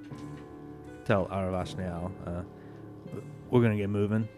tell 1.04 1.26
Aravash 1.28 1.78
now. 1.78 2.12
Uh, 2.26 2.42
we're 3.50 3.62
gonna 3.62 3.76
get 3.76 3.90
moving. 3.90 4.28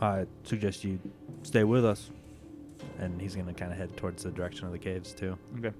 I 0.00 0.26
suggest 0.44 0.84
you 0.84 0.98
stay 1.42 1.64
with 1.64 1.84
us. 1.84 2.10
And 2.98 3.20
he's 3.20 3.34
gonna 3.36 3.54
kind 3.54 3.72
of 3.72 3.78
head 3.78 3.96
towards 3.96 4.22
the 4.22 4.30
direction 4.30 4.66
of 4.66 4.72
the 4.72 4.78
caves 4.78 5.12
too. 5.12 5.36
Okay. 5.58 5.72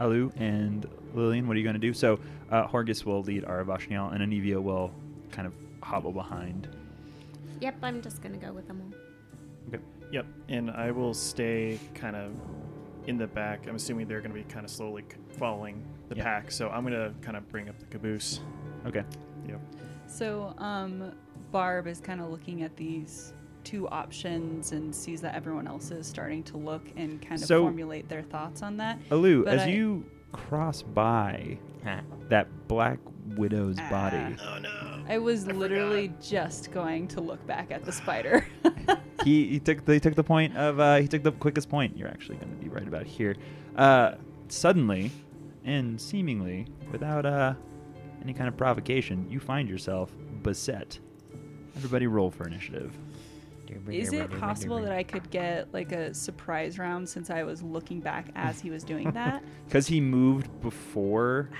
Alu 0.00 0.30
and 0.36 0.86
Lillian, 1.14 1.46
what 1.48 1.56
are 1.56 1.58
you 1.58 1.64
going 1.64 1.74
to 1.74 1.80
do? 1.80 1.92
So 1.92 2.20
uh, 2.50 2.66
Horgus 2.68 3.04
will 3.04 3.22
lead 3.22 3.44
Aravashnial, 3.44 4.14
and 4.14 4.22
Anevia 4.22 4.62
will 4.62 4.92
kind 5.32 5.46
of 5.46 5.52
hobble 5.82 6.12
behind. 6.12 6.68
Yep, 7.60 7.76
I'm 7.82 8.00
just 8.00 8.22
gonna 8.22 8.36
go 8.36 8.52
with 8.52 8.68
them 8.68 8.80
all. 8.80 8.98
Okay. 9.74 9.82
Yep, 10.12 10.26
and 10.48 10.70
I 10.70 10.92
will 10.92 11.14
stay 11.14 11.80
kind 11.94 12.14
of 12.14 12.32
in 13.08 13.16
the 13.18 13.26
back. 13.26 13.66
I'm 13.66 13.74
assuming 13.74 14.06
they're 14.06 14.20
going 14.20 14.32
to 14.32 14.36
be 14.38 14.44
kind 14.44 14.64
of 14.64 14.70
slowly 14.70 15.04
following 15.38 15.82
the 16.08 16.16
Yeah. 16.16 16.24
pack, 16.24 16.50
so 16.50 16.68
I'm 16.68 16.82
going 16.84 16.92
to 16.94 17.12
kind 17.22 17.36
of 17.36 17.48
bring 17.50 17.68
up 17.68 17.78
the 17.78 17.86
caboose. 17.86 18.40
Okay. 18.86 19.02
Yep. 19.48 19.60
So, 20.08 20.54
um, 20.58 21.12
Barb 21.52 21.86
is 21.86 22.00
kind 22.00 22.20
of 22.20 22.30
looking 22.30 22.62
at 22.62 22.76
these 22.76 23.32
two 23.64 23.88
options 23.88 24.72
and 24.72 24.94
sees 24.94 25.20
that 25.20 25.34
everyone 25.34 25.66
else 25.66 25.90
is 25.90 26.06
starting 26.06 26.42
to 26.44 26.56
look 26.56 26.82
and 26.96 27.20
kind 27.20 27.40
of 27.40 27.46
So- 27.46 27.62
formulate 27.62 28.08
their 28.08 28.22
thoughts 28.22 28.62
on 28.62 28.76
that. 28.78 28.98
Alu, 29.10 29.44
But 29.44 29.54
as 29.54 29.62
I- 29.62 29.68
you 29.68 30.04
cross 30.32 30.82
by 30.82 31.58
that 32.28 32.46
black 32.68 32.98
widow's 33.36 33.76
Ah. 33.80 33.90
body, 33.90 34.36
Oh 34.42 34.58
no. 34.58 35.04
I 35.08 35.16
was 35.18 35.46
literally 35.46 36.12
just 36.20 36.70
going 36.70 37.08
to 37.08 37.20
look 37.20 37.46
back 37.46 37.70
at 37.70 37.84
the 37.84 37.92
spider. 38.02 38.46
he, 39.24 39.46
he 39.48 39.58
took 39.60 39.84
the, 39.84 39.94
he 39.94 40.00
took 40.00 40.14
the 40.14 40.24
point 40.24 40.56
of 40.56 40.80
uh, 40.80 40.96
he 40.96 41.08
took 41.08 41.22
the 41.22 41.32
quickest 41.32 41.68
point. 41.70 41.96
You're 41.96 42.08
actually 42.08 42.36
going 42.36 42.50
to 42.50 42.56
be 42.62 42.68
right 42.68 42.86
about 42.86 43.06
here. 43.06 43.36
Uh, 43.76 44.14
suddenly, 44.48 45.10
and 45.64 45.98
seemingly 46.00 46.66
without 46.92 47.24
uh, 47.26 47.54
any 48.22 48.32
kind 48.32 48.48
of 48.48 48.56
provocation, 48.56 49.26
you 49.30 49.40
find 49.40 49.68
yourself 49.68 50.12
beset. 50.42 50.98
Everybody, 51.76 52.06
roll 52.06 52.30
for 52.30 52.46
initiative. 52.46 52.96
Is 53.90 54.12
it 54.12 54.30
possible 54.38 54.80
that 54.80 54.92
I 54.92 55.02
could 55.02 55.30
get 55.30 55.72
like 55.74 55.92
a 55.92 56.14
surprise 56.14 56.78
round 56.78 57.08
since 57.08 57.28
I 57.30 57.42
was 57.42 57.62
looking 57.62 58.00
back 58.00 58.28
as 58.34 58.60
he 58.60 58.70
was 58.70 58.82
doing 58.82 59.10
that? 59.12 59.42
Because 59.66 59.86
he 59.86 60.00
moved 60.00 60.48
before. 60.62 61.50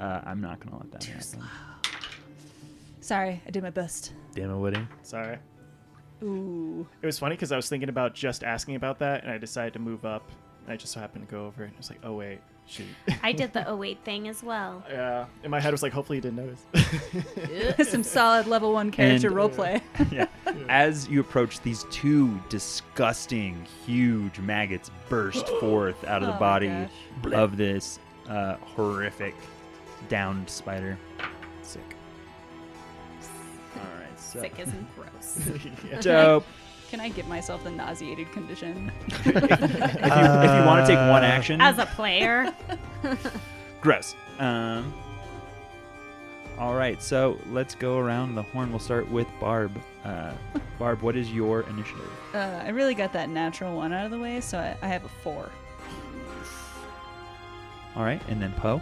Uh, 0.00 0.20
I'm 0.24 0.40
not 0.40 0.58
going 0.58 0.70
to 0.72 0.78
let 0.82 0.90
that 0.90 1.00
Too 1.00 1.12
happen. 1.12 1.26
slow. 1.26 1.42
Sorry, 3.00 3.40
I 3.46 3.50
did 3.50 3.62
my 3.62 3.70
best. 3.70 4.12
Damn 4.34 4.50
it, 4.50 4.56
Woody. 4.56 4.84
Sorry. 5.02 5.38
Ooh. 6.24 6.86
It 7.02 7.06
was 7.06 7.20
funny 7.20 7.36
because 7.36 7.52
I 7.52 7.56
was 7.56 7.68
thinking 7.68 7.88
about 7.88 8.14
just 8.14 8.42
asking 8.42 8.74
about 8.74 8.98
that, 8.98 9.22
and 9.22 9.30
I 9.30 9.38
decided 9.38 9.74
to 9.74 9.78
move 9.78 10.04
up. 10.04 10.28
And 10.64 10.72
I 10.72 10.76
just 10.76 10.92
so 10.92 10.98
happened 10.98 11.28
to 11.28 11.32
go 11.32 11.46
over 11.46 11.62
it. 11.62 11.66
And 11.66 11.74
I 11.74 11.78
was 11.78 11.88
like, 11.90 12.00
oh 12.02 12.14
wait, 12.14 12.40
shoot. 12.66 12.86
I 13.22 13.32
did 13.32 13.52
the 13.52 13.72
08 13.82 13.98
thing 14.04 14.28
as 14.28 14.42
well. 14.42 14.82
yeah. 14.90 15.26
In 15.44 15.50
my 15.50 15.60
head, 15.60 15.68
I 15.68 15.72
was 15.72 15.82
like, 15.82 15.92
hopefully 15.92 16.18
you 16.18 16.22
didn't 16.22 16.36
notice. 16.72 17.88
Some 17.90 18.02
solid 18.04 18.46
level 18.46 18.72
one 18.72 18.90
character 18.90 19.28
And- 19.28 19.36
roleplay. 19.36 19.80
yeah. 20.10 20.26
As 20.68 21.08
you 21.08 21.20
approach, 21.20 21.60
these 21.60 21.84
two 21.90 22.40
disgusting, 22.48 23.66
huge 23.86 24.38
maggots 24.40 24.90
burst 25.08 25.48
forth 25.60 26.02
out 26.04 26.22
of 26.22 26.28
Oh 26.28 26.32
the 26.32 26.32
my 26.32 26.38
body 26.38 26.88
of 27.32 27.56
this 27.56 27.98
uh, 28.28 28.56
horrific 28.56 29.34
downed 30.08 30.48
spider. 30.50 30.98
Sick. 31.62 31.82
All 33.76 33.82
right, 33.98 34.20
so 34.20 34.40
Sick 34.40 34.58
isn't 34.58 34.88
gross. 34.96 35.48
yeah. 35.90 36.00
dope. 36.00 36.46
Can 36.90 37.00
I 37.00 37.08
give 37.08 37.26
myself 37.28 37.64
the 37.64 37.70
nauseated 37.70 38.30
condition? 38.32 38.92
if, 39.08 39.26
you, 39.26 39.32
if 39.32 39.40
you 39.40 40.64
want 40.66 40.86
to 40.86 40.92
take 40.92 40.98
one 41.10 41.24
Uh, 41.24 41.26
action, 41.26 41.60
As 41.60 41.78
a 41.78 41.86
player, 41.86 42.54
gross. 43.80 44.14
Um. 44.38 44.92
All 46.58 46.74
right, 46.74 47.02
so 47.02 47.38
let's 47.50 47.74
go 47.74 47.98
around 47.98 48.34
the 48.34 48.42
horn. 48.42 48.70
We'll 48.70 48.78
start 48.78 49.10
with 49.10 49.26
Barb. 49.40 49.78
Uh, 50.04 50.32
Barb, 50.78 51.02
what 51.02 51.14
is 51.14 51.30
your 51.30 51.62
initiative? 51.62 52.10
Uh, 52.32 52.62
I 52.64 52.70
really 52.70 52.94
got 52.94 53.12
that 53.12 53.28
natural 53.28 53.76
one 53.76 53.92
out 53.92 54.06
of 54.06 54.10
the 54.10 54.18
way, 54.18 54.40
so 54.40 54.56
I, 54.58 54.74
I 54.80 54.86
have 54.88 55.04
a 55.04 55.08
four. 55.08 55.50
All 57.94 58.04
right, 58.04 58.22
and 58.28 58.40
then 58.40 58.52
Poe. 58.52 58.80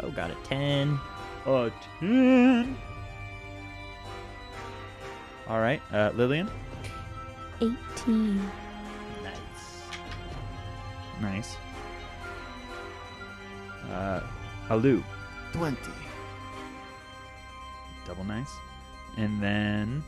Oh, 0.00 0.10
got 0.10 0.30
a 0.32 0.34
10. 0.44 0.98
A 1.46 1.70
ten. 2.00 2.76
All 5.46 5.60
right, 5.60 5.80
uh, 5.92 6.10
Lillian. 6.16 6.50
18. 7.64 8.50
Nice. 9.22 9.38
Nice. 11.20 11.56
Uh, 13.90 14.20
Alu. 14.70 15.02
20. 15.52 15.76
Double 18.06 18.24
nice. 18.24 18.50
And 19.16 19.42
then 19.42 20.02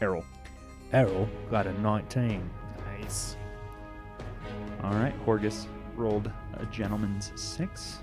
Errol. 0.00 0.24
Errol 0.92 1.28
got 1.50 1.66
a 1.66 1.72
19. 1.80 2.48
Nice. 2.98 3.36
All 4.82 4.94
right, 4.94 5.14
Horgus 5.26 5.66
rolled 5.96 6.30
a 6.54 6.66
gentleman's 6.66 7.32
six. 7.34 7.98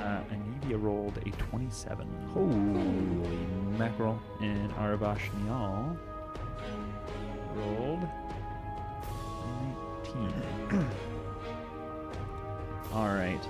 Uh, 0.00 0.20
Anevia 0.32 0.82
rolled 0.82 1.18
a 1.18 1.30
27. 1.30 2.08
Holy 2.32 3.78
mackerel. 3.78 4.20
And 4.40 4.72
Aravash 4.74 5.32
Nial 5.44 5.96
rolled 7.56 8.08
19. 10.70 10.88
All 12.92 13.08
right. 13.08 13.40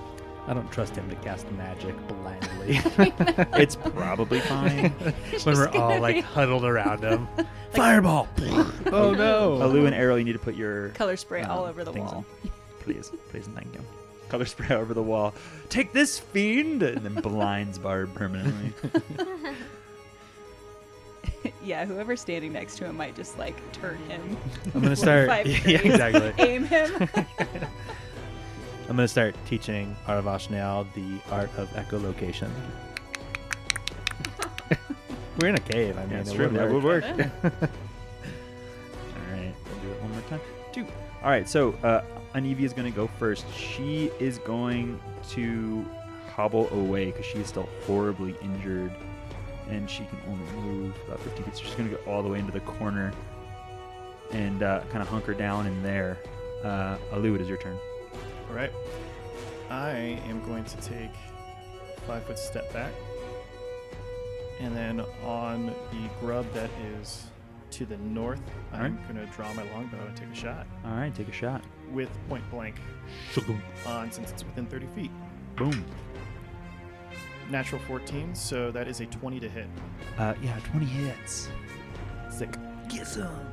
I 0.47 0.53
don't 0.53 0.71
trust 0.71 0.95
him 0.95 1.09
to 1.09 1.17
cast 1.17 1.51
magic 1.53 1.95
blindly. 2.07 2.79
It's 3.61 3.77
probably 3.77 4.41
fine. 4.53 4.91
when 5.45 5.57
we're 5.57 5.69
all 5.69 6.01
like 6.01 6.23
huddled 6.23 6.65
around 6.65 7.03
him. 7.03 7.27
Fireball! 7.73 8.29
oh 8.93 9.13
no! 9.13 9.63
Alu 9.63 9.87
and 9.87 9.95
Errol, 9.95 10.19
you 10.19 10.25
need 10.25 10.35
to 10.35 10.39
put 10.39 10.55
your 10.55 10.91
Color 10.91 11.17
spray 11.17 11.43
all 11.43 11.65
um, 11.65 11.71
over 11.71 11.83
the 11.85 11.93
things 11.93 12.11
wall. 12.11 12.25
on. 12.45 12.51
Please, 12.81 13.11
please, 13.31 13.47
and 13.47 13.57
thank 13.57 13.75
you. 13.75 13.81
Color 14.29 14.45
spray 14.45 14.77
over 14.77 14.93
the 14.93 15.03
wall. 15.03 15.33
Take 15.71 15.93
this 15.93 16.19
fiend, 16.19 16.83
and 16.83 16.99
then 17.03 17.15
blinds 17.15 17.79
Barb 17.79 18.15
permanently. 18.15 18.73
yeah, 21.65 21.85
whoever's 21.85 22.21
standing 22.21 22.53
next 22.53 22.77
to 22.79 22.85
him 22.85 22.97
might 22.97 23.15
just 23.17 23.39
like 23.39 23.57
turn 23.73 23.99
him. 24.09 24.37
I'm 24.75 24.81
gonna 24.83 24.97
start. 25.07 25.29
Five 25.29 25.47
yeah, 25.67 25.79
exactly. 25.81 26.33
Aim 26.39 26.65
him. 26.65 27.09
I'm 28.89 28.97
gonna 28.97 29.09
start 29.09 29.35
teaching 29.47 29.97
Aravashnial 30.07 30.87
the 30.95 31.21
art 31.33 31.51
of 31.57 31.69
echolocation. 31.71 32.51
We're 35.41 35.49
in 35.49 35.57
a 35.57 35.61
cave. 35.61 35.97
I 35.99 36.03
mean, 36.03 36.11
Yeah, 36.11 36.21
it's 36.21 36.31
it 36.31 36.35
true. 36.37 36.47
would 36.49 36.55
That 36.57 36.71
would 36.71 36.85
work. 36.85 37.05
work. 37.05 37.29
All 37.43 37.51
right, 39.33 39.53
we'll 39.67 39.81
do 39.83 39.91
it 39.91 40.01
one 40.03 40.13
more 40.13 40.21
time. 40.29 40.41
Two. 40.73 40.87
All 41.25 41.31
right, 41.31 41.49
so 41.49 41.73
uh, 41.83 42.03
Anevia 42.35 42.61
is 42.63 42.73
going 42.73 42.91
to 42.91 42.95
go 42.97 43.09
first. 43.19 43.45
She 43.53 44.11
is 44.21 44.39
going 44.39 45.01
to 45.31 45.85
hobble 46.35 46.69
away 46.71 47.07
because 47.07 47.25
she 47.27 47.39
is 47.39 47.49
still 47.49 47.69
horribly 47.87 48.37
injured, 48.43 48.93
and 49.69 49.89
she 49.89 50.05
can 50.05 50.19
only 50.29 50.45
move 50.63 50.95
about 51.07 51.21
50 51.21 51.43
feet. 51.43 51.57
So 51.57 51.65
she's 51.65 51.75
going 51.75 51.91
to 51.91 51.97
go 51.97 52.03
all 52.11 52.23
the 52.23 52.29
way 52.29 52.39
into 52.39 52.53
the 52.53 52.61
corner 52.61 53.13
and 54.33 54.63
uh, 54.63 54.81
kind 54.91 55.03
of 55.03 55.09
hunker 55.09 55.35
down 55.35 55.67
in 55.67 55.83
there. 55.83 56.19
Uh, 56.63 56.97
Alu, 57.13 57.35
it 57.35 57.41
is 57.41 57.49
your 57.49 57.59
turn. 57.59 57.77
All 58.51 58.57
right. 58.57 58.73
I 59.71 59.91
am 60.29 60.45
going 60.45 60.65
to 60.65 60.77
take 60.79 61.11
five 62.07 62.25
foot 62.25 62.39
step 62.39 62.71
back, 62.73 62.93
and 64.61 64.77
then 64.77 65.01
on 65.25 65.67
the 65.67 66.09
grub 66.21 66.51
that 66.53 66.71
is 67.01 67.25
to 67.71 67.87
the 67.87 67.97
north, 67.99 68.41
I'm 68.73 68.99
going 69.11 69.17
to 69.27 69.33
draw 69.35 69.53
my 69.55 69.63
longbow 69.73 69.99
and 70.07 70.17
take 70.17 70.29
a 70.29 70.35
shot 70.35 70.67
All 70.85 70.93
right, 70.93 71.13
take 71.15 71.29
a 71.29 71.33
shot. 71.33 71.63
with 71.91 72.09
point 72.29 72.49
blank 72.51 72.77
on 73.87 74.13
since 74.13 74.31
it's 74.31 74.45
within 74.45 74.67
30 74.67 74.87
feet. 74.95 75.11
Boom. 75.57 75.85
Natural 77.51 77.81
14, 77.83 78.35
so 78.35 78.71
that 78.71 78.89
is 78.89 79.01
a 79.01 79.07
20 79.07 79.41
to 79.41 79.49
hit. 79.49 79.67
Uh, 80.19 80.35
yeah, 80.43 80.59
20 80.71 80.87
hits. 80.87 81.49
Sick. 82.31 82.57
Get 82.89 83.07
some. 83.07 83.47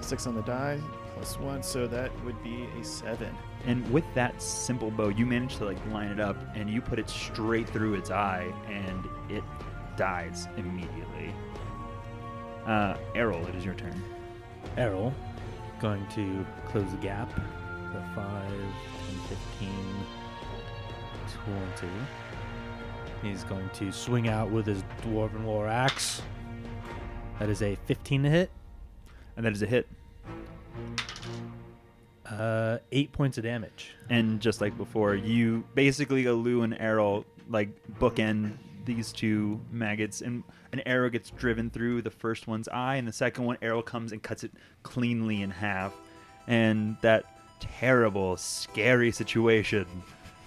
Six 0.00 0.26
on 0.26 0.34
the 0.34 0.42
die 0.42 0.80
plus 1.20 1.38
one, 1.38 1.62
so 1.62 1.86
that 1.86 2.10
would 2.24 2.42
be 2.42 2.66
a 2.80 2.84
seven. 2.84 3.36
And 3.66 3.88
with 3.92 4.04
that 4.14 4.40
simple 4.40 4.90
bow, 4.90 5.10
you 5.10 5.26
manage 5.26 5.56
to 5.56 5.66
like 5.66 5.76
line 5.92 6.08
it 6.08 6.18
up, 6.18 6.36
and 6.54 6.70
you 6.70 6.80
put 6.80 6.98
it 6.98 7.10
straight 7.10 7.68
through 7.68 7.94
its 7.94 8.10
eye, 8.10 8.50
and 8.68 9.06
it 9.28 9.44
dies 9.96 10.48
immediately. 10.56 11.34
Uh, 12.64 12.96
Errol, 13.14 13.46
it 13.46 13.54
is 13.54 13.66
your 13.66 13.74
turn. 13.74 14.02
Errol 14.78 15.12
going 15.78 16.06
to 16.08 16.46
close 16.68 16.90
the 16.90 16.96
gap. 16.96 17.30
The 17.92 18.02
5, 18.14 18.24
10, 18.48 18.68
15, 19.28 19.70
20. 21.76 21.92
He's 23.22 23.44
going 23.44 23.68
to 23.74 23.92
swing 23.92 24.28
out 24.28 24.50
with 24.50 24.66
his 24.66 24.82
dwarven 25.02 25.44
war 25.44 25.68
axe. 25.68 26.22
That 27.38 27.48
is 27.48 27.62
a 27.62 27.76
15 27.86 28.22
to 28.24 28.30
hit. 28.30 28.50
And 29.36 29.44
that 29.44 29.52
is 29.52 29.62
a 29.62 29.66
hit. 29.66 29.86
Uh, 32.26 32.78
8 32.92 33.12
points 33.12 33.38
of 33.38 33.44
damage. 33.44 33.94
And 34.08 34.40
just 34.40 34.60
like 34.60 34.76
before, 34.76 35.14
you 35.14 35.64
basically 35.74 36.26
a 36.26 36.32
Alu 36.32 36.62
and 36.62 36.76
Errol 36.78 37.24
like 37.48 37.68
bookend 37.98 38.56
these 38.84 39.12
two 39.12 39.60
maggots, 39.70 40.22
and 40.22 40.42
an 40.72 40.80
arrow 40.86 41.10
gets 41.10 41.30
driven 41.30 41.70
through 41.70 42.02
the 42.02 42.10
first 42.10 42.46
one's 42.46 42.68
eye, 42.68 42.96
and 42.96 43.06
the 43.06 43.12
second 43.12 43.44
one 43.44 43.58
arrow 43.62 43.82
comes 43.82 44.12
and 44.12 44.22
cuts 44.22 44.44
it 44.44 44.52
cleanly 44.82 45.42
in 45.42 45.50
half, 45.50 45.94
and 46.46 46.96
that 47.02 47.24
terrible, 47.60 48.36
scary 48.36 49.10
situation. 49.10 49.86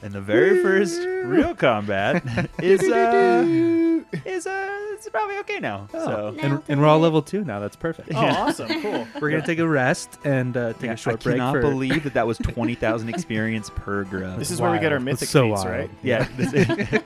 And 0.04 0.12
the 0.14 0.22
very 0.22 0.62
first 0.62 1.00
real 1.24 1.56
combat 1.56 2.24
is 2.62 2.82
uh, 2.84 3.44
is 4.26 4.46
uh, 4.46 4.70
it's 4.92 5.08
probably 5.10 5.38
okay 5.38 5.60
now. 5.60 5.88
So 5.92 6.36
And, 6.42 6.62
and 6.68 6.82
we're 6.82 6.88
all 6.88 7.00
level 7.00 7.22
two 7.22 7.44
now. 7.46 7.60
That's 7.62 7.78
perfect. 7.78 8.10
Oh, 8.14 8.18
awesome. 8.20 8.68
Cool. 8.84 9.08
We're 9.22 9.30
gonna 9.30 9.46
take 9.46 9.60
a 9.60 9.68
rest 9.68 10.20
and 10.26 10.58
uh, 10.58 10.74
take 10.74 10.84
Yeah, 10.84 10.92
a 10.94 10.98
short 10.98 11.24
break. 11.24 11.36
I 11.36 11.38
break. 11.38 11.38
cannot 11.40 11.52
for, 11.54 11.62
believe 11.62 12.04
that 12.04 12.14
that 12.16 12.28
was 12.28 12.38
twenty 12.44 12.76
thousand 12.76 13.08
experience 13.10 13.70
per 13.74 14.04
grub. 14.04 14.38
This 14.40 14.52
is 14.52 14.60
where 14.60 14.72
we 14.72 14.78
get 14.80 14.92
our 14.92 14.98
Wild. 14.98 15.06
mythic 15.06 15.20
That's 15.22 15.32
so 15.32 15.50
feats, 15.50 15.64
wild. 15.64 15.78
right? 15.78 15.90
yeah, 16.04 16.28
this- 16.36 17.02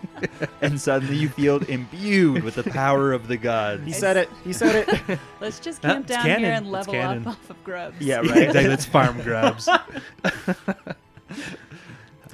and 0.62 0.82
suddenly 0.82 1.18
you 1.18 1.30
feel 1.30 1.58
imbued 1.66 2.44
with 2.44 2.56
the 2.56 2.64
power 2.64 3.14
of 3.14 3.28
the 3.28 3.38
gods. 3.38 3.84
He 3.86 3.92
said 3.94 4.18
it. 4.18 4.28
He 4.44 4.54
said 4.54 4.88
it. 5.08 5.20
Let's 5.40 5.60
just 5.60 5.86
Ah, 5.86 5.90
camp 5.94 6.06
it's 6.06 6.16
down 6.16 6.26
canon. 6.26 6.40
here 6.44 6.54
and 6.54 6.66
It's 6.66 6.74
level 6.74 6.94
canon. 6.94 7.22
up 7.22 7.28
off 7.28 7.50
of 7.52 7.64
grubs. 7.64 7.96
Yeah, 8.02 8.22
Yeah, 8.24 8.32
right. 8.32 8.42
exactly. 8.44 8.68
Let's 8.70 8.86
farm 8.86 9.22
grubs. 9.22 9.70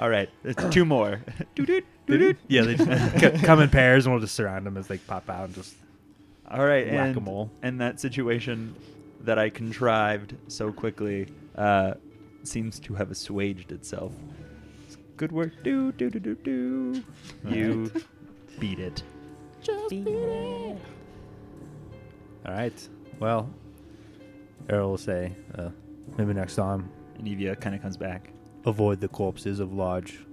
All 0.04 0.10
right, 0.10 0.30
two 0.72 0.84
more. 0.84 1.22
Doo-doo, 1.56 1.82
doo-doo. 2.08 2.36
yeah, 2.50 2.64
they 2.64 2.76
just 2.76 3.20
c- 3.40 3.46
come 3.46 3.62
in 3.62 3.70
pairs, 3.70 4.06
and 4.06 4.14
we'll 4.14 4.20
just 4.20 4.36
surround 4.36 4.66
them 4.66 4.76
as 4.76 4.88
they 4.88 4.98
pop 4.98 5.30
out 5.30 5.46
and 5.46 5.56
just 5.56 5.76
All 6.52 6.66
right, 6.66 6.86
and, 6.86 6.98
Whack-a-mole. 6.98 7.50
and 7.62 7.80
that 7.80 8.02
situation 8.02 8.76
that 9.22 9.40
I 9.40 9.50
contrived 9.50 10.36
so 10.50 10.74
quickly 10.74 11.30
uh, 11.56 11.94
seems 12.44 12.82
to 12.82 12.94
have 12.96 13.12
assuaged 13.12 13.72
itself. 13.72 14.12
Good 15.16 15.32
work. 15.32 15.54
Do 15.64 15.94
do 15.94 16.10
do 16.10 16.20
do 16.20 16.36
do. 16.36 17.04
You 17.48 17.90
beat 18.60 18.80
it. 18.80 19.04
Just 19.62 19.90
beat 19.90 20.06
it. 20.06 20.78
All 22.46 22.54
right. 22.54 22.90
Well, 23.22 23.50
Errol 24.68 24.90
will 24.90 24.98
say, 24.98 25.32
uh, 25.58 25.70
maybe 26.18 26.34
next 26.34 26.56
time, 26.56 26.90
Anevia 27.22 27.58
kind 27.58 27.74
of 27.74 27.82
comes 27.82 27.96
back. 27.96 28.32
Avoid 28.66 29.02
the 29.02 29.08
corpses 29.08 29.60
of 29.60 29.74
large 29.74 30.26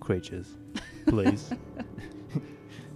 creatures, 0.00 0.56
please. 1.06 1.52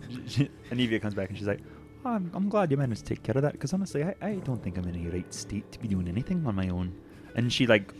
Anevia 0.70 1.00
comes 1.00 1.14
back 1.14 1.28
and 1.28 1.38
she's 1.38 1.46
like, 1.46 1.60
oh, 2.04 2.10
I'm, 2.10 2.30
I'm 2.34 2.48
glad 2.48 2.70
you 2.70 2.76
managed 2.76 3.06
to 3.06 3.14
take 3.14 3.22
care 3.22 3.36
of 3.36 3.42
that 3.42 3.52
because 3.52 3.72
honestly, 3.72 4.04
I, 4.04 4.14
I 4.22 4.34
don't 4.36 4.62
think 4.62 4.78
I'm 4.78 4.86
in 4.86 5.06
a 5.06 5.10
right 5.10 5.34
state 5.34 5.70
to 5.72 5.78
be 5.78 5.88
doing 5.88 6.08
anything 6.08 6.46
on 6.46 6.54
my 6.54 6.68
own. 6.68 6.94
And 7.34 7.52
she 7.52 7.66
like 7.66 7.92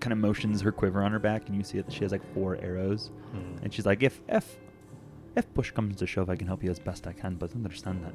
kind 0.00 0.12
of 0.12 0.18
motions 0.18 0.60
her 0.60 0.70
quiver 0.70 1.02
on 1.02 1.12
her 1.12 1.18
back, 1.18 1.48
and 1.48 1.56
you 1.56 1.64
see 1.64 1.80
that 1.80 1.92
she 1.92 2.00
has 2.00 2.12
like 2.12 2.34
four 2.34 2.56
arrows. 2.56 3.10
Hmm. 3.32 3.64
And 3.64 3.72
she's 3.72 3.86
like, 3.86 4.02
if 4.02 4.20
if 4.28 4.58
if 5.34 5.52
push 5.54 5.70
comes 5.70 5.96
to 5.96 6.06
shove, 6.06 6.30
I 6.30 6.36
can 6.36 6.46
help 6.46 6.62
you 6.62 6.70
as 6.70 6.78
best 6.78 7.06
I 7.06 7.12
can, 7.12 7.34
but 7.36 7.54
understand 7.54 8.04
that 8.04 8.14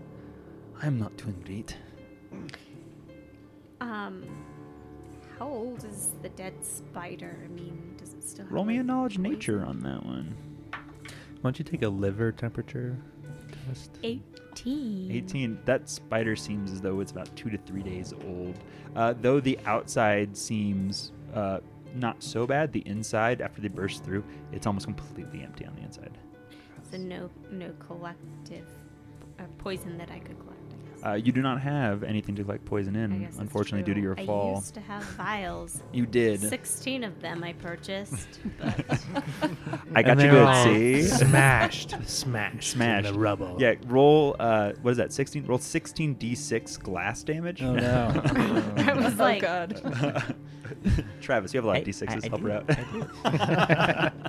I'm 0.82 0.98
not 0.98 1.18
doing 1.18 1.42
great. 1.46 1.76
Um, 3.82 4.24
how 5.38 5.48
old 5.48 5.84
is 5.84 6.12
the 6.22 6.30
dead 6.30 6.54
spider? 6.64 7.38
I 7.44 7.48
mean, 7.48 7.96
does 7.98 8.09
still 8.24 8.46
Roll 8.50 8.66
me 8.66 8.78
a 8.78 8.84
knowledge 8.84 9.18
nature 9.18 9.66
on 9.66 9.80
that 9.82 10.06
one. 10.06 10.36
Why 10.72 10.80
don't 11.44 11.60
you 11.60 11.66
take 11.66 11.84
a 11.84 11.90
liver 11.90 12.32
temperature 12.32 12.98
test? 13.68 13.92
Eighteen. 14.04 15.10
18. 15.12 15.60
That 15.66 15.90
spider 15.90 16.36
seems 16.36 16.72
as 16.72 16.82
though 16.82 17.00
it's 17.00 17.12
about 17.12 17.34
two 17.36 17.50
to 17.50 17.58
three 17.58 17.84
days 17.84 18.14
old. 18.28 18.56
Uh, 18.96 19.14
though 19.22 19.40
the 19.40 19.58
outside 19.66 20.36
seems 20.36 21.12
uh, 21.34 21.60
not 21.96 22.22
so 22.22 22.46
bad, 22.46 22.74
the 22.74 22.86
inside, 22.88 23.42
after 23.42 23.62
they 23.62 23.68
burst 23.68 24.04
through, 24.04 24.24
it's 24.52 24.68
almost 24.68 24.86
completely 24.86 25.42
empty 25.44 25.66
on 25.66 25.76
the 25.76 25.82
inside. 25.82 26.18
So 26.92 26.98
no, 26.98 27.30
no 27.52 27.72
collective 27.80 28.68
uh, 29.40 29.44
poison 29.60 29.98
that 29.98 30.10
I 30.12 30.20
could 30.20 30.40
collect. 30.40 30.59
I 31.04 31.06
guess. 31.18 31.22
Uh, 31.22 31.26
you 31.26 31.32
do 31.32 31.42
not 31.42 31.62
have 31.62 32.04
anything 32.04 32.36
to 32.36 32.44
collect 32.44 32.66
poison 32.66 32.96
in, 32.96 33.28
unfortunately, 33.40 33.84
due 33.84 33.94
to 33.94 34.00
true. 34.02 34.10
your 34.10 34.20
I 34.20 34.26
fall. 34.26 34.56
used 34.56 34.74
to 34.76 34.82
have 34.82 35.04
vials. 35.04 35.82
You 35.94 36.06
did. 36.06 36.42
Sixteen 36.42 37.04
of 37.04 37.20
them 37.22 37.44
I 37.44 37.54
purchased, 37.54 38.28
but 38.60 39.04
I 39.96 40.04
got 40.04 40.20
you 40.20 40.30
good, 40.30 40.64
see? 40.64 41.02
Smashed, 41.04 41.96
smashed, 42.06 42.72
Smashed. 42.72 43.08
in 43.08 43.14
the 43.14 43.20
rubble. 43.20 43.56
Yeah, 43.60 43.76
roll. 43.88 44.36
Uh, 44.40 44.74
what 44.82 44.92
is 44.92 44.98
that? 44.98 45.12
Sixteen. 45.14 45.46
Roll 45.46 45.58
sixteen 45.58 46.16
d6 46.16 46.80
glass 46.82 47.24
damage. 47.24 47.62
Oh 47.64 47.74
no. 47.74 48.12
I 48.78 48.94
was 48.94 49.16
like, 49.18 49.44
oh 49.44 49.68
like, 49.70 49.82
god. 50.02 50.36
Travis, 51.22 51.54
you 51.54 51.58
have 51.58 51.66
a 51.66 51.68
lot 51.68 51.78
I- 51.78 51.80
of 51.80 51.88
d6s. 51.88 52.10
I- 52.10 52.26
I 52.26 52.30
Help 52.30 52.42
her 52.42 52.52
out. 52.52 54.29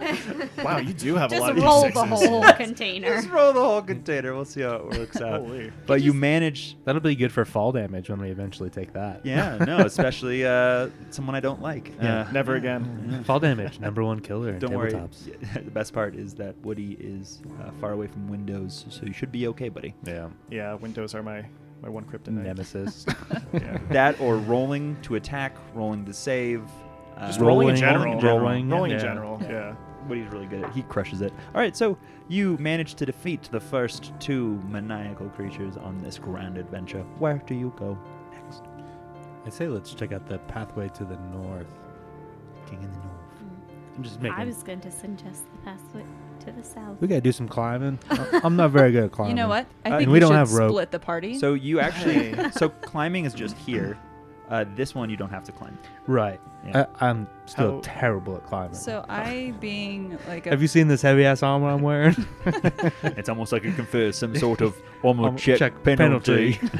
Wow, 0.64 0.78
you 0.78 0.92
do 0.92 1.16
have 1.16 1.32
a 1.32 1.38
lot 1.38 1.50
of 1.50 1.56
these. 1.56 1.64
Just 1.64 1.66
roll 1.66 1.82
the 1.82 2.16
D6s. 2.16 2.28
whole 2.28 2.52
container. 2.52 3.14
Just 3.16 3.30
roll 3.30 3.52
the 3.52 3.60
whole 3.60 3.82
container. 3.82 4.34
We'll 4.34 4.44
see 4.44 4.62
how 4.62 4.74
it 4.76 4.98
works 4.98 5.20
out. 5.20 5.40
Holy. 5.40 5.72
But 5.86 6.02
you 6.02 6.12
manage. 6.12 6.76
That'll 6.84 7.00
be 7.00 7.14
good 7.16 7.32
for 7.32 7.44
fall 7.44 7.72
damage 7.72 8.10
when 8.10 8.20
we 8.20 8.30
eventually 8.30 8.70
take 8.70 8.92
that. 8.92 9.24
Yeah, 9.24 9.56
no, 9.58 9.78
especially 9.86 10.44
uh, 10.44 10.90
someone 11.10 11.34
I 11.34 11.40
don't 11.40 11.62
like. 11.62 11.92
Yeah. 12.02 12.20
Uh, 12.28 12.32
Never 12.32 12.56
again. 12.56 13.22
Fall 13.24 13.40
damage, 13.40 13.80
number 13.80 14.02
one 14.04 14.20
killer 14.20 14.50
in 14.50 14.58
Don't 14.58 14.74
worry. 14.74 14.92
tabletops. 14.92 15.64
The 15.64 15.70
best 15.70 15.92
part 15.92 16.14
is 16.14 16.34
that 16.34 16.56
Woody 16.58 16.96
is 17.00 17.40
uh, 17.62 17.70
far 17.80 17.92
away 17.92 18.06
from 18.06 18.28
windows, 18.28 18.84
so 18.90 19.04
you 19.06 19.12
should 19.12 19.32
be 19.32 19.46
okay, 19.48 19.68
buddy. 19.68 19.94
Yeah. 20.04 20.28
Yeah, 20.50 20.74
windows 20.74 21.14
are 21.14 21.22
my 21.22 21.44
my 21.82 21.88
one 21.88 22.04
kryptonite. 22.04 22.44
Nemesis. 22.44 23.06
Yeah. 23.54 23.78
That 23.90 24.20
or 24.20 24.36
rolling 24.36 24.96
to 25.02 25.14
attack, 25.16 25.56
rolling 25.74 26.04
to 26.04 26.12
save. 26.12 26.62
Uh, 27.16 27.26
Just 27.26 27.40
rolling, 27.40 27.68
in 27.68 27.74
Rolling, 27.82 28.20
general. 28.20 28.20
rolling, 28.20 28.68
Rolling 28.70 28.90
in 28.92 28.96
yeah. 28.98 29.02
general. 29.02 29.38
Yeah. 29.42 29.74
Woody's 30.08 30.28
really 30.32 30.46
good 30.46 30.64
at. 30.64 30.72
He 30.72 30.82
crushes 30.82 31.20
it. 31.20 31.32
All 31.54 31.60
right, 31.60 31.76
so 31.76 31.96
you 32.28 32.56
managed 32.58 32.96
to 32.98 33.06
defeat 33.06 33.48
the 33.50 33.60
first 33.60 34.12
two 34.20 34.60
maniacal 34.68 35.28
creatures 35.30 35.76
on 35.76 35.98
this 35.98 36.18
grand 36.18 36.56
adventure. 36.58 37.02
Where 37.18 37.42
do 37.46 37.54
you 37.54 37.72
go 37.76 37.98
next? 38.32 38.62
I 39.46 39.50
say 39.50 39.68
let's 39.68 39.94
check 39.94 40.12
out 40.12 40.26
the 40.26 40.38
pathway 40.38 40.88
to 40.90 41.04
the 41.04 41.16
north. 41.32 41.66
King 42.66 42.82
in 42.82 42.90
the 42.90 42.96
North. 42.98 43.08
I'm 43.96 44.02
just 44.04 44.20
making. 44.20 44.38
I 44.38 44.44
was 44.44 44.62
going 44.62 44.80
to 44.80 44.90
suggest 44.90 45.44
the 45.52 45.58
pathway 45.64 46.04
to 46.40 46.52
the 46.52 46.62
south. 46.62 46.96
we 47.00 47.08
gotta 47.08 47.20
do 47.20 47.32
some 47.32 47.48
climbing. 47.48 47.98
I- 48.10 48.40
I'm 48.44 48.56
not 48.56 48.70
very 48.70 48.92
good 48.92 49.04
at 49.04 49.12
climbing. 49.12 49.36
You 49.36 49.42
know 49.42 49.48
what? 49.48 49.66
I 49.84 49.88
Uh, 49.90 49.92
think 49.92 50.02
and 50.04 50.06
we, 50.08 50.12
we 50.14 50.20
don't 50.20 50.30
should 50.30 50.36
have 50.36 50.52
rope. 50.54 50.70
split 50.70 50.90
the 50.90 50.98
party. 50.98 51.38
So 51.38 51.54
you 51.54 51.80
actually, 51.80 52.34
so 52.52 52.68
climbing 52.68 53.24
is 53.26 53.34
just 53.34 53.56
here. 53.58 53.98
Uh, 54.48 54.64
this 54.74 54.94
one 54.94 55.10
you 55.10 55.16
don't 55.16 55.30
have 55.30 55.44
to 55.44 55.52
climb. 55.52 55.78
Right. 56.06 56.40
Yeah. 56.66 56.86
I, 57.00 57.08
I'm 57.08 57.26
still 57.46 57.76
How- 57.76 57.80
terrible 57.82 58.36
at 58.36 58.44
climbing. 58.44 58.74
So 58.74 59.04
I 59.08 59.54
being 59.60 60.18
like 60.28 60.46
a 60.46 60.50
Have 60.50 60.60
you 60.62 60.68
seen 60.68 60.88
this 60.88 61.00
heavy 61.02 61.24
ass 61.24 61.42
armor 61.42 61.68
I'm 61.68 61.80
wearing? 61.82 62.14
It's 63.02 63.28
almost 63.28 63.50
like 63.52 63.64
it 63.64 63.76
confers 63.76 64.16
some 64.18 64.34
sort 64.36 64.60
of 64.60 64.76
armor 65.04 65.24
Armor 65.24 65.38
check, 65.38 65.58
check 65.58 65.82
penalty. 65.82 66.58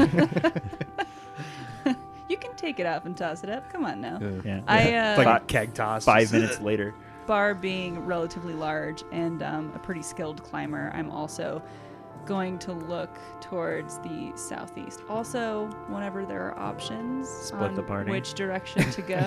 you 2.28 2.36
can 2.36 2.54
take 2.56 2.78
it 2.78 2.86
off 2.86 3.06
and 3.06 3.16
toss 3.16 3.42
it 3.42 3.50
up. 3.50 3.70
Come 3.72 3.84
on 3.84 4.00
now. 4.00 4.18
yeah. 4.44 4.60
I 4.66 4.82
It's 4.82 5.18
uh, 5.18 5.24
like 5.24 5.42
a 5.42 5.44
keg 5.46 5.74
toss. 5.74 6.04
Five 6.04 6.32
minutes 6.32 6.60
later. 6.60 6.94
Bar 7.26 7.54
being 7.54 8.04
relatively 8.06 8.54
large 8.54 9.02
and 9.12 9.42
um, 9.42 9.72
a 9.74 9.78
pretty 9.78 10.02
skilled 10.02 10.42
climber, 10.42 10.90
I'm 10.94 11.10
also 11.10 11.62
going 12.26 12.58
to 12.60 12.72
look 12.72 13.10
towards 13.40 13.98
the 13.98 14.32
southeast. 14.36 15.00
Also, 15.08 15.66
whenever 15.88 16.24
there 16.24 16.42
are 16.50 16.58
options 16.58 17.28
Split 17.28 17.62
on 17.62 17.74
the 17.74 17.82
party. 17.82 18.10
which 18.10 18.34
direction 18.34 18.90
to 18.92 19.02
go, 19.02 19.18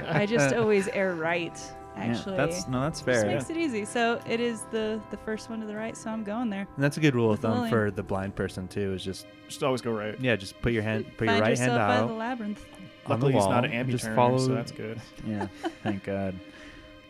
I 0.08 0.26
just 0.26 0.54
always 0.54 0.88
err 0.88 1.14
right. 1.14 1.58
Actually, 1.94 2.36
yeah, 2.36 2.46
that's 2.46 2.68
no, 2.68 2.80
that's 2.80 3.00
just 3.02 3.20
fair. 3.22 3.26
makes 3.26 3.50
it 3.50 3.56
easy. 3.58 3.84
So 3.84 4.18
it 4.26 4.40
is 4.40 4.62
the 4.70 4.98
the 5.10 5.16
first 5.18 5.50
one 5.50 5.60
to 5.60 5.66
the 5.66 5.76
right, 5.76 5.94
so 5.94 6.08
I'm 6.10 6.24
going 6.24 6.48
there. 6.48 6.66
And 6.74 6.82
that's 6.82 6.96
a 6.96 7.00
good 7.00 7.14
rule 7.14 7.30
of 7.32 7.40
thumb 7.40 7.52
Lillian. 7.52 7.70
for 7.70 7.90
the 7.90 8.02
blind 8.02 8.34
person 8.34 8.66
too. 8.66 8.94
Is 8.94 9.04
just 9.04 9.26
Just 9.46 9.62
always 9.62 9.82
go 9.82 9.92
right. 9.92 10.18
yeah, 10.18 10.34
just 10.36 10.58
put 10.62 10.72
your 10.72 10.82
hand, 10.82 11.04
put 11.18 11.26
your 11.28 11.34
right 11.38 11.48
hand 11.58 11.70
yourself 11.72 11.78
out 11.80 12.02
of 12.04 12.08
the 12.08 12.14
labyrinth. 12.14 12.64
on 13.06 13.20
the 13.20 13.26
Luckily, 13.26 13.34
wall. 13.34 13.42
he's 13.42 13.50
not 13.50 13.64
an 13.66 13.72
and 13.72 13.88
amputurner, 13.88 13.92
just 13.92 14.08
follow. 14.14 14.38
so 14.38 14.54
that's 14.54 14.72
good. 14.72 15.00
Yeah, 15.26 15.48
thank 15.82 16.04
God. 16.04 16.34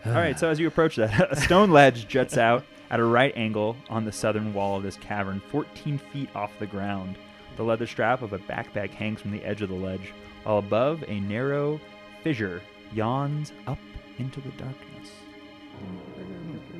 All 0.04 0.12
right, 0.14 0.36
so 0.40 0.48
as 0.48 0.58
you 0.58 0.66
approach 0.66 0.96
that, 0.96 1.28
a 1.32 1.36
stone 1.36 1.70
ledge 1.70 2.08
juts 2.08 2.36
out 2.36 2.64
at 2.92 3.00
a 3.00 3.04
right 3.04 3.32
angle 3.36 3.76
on 3.90 4.04
the 4.04 4.12
southern 4.12 4.52
wall 4.54 4.76
of 4.76 4.82
this 4.84 4.96
cavern, 4.98 5.40
14 5.50 5.98
feet 6.12 6.28
off 6.36 6.52
the 6.60 6.66
ground. 6.66 7.16
The 7.56 7.64
leather 7.64 7.86
strap 7.86 8.22
of 8.22 8.32
a 8.32 8.38
backpack 8.38 8.90
hangs 8.90 9.20
from 9.20 9.30
the 9.32 9.42
edge 9.44 9.62
of 9.62 9.68
the 9.70 9.74
ledge, 9.74 10.12
while 10.44 10.58
above 10.58 11.02
a 11.08 11.18
narrow 11.20 11.80
fissure 12.22 12.62
yawns 12.94 13.52
up 13.66 13.78
into 14.18 14.40
the 14.40 14.50
darkness. 14.50 15.10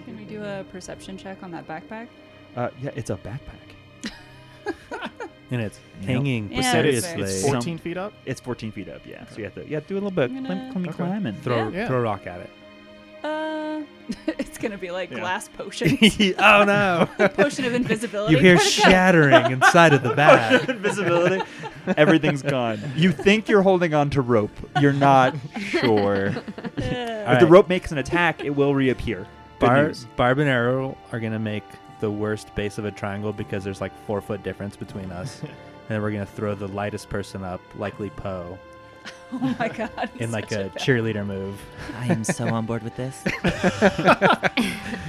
Can 0.05 0.16
we 0.16 0.24
do 0.24 0.43
a 0.44 0.64
perception 0.70 1.16
check 1.16 1.43
on 1.43 1.51
that 1.51 1.66
backpack? 1.66 2.09
Uh, 2.56 2.68
yeah, 2.80 2.90
it's 2.94 3.10
a 3.10 3.16
backpack. 3.16 4.10
and 5.51 5.60
it's 5.62 5.80
Yep. 6.01 6.09
hanging 6.09 6.52
Yeah, 6.52 6.72
Said 6.72 6.86
it's, 6.86 7.06
fair. 7.06 7.18
it's 7.20 7.43
precariously. 7.43 7.51
14 7.51 7.78
feet 7.78 7.97
up. 7.97 8.12
It's 8.26 8.40
14 8.40 8.72
feet 8.72 8.89
up, 8.89 9.01
yeah. 9.06 9.24
So 9.28 9.39
you 9.39 9.44
have 9.44 9.55
to, 9.55 9.66
yeah, 9.68 9.80
do 9.80 9.94
a 9.94 9.97
little 9.97 10.10
bit, 10.10 10.30
I'm 10.30 10.44
clim- 10.44 10.59
gonna- 10.59 10.72
climby 10.74 10.89
Okay. 10.89 10.97
climbing. 10.97 11.34
Throw 11.36 11.68
Yeah. 11.68 11.86
throw 11.89 11.98
a 11.98 12.02
rock 12.02 12.26
at 12.26 12.40
it. 12.40 12.51
It's 14.26 14.58
gonna 14.58 14.78
be 14.78 14.90
like 14.90 15.10
Yeah. 15.10 15.20
glass 15.20 15.48
potion. 15.56 15.98
oh 16.38 16.64
no! 16.64 17.08
potion 17.30 17.64
of 17.64 17.74
invisibility. 17.74 18.34
you 18.34 18.38
hear 18.40 18.56
Where'd 18.56 18.66
it 18.68 18.76
go? 18.82 18.90
shattering 18.90 19.52
inside 19.52 19.92
of 19.92 20.02
the 20.02 20.14
bag. 20.14 20.68
Invisibility. 20.68 21.42
Everything's 21.96 22.42
gone. 22.42 22.80
You 22.96 23.10
think 23.12 23.48
you're 23.48 23.62
holding 23.62 23.92
on 23.94 24.10
to 24.10 24.20
rope. 24.20 24.52
You're 24.80 24.92
not 24.92 25.34
sure. 25.58 26.28
All 26.36 26.42
If 26.76 27.40
the 27.40 27.46
rope 27.48 27.68
makes 27.68 27.90
an 27.92 27.98
attack, 27.98 28.44
it 28.44 28.50
will 28.50 28.74
reappear. 28.74 29.26
Good 29.58 29.66
Bar- 29.66 29.82
news. 29.88 30.06
Barb 30.16 30.38
and 30.38 30.48
Errol 30.48 30.96
are 31.12 31.18
gonna 31.20 31.38
make 31.38 31.64
the 32.00 32.10
worst 32.10 32.54
base 32.54 32.78
of 32.78 32.84
a 32.84 32.90
triangle 32.90 33.32
because 33.32 33.64
there's 33.64 33.80
like 33.80 33.92
four 34.06 34.20
foot 34.20 34.42
difference 34.42 34.76
between 34.76 35.10
us, 35.12 35.40
and 35.42 35.50
then 35.88 36.02
we're 36.02 36.10
gonna 36.12 36.26
throw 36.26 36.54
the 36.54 36.68
lightest 36.68 37.08
person 37.08 37.42
up, 37.44 37.60
likely 37.76 38.10
Poe, 38.10 38.58
Oh 39.34 39.56
my 39.58 39.68
god. 39.68 40.10
in 40.18 40.30
like 40.30 40.50
such 40.50 40.66
a 40.66 40.68
cheerleader 40.78 41.24
move. 41.26 41.58
I 41.98 42.06
am 42.08 42.22
so 42.22 42.46
on 42.48 42.66
board 42.66 42.82
with 42.82 42.94
this. 42.96 43.24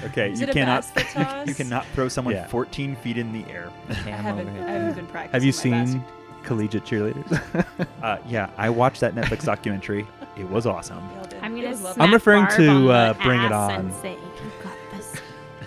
Okay, 0.05 0.31
Is 0.31 0.39
you 0.41 0.47
it 0.47 0.49
a 0.49 0.53
cannot 0.53 0.81
basket 0.93 1.07
toss? 1.25 1.47
you 1.47 1.55
cannot 1.55 1.85
throw 1.87 2.07
someone 2.07 2.35
Yeah. 2.35 2.47
14 2.47 2.95
feet 2.97 3.17
in 3.17 3.31
the 3.33 3.43
air. 3.51 3.69
Okay, 3.89 4.11
I 4.11 4.17
I'm 4.17 4.23
haven't, 4.23 4.49
over 4.49 4.57
I 4.59 4.61
it. 4.61 4.67
haven't 4.67 4.95
been 4.95 5.07
practicing. 5.07 5.31
Have 5.33 5.43
you 5.43 5.51
my 5.73 5.85
seen 5.85 5.99
basket- 5.99 6.43
collegiate 6.43 6.83
cheerleaders? 6.85 7.65
Uh, 8.03 8.17
yeah, 8.27 8.49
I 8.57 8.69
watched 8.69 8.99
that 9.01 9.15
Netflix 9.15 9.45
documentary. 9.45 10.05
It 10.37 10.47
was 10.49 10.65
awesome. 10.65 10.99
Y'all 11.15 11.23
did. 11.25 11.39
I'm 11.41 11.53
It 11.57 11.61
gonna. 11.61 11.69
was 11.71 11.81
lovely. 11.81 11.93
smack 11.95 12.07
I'm 12.07 12.13
referring 12.13 12.47
to, 12.57 12.91
uh, 12.91 13.13
Bring 13.23 13.41
It 13.41 13.51
On. 13.51 13.71
And 13.71 13.93
say, 13.95 14.11
you 14.11 14.15
got 14.17 14.31
this. 14.31 14.32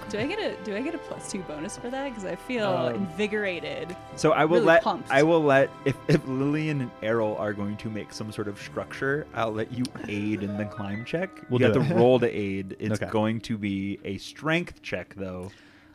Do 0.08 0.18
I 0.20 0.26
get 0.26 0.38
a 0.38 0.56
Do 0.64 0.76
I 0.76 0.82
get 0.82 0.94
a 0.94 0.98
plus 0.98 1.30
two 1.30 1.40
bonus 1.40 1.76
for 1.76 1.90
that? 1.90 2.08
Because 2.08 2.24
I 2.24 2.36
feel 2.36 2.64
Um, 2.66 2.94
invigorated. 2.94 3.96
So 4.14 4.32
I 4.32 4.44
will 4.44 4.56
Really 4.56 4.66
let 4.66 4.82
pumped. 4.82 5.10
I 5.10 5.22
will 5.22 5.42
let 5.42 5.68
if, 5.84 5.96
if 6.08 6.24
Lillian 6.26 6.80
and 6.82 6.90
Errol 7.02 7.36
are 7.38 7.52
going 7.52 7.76
to 7.78 7.90
make 7.90 8.12
some 8.12 8.30
sort 8.30 8.46
of 8.48 8.60
structure, 8.60 9.26
I'll 9.34 9.52
let 9.52 9.72
you 9.72 9.84
aid 10.08 10.42
in 10.42 10.56
the 10.56 10.64
climb 10.64 11.04
check. 11.04 11.30
We'll 11.50 11.60
you 11.60 11.72
do 11.72 11.80
have 11.80 11.88
to 11.88 11.94
roll 11.96 12.20
to 12.20 12.28
aid. 12.30 12.76
It's 12.78 13.02
Okay. 13.02 13.10
going 13.10 13.40
to 13.42 13.58
be 13.58 13.98
a 14.04 14.16
strength 14.18 14.80
check 14.82 15.14
though, 15.16 15.50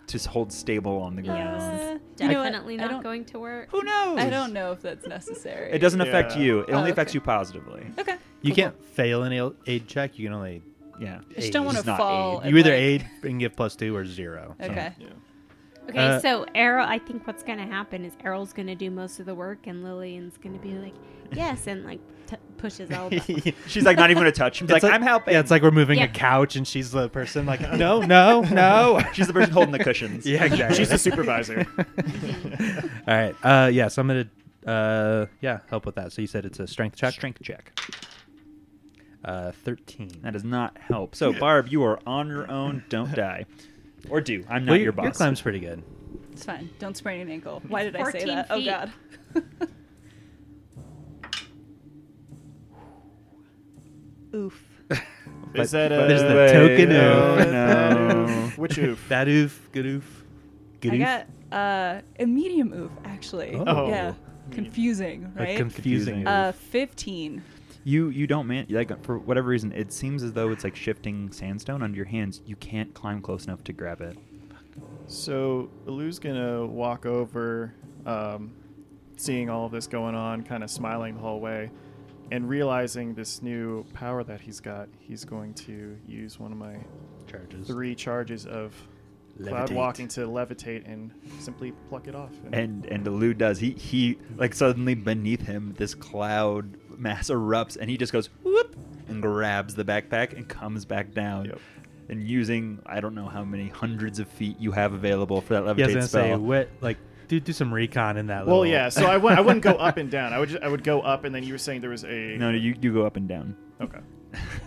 to 0.07 0.17
hold 0.29 0.51
stable 0.51 0.97
on 1.01 1.15
the 1.15 1.21
ground. 1.21 1.61
Uh, 1.61 1.99
you 2.25 2.27
know? 2.31 2.33
Definitely 2.43 2.73
I 2.75 2.77
not 2.83 2.91
don't- 2.91 3.03
going 3.03 3.23
to 3.25 3.39
work. 3.39 3.69
Who 3.71 3.81
knows? 3.83 4.17
I 4.19 4.29
don't 4.29 4.51
know 4.51 4.73
if 4.73 4.81
that's 4.81 5.07
necessary. 5.07 5.71
It 5.71 5.79
doesn't 5.79 6.01
affect 6.01 6.35
you. 6.35 6.59
It 6.61 6.71
Oh, 6.73 6.79
only 6.79 6.91
affects 6.91 7.13
you 7.13 7.21
positively. 7.21 7.85
Okay. 7.97 8.17
you 8.41 8.51
Cool, 8.51 8.55
can't 8.63 8.83
fail 8.83 9.23
an 9.23 9.31
aid- 9.31 9.53
aid 9.67 9.87
check. 9.87 10.19
You 10.19 10.25
can 10.27 10.33
only 10.33 10.61
Yeah. 11.01 11.19
I 11.35 11.39
just 11.41 11.51
don't 11.53 11.65
want 11.65 11.77
to 11.77 11.83
fall. 11.83 12.39
aid. 12.41 12.45
at, 12.45 12.51
You 12.51 12.57
either 12.59 12.69
like- 12.71 12.79
aid 12.79 13.07
and 13.23 13.39
give 13.39 13.55
plus 13.55 13.75
two 13.75 13.95
or 13.95 14.05
zero. 14.05 14.55
So- 14.59 14.65
Okay. 14.67 14.93
Yeah. 14.99 15.07
Okay, 15.89 15.97
Uh, 15.99 16.19
so 16.19 16.45
Errol, 16.53 16.85
I 16.87 16.99
think 16.99 17.25
what's 17.25 17.41
gonna 17.43 17.65
happen 17.65 18.05
is 18.05 18.13
Errol's 18.23 18.53
gonna 18.53 18.75
do 18.75 18.91
most 18.91 19.19
of 19.19 19.25
the 19.25 19.33
work, 19.33 19.65
and 19.65 19.83
Lillian's 19.83 20.37
gonna 20.37 20.59
be 20.59 20.73
like, 20.75 20.93
"Yes," 21.33 21.65
and 21.65 21.83
like 21.83 21.99
t- 22.27 22.35
pushes 22.57 22.91
elbow. 22.91 23.17
She's 23.67 23.83
like 23.83 23.97
not 23.97 24.11
even 24.11 24.21
gonna 24.21 24.31
touch 24.31 24.61
him. 24.61 24.67
She's 24.67 24.83
like, 24.83 24.93
I'm 24.93 25.01
helping. 25.01 25.33
Yeah, 25.33 25.39
it's 25.39 25.49
like 25.49 25.63
we're 25.63 25.71
moving 25.71 25.97
Yeah. 25.97 26.03
a 26.05 26.07
couch 26.07 26.55
and 26.55 26.67
she's 26.67 26.91
the 26.91 27.09
person 27.09 27.47
like, 27.47 27.61
no, 27.73 27.99
no, 28.03 28.41
no. 28.41 29.01
she's 29.13 29.25
the 29.25 29.33
person 29.33 29.51
holding 29.51 29.71
the 29.71 29.79
cushions. 29.83 30.23
yeah, 30.25 30.43
exactly. 30.45 30.77
She's 30.77 30.89
the 30.89 30.99
supervisor. 30.99 31.65
All 33.07 33.13
right. 33.15 33.35
Uh, 33.43 33.67
yeah. 33.73 33.87
So 33.87 34.01
I'm 34.03 34.07
gonna, 34.07 34.27
uh, 34.67 35.25
yeah, 35.41 35.59
help 35.69 35.87
with 35.87 35.95
that. 35.95 36.11
So 36.13 36.21
you 36.21 36.27
said 36.27 36.45
it's 36.45 36.59
a 36.59 36.67
strength 36.67 36.95
check. 36.95 37.13
Strength 37.13 37.41
check. 37.41 37.73
Uh, 39.23 39.51
thirteen. 39.51 40.09
That 40.23 40.33
does 40.33 40.43
not 40.43 40.77
help. 40.79 41.15
So 41.15 41.31
Barb, 41.33 41.67
you 41.67 41.83
are 41.83 41.99
on 42.07 42.27
your 42.27 42.49
own. 42.49 42.83
Don't 42.89 43.13
die, 43.13 43.45
or 44.09 44.19
do. 44.21 44.43
I'm 44.49 44.65
not 44.65 44.71
well, 44.71 44.77
your 44.77 44.83
your, 44.85 44.91
boss. 44.93 45.03
your 45.05 45.13
climb's 45.13 45.41
pretty 45.41 45.59
good. 45.59 45.83
It's 46.31 46.43
fine. 46.45 46.69
Don't 46.79 46.97
sprain 46.97 47.21
an 47.21 47.29
ankle. 47.29 47.61
Why 47.67 47.83
did 47.83 47.95
I 47.95 48.03
say 48.11 48.25
14 48.25 48.27
that? 48.27 48.47
Oh 48.49 48.55
feet. 48.57 48.65
God. 48.65 48.91
Oof. 54.33 54.67
Is 55.53 55.71
that 55.71 55.91
a 55.91 55.95
there's 56.07 56.21
the 56.21 56.35
Wait, 56.35 56.51
token 56.53 56.89
no, 56.95 57.37
oof. 57.39 57.51
no. 57.51 58.51
Which 58.55 58.77
oof? 58.79 59.03
Bad 59.09 59.27
oof. 59.27 59.69
Good 59.71 59.85
oof. 59.85 60.23
Good 60.79 60.93
I 60.93 60.95
oof. 60.95 61.01
got 61.01 61.27
uh, 61.57 62.01
a 62.19 62.25
medium 62.25 62.73
oof 62.73 62.91
actually. 63.05 63.53
Oh. 63.55 63.89
Yeah. 63.89 64.13
Confusing, 64.51 65.31
A 65.37 65.39
right? 65.39 65.57
confusing. 65.57 66.25
Confusing. 66.25 66.27
uh, 66.27 66.51
15. 66.51 67.43
You 67.83 68.09
you 68.09 68.27
don't 68.27 68.47
man 68.47 68.67
like 68.69 69.03
for 69.03 69.17
whatever 69.17 69.49
reason 69.49 69.71
it 69.71 69.91
seems 69.91 70.23
as 70.23 70.33
though 70.33 70.49
it's 70.51 70.63
like 70.63 70.75
shifting 70.75 71.31
sandstone 71.31 71.81
under 71.81 71.95
your 71.95 72.05
hands. 72.05 72.41
You 72.45 72.55
can't 72.55 72.93
climb 72.93 73.21
close 73.21 73.45
enough 73.45 73.63
to 73.65 73.73
grab 73.73 74.01
it. 74.01 74.17
So 75.07 75.69
Lou's 75.85 76.19
gonna 76.19 76.65
walk 76.65 77.05
over, 77.05 77.73
um, 78.05 78.53
seeing 79.17 79.49
all 79.49 79.65
of 79.65 79.71
this 79.71 79.87
going 79.87 80.15
on, 80.15 80.43
kind 80.43 80.63
of 80.63 80.69
smiling 80.69 81.15
the 81.15 81.21
whole 81.21 81.39
way, 81.39 81.71
and 82.31 82.47
realizing 82.47 83.13
this 83.13 83.41
new 83.41 83.83
power 83.93 84.23
that 84.23 84.41
he's 84.41 84.59
got. 84.59 84.87
He's 84.99 85.25
going 85.25 85.53
to 85.55 85.97
use 86.07 86.39
one 86.39 86.51
of 86.51 86.57
my 86.57 86.77
charges. 87.27 87.67
three 87.67 87.95
charges 87.95 88.45
of 88.45 88.73
cloud 89.43 89.69
Levitate. 89.69 89.73
walking 89.75 90.07
to 90.09 90.21
levitate 90.21 90.91
and 90.91 91.11
simply 91.39 91.71
pluck 91.89 92.07
it 92.07 92.15
off. 92.15 92.31
And 92.51 92.85
and 92.85 93.07
Lou 93.07 93.33
does. 93.33 93.59
He 93.59 93.71
he 93.71 94.17
like 94.37 94.53
suddenly 94.53 94.93
beneath 94.95 95.41
him 95.41 95.73
this 95.77 95.93
cloud 95.95 96.77
mass 96.97 97.29
erupts 97.29 97.77
and 97.77 97.89
he 97.89 97.97
just 97.97 98.13
goes 98.13 98.29
whoop 98.43 98.75
and 99.07 99.21
grabs 99.21 99.73
the 99.75 99.83
backpack 99.83 100.33
and 100.33 100.47
comes 100.47 100.85
back 100.85 101.13
down. 101.13 101.45
Yep. 101.45 101.59
And 102.09 102.21
using 102.23 102.79
I 102.85 102.99
don't 102.99 103.15
know 103.15 103.27
how 103.27 103.43
many 103.43 103.69
hundreds 103.69 104.19
of 104.19 104.27
feet 104.27 104.57
you 104.59 104.71
have 104.73 104.93
available 104.93 105.41
for 105.41 105.53
that 105.53 105.63
levitate 105.63 105.77
Yeah, 105.77 105.83
I 105.85 105.87
was 105.87 105.95
gonna 105.95 106.07
spell. 106.07 106.23
say, 106.23 106.35
what, 106.35 106.69
like, 106.81 106.97
do 107.27 107.39
do 107.39 107.53
some 107.53 107.73
recon 107.73 108.17
in 108.17 108.27
that. 108.27 108.45
well, 108.45 108.59
little- 108.59 108.71
yeah. 108.73 108.89
So 108.89 109.05
I 109.07 109.13
w- 109.13 109.33
I 109.33 109.39
wouldn't 109.39 109.63
go 109.63 109.71
up 109.71 109.95
and 109.97 110.11
down. 110.11 110.33
I 110.33 110.39
would 110.39 110.49
just, 110.49 110.61
I 110.61 110.67
would 110.67 110.83
go 110.83 110.99
up, 111.01 111.23
and 111.23 111.33
then 111.33 111.43
you 111.43 111.53
were 111.53 111.57
saying 111.57 111.79
there 111.79 111.89
was 111.89 112.03
a 112.03 112.35
no, 112.37 112.51
no, 112.51 112.57
you 112.57 112.75
you 112.81 112.93
go 112.93 113.05
up 113.05 113.15
and 113.15 113.27
down. 113.29 113.55
okay. 113.79 113.99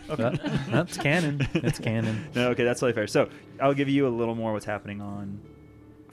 That- 0.09 0.41
that's 0.71 0.97
canon. 0.99 1.47
That's 1.55 1.79
canon. 1.79 2.25
No, 2.35 2.51
okay, 2.51 2.65
that's 2.65 2.81
totally 2.81 2.93
fair. 2.95 3.07
So 3.07 3.29
I'll 3.61 3.75
give 3.75 3.89
you 3.89 4.07
a 4.07 4.11
little 4.11 4.35
more 4.35 4.53
what's 4.53 4.65
happening 4.67 5.01
on 5.01 5.41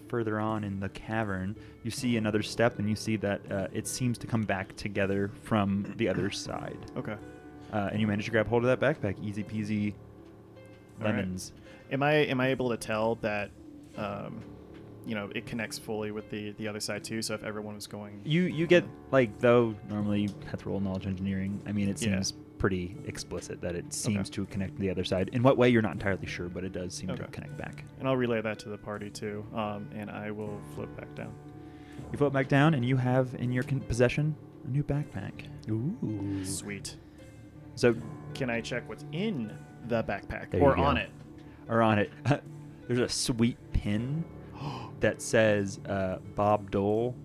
further 0.07 0.39
on 0.39 0.63
in 0.63 0.79
the 0.79 0.89
cavern. 0.89 1.55
You 1.83 1.91
see 1.91 2.17
another 2.17 2.41
step, 2.43 2.79
and 2.79 2.89
you 2.89 2.95
see 2.95 3.15
that 3.17 3.41
uh, 3.51 3.67
it 3.73 3.87
seems 3.87 4.17
to 4.19 4.27
come 4.27 4.43
back 4.43 4.75
together 4.75 5.31
from 5.43 5.93
the 5.97 6.07
other 6.09 6.29
side. 6.29 6.77
Okay. 6.97 7.15
Uh, 7.73 7.89
and 7.91 7.99
you 8.01 8.07
manage 8.07 8.25
to 8.25 8.31
grab 8.31 8.47
hold 8.47 8.65
of 8.65 8.79
that 8.79 9.01
backpack, 9.01 9.15
easy 9.23 9.43
peasy, 9.43 9.93
All 10.99 11.05
right. 11.07 11.15
lemons. 11.15 11.53
Am 11.91 12.03
I 12.03 12.13
am 12.13 12.39
I 12.41 12.49
able 12.49 12.69
to 12.69 12.77
tell 12.77 13.15
that, 13.15 13.49
um, 13.97 14.41
you 15.05 15.15
know, 15.15 15.29
it 15.33 15.45
connects 15.45 15.77
fully 15.79 16.11
with 16.11 16.29
the 16.29 16.51
the 16.51 16.67
other 16.67 16.79
side 16.79 17.03
too? 17.03 17.21
So 17.21 17.33
if 17.33 17.43
everyone 17.43 17.75
was 17.75 17.87
going, 17.87 18.21
You 18.25 18.43
you 18.43 18.67
get 18.67 18.83
like 19.11 19.39
though 19.39 19.75
normally 19.89 20.21
you 20.23 20.29
have 20.49 20.61
to 20.63 20.69
roll 20.69 20.79
knowledge 20.81 21.07
engineering. 21.07 21.61
I 21.65 21.71
mean, 21.71 21.89
it 21.89 22.01
Yeah. 22.01 22.21
Pretty 22.61 22.95
explicit 23.05 23.59
that 23.59 23.73
it 23.73 23.91
seems 23.91 24.29
to 24.29 24.45
connect 24.45 24.75
to 24.75 24.81
the 24.83 24.89
other 24.91 25.03
side. 25.03 25.31
In 25.33 25.41
what 25.41 25.57
way 25.57 25.67
you're 25.67 25.81
not 25.81 25.93
entirely 25.93 26.27
sure, 26.27 26.47
but 26.47 26.63
it 26.63 26.71
does 26.71 26.93
seem 26.93 27.07
to 27.07 27.27
connect 27.29 27.57
back. 27.57 27.83
and 27.97 28.07
I'll 28.07 28.15
relay 28.15 28.39
that 28.39 28.59
to 28.59 28.69
the 28.69 28.77
party 28.77 29.09
too, 29.09 29.43
um, 29.55 29.89
and 29.95 30.11
I 30.11 30.29
will 30.29 30.61
float 30.75 30.95
back 30.95 31.13
down. 31.15 31.33
You 32.11 32.19
float 32.19 32.33
back 32.33 32.47
down, 32.47 32.75
and 32.75 32.85
you 32.85 32.97
have 32.97 33.33
in 33.39 33.51
your 33.51 33.63
con- 33.63 33.79
possession 33.79 34.35
a 34.63 34.69
new 34.69 34.83
backpack. 34.83 35.31
Ooh. 35.71 36.45
Sweet. 36.45 36.97
So 37.73 37.95
Can 38.35 38.51
I 38.51 38.61
check 38.61 38.87
what's 38.87 39.05
in 39.11 39.51
the 39.87 40.03
backpack 40.03 40.53
or 40.61 40.77
on 40.77 40.97
it? 40.97 41.09
or 41.67 41.81
on 41.81 41.97
it, 41.97 42.11
there's 42.87 42.99
a 42.99 43.09
sweet 43.09 43.57
pin 43.73 44.23
that 44.99 45.19
says 45.19 45.79
uh, 45.89 46.17
Bob 46.35 46.69
Dole, 46.69 47.15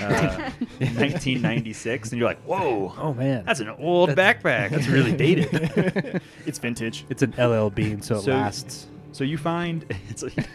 uh, 0.00 0.50
1996, 0.78 2.10
and 2.12 2.18
you're 2.18 2.28
like, 2.28 2.40
whoa, 2.42 2.92
Oh 2.98 3.14
man, 3.14 3.44
that's 3.44 3.60
an 3.60 3.68
old 3.70 4.10
backpack. 4.10 4.70
That's 4.70 4.88
really 4.88 5.12
dated. 5.16 6.20
it's 6.46 6.58
vintage. 6.58 7.04
it's 7.10 7.22
an 7.22 7.32
LL 7.38 7.68
Bean, 7.70 8.02
so 8.02 8.16
it 8.16 8.22
So- 8.22 8.30
lasts. 8.32 8.86
So 9.12 9.24
you 9.24 9.36
find 9.36 9.84
it's, 10.08 10.22
like- 10.22 10.48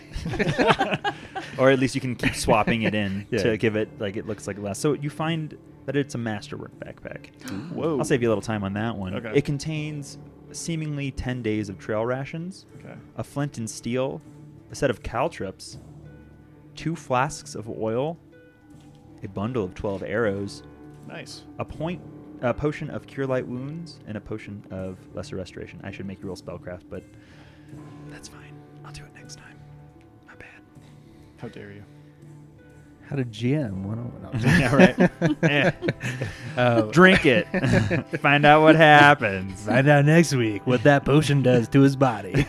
or 1.59 1.69
at 1.69 1.77
least 1.79 1.93
you 1.95 2.01
can 2.01 2.15
keep 2.15 2.33
swapping 2.33 2.81
it 2.83 2.95
in 2.95 3.27
Yeah. 3.29 3.43
to 3.43 3.57
give 3.57 3.75
it 3.75 3.87
like 3.99 4.15
it 4.17 4.25
looks 4.25 4.47
like 4.47 4.57
less. 4.57 4.79
So 4.79 4.93
you 4.93 5.09
find 5.11 5.55
that 5.85 5.95
it's 5.95 6.15
a 6.15 6.17
masterwork 6.17 6.71
backpack. 6.79 7.29
Whoa. 7.71 7.99
I'll 7.99 8.03
save 8.05 8.21
you 8.23 8.29
a 8.29 8.31
little 8.31 8.41
time 8.41 8.63
on 8.63 8.73
that 8.73 8.95
one. 8.95 9.13
Okay. 9.13 9.31
It 9.35 9.45
contains 9.45 10.17
seemingly 10.51 11.11
10 11.11 11.41
days 11.43 11.69
of 11.69 11.77
trail 11.77 12.03
rations, 12.05 12.65
Okay. 12.79 12.95
a 13.15 13.23
flint 13.23 13.57
and 13.59 13.69
steel, 13.69 14.21
a 14.71 14.75
set 14.75 14.89
of 14.89 15.03
caltrops, 15.03 15.77
two 16.75 16.95
flasks 16.95 17.53
of 17.53 17.69
oil, 17.69 18.17
a 19.23 19.27
bundle 19.27 19.63
of 19.63 19.73
12 19.75 20.03
arrows, 20.03 20.63
Nice. 21.07 21.43
a 21.59 21.65
point 21.65 22.01
a 22.41 22.53
potion 22.53 22.91
of 22.91 23.07
cure 23.07 23.25
light 23.25 23.47
wounds 23.47 23.99
and 24.05 24.15
a 24.15 24.21
potion 24.21 24.63
of 24.69 24.99
lesser 25.15 25.35
restoration. 25.35 25.81
I 25.83 25.89
should 25.89 26.05
make 26.05 26.19
you 26.21 26.27
roll 26.27 26.35
spellcraft, 26.35 26.83
but 26.87 27.03
that's 28.11 28.27
fine. 28.27 28.53
I'll 28.85 28.91
do 28.91 29.03
it 29.03 29.13
next 29.15 29.37
time. 29.37 29.57
My 30.27 30.35
bad. 30.35 30.61
How 31.37 31.47
dare 31.47 31.71
you? 31.71 31.83
How 33.09 33.15
did 33.15 33.31
GM? 33.31 33.83
One 33.83 33.99
oh 33.99 34.27
one. 34.27 34.41
yeah, 34.59 34.75
right. 34.75 35.11
Eh. 35.43 35.71
Uh, 36.57 36.81
Drink 36.91 37.25
it. 37.25 37.45
Find 38.19 38.45
out 38.45 38.61
what 38.63 38.75
happens. 38.75 39.65
Find 39.65 39.87
out 39.87 40.03
next 40.05 40.33
week 40.33 40.67
what 40.67 40.83
that 40.83 41.05
potion 41.05 41.41
does 41.41 41.69
to 41.69 41.81
his 41.81 41.95
body. 41.95 42.45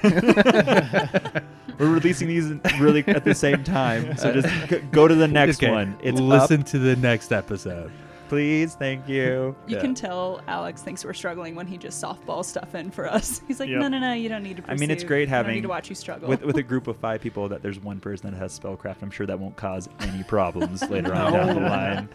We're 1.79 1.87
releasing 1.93 2.27
these 2.27 2.51
really 2.81 3.05
at 3.07 3.25
the 3.25 3.35
same 3.37 3.63
time, 3.63 4.17
so 4.17 4.33
just 4.33 4.49
g- 4.69 4.79
go 4.91 5.07
to 5.07 5.15
the 5.15 5.29
next 5.29 5.63
Okay, 5.63 5.71
one. 5.71 5.97
It's 6.03 6.19
listen 6.21 6.63
up, 6.63 6.67
to 6.69 6.79
the 6.81 6.97
next 6.97 7.31
episode. 7.31 7.93
Please. 8.29 8.75
Thank 8.75 9.09
you. 9.09 9.57
You 9.67 9.77
Yeah. 9.77 9.81
can 9.81 9.95
tell 9.95 10.41
Alex 10.49 10.83
thinks 10.83 11.05
we're 11.05 11.13
struggling 11.13 11.55
when 11.55 11.67
he 11.67 11.77
just 11.79 12.03
softball 12.03 12.45
stuff 12.45 12.75
in 12.75 12.91
for 12.91 13.11
us. 13.11 13.41
He's 13.49 13.61
like, 13.61 13.69
Yep. 13.69 13.81
no, 13.81 13.89
no, 13.89 13.99
no, 13.99 14.13
you 14.13 14.29
don't 14.29 14.43
need 14.43 14.59
to. 14.59 14.63
I 14.69 14.75
mean, 14.75 14.91
it's 14.91 15.03
pursue. 15.03 15.09
great 15.09 15.23
I 15.29 15.33
don't 15.33 15.37
having 15.37 15.55
need 15.57 15.63
to 15.63 15.69
watch 15.69 15.89
you 15.89 15.95
struggle. 15.95 16.29
With 16.29 16.43
with 16.43 16.57
a 16.57 16.63
group 16.73 16.87
of 16.87 16.97
five 16.97 17.21
people 17.21 17.49
that 17.49 17.63
there's 17.63 17.81
one 17.81 18.01
person 18.01 18.31
that 18.31 18.37
has 18.39 18.59
spellcraft. 18.59 18.97
I'm 19.03 19.11
sure 19.11 19.27
that 19.27 19.39
won't 19.39 19.57
cause 19.57 19.89
any 20.01 20.23
problems 20.25 20.83
later 20.91 21.15
on 21.15 21.33
down 21.33 21.55
the 21.55 21.61
line. 21.61 22.09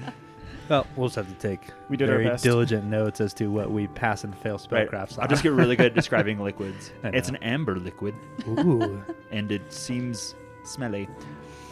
Well, 0.69 0.87
we'll 0.95 1.07
just 1.09 1.17
have 1.17 1.27
to 1.27 1.33
take 1.47 1.59
We 1.89 1.97
did 1.97 2.09
our 2.09 2.15
very 2.15 2.29
best. 2.29 2.43
diligent 2.43 2.85
notes 2.85 3.19
as 3.19 3.33
to 3.35 3.47
what 3.47 3.69
we 3.69 3.87
pass 3.87 4.23
and 4.23 4.33
fail 4.37 4.59
Right. 4.71 4.89
spellcrafts. 4.89 5.19
I'll 5.19 5.27
just 5.27 5.43
get 5.43 5.51
really 5.51 5.75
good 5.75 5.87
at 5.87 5.93
describing 5.93 6.39
liquids. 6.39 6.91
It's 7.03 7.27
an 7.27 7.35
amber 7.37 7.75
liquid. 7.75 8.15
Ooh. 8.47 9.03
and 9.31 9.51
it 9.51 9.73
seems 9.73 10.35
smelly. 10.63 11.09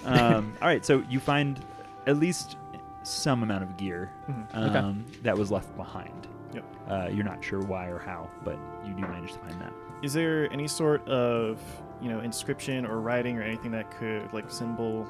Um, 0.03 0.51
all 0.61 0.67
right, 0.67 0.83
so 0.85 1.03
you 1.09 1.19
find 1.21 1.63
at 2.07 2.17
least 2.17 2.57
some 3.03 3.43
amount 3.43 3.63
of 3.63 3.77
gear 3.77 4.11
Mhm. 4.29 4.55
um, 4.75 5.05
that 5.23 5.37
was 5.37 5.51
left 5.51 5.75
behind. 5.75 6.27
Yep. 6.53 6.63
Uh, 6.89 7.09
you're 7.11 7.23
not 7.25 7.43
sure 7.43 7.59
why 7.61 7.87
or 7.87 7.97
how, 7.99 8.29
but 8.43 8.57
you 8.85 8.93
do 8.93 9.01
manage 9.01 9.33
to 9.33 9.39
find 9.39 9.59
that. 9.61 9.71
Is 10.03 10.13
there 10.13 10.51
any 10.51 10.67
sort 10.67 11.07
of 11.07 11.59
you 12.01 12.09
know 12.09 12.19
inscription 12.19 12.85
or 12.85 12.99
writing 12.99 13.37
or 13.37 13.43
anything 13.43 13.71
that 13.71 13.89
could 13.91 14.31
like 14.33 14.49
symbol 14.51 15.07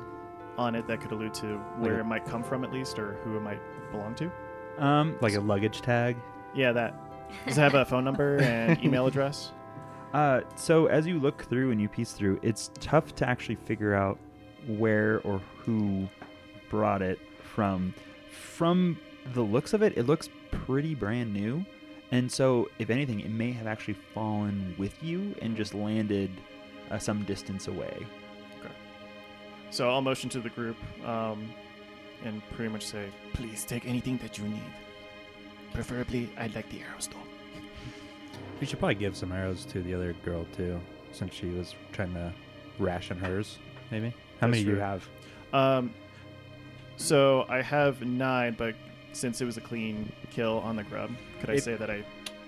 on 0.58 0.76
it 0.76 0.86
that 0.88 1.00
could 1.02 1.12
allude 1.12 1.34
to 1.36 1.58
where 1.80 1.96
a- 1.98 2.00
it 2.02 2.06
might 2.06 2.26
come 2.26 2.44
from 2.44 2.64
at 2.64 2.72
least 2.74 3.00
or 3.00 3.14
who 3.24 3.38
it 3.38 3.42
might 3.42 3.60
belong 3.92 4.14
to? 4.16 4.30
Um, 4.78 5.16
Like 5.22 5.34
a 5.36 5.40
luggage 5.40 5.82
tag. 5.82 6.18
Yeah, 6.54 6.72
that. 6.74 6.94
Does 7.48 7.58
it 7.58 7.62
have 7.62 7.74
a 7.76 7.86
phone 7.86 8.04
number 8.04 8.38
and 8.42 8.78
email 8.84 9.08
address? 9.08 9.52
Uh, 10.14 10.42
so 10.56 10.88
as 10.88 11.08
you 11.08 11.18
look 11.20 11.44
through 11.46 11.72
and 11.72 11.82
you 11.82 11.88
piece 11.88 12.12
through, 12.12 12.38
it's 12.42 12.70
tough 12.82 13.16
to 13.16 13.28
actually 13.28 13.56
figure 13.56 13.96
out 13.96 14.20
where 14.68 15.22
or 15.22 15.40
who 15.60 16.08
brought 16.70 17.02
it 17.02 17.18
from. 17.54 17.94
From 18.30 18.98
the 19.34 19.42
looks 19.42 19.74
of 19.74 19.82
it, 19.82 19.98
it 19.98 20.04
looks 20.04 20.30
pretty 20.52 20.96
brand 20.96 21.34
new, 21.34 21.66
and 22.12 22.32
so 22.32 22.70
if 22.80 22.90
anything, 22.90 23.20
it 23.20 23.32
may 23.32 23.52
have 23.52 23.68
actually 23.68 23.96
fallen 24.14 24.76
with 24.78 25.02
you 25.04 25.36
and 25.42 25.56
just 25.56 25.74
landed 25.74 26.30
uh, 26.90 26.98
some 26.98 27.24
distance 27.24 27.68
away. 27.68 28.06
Okay. 28.60 28.74
So 29.70 29.90
I'll 29.90 30.02
motion 30.02 30.30
to 30.32 30.40
the 30.40 30.50
group 30.50 30.78
um, 31.06 31.50
and 32.24 32.42
pretty 32.52 32.72
much 32.72 32.86
say, 32.86 33.08
Please 33.34 33.64
take 33.64 33.86
anything 33.86 34.18
that 34.18 34.38
you 34.38 34.46
need. 34.46 34.74
Preferably, 35.74 36.30
I'd 36.38 36.54
like 36.54 36.70
the 36.70 36.82
arrows 36.82 37.08
though. 37.08 37.18
We 38.60 38.68
should 38.68 38.78
probably 38.78 38.96
give 38.96 39.18
some 39.18 39.32
arrows 39.32 39.66
to 39.66 39.82
the 39.82 39.96
other 39.96 40.14
girl 40.24 40.46
too, 40.56 40.80
since 41.14 41.34
she 41.34 41.48
was 41.48 41.74
trying 41.94 42.14
to 42.14 42.32
ration 42.78 43.18
hers. 43.18 43.58
Maybe. 43.90 44.10
How 44.10 44.48
That's 44.48 44.52
many 44.52 44.64
do 44.64 44.72
you 44.72 44.78
have? 44.78 45.08
Um, 45.52 45.94
so 46.98 47.46
I 47.50 47.62
have 47.62 48.02
nine, 48.02 48.56
but 48.58 48.76
since 49.14 49.42
it 49.42 49.46
was 49.46 49.58
a 49.58 49.62
clean 49.62 50.12
kill 50.32 50.60
on 50.60 50.76
the 50.76 50.84
grub, 50.84 51.12
could 51.40 51.50
I 51.50 51.54
It- 51.54 51.64
say 51.64 51.76
that 51.76 51.90
I 51.90 52.04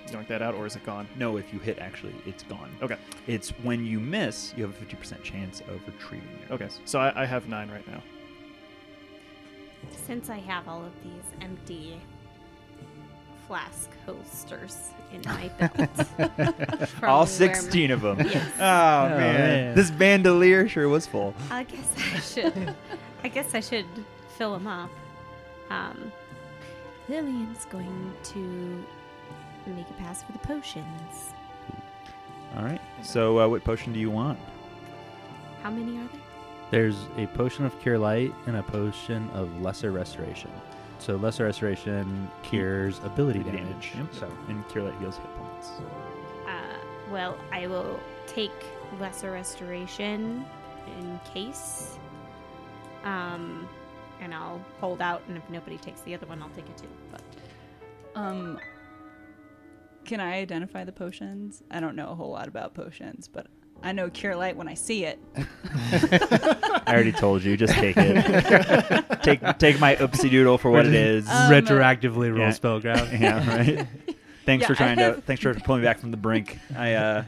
yoinked 0.10 0.28
that 0.28 0.42
out, 0.42 0.54
or 0.56 0.66
is 0.66 0.76
it 0.76 0.86
gone? 0.86 1.08
No, 1.18 1.38
if 1.38 1.52
you 1.54 1.60
hit, 1.60 1.80
actually, 1.80 2.14
it's 2.26 2.44
gone. 2.44 2.70
Okay. 2.82 2.98
It's 3.28 3.50
when 3.64 3.86
you 3.86 4.00
miss, 4.00 4.54
you 4.56 4.64
have 4.64 4.72
a 4.72 4.78
50% 4.86 5.24
chance 5.24 5.62
of 5.62 5.82
retrieving 5.88 6.30
it. 6.48 6.52
Okay, 6.52 6.68
so 6.86 7.00
I, 7.00 7.24
I 7.24 7.26
have 7.26 7.48
nine 7.48 7.70
right 7.72 7.88
now. 7.88 8.02
Since 10.06 10.30
I 10.30 10.38
have 10.38 10.68
all 10.68 10.84
of 10.84 10.92
these 11.04 11.24
empty 11.42 12.00
flask 13.48 13.90
holsters 14.06 14.78
in 15.14 15.22
my 15.26 15.48
belt, 15.60 16.88
from 16.90 17.10
All 17.10 17.20
where 17.20 17.28
16 17.28 17.92
of 17.92 18.02
them. 18.02 18.20
Yes. 18.20 18.52
Oh, 18.56 18.60
man. 18.60 19.12
Oh, 19.14 19.18
man. 19.18 19.76
This 19.76 19.92
bandolier 19.92 20.68
sure 20.68 20.88
was 20.90 21.06
full. 21.08 21.34
I 21.50 21.64
guess 21.64 21.94
I 22.14 22.20
should. 22.20 22.76
I 23.24 23.28
guess 23.30 23.54
I 23.56 23.60
should 23.62 23.86
fill 24.38 24.54
them 24.54 24.68
up. 24.68 24.90
Um, 25.70 26.12
Lillian's 27.10 27.66
going 27.66 28.14
to 28.24 28.86
make 29.68 29.90
a 29.90 29.94
pass 29.94 30.24
for 30.24 30.32
the 30.32 30.40
potions. 30.40 31.34
All 32.56 32.64
right. 32.64 32.82
So, 33.02 33.40
uh, 33.40 33.48
what 33.48 33.64
potion 33.64 33.94
do 33.94 34.00
you 34.00 34.12
want? 34.12 34.40
How 35.62 35.72
many 35.72 35.98
are 35.98 36.08
there? 36.12 36.22
There's 36.72 36.98
a 37.18 37.28
potion 37.28 37.66
of 37.66 37.80
cure 37.82 37.98
light 37.98 38.34
and 38.48 38.58
a 38.58 38.64
potion 38.64 39.30
of 39.32 39.62
lesser 39.62 39.92
restoration. 39.92 40.50
So 41.04 41.18
lesser 41.18 41.44
restoration 41.44 42.30
cures 42.44 43.00
ability 43.04 43.40
damage. 43.44 43.92
Yep. 43.96 44.14
So 44.14 44.32
and 44.48 44.68
Cure 44.70 44.86
Light 44.86 44.98
heals 45.00 45.18
hit 45.18 45.28
points. 45.36 45.72
Uh, 46.48 46.78
well, 47.12 47.38
I 47.52 47.68
will 47.68 48.00
take 48.26 48.54
lesser 49.02 49.32
restoration 49.32 50.46
in 50.98 51.20
case. 51.34 51.98
Um, 53.04 53.68
and 54.24 54.34
I'll 54.34 54.64
hold 54.80 55.02
out, 55.02 55.22
and 55.28 55.38
if 55.38 55.48
nobody 55.50 55.78
takes 55.78 56.02
the 56.02 56.16
other 56.16 56.26
one, 56.26 56.42
I'll 56.42 56.50
take 56.50 56.68
it 56.70 56.78
too. 56.78 56.88
But 57.12 57.22
Um, 58.16 58.60
can 60.06 60.20
I 60.20 60.36
identify 60.36 60.84
the 60.84 60.92
potions? 60.92 61.62
I 61.72 61.80
don't 61.80 61.96
know 61.96 62.10
a 62.10 62.16
whole 62.16 62.32
lot 62.32 62.48
about 62.48 62.74
potions, 62.74 63.28
but 63.28 63.48
I 63.82 63.92
know 63.92 64.10
Cure 64.10 64.36
Light 64.36 64.56
when 64.56 64.68
I 64.68 64.76
see 64.76 65.04
it. 65.06 65.20
I 65.36 66.84
already 66.88 67.12
told 67.12 67.44
you. 67.44 67.58
Just 67.58 67.74
take 67.74 67.96
it. 67.98 69.22
take 69.24 69.58
take 69.58 69.80
my 69.80 69.96
oopsie 69.96 70.30
doodle 70.30 70.58
for 70.58 70.72
what 70.72 70.86
it 70.86 70.94
is. 70.94 71.28
Um, 71.28 71.52
retroactively 71.52 72.30
roll 72.30 72.40
yeah. 72.40 72.50
spellground. 72.50 73.12
yeah. 73.20 73.58
Right. 73.58 73.88
Thanks 74.46 74.64
Yeah, 74.64 74.68
for 74.68 74.74
I 74.74 74.76
trying 74.76 74.98
to. 74.98 75.22
Thanks 75.22 75.42
for 75.42 75.54
pulling 75.54 75.82
me 75.82 75.88
back 75.88 76.00
from 76.00 76.12
the 76.12 76.18
brink. 76.18 76.60
I 76.78 76.94
uh, 76.94 77.24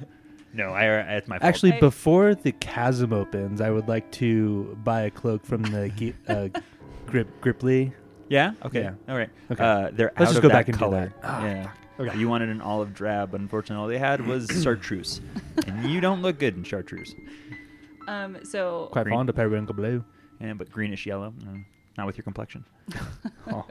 no, 0.53 0.69
I 0.71 0.85
it's 0.85 1.27
my 1.27 1.39
fault. 1.39 1.47
Actually, 1.47 1.73
before 1.73 2.35
the 2.35 2.53
chasm 2.53 3.11
opens, 3.11 3.59
I 3.59 3.69
would 3.69 3.89
like 3.89 4.09
to 4.13 4.77
buy 4.83 5.01
a 5.01 5.11
cloak 5.11 5.45
from 5.45 5.63
the 5.63 6.13
uh, 6.27 6.47
grip 7.07 7.27
Grippli. 7.41 7.93
yeah. 8.29 8.53
Okay. 8.63 8.81
Yeah. 8.81 8.93
All 9.09 9.17
right. 9.17 9.29
Okay. 9.51 9.63
Uh, 9.63 9.89
they're 9.93 10.11
Let's 10.17 10.21
out 10.21 10.25
just 10.25 10.35
of 10.37 10.41
go 10.43 10.47
that 10.49 10.53
back 10.53 10.67
and 10.69 10.77
do 10.77 10.83
color. 10.83 11.13
that. 11.21 11.29
Ah, 11.29 11.45
yeah. 11.45 11.71
Okay. 11.99 12.17
You 12.17 12.27
wanted 12.27 12.49
an 12.49 12.59
olive 12.61 12.93
drab, 12.93 13.31
but 13.31 13.39
unfortunately, 13.39 13.81
all 13.81 13.87
they 13.87 13.97
had 13.97 14.25
was 14.27 14.47
chartreuse, 14.63 15.21
and 15.67 15.89
you 15.89 16.01
don't 16.01 16.21
look 16.21 16.39
good 16.39 16.55
in 16.57 16.63
chartreuse. 16.63 17.15
Um, 18.07 18.37
so 18.43 18.89
Quite 18.91 19.03
Green. 19.03 19.15
fond 19.15 19.29
of 19.29 19.35
periwinkle 19.35 19.75
blue. 19.75 20.03
Yeah, 20.41 20.53
but 20.53 20.69
greenish 20.69 21.05
yellow. 21.05 21.33
No, 21.45 21.59
not 21.97 22.05
with 22.07 22.17
your 22.17 22.23
complexion. 22.23 22.65
Oh, 23.47 23.65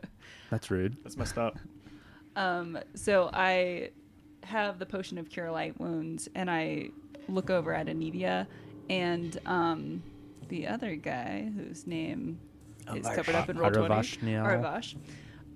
that's 0.50 0.70
rude. 0.70 0.96
That's 1.02 1.16
messed 1.16 1.36
up. 1.36 1.58
Um, 2.36 2.78
so 2.94 3.28
I 3.32 3.90
have 4.44 4.78
the 4.78 4.86
potion 4.86 5.18
of 5.18 5.28
cure 5.28 5.50
light 5.50 5.78
wounds, 5.80 6.28
and 6.34 6.48
I 6.50 6.90
look 7.28 7.50
over 7.50 7.74
at 7.74 7.86
Anivia 7.88 8.46
and 8.88 9.38
um, 9.46 10.02
the 10.48 10.66
other 10.68 10.94
guy 10.94 11.50
whose 11.56 11.86
name 11.86 12.38
is 12.94 13.06
covered 13.08 13.34
up 13.34 13.48
in 13.48 13.56
Roll20, 13.56 13.88
Aravashnial. 13.88 14.44
Aravash, 14.44 14.96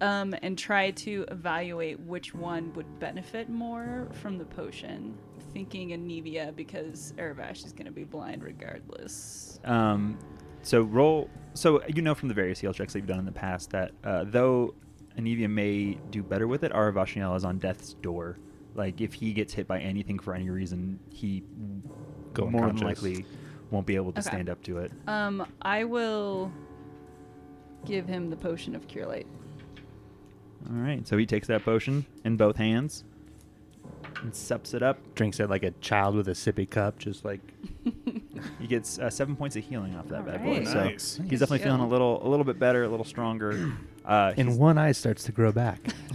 um, 0.00 0.34
and 0.42 0.56
try 0.56 0.90
to 0.92 1.24
evaluate 1.30 1.98
which 2.00 2.34
one 2.34 2.72
would 2.74 2.98
benefit 2.98 3.48
more 3.48 4.09
from 4.20 4.38
the 4.38 4.44
potion. 4.44 5.16
Thinking 5.52 5.90
Anevia 5.90 6.55
because 6.55 7.14
Aravash 7.16 7.64
is 7.64 7.72
going 7.72 7.86
to 7.86 7.90
be 7.92 8.05
blind 8.05 8.42
regardless. 8.42 9.59
Um, 9.64 10.18
so 10.62 10.82
roll. 10.82 11.30
So 11.55 11.82
you 11.88 12.02
know 12.02 12.14
from 12.14 12.28
the 12.28 12.34
various 12.34 12.60
heal 12.60 12.72
checks 12.72 12.92
that 12.92 12.98
you've 13.00 13.09
done 13.09 13.18
in 13.18 13.24
the 13.24 13.32
past 13.32 13.70
that 13.70 13.92
uh, 14.05 14.24
though 14.26 14.74
Anevia 15.18 15.48
may 15.50 15.98
do 16.10 16.22
better 16.22 16.46
with 16.46 16.64
it, 16.64 16.72
Aravashnial 16.72 17.34
is 17.36 17.44
on 17.44 17.59
death's 17.59 17.94
door. 17.94 18.38
Like 18.74 19.00
if 19.00 19.14
he 19.14 19.32
gets 19.32 19.55
hit 19.55 19.66
by 19.66 19.80
anything 19.80 20.18
for 20.18 20.34
any 20.34 20.50
reason, 20.50 21.00
he 21.10 21.42
Go 22.34 22.46
more 22.50 22.66
than 22.66 22.76
likely 22.76 23.24
won't 23.70 23.86
be 23.86 23.96
able 23.96 24.12
to 24.12 24.20
Okay. 24.20 24.28
stand 24.28 24.48
up 24.50 24.62
to 24.64 24.78
it. 24.78 24.92
Um, 25.09 25.46
I 25.62 25.84
will 25.84 26.52
give 27.86 28.06
him 28.06 28.30
the 28.30 28.36
potion 28.36 28.74
of 28.74 28.86
cure 28.88 29.06
light. 29.06 29.26
All 30.68 30.76
right. 30.76 31.06
So 31.06 31.16
he 31.16 31.26
takes 31.26 31.46
that 31.48 31.64
potion 31.64 32.05
in 32.24 32.36
both 32.36 32.56
hands 32.56 33.05
and 34.22 34.34
sups 34.34 34.74
it 34.74 34.82
up. 34.82 34.98
Drinks 35.14 35.38
it 35.40 35.48
like 35.48 35.62
a 35.62 35.70
child 35.80 36.14
with 36.16 36.28
a 36.28 36.32
sippy 36.32 36.68
cup, 36.68 36.98
just 36.98 37.24
like 37.24 37.40
He 38.60 38.66
gets 38.66 38.98
uh, 38.98 39.10
seven 39.10 39.34
points 39.36 39.56
of 39.56 39.64
healing 39.64 39.96
off 39.96 40.09
that 40.09 40.20
All 40.20 40.22
bad 40.26 40.44
right. 40.44 40.64
boy. 40.64 40.70
So 40.70 40.84
Nice. 40.84 41.20
he's 41.28 41.40
definitely 41.40 41.59
feeling 41.64 41.80
a 41.80 41.88
little, 41.88 42.24
a 42.26 42.28
little 42.28 42.44
bit 42.44 42.59
better, 42.59 42.84
a 42.84 42.88
little 42.88 43.05
stronger. 43.06 43.72
Uh, 44.09 44.32
and 44.38 44.48
he's- 44.48 44.59
one 44.59 44.78
eye 44.78 44.92
starts 44.92 45.24
to 45.24 45.32
grow 45.32 45.52
back. 45.52 45.80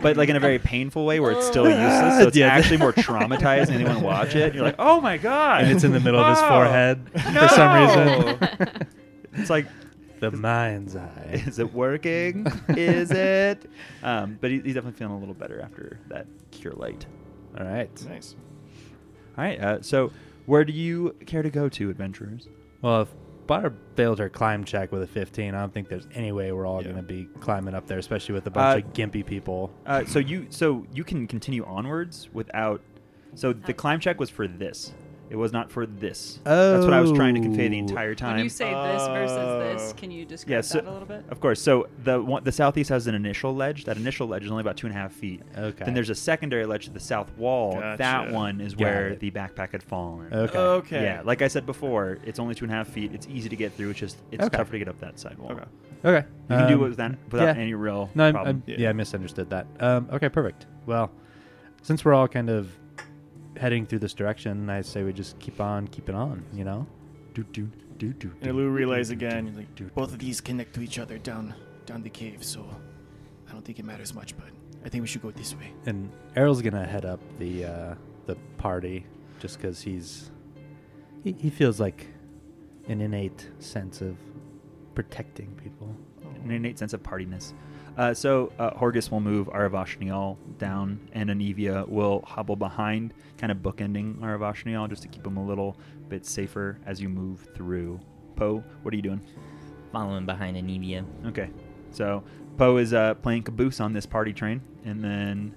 but 0.00 0.16
like 0.16 0.28
in 0.28 0.36
a 0.36 0.38
very 0.40 0.60
painful 0.60 1.04
way 1.04 1.18
where 1.18 1.32
it's 1.32 1.44
still 1.44 1.64
useless. 1.68 2.18
So 2.20 2.20
it's 2.28 2.36
Yeah. 2.36 2.46
actually 2.46 2.76
more 2.76 2.92
traumatizing. 2.92 3.70
and 3.70 3.80
you 3.80 3.86
want 3.86 4.02
watch 4.02 4.36
it. 4.36 4.54
You're 4.54 4.62
like, 4.62 4.76
oh 4.78 5.00
my 5.00 5.16
god! 5.18 5.64
and 5.64 5.72
it's 5.72 5.82
in 5.82 5.90
the 5.90 5.98
middle 5.98 6.20
of 6.20 6.28
his 6.28 6.38
Oh, 6.40 6.48
forehead 6.48 7.10
for 7.12 7.48
some 7.48 7.74
no. 7.74 8.26
reason. 8.38 8.86
It's 9.32 9.50
like, 9.50 9.66
the 10.20 10.30
mind's 10.30 10.96
eye. 10.96 11.42
is 11.46 11.58
it 11.58 11.72
working? 11.72 12.46
is 12.68 13.10
it? 13.10 13.68
Um, 14.02 14.38
but 14.40 14.50
he, 14.50 14.60
he's 14.60 14.74
definitely 14.74 14.98
feeling 14.98 15.14
a 15.14 15.18
little 15.18 15.34
better 15.34 15.60
after 15.60 15.98
that 16.08 16.26
cure 16.50 16.72
light. 16.74 17.06
All 17.58 17.64
right. 17.66 17.90
Nice. 18.08 18.36
All 19.36 19.44
right. 19.44 19.60
Uh, 19.60 19.82
so 19.82 20.12
where 20.46 20.64
do 20.64 20.72
you 20.72 21.14
care 21.26 21.42
to 21.42 21.50
go 21.50 21.68
to, 21.70 21.90
adventurers? 21.90 22.48
Well, 22.82 23.02
if 23.02 23.08
Bar 23.46 23.72
failed 23.96 24.20
her 24.20 24.28
climb 24.28 24.64
check 24.64 24.92
with 24.92 25.02
a 25.02 25.06
15, 25.06 25.54
I 25.54 25.60
don't 25.60 25.74
think 25.74 25.88
there's 25.88 26.06
any 26.14 26.30
way 26.30 26.52
we're 26.52 26.66
all 26.66 26.78
Yeah. 26.82 26.92
going 26.92 26.96
to 26.96 27.02
be 27.02 27.24
climbing 27.40 27.74
up 27.74 27.86
there, 27.88 27.98
especially 27.98 28.34
with 28.34 28.46
a 28.46 28.50
bunch 28.50 28.84
Uh, 28.84 28.86
of 28.86 28.92
gimpy 28.94 29.26
people. 29.26 29.72
Uh, 29.84 30.04
so 30.04 30.18
you 30.20 30.46
so 30.50 30.86
you 30.94 31.02
can 31.02 31.26
continue 31.26 31.64
onwards 31.64 32.28
without. 32.32 32.80
So 33.34 33.52
the 33.52 33.72
climb 33.74 33.98
check 34.00 34.20
was 34.20 34.30
for 34.30 34.46
this. 34.46 34.92
It 35.30 35.36
was 35.36 35.52
not 35.52 35.70
for 35.70 35.86
this. 35.86 36.40
That's 36.42 36.84
what 36.84 36.92
I 36.92 37.00
was 37.00 37.12
trying 37.12 37.36
to 37.36 37.40
convey 37.40 37.68
the 37.68 37.76
Oh. 37.76 37.78
entire 37.78 38.16
time. 38.16 38.34
When 38.34 38.42
you 38.44 38.50
say 38.50 38.68
this 38.74 39.06
versus 39.06 39.36
this, 39.80 39.92
Oh. 39.92 39.96
can 39.96 40.10
you 40.10 40.24
describe 40.24 40.50
Yeah, 40.50 40.60
so- 40.60 40.78
that 40.80 40.88
a 40.88 40.90
little 40.90 41.06
bit? 41.06 41.24
Of 41.30 41.38
course. 41.40 41.62
So 41.62 41.86
the 42.02 42.20
one, 42.20 42.42
the 42.42 42.50
southeast 42.50 42.90
has 42.90 43.06
an 43.06 43.14
initial 43.14 43.54
ledge. 43.54 43.84
That 43.84 43.96
initial 43.96 44.26
ledge 44.26 44.44
is 44.44 44.50
only 44.50 44.62
about 44.62 44.76
two 44.76 44.88
and 44.88 44.96
a 44.96 44.98
half 44.98 45.12
feet. 45.12 45.42
Okay. 45.56 45.84
Then 45.84 45.94
there's 45.94 46.10
a 46.10 46.16
secondary 46.16 46.66
ledge 46.66 46.86
to 46.86 46.90
the 46.90 46.98
south 46.98 47.30
wall. 47.38 47.74
Gotcha. 47.74 47.98
That 47.98 48.32
one 48.32 48.60
is 48.60 48.74
Got 48.74 48.84
where 48.84 49.08
it. 49.10 49.20
the 49.20 49.30
backpack 49.30 49.70
had 49.70 49.84
fallen. 49.84 50.34
Okay. 50.34 50.58
Okay. 50.58 51.04
Yeah, 51.04 51.22
like 51.24 51.42
I 51.42 51.48
said 51.48 51.64
before, 51.64 52.18
it's 52.24 52.40
only 52.40 52.56
two 52.56 52.64
and 52.64 52.72
a 52.72 52.76
half 52.76 52.88
feet. 52.88 53.12
It's 53.14 53.28
easy 53.30 53.48
to 53.48 53.56
get 53.56 53.72
through. 53.74 53.90
It's 53.90 54.00
just 54.00 54.16
it's 54.32 54.44
Okay. 54.44 54.56
tougher 54.56 54.72
to 54.72 54.78
get 54.80 54.88
up 54.88 54.98
that 54.98 55.20
side 55.20 55.38
wall. 55.38 55.52
Okay. 55.52 55.64
Okay. 56.04 56.26
You 56.50 56.56
can 56.56 56.66
do 56.66 56.74
Um, 56.74 56.80
it 56.80 56.88
with 56.88 56.96
that 56.96 57.14
without 57.30 57.56
yeah. 57.56 57.62
any 57.62 57.74
real 57.74 58.10
No, 58.16 58.24
I'm, 58.24 58.34
problem. 58.34 58.56
I'm- 58.56 58.62
Yeah. 58.66 58.76
yeah. 58.80 58.88
I 58.88 58.92
misunderstood 58.94 59.48
that. 59.50 59.68
Um, 59.78 60.08
okay, 60.12 60.28
perfect. 60.28 60.66
Well, 60.86 61.12
since 61.82 62.04
we're 62.04 62.14
all 62.14 62.26
kind 62.26 62.50
of 62.50 62.68
heading 63.60 63.84
through 63.84 63.98
this 64.00 64.14
direction, 64.14 64.70
I 64.70 64.80
say 64.80 65.02
we 65.04 65.12
just 65.12 65.38
keep 65.38 65.60
on 65.60 65.86
keeping 65.88 66.14
on, 66.14 66.42
you 66.52 66.64
know? 66.64 66.86
do, 67.34 67.44
do, 67.44 67.70
do, 67.98 68.12
do, 68.12 68.32
And 68.42 68.56
Lou 68.56 68.70
relays 68.70 69.10
again. 69.10 69.52
Like, 69.56 69.74
do, 69.74 69.84
Both 69.94 70.12
of 70.12 70.18
these 70.18 70.40
connect 70.40 70.74
to 70.74 70.80
each 70.80 70.98
other 70.98 71.18
down 71.18 71.54
down 71.86 72.02
the 72.02 72.10
cave, 72.10 72.44
so 72.44 72.64
I 73.48 73.52
don't 73.52 73.64
think 73.64 73.78
it 73.78 73.84
matters 73.84 74.14
much. 74.14 74.36
But 74.36 74.48
I 74.84 74.88
think 74.88 75.02
we 75.02 75.08
should 75.08 75.22
go 75.22 75.30
this 75.30 75.54
way. 75.54 75.72
And 75.86 76.10
Errol's 76.36 76.62
gonna 76.62 76.86
head 76.86 77.04
up 77.04 77.20
the 77.38 77.64
uh, 77.64 77.94
the 78.26 78.36
party 78.58 79.06
just 79.38 79.58
because 79.58 79.80
he's 79.80 80.30
he, 81.22 81.32
he 81.32 81.50
feels 81.50 81.80
like 81.80 82.06
an 82.88 83.00
innate 83.00 83.48
sense 83.58 84.00
of 84.00 84.16
protecting 84.94 85.54
people. 85.62 85.94
an 86.44 86.50
innate 86.50 86.78
sense 86.78 86.92
of 86.92 87.02
partiness. 87.02 87.52
Uh, 87.96 88.14
so 88.14 88.52
uh, 88.58 88.70
Horgus 88.70 89.10
will 89.10 89.20
move 89.20 89.48
Aravashnial 89.48 90.36
down, 90.58 91.00
and 91.12 91.28
Anevia 91.28 91.88
will 91.88 92.22
hobble 92.26 92.56
behind, 92.56 93.12
kind 93.36 93.50
of 93.50 93.58
bookending 93.58 94.18
Aravashnial 94.20 94.88
just 94.88 95.02
to 95.02 95.08
keep 95.08 95.26
him 95.26 95.36
a 95.36 95.44
little 95.44 95.76
bit 96.08 96.24
safer 96.24 96.78
as 96.86 97.00
you 97.00 97.08
move 97.08 97.46
through. 97.54 98.00
Poe, 98.36 98.64
what 98.82 98.94
are 98.94 98.96
you 98.96 99.02
doing? 99.02 99.20
Following 99.92 100.24
behind 100.24 100.56
Anevia. 100.56 101.04
Okay, 101.26 101.50
so 101.90 102.22
Poe 102.56 102.76
is 102.78 102.94
uh, 102.94 103.14
playing 103.14 103.42
caboose 103.42 103.80
on 103.80 103.92
this 103.92 104.06
party 104.06 104.32
train, 104.32 104.62
and 104.84 105.02
then 105.02 105.54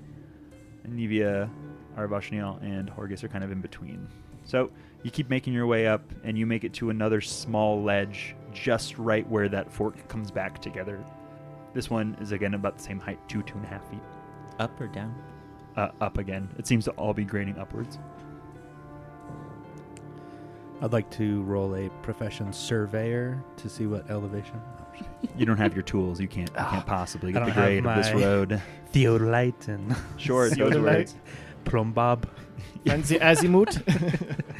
Anevia, 0.88 1.50
Aravashnial, 1.98 2.62
and 2.62 2.90
Horgus 2.92 3.24
are 3.24 3.30
kind 3.30 3.44
of 3.44 3.52
in 3.52 3.62
between. 3.62 4.08
So 4.44 4.72
you 5.04 5.12
keep 5.12 5.30
making 5.30 5.54
your 5.54 5.68
way 5.68 5.88
up, 5.88 6.04
and 6.24 6.38
you 6.38 6.46
make 6.46 6.64
it 6.64 6.74
to 6.74 6.90
another 6.90 7.22
small 7.22 7.82
ledge 7.82 8.36
just 8.52 8.98
right 8.98 9.28
where 9.30 9.48
that 9.50 9.72
fork 9.72 10.08
comes 10.10 10.32
back 10.32 10.62
together. 10.62 11.04
This 11.74 11.90
one 11.90 12.16
is 12.22 12.32
again 12.32 12.54
about 12.54 12.78
the 12.78 12.84
same 12.84 13.00
height, 13.00 13.20
two, 13.28 13.42
two 13.44 13.56
and 13.58 13.66
a 13.66 13.70
half 13.70 13.88
feet. 13.90 14.02
Up 14.60 14.80
or 14.80 14.88
down? 14.88 15.16
Uh, 15.76 15.90
up 16.02 16.18
again. 16.20 16.48
It 16.58 16.68
seems 16.68 16.86
to 16.86 16.92
all 16.92 17.14
be 17.14 17.24
grading 17.26 17.58
upwards. 17.58 17.98
I'd 20.82 20.92
like 20.92 21.10
to 21.12 21.42
roll 21.44 21.76
a 21.76 21.90
profession 22.02 22.52
surveyor 22.52 23.42
to 23.58 23.70
see 23.70 23.88
what 23.88 24.10
elevation. 24.10 24.60
Oh, 24.80 24.86
I'm 24.92 24.98
just 25.00 25.10
kidding. 25.22 25.40
You 25.40 25.46
don't 25.46 25.58
have 25.58 25.74
your 25.74 25.84
tools. 25.84 26.20
You 26.20 26.28
can't. 26.28 26.50
You 26.50 26.56
can't 26.66 26.86
possibly 26.86 27.30
I 27.30 27.34
get 27.34 27.40
the 27.40 27.46
don't 27.48 27.56
have 27.56 27.64
grade 27.66 27.86
of 27.86 27.96
this 27.96 28.14
my- 28.14 28.22
road. 28.22 28.62
Theodolite 28.94 29.68
and 29.70 29.96
Sure, 30.18 30.46
it 30.48 30.58
goes 30.58 30.74
Theodolite. 30.74 30.84
right. 30.86 31.16
Plumbob. 31.66 32.28
And 32.86 33.04
the 33.06 33.18
Azimuth. 33.20 33.82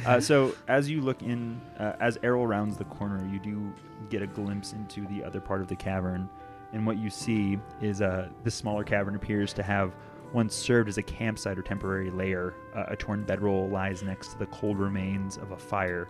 Uh, 0.06 0.18
so 0.20 0.54
as 0.66 0.88
you 0.88 1.02
look 1.02 1.22
in, 1.22 1.60
uh, 1.78 1.92
as 2.00 2.18
Errol 2.22 2.46
rounds 2.46 2.78
the 2.78 2.84
corner, 2.84 3.26
you 3.30 3.38
do 3.38 3.72
get 4.08 4.22
a 4.22 4.26
glimpse 4.26 4.72
into 4.72 5.06
the 5.08 5.22
other 5.22 5.40
part 5.40 5.60
of 5.60 5.68
the 5.68 5.76
cavern, 5.76 6.28
and 6.72 6.86
what 6.86 6.98
you 6.98 7.10
see 7.10 7.58
is 7.80 8.02
uh, 8.02 8.28
this 8.42 8.54
smaller 8.54 8.84
cavern 8.84 9.14
appears 9.14 9.52
to 9.54 9.62
have 9.62 9.94
once 10.32 10.54
served 10.54 10.88
as 10.88 10.98
a 10.98 11.02
campsite 11.02 11.58
or 11.58 11.62
temporary 11.62 12.10
lair. 12.10 12.54
Uh, 12.74 12.84
a 12.88 12.96
torn 12.96 13.22
bedroll 13.22 13.68
lies 13.68 14.02
next 14.02 14.32
to 14.32 14.38
the 14.38 14.46
cold 14.46 14.78
remains 14.78 15.36
of 15.36 15.52
a 15.52 15.56
fire. 15.56 16.08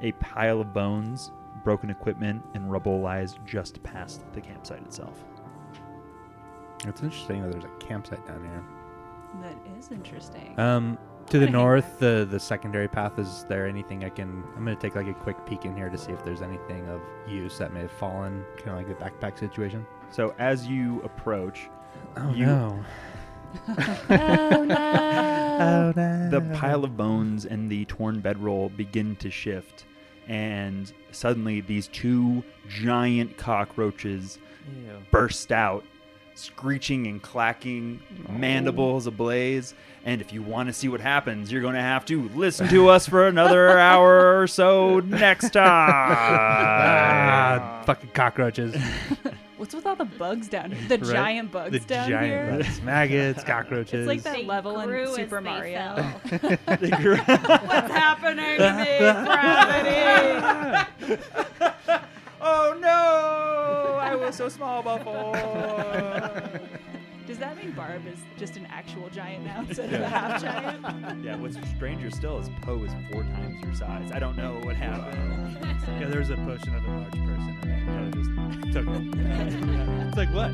A 0.00 0.12
pile 0.12 0.60
of 0.60 0.72
bones, 0.72 1.32
broken 1.64 1.90
equipment, 1.90 2.42
and 2.54 2.70
rubble 2.70 3.00
lies 3.00 3.36
just 3.44 3.82
past 3.82 4.22
the 4.32 4.40
campsite 4.40 4.82
itself. 4.82 5.24
It's 6.86 7.02
interesting 7.02 7.42
that 7.42 7.50
there's 7.50 7.64
a 7.64 7.84
campsite 7.84 8.24
down 8.26 8.42
here. 8.42 8.64
That 9.42 9.56
is 9.76 9.90
interesting. 9.90 10.58
Um, 10.58 10.96
to 11.30 11.38
the 11.38 11.48
north, 11.50 11.98
the 11.98 12.26
the 12.30 12.40
secondary 12.40 12.88
path. 12.88 13.18
Is 13.18 13.44
there 13.48 13.66
anything 13.66 14.04
I 14.04 14.08
can? 14.08 14.42
I'm 14.56 14.64
gonna 14.64 14.76
take 14.76 14.94
like 14.94 15.08
a 15.08 15.14
quick 15.14 15.36
peek 15.46 15.64
in 15.64 15.74
here 15.76 15.88
to 15.88 15.98
see 15.98 16.12
if 16.12 16.24
there's 16.24 16.42
anything 16.42 16.86
of 16.88 17.00
use 17.28 17.58
that 17.58 17.72
may 17.72 17.80
have 17.80 17.90
fallen, 17.92 18.44
kind 18.56 18.70
of 18.70 18.76
like 18.76 18.88
the 18.88 19.04
backpack 19.04 19.38
situation. 19.38 19.86
So 20.10 20.34
as 20.38 20.66
you 20.66 21.00
approach, 21.02 21.68
Oh 22.16 22.32
You- 22.32 22.46
no! 22.46 22.84
Oh 24.10 24.64
no! 24.64 25.24
Oh, 25.60 25.92
no! 25.96 26.30
the 26.30 26.40
pile 26.54 26.84
of 26.84 26.96
bones 26.96 27.44
and 27.44 27.68
the 27.68 27.84
torn 27.86 28.20
bedroll 28.20 28.68
begin 28.68 29.16
to 29.16 29.28
shift, 29.30 29.86
and 30.28 30.92
suddenly 31.10 31.60
these 31.60 31.88
two 31.88 32.44
giant 32.68 33.36
cockroaches 33.36 34.38
burst 35.10 35.50
out, 35.50 35.82
screeching 36.38 37.06
and 37.06 37.20
clacking, 37.22 38.00
mandibles 38.28 39.06
ablaze. 39.06 39.74
And 40.04 40.20
if 40.22 40.32
you 40.32 40.42
want 40.42 40.68
to 40.68 40.72
see 40.72 40.88
what 40.88 41.00
happens, 41.00 41.50
you're 41.52 41.60
going 41.60 41.74
to 41.74 41.80
have 41.82 42.04
to 42.06 42.28
listen 42.30 42.66
to 42.68 42.88
us 42.88 43.06
for 43.08 43.26
another 43.28 43.78
hour 43.78 44.40
or 44.40 44.46
so 44.46 45.00
next 45.00 45.50
time. 45.50 45.66
ah, 45.68 47.82
fucking 47.84 48.10
cockroaches! 48.14 48.74
What's 49.58 49.74
with 49.74 49.86
all 49.86 49.96
the 49.96 50.04
bugs 50.04 50.46
down 50.48 50.70
here? 50.70 50.88
The 50.98 51.04
Right? 51.04 51.12
giant 51.14 51.50
bugs 51.50 51.72
the 51.72 51.80
down 51.80 52.08
giant 52.08 52.26
here. 52.26 52.58
bugs, 52.62 52.80
maggots, 52.82 53.42
cockroaches. 53.42 54.06
It's 54.06 54.08
like 54.08 54.22
that 54.22 54.36
They 54.36 54.44
level 54.44 54.78
in 54.80 55.08
Super 55.14 55.40
Mario. 55.40 55.96
fell. 55.96 56.20
They 56.80 56.90
grew- 56.90 57.16
What's 57.16 57.92
happening 57.92 58.58
to 58.58 58.72
me, 58.78 58.98
gravity? 61.08 62.08
Oh 62.40 62.74
no! 62.80 63.98
I 64.00 64.14
was 64.14 64.36
so 64.36 64.48
small 64.48 64.82
before. 64.82 65.32
Does 67.26 67.36
that 67.38 67.56
mean 67.58 67.72
Barb 67.72 68.06
is 68.06 68.18
just 68.38 68.56
an 68.56 68.64
actual 68.70 69.10
giant 69.10 69.44
now 69.44 69.60
instead 69.68 69.92
of 69.92 70.00
a 70.00 70.08
half 70.08 70.40
giant? 70.40 70.82
yeah, 71.22 71.36
what's 71.36 71.58
stranger 71.76 72.10
still 72.10 72.38
is 72.38 72.48
Poe 72.62 72.82
is 72.82 72.90
four 73.12 73.22
times 73.22 73.62
your 73.62 73.74
size. 73.74 74.10
I 74.12 74.18
don't 74.18 74.36
know 74.36 74.58
what 74.62 74.76
happened. 74.76 75.58
yeah, 76.00 76.08
there's 76.08 76.30
a 76.30 76.36
potion 76.36 76.74
of 76.74 76.84
a 76.84 76.90
large 76.90 77.12
person, 77.12 77.58
and 77.64 77.88
then 77.88 78.06
I 78.06 78.10
just 78.10 78.30
took 78.72 78.86
it. 78.88 79.02
it's 80.08 80.16
like 80.16 80.32
what? 80.32 80.52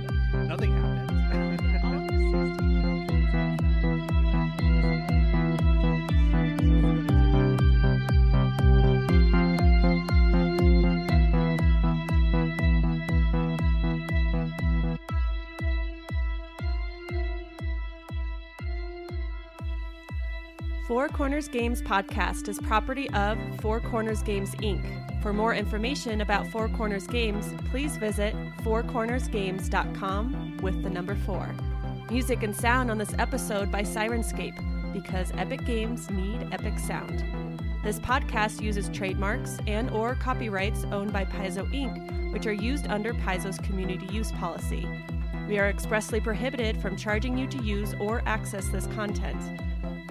Nothing 0.49 0.73
happened. 0.73 2.84
Four 20.87 21.09
Corners 21.09 21.49
Games 21.49 21.81
podcast 21.81 22.47
is 22.47 22.59
property 22.59 23.09
of 23.15 23.39
Four 23.63 23.81
Corners 23.81 24.23
Games 24.23 24.55
Inc. 24.57 25.23
For 25.23 25.33
more 25.33 25.55
information 25.55 26.21
about 26.21 26.47
Four 26.49 26.69
Corners 26.69 27.07
Games, 27.07 27.55
please 27.71 27.97
visit 27.97 28.35
fourcornersgames.com 28.59 30.59
with 30.61 30.83
the 30.83 30.91
number 30.91 31.15
four. 31.15 31.55
Music 32.11 32.43
and 32.43 32.55
sound 32.55 32.91
on 32.91 32.99
this 32.99 33.15
episode 33.19 33.73
by 33.73 33.81
Syrinscape 33.81 34.93
because 34.93 35.33
epic 35.39 35.65
games 35.65 36.11
need 36.11 36.49
epic 36.53 36.79
sound. 36.79 37.25
This 37.83 37.99
podcast 37.99 38.61
uses 38.61 38.91
trademarks 38.91 39.57
and 39.67 39.91
or 39.91 40.17
copyrights 40.17 40.85
owned 40.93 41.15
by 41.15 41.25
Paizo 41.25 41.65
Inc., 41.73 42.31
which 42.31 42.45
are 42.45 42.53
used 42.53 42.89
under 42.89 43.15
Paizo's 43.15 43.57
community 43.57 44.05
use 44.13 44.33
policy. 44.33 44.87
We 45.49 45.59
are 45.59 45.71
expressly 45.71 46.21
prohibited 46.21 46.83
from 46.83 46.99
charging 46.99 47.39
you 47.39 47.47
to 47.47 47.63
use 47.63 47.95
or 47.99 48.23
access 48.27 48.69
this 48.69 48.87
content. 48.89 49.41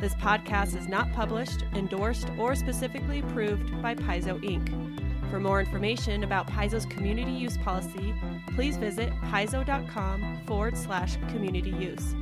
This 0.04 0.16
podcast 0.16 0.78
is 0.78 0.90
not 0.90 1.14
published, 1.14 1.64
endorsed, 1.76 2.28
or 2.38 2.56
specifically 2.56 3.20
approved 3.20 3.82
by 3.82 3.96
Paizo 3.96 4.38
Inc. 4.44 5.32
For 5.32 5.40
more 5.40 5.62
information 5.62 6.26
about 6.26 6.46
Paizo's 6.46 6.86
community 6.86 7.32
use 7.32 7.58
policy, 7.60 8.14
please 8.54 8.76
visit 8.76 9.14
paizo.com 9.32 10.42
forward 10.46 10.76
slash 10.76 11.16
community 11.30 11.70
use. 11.70 12.16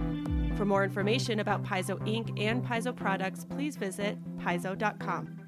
For 0.58 0.64
more 0.64 0.84
information 0.84 1.40
about 1.40 1.64
Paizo 1.64 1.98
Inc. 2.08 2.40
and 2.40 2.64
Paizo 2.64 2.96
products, 2.96 3.46
please 3.46 3.78
visit 3.78 4.16
paizo.com. 4.38 5.41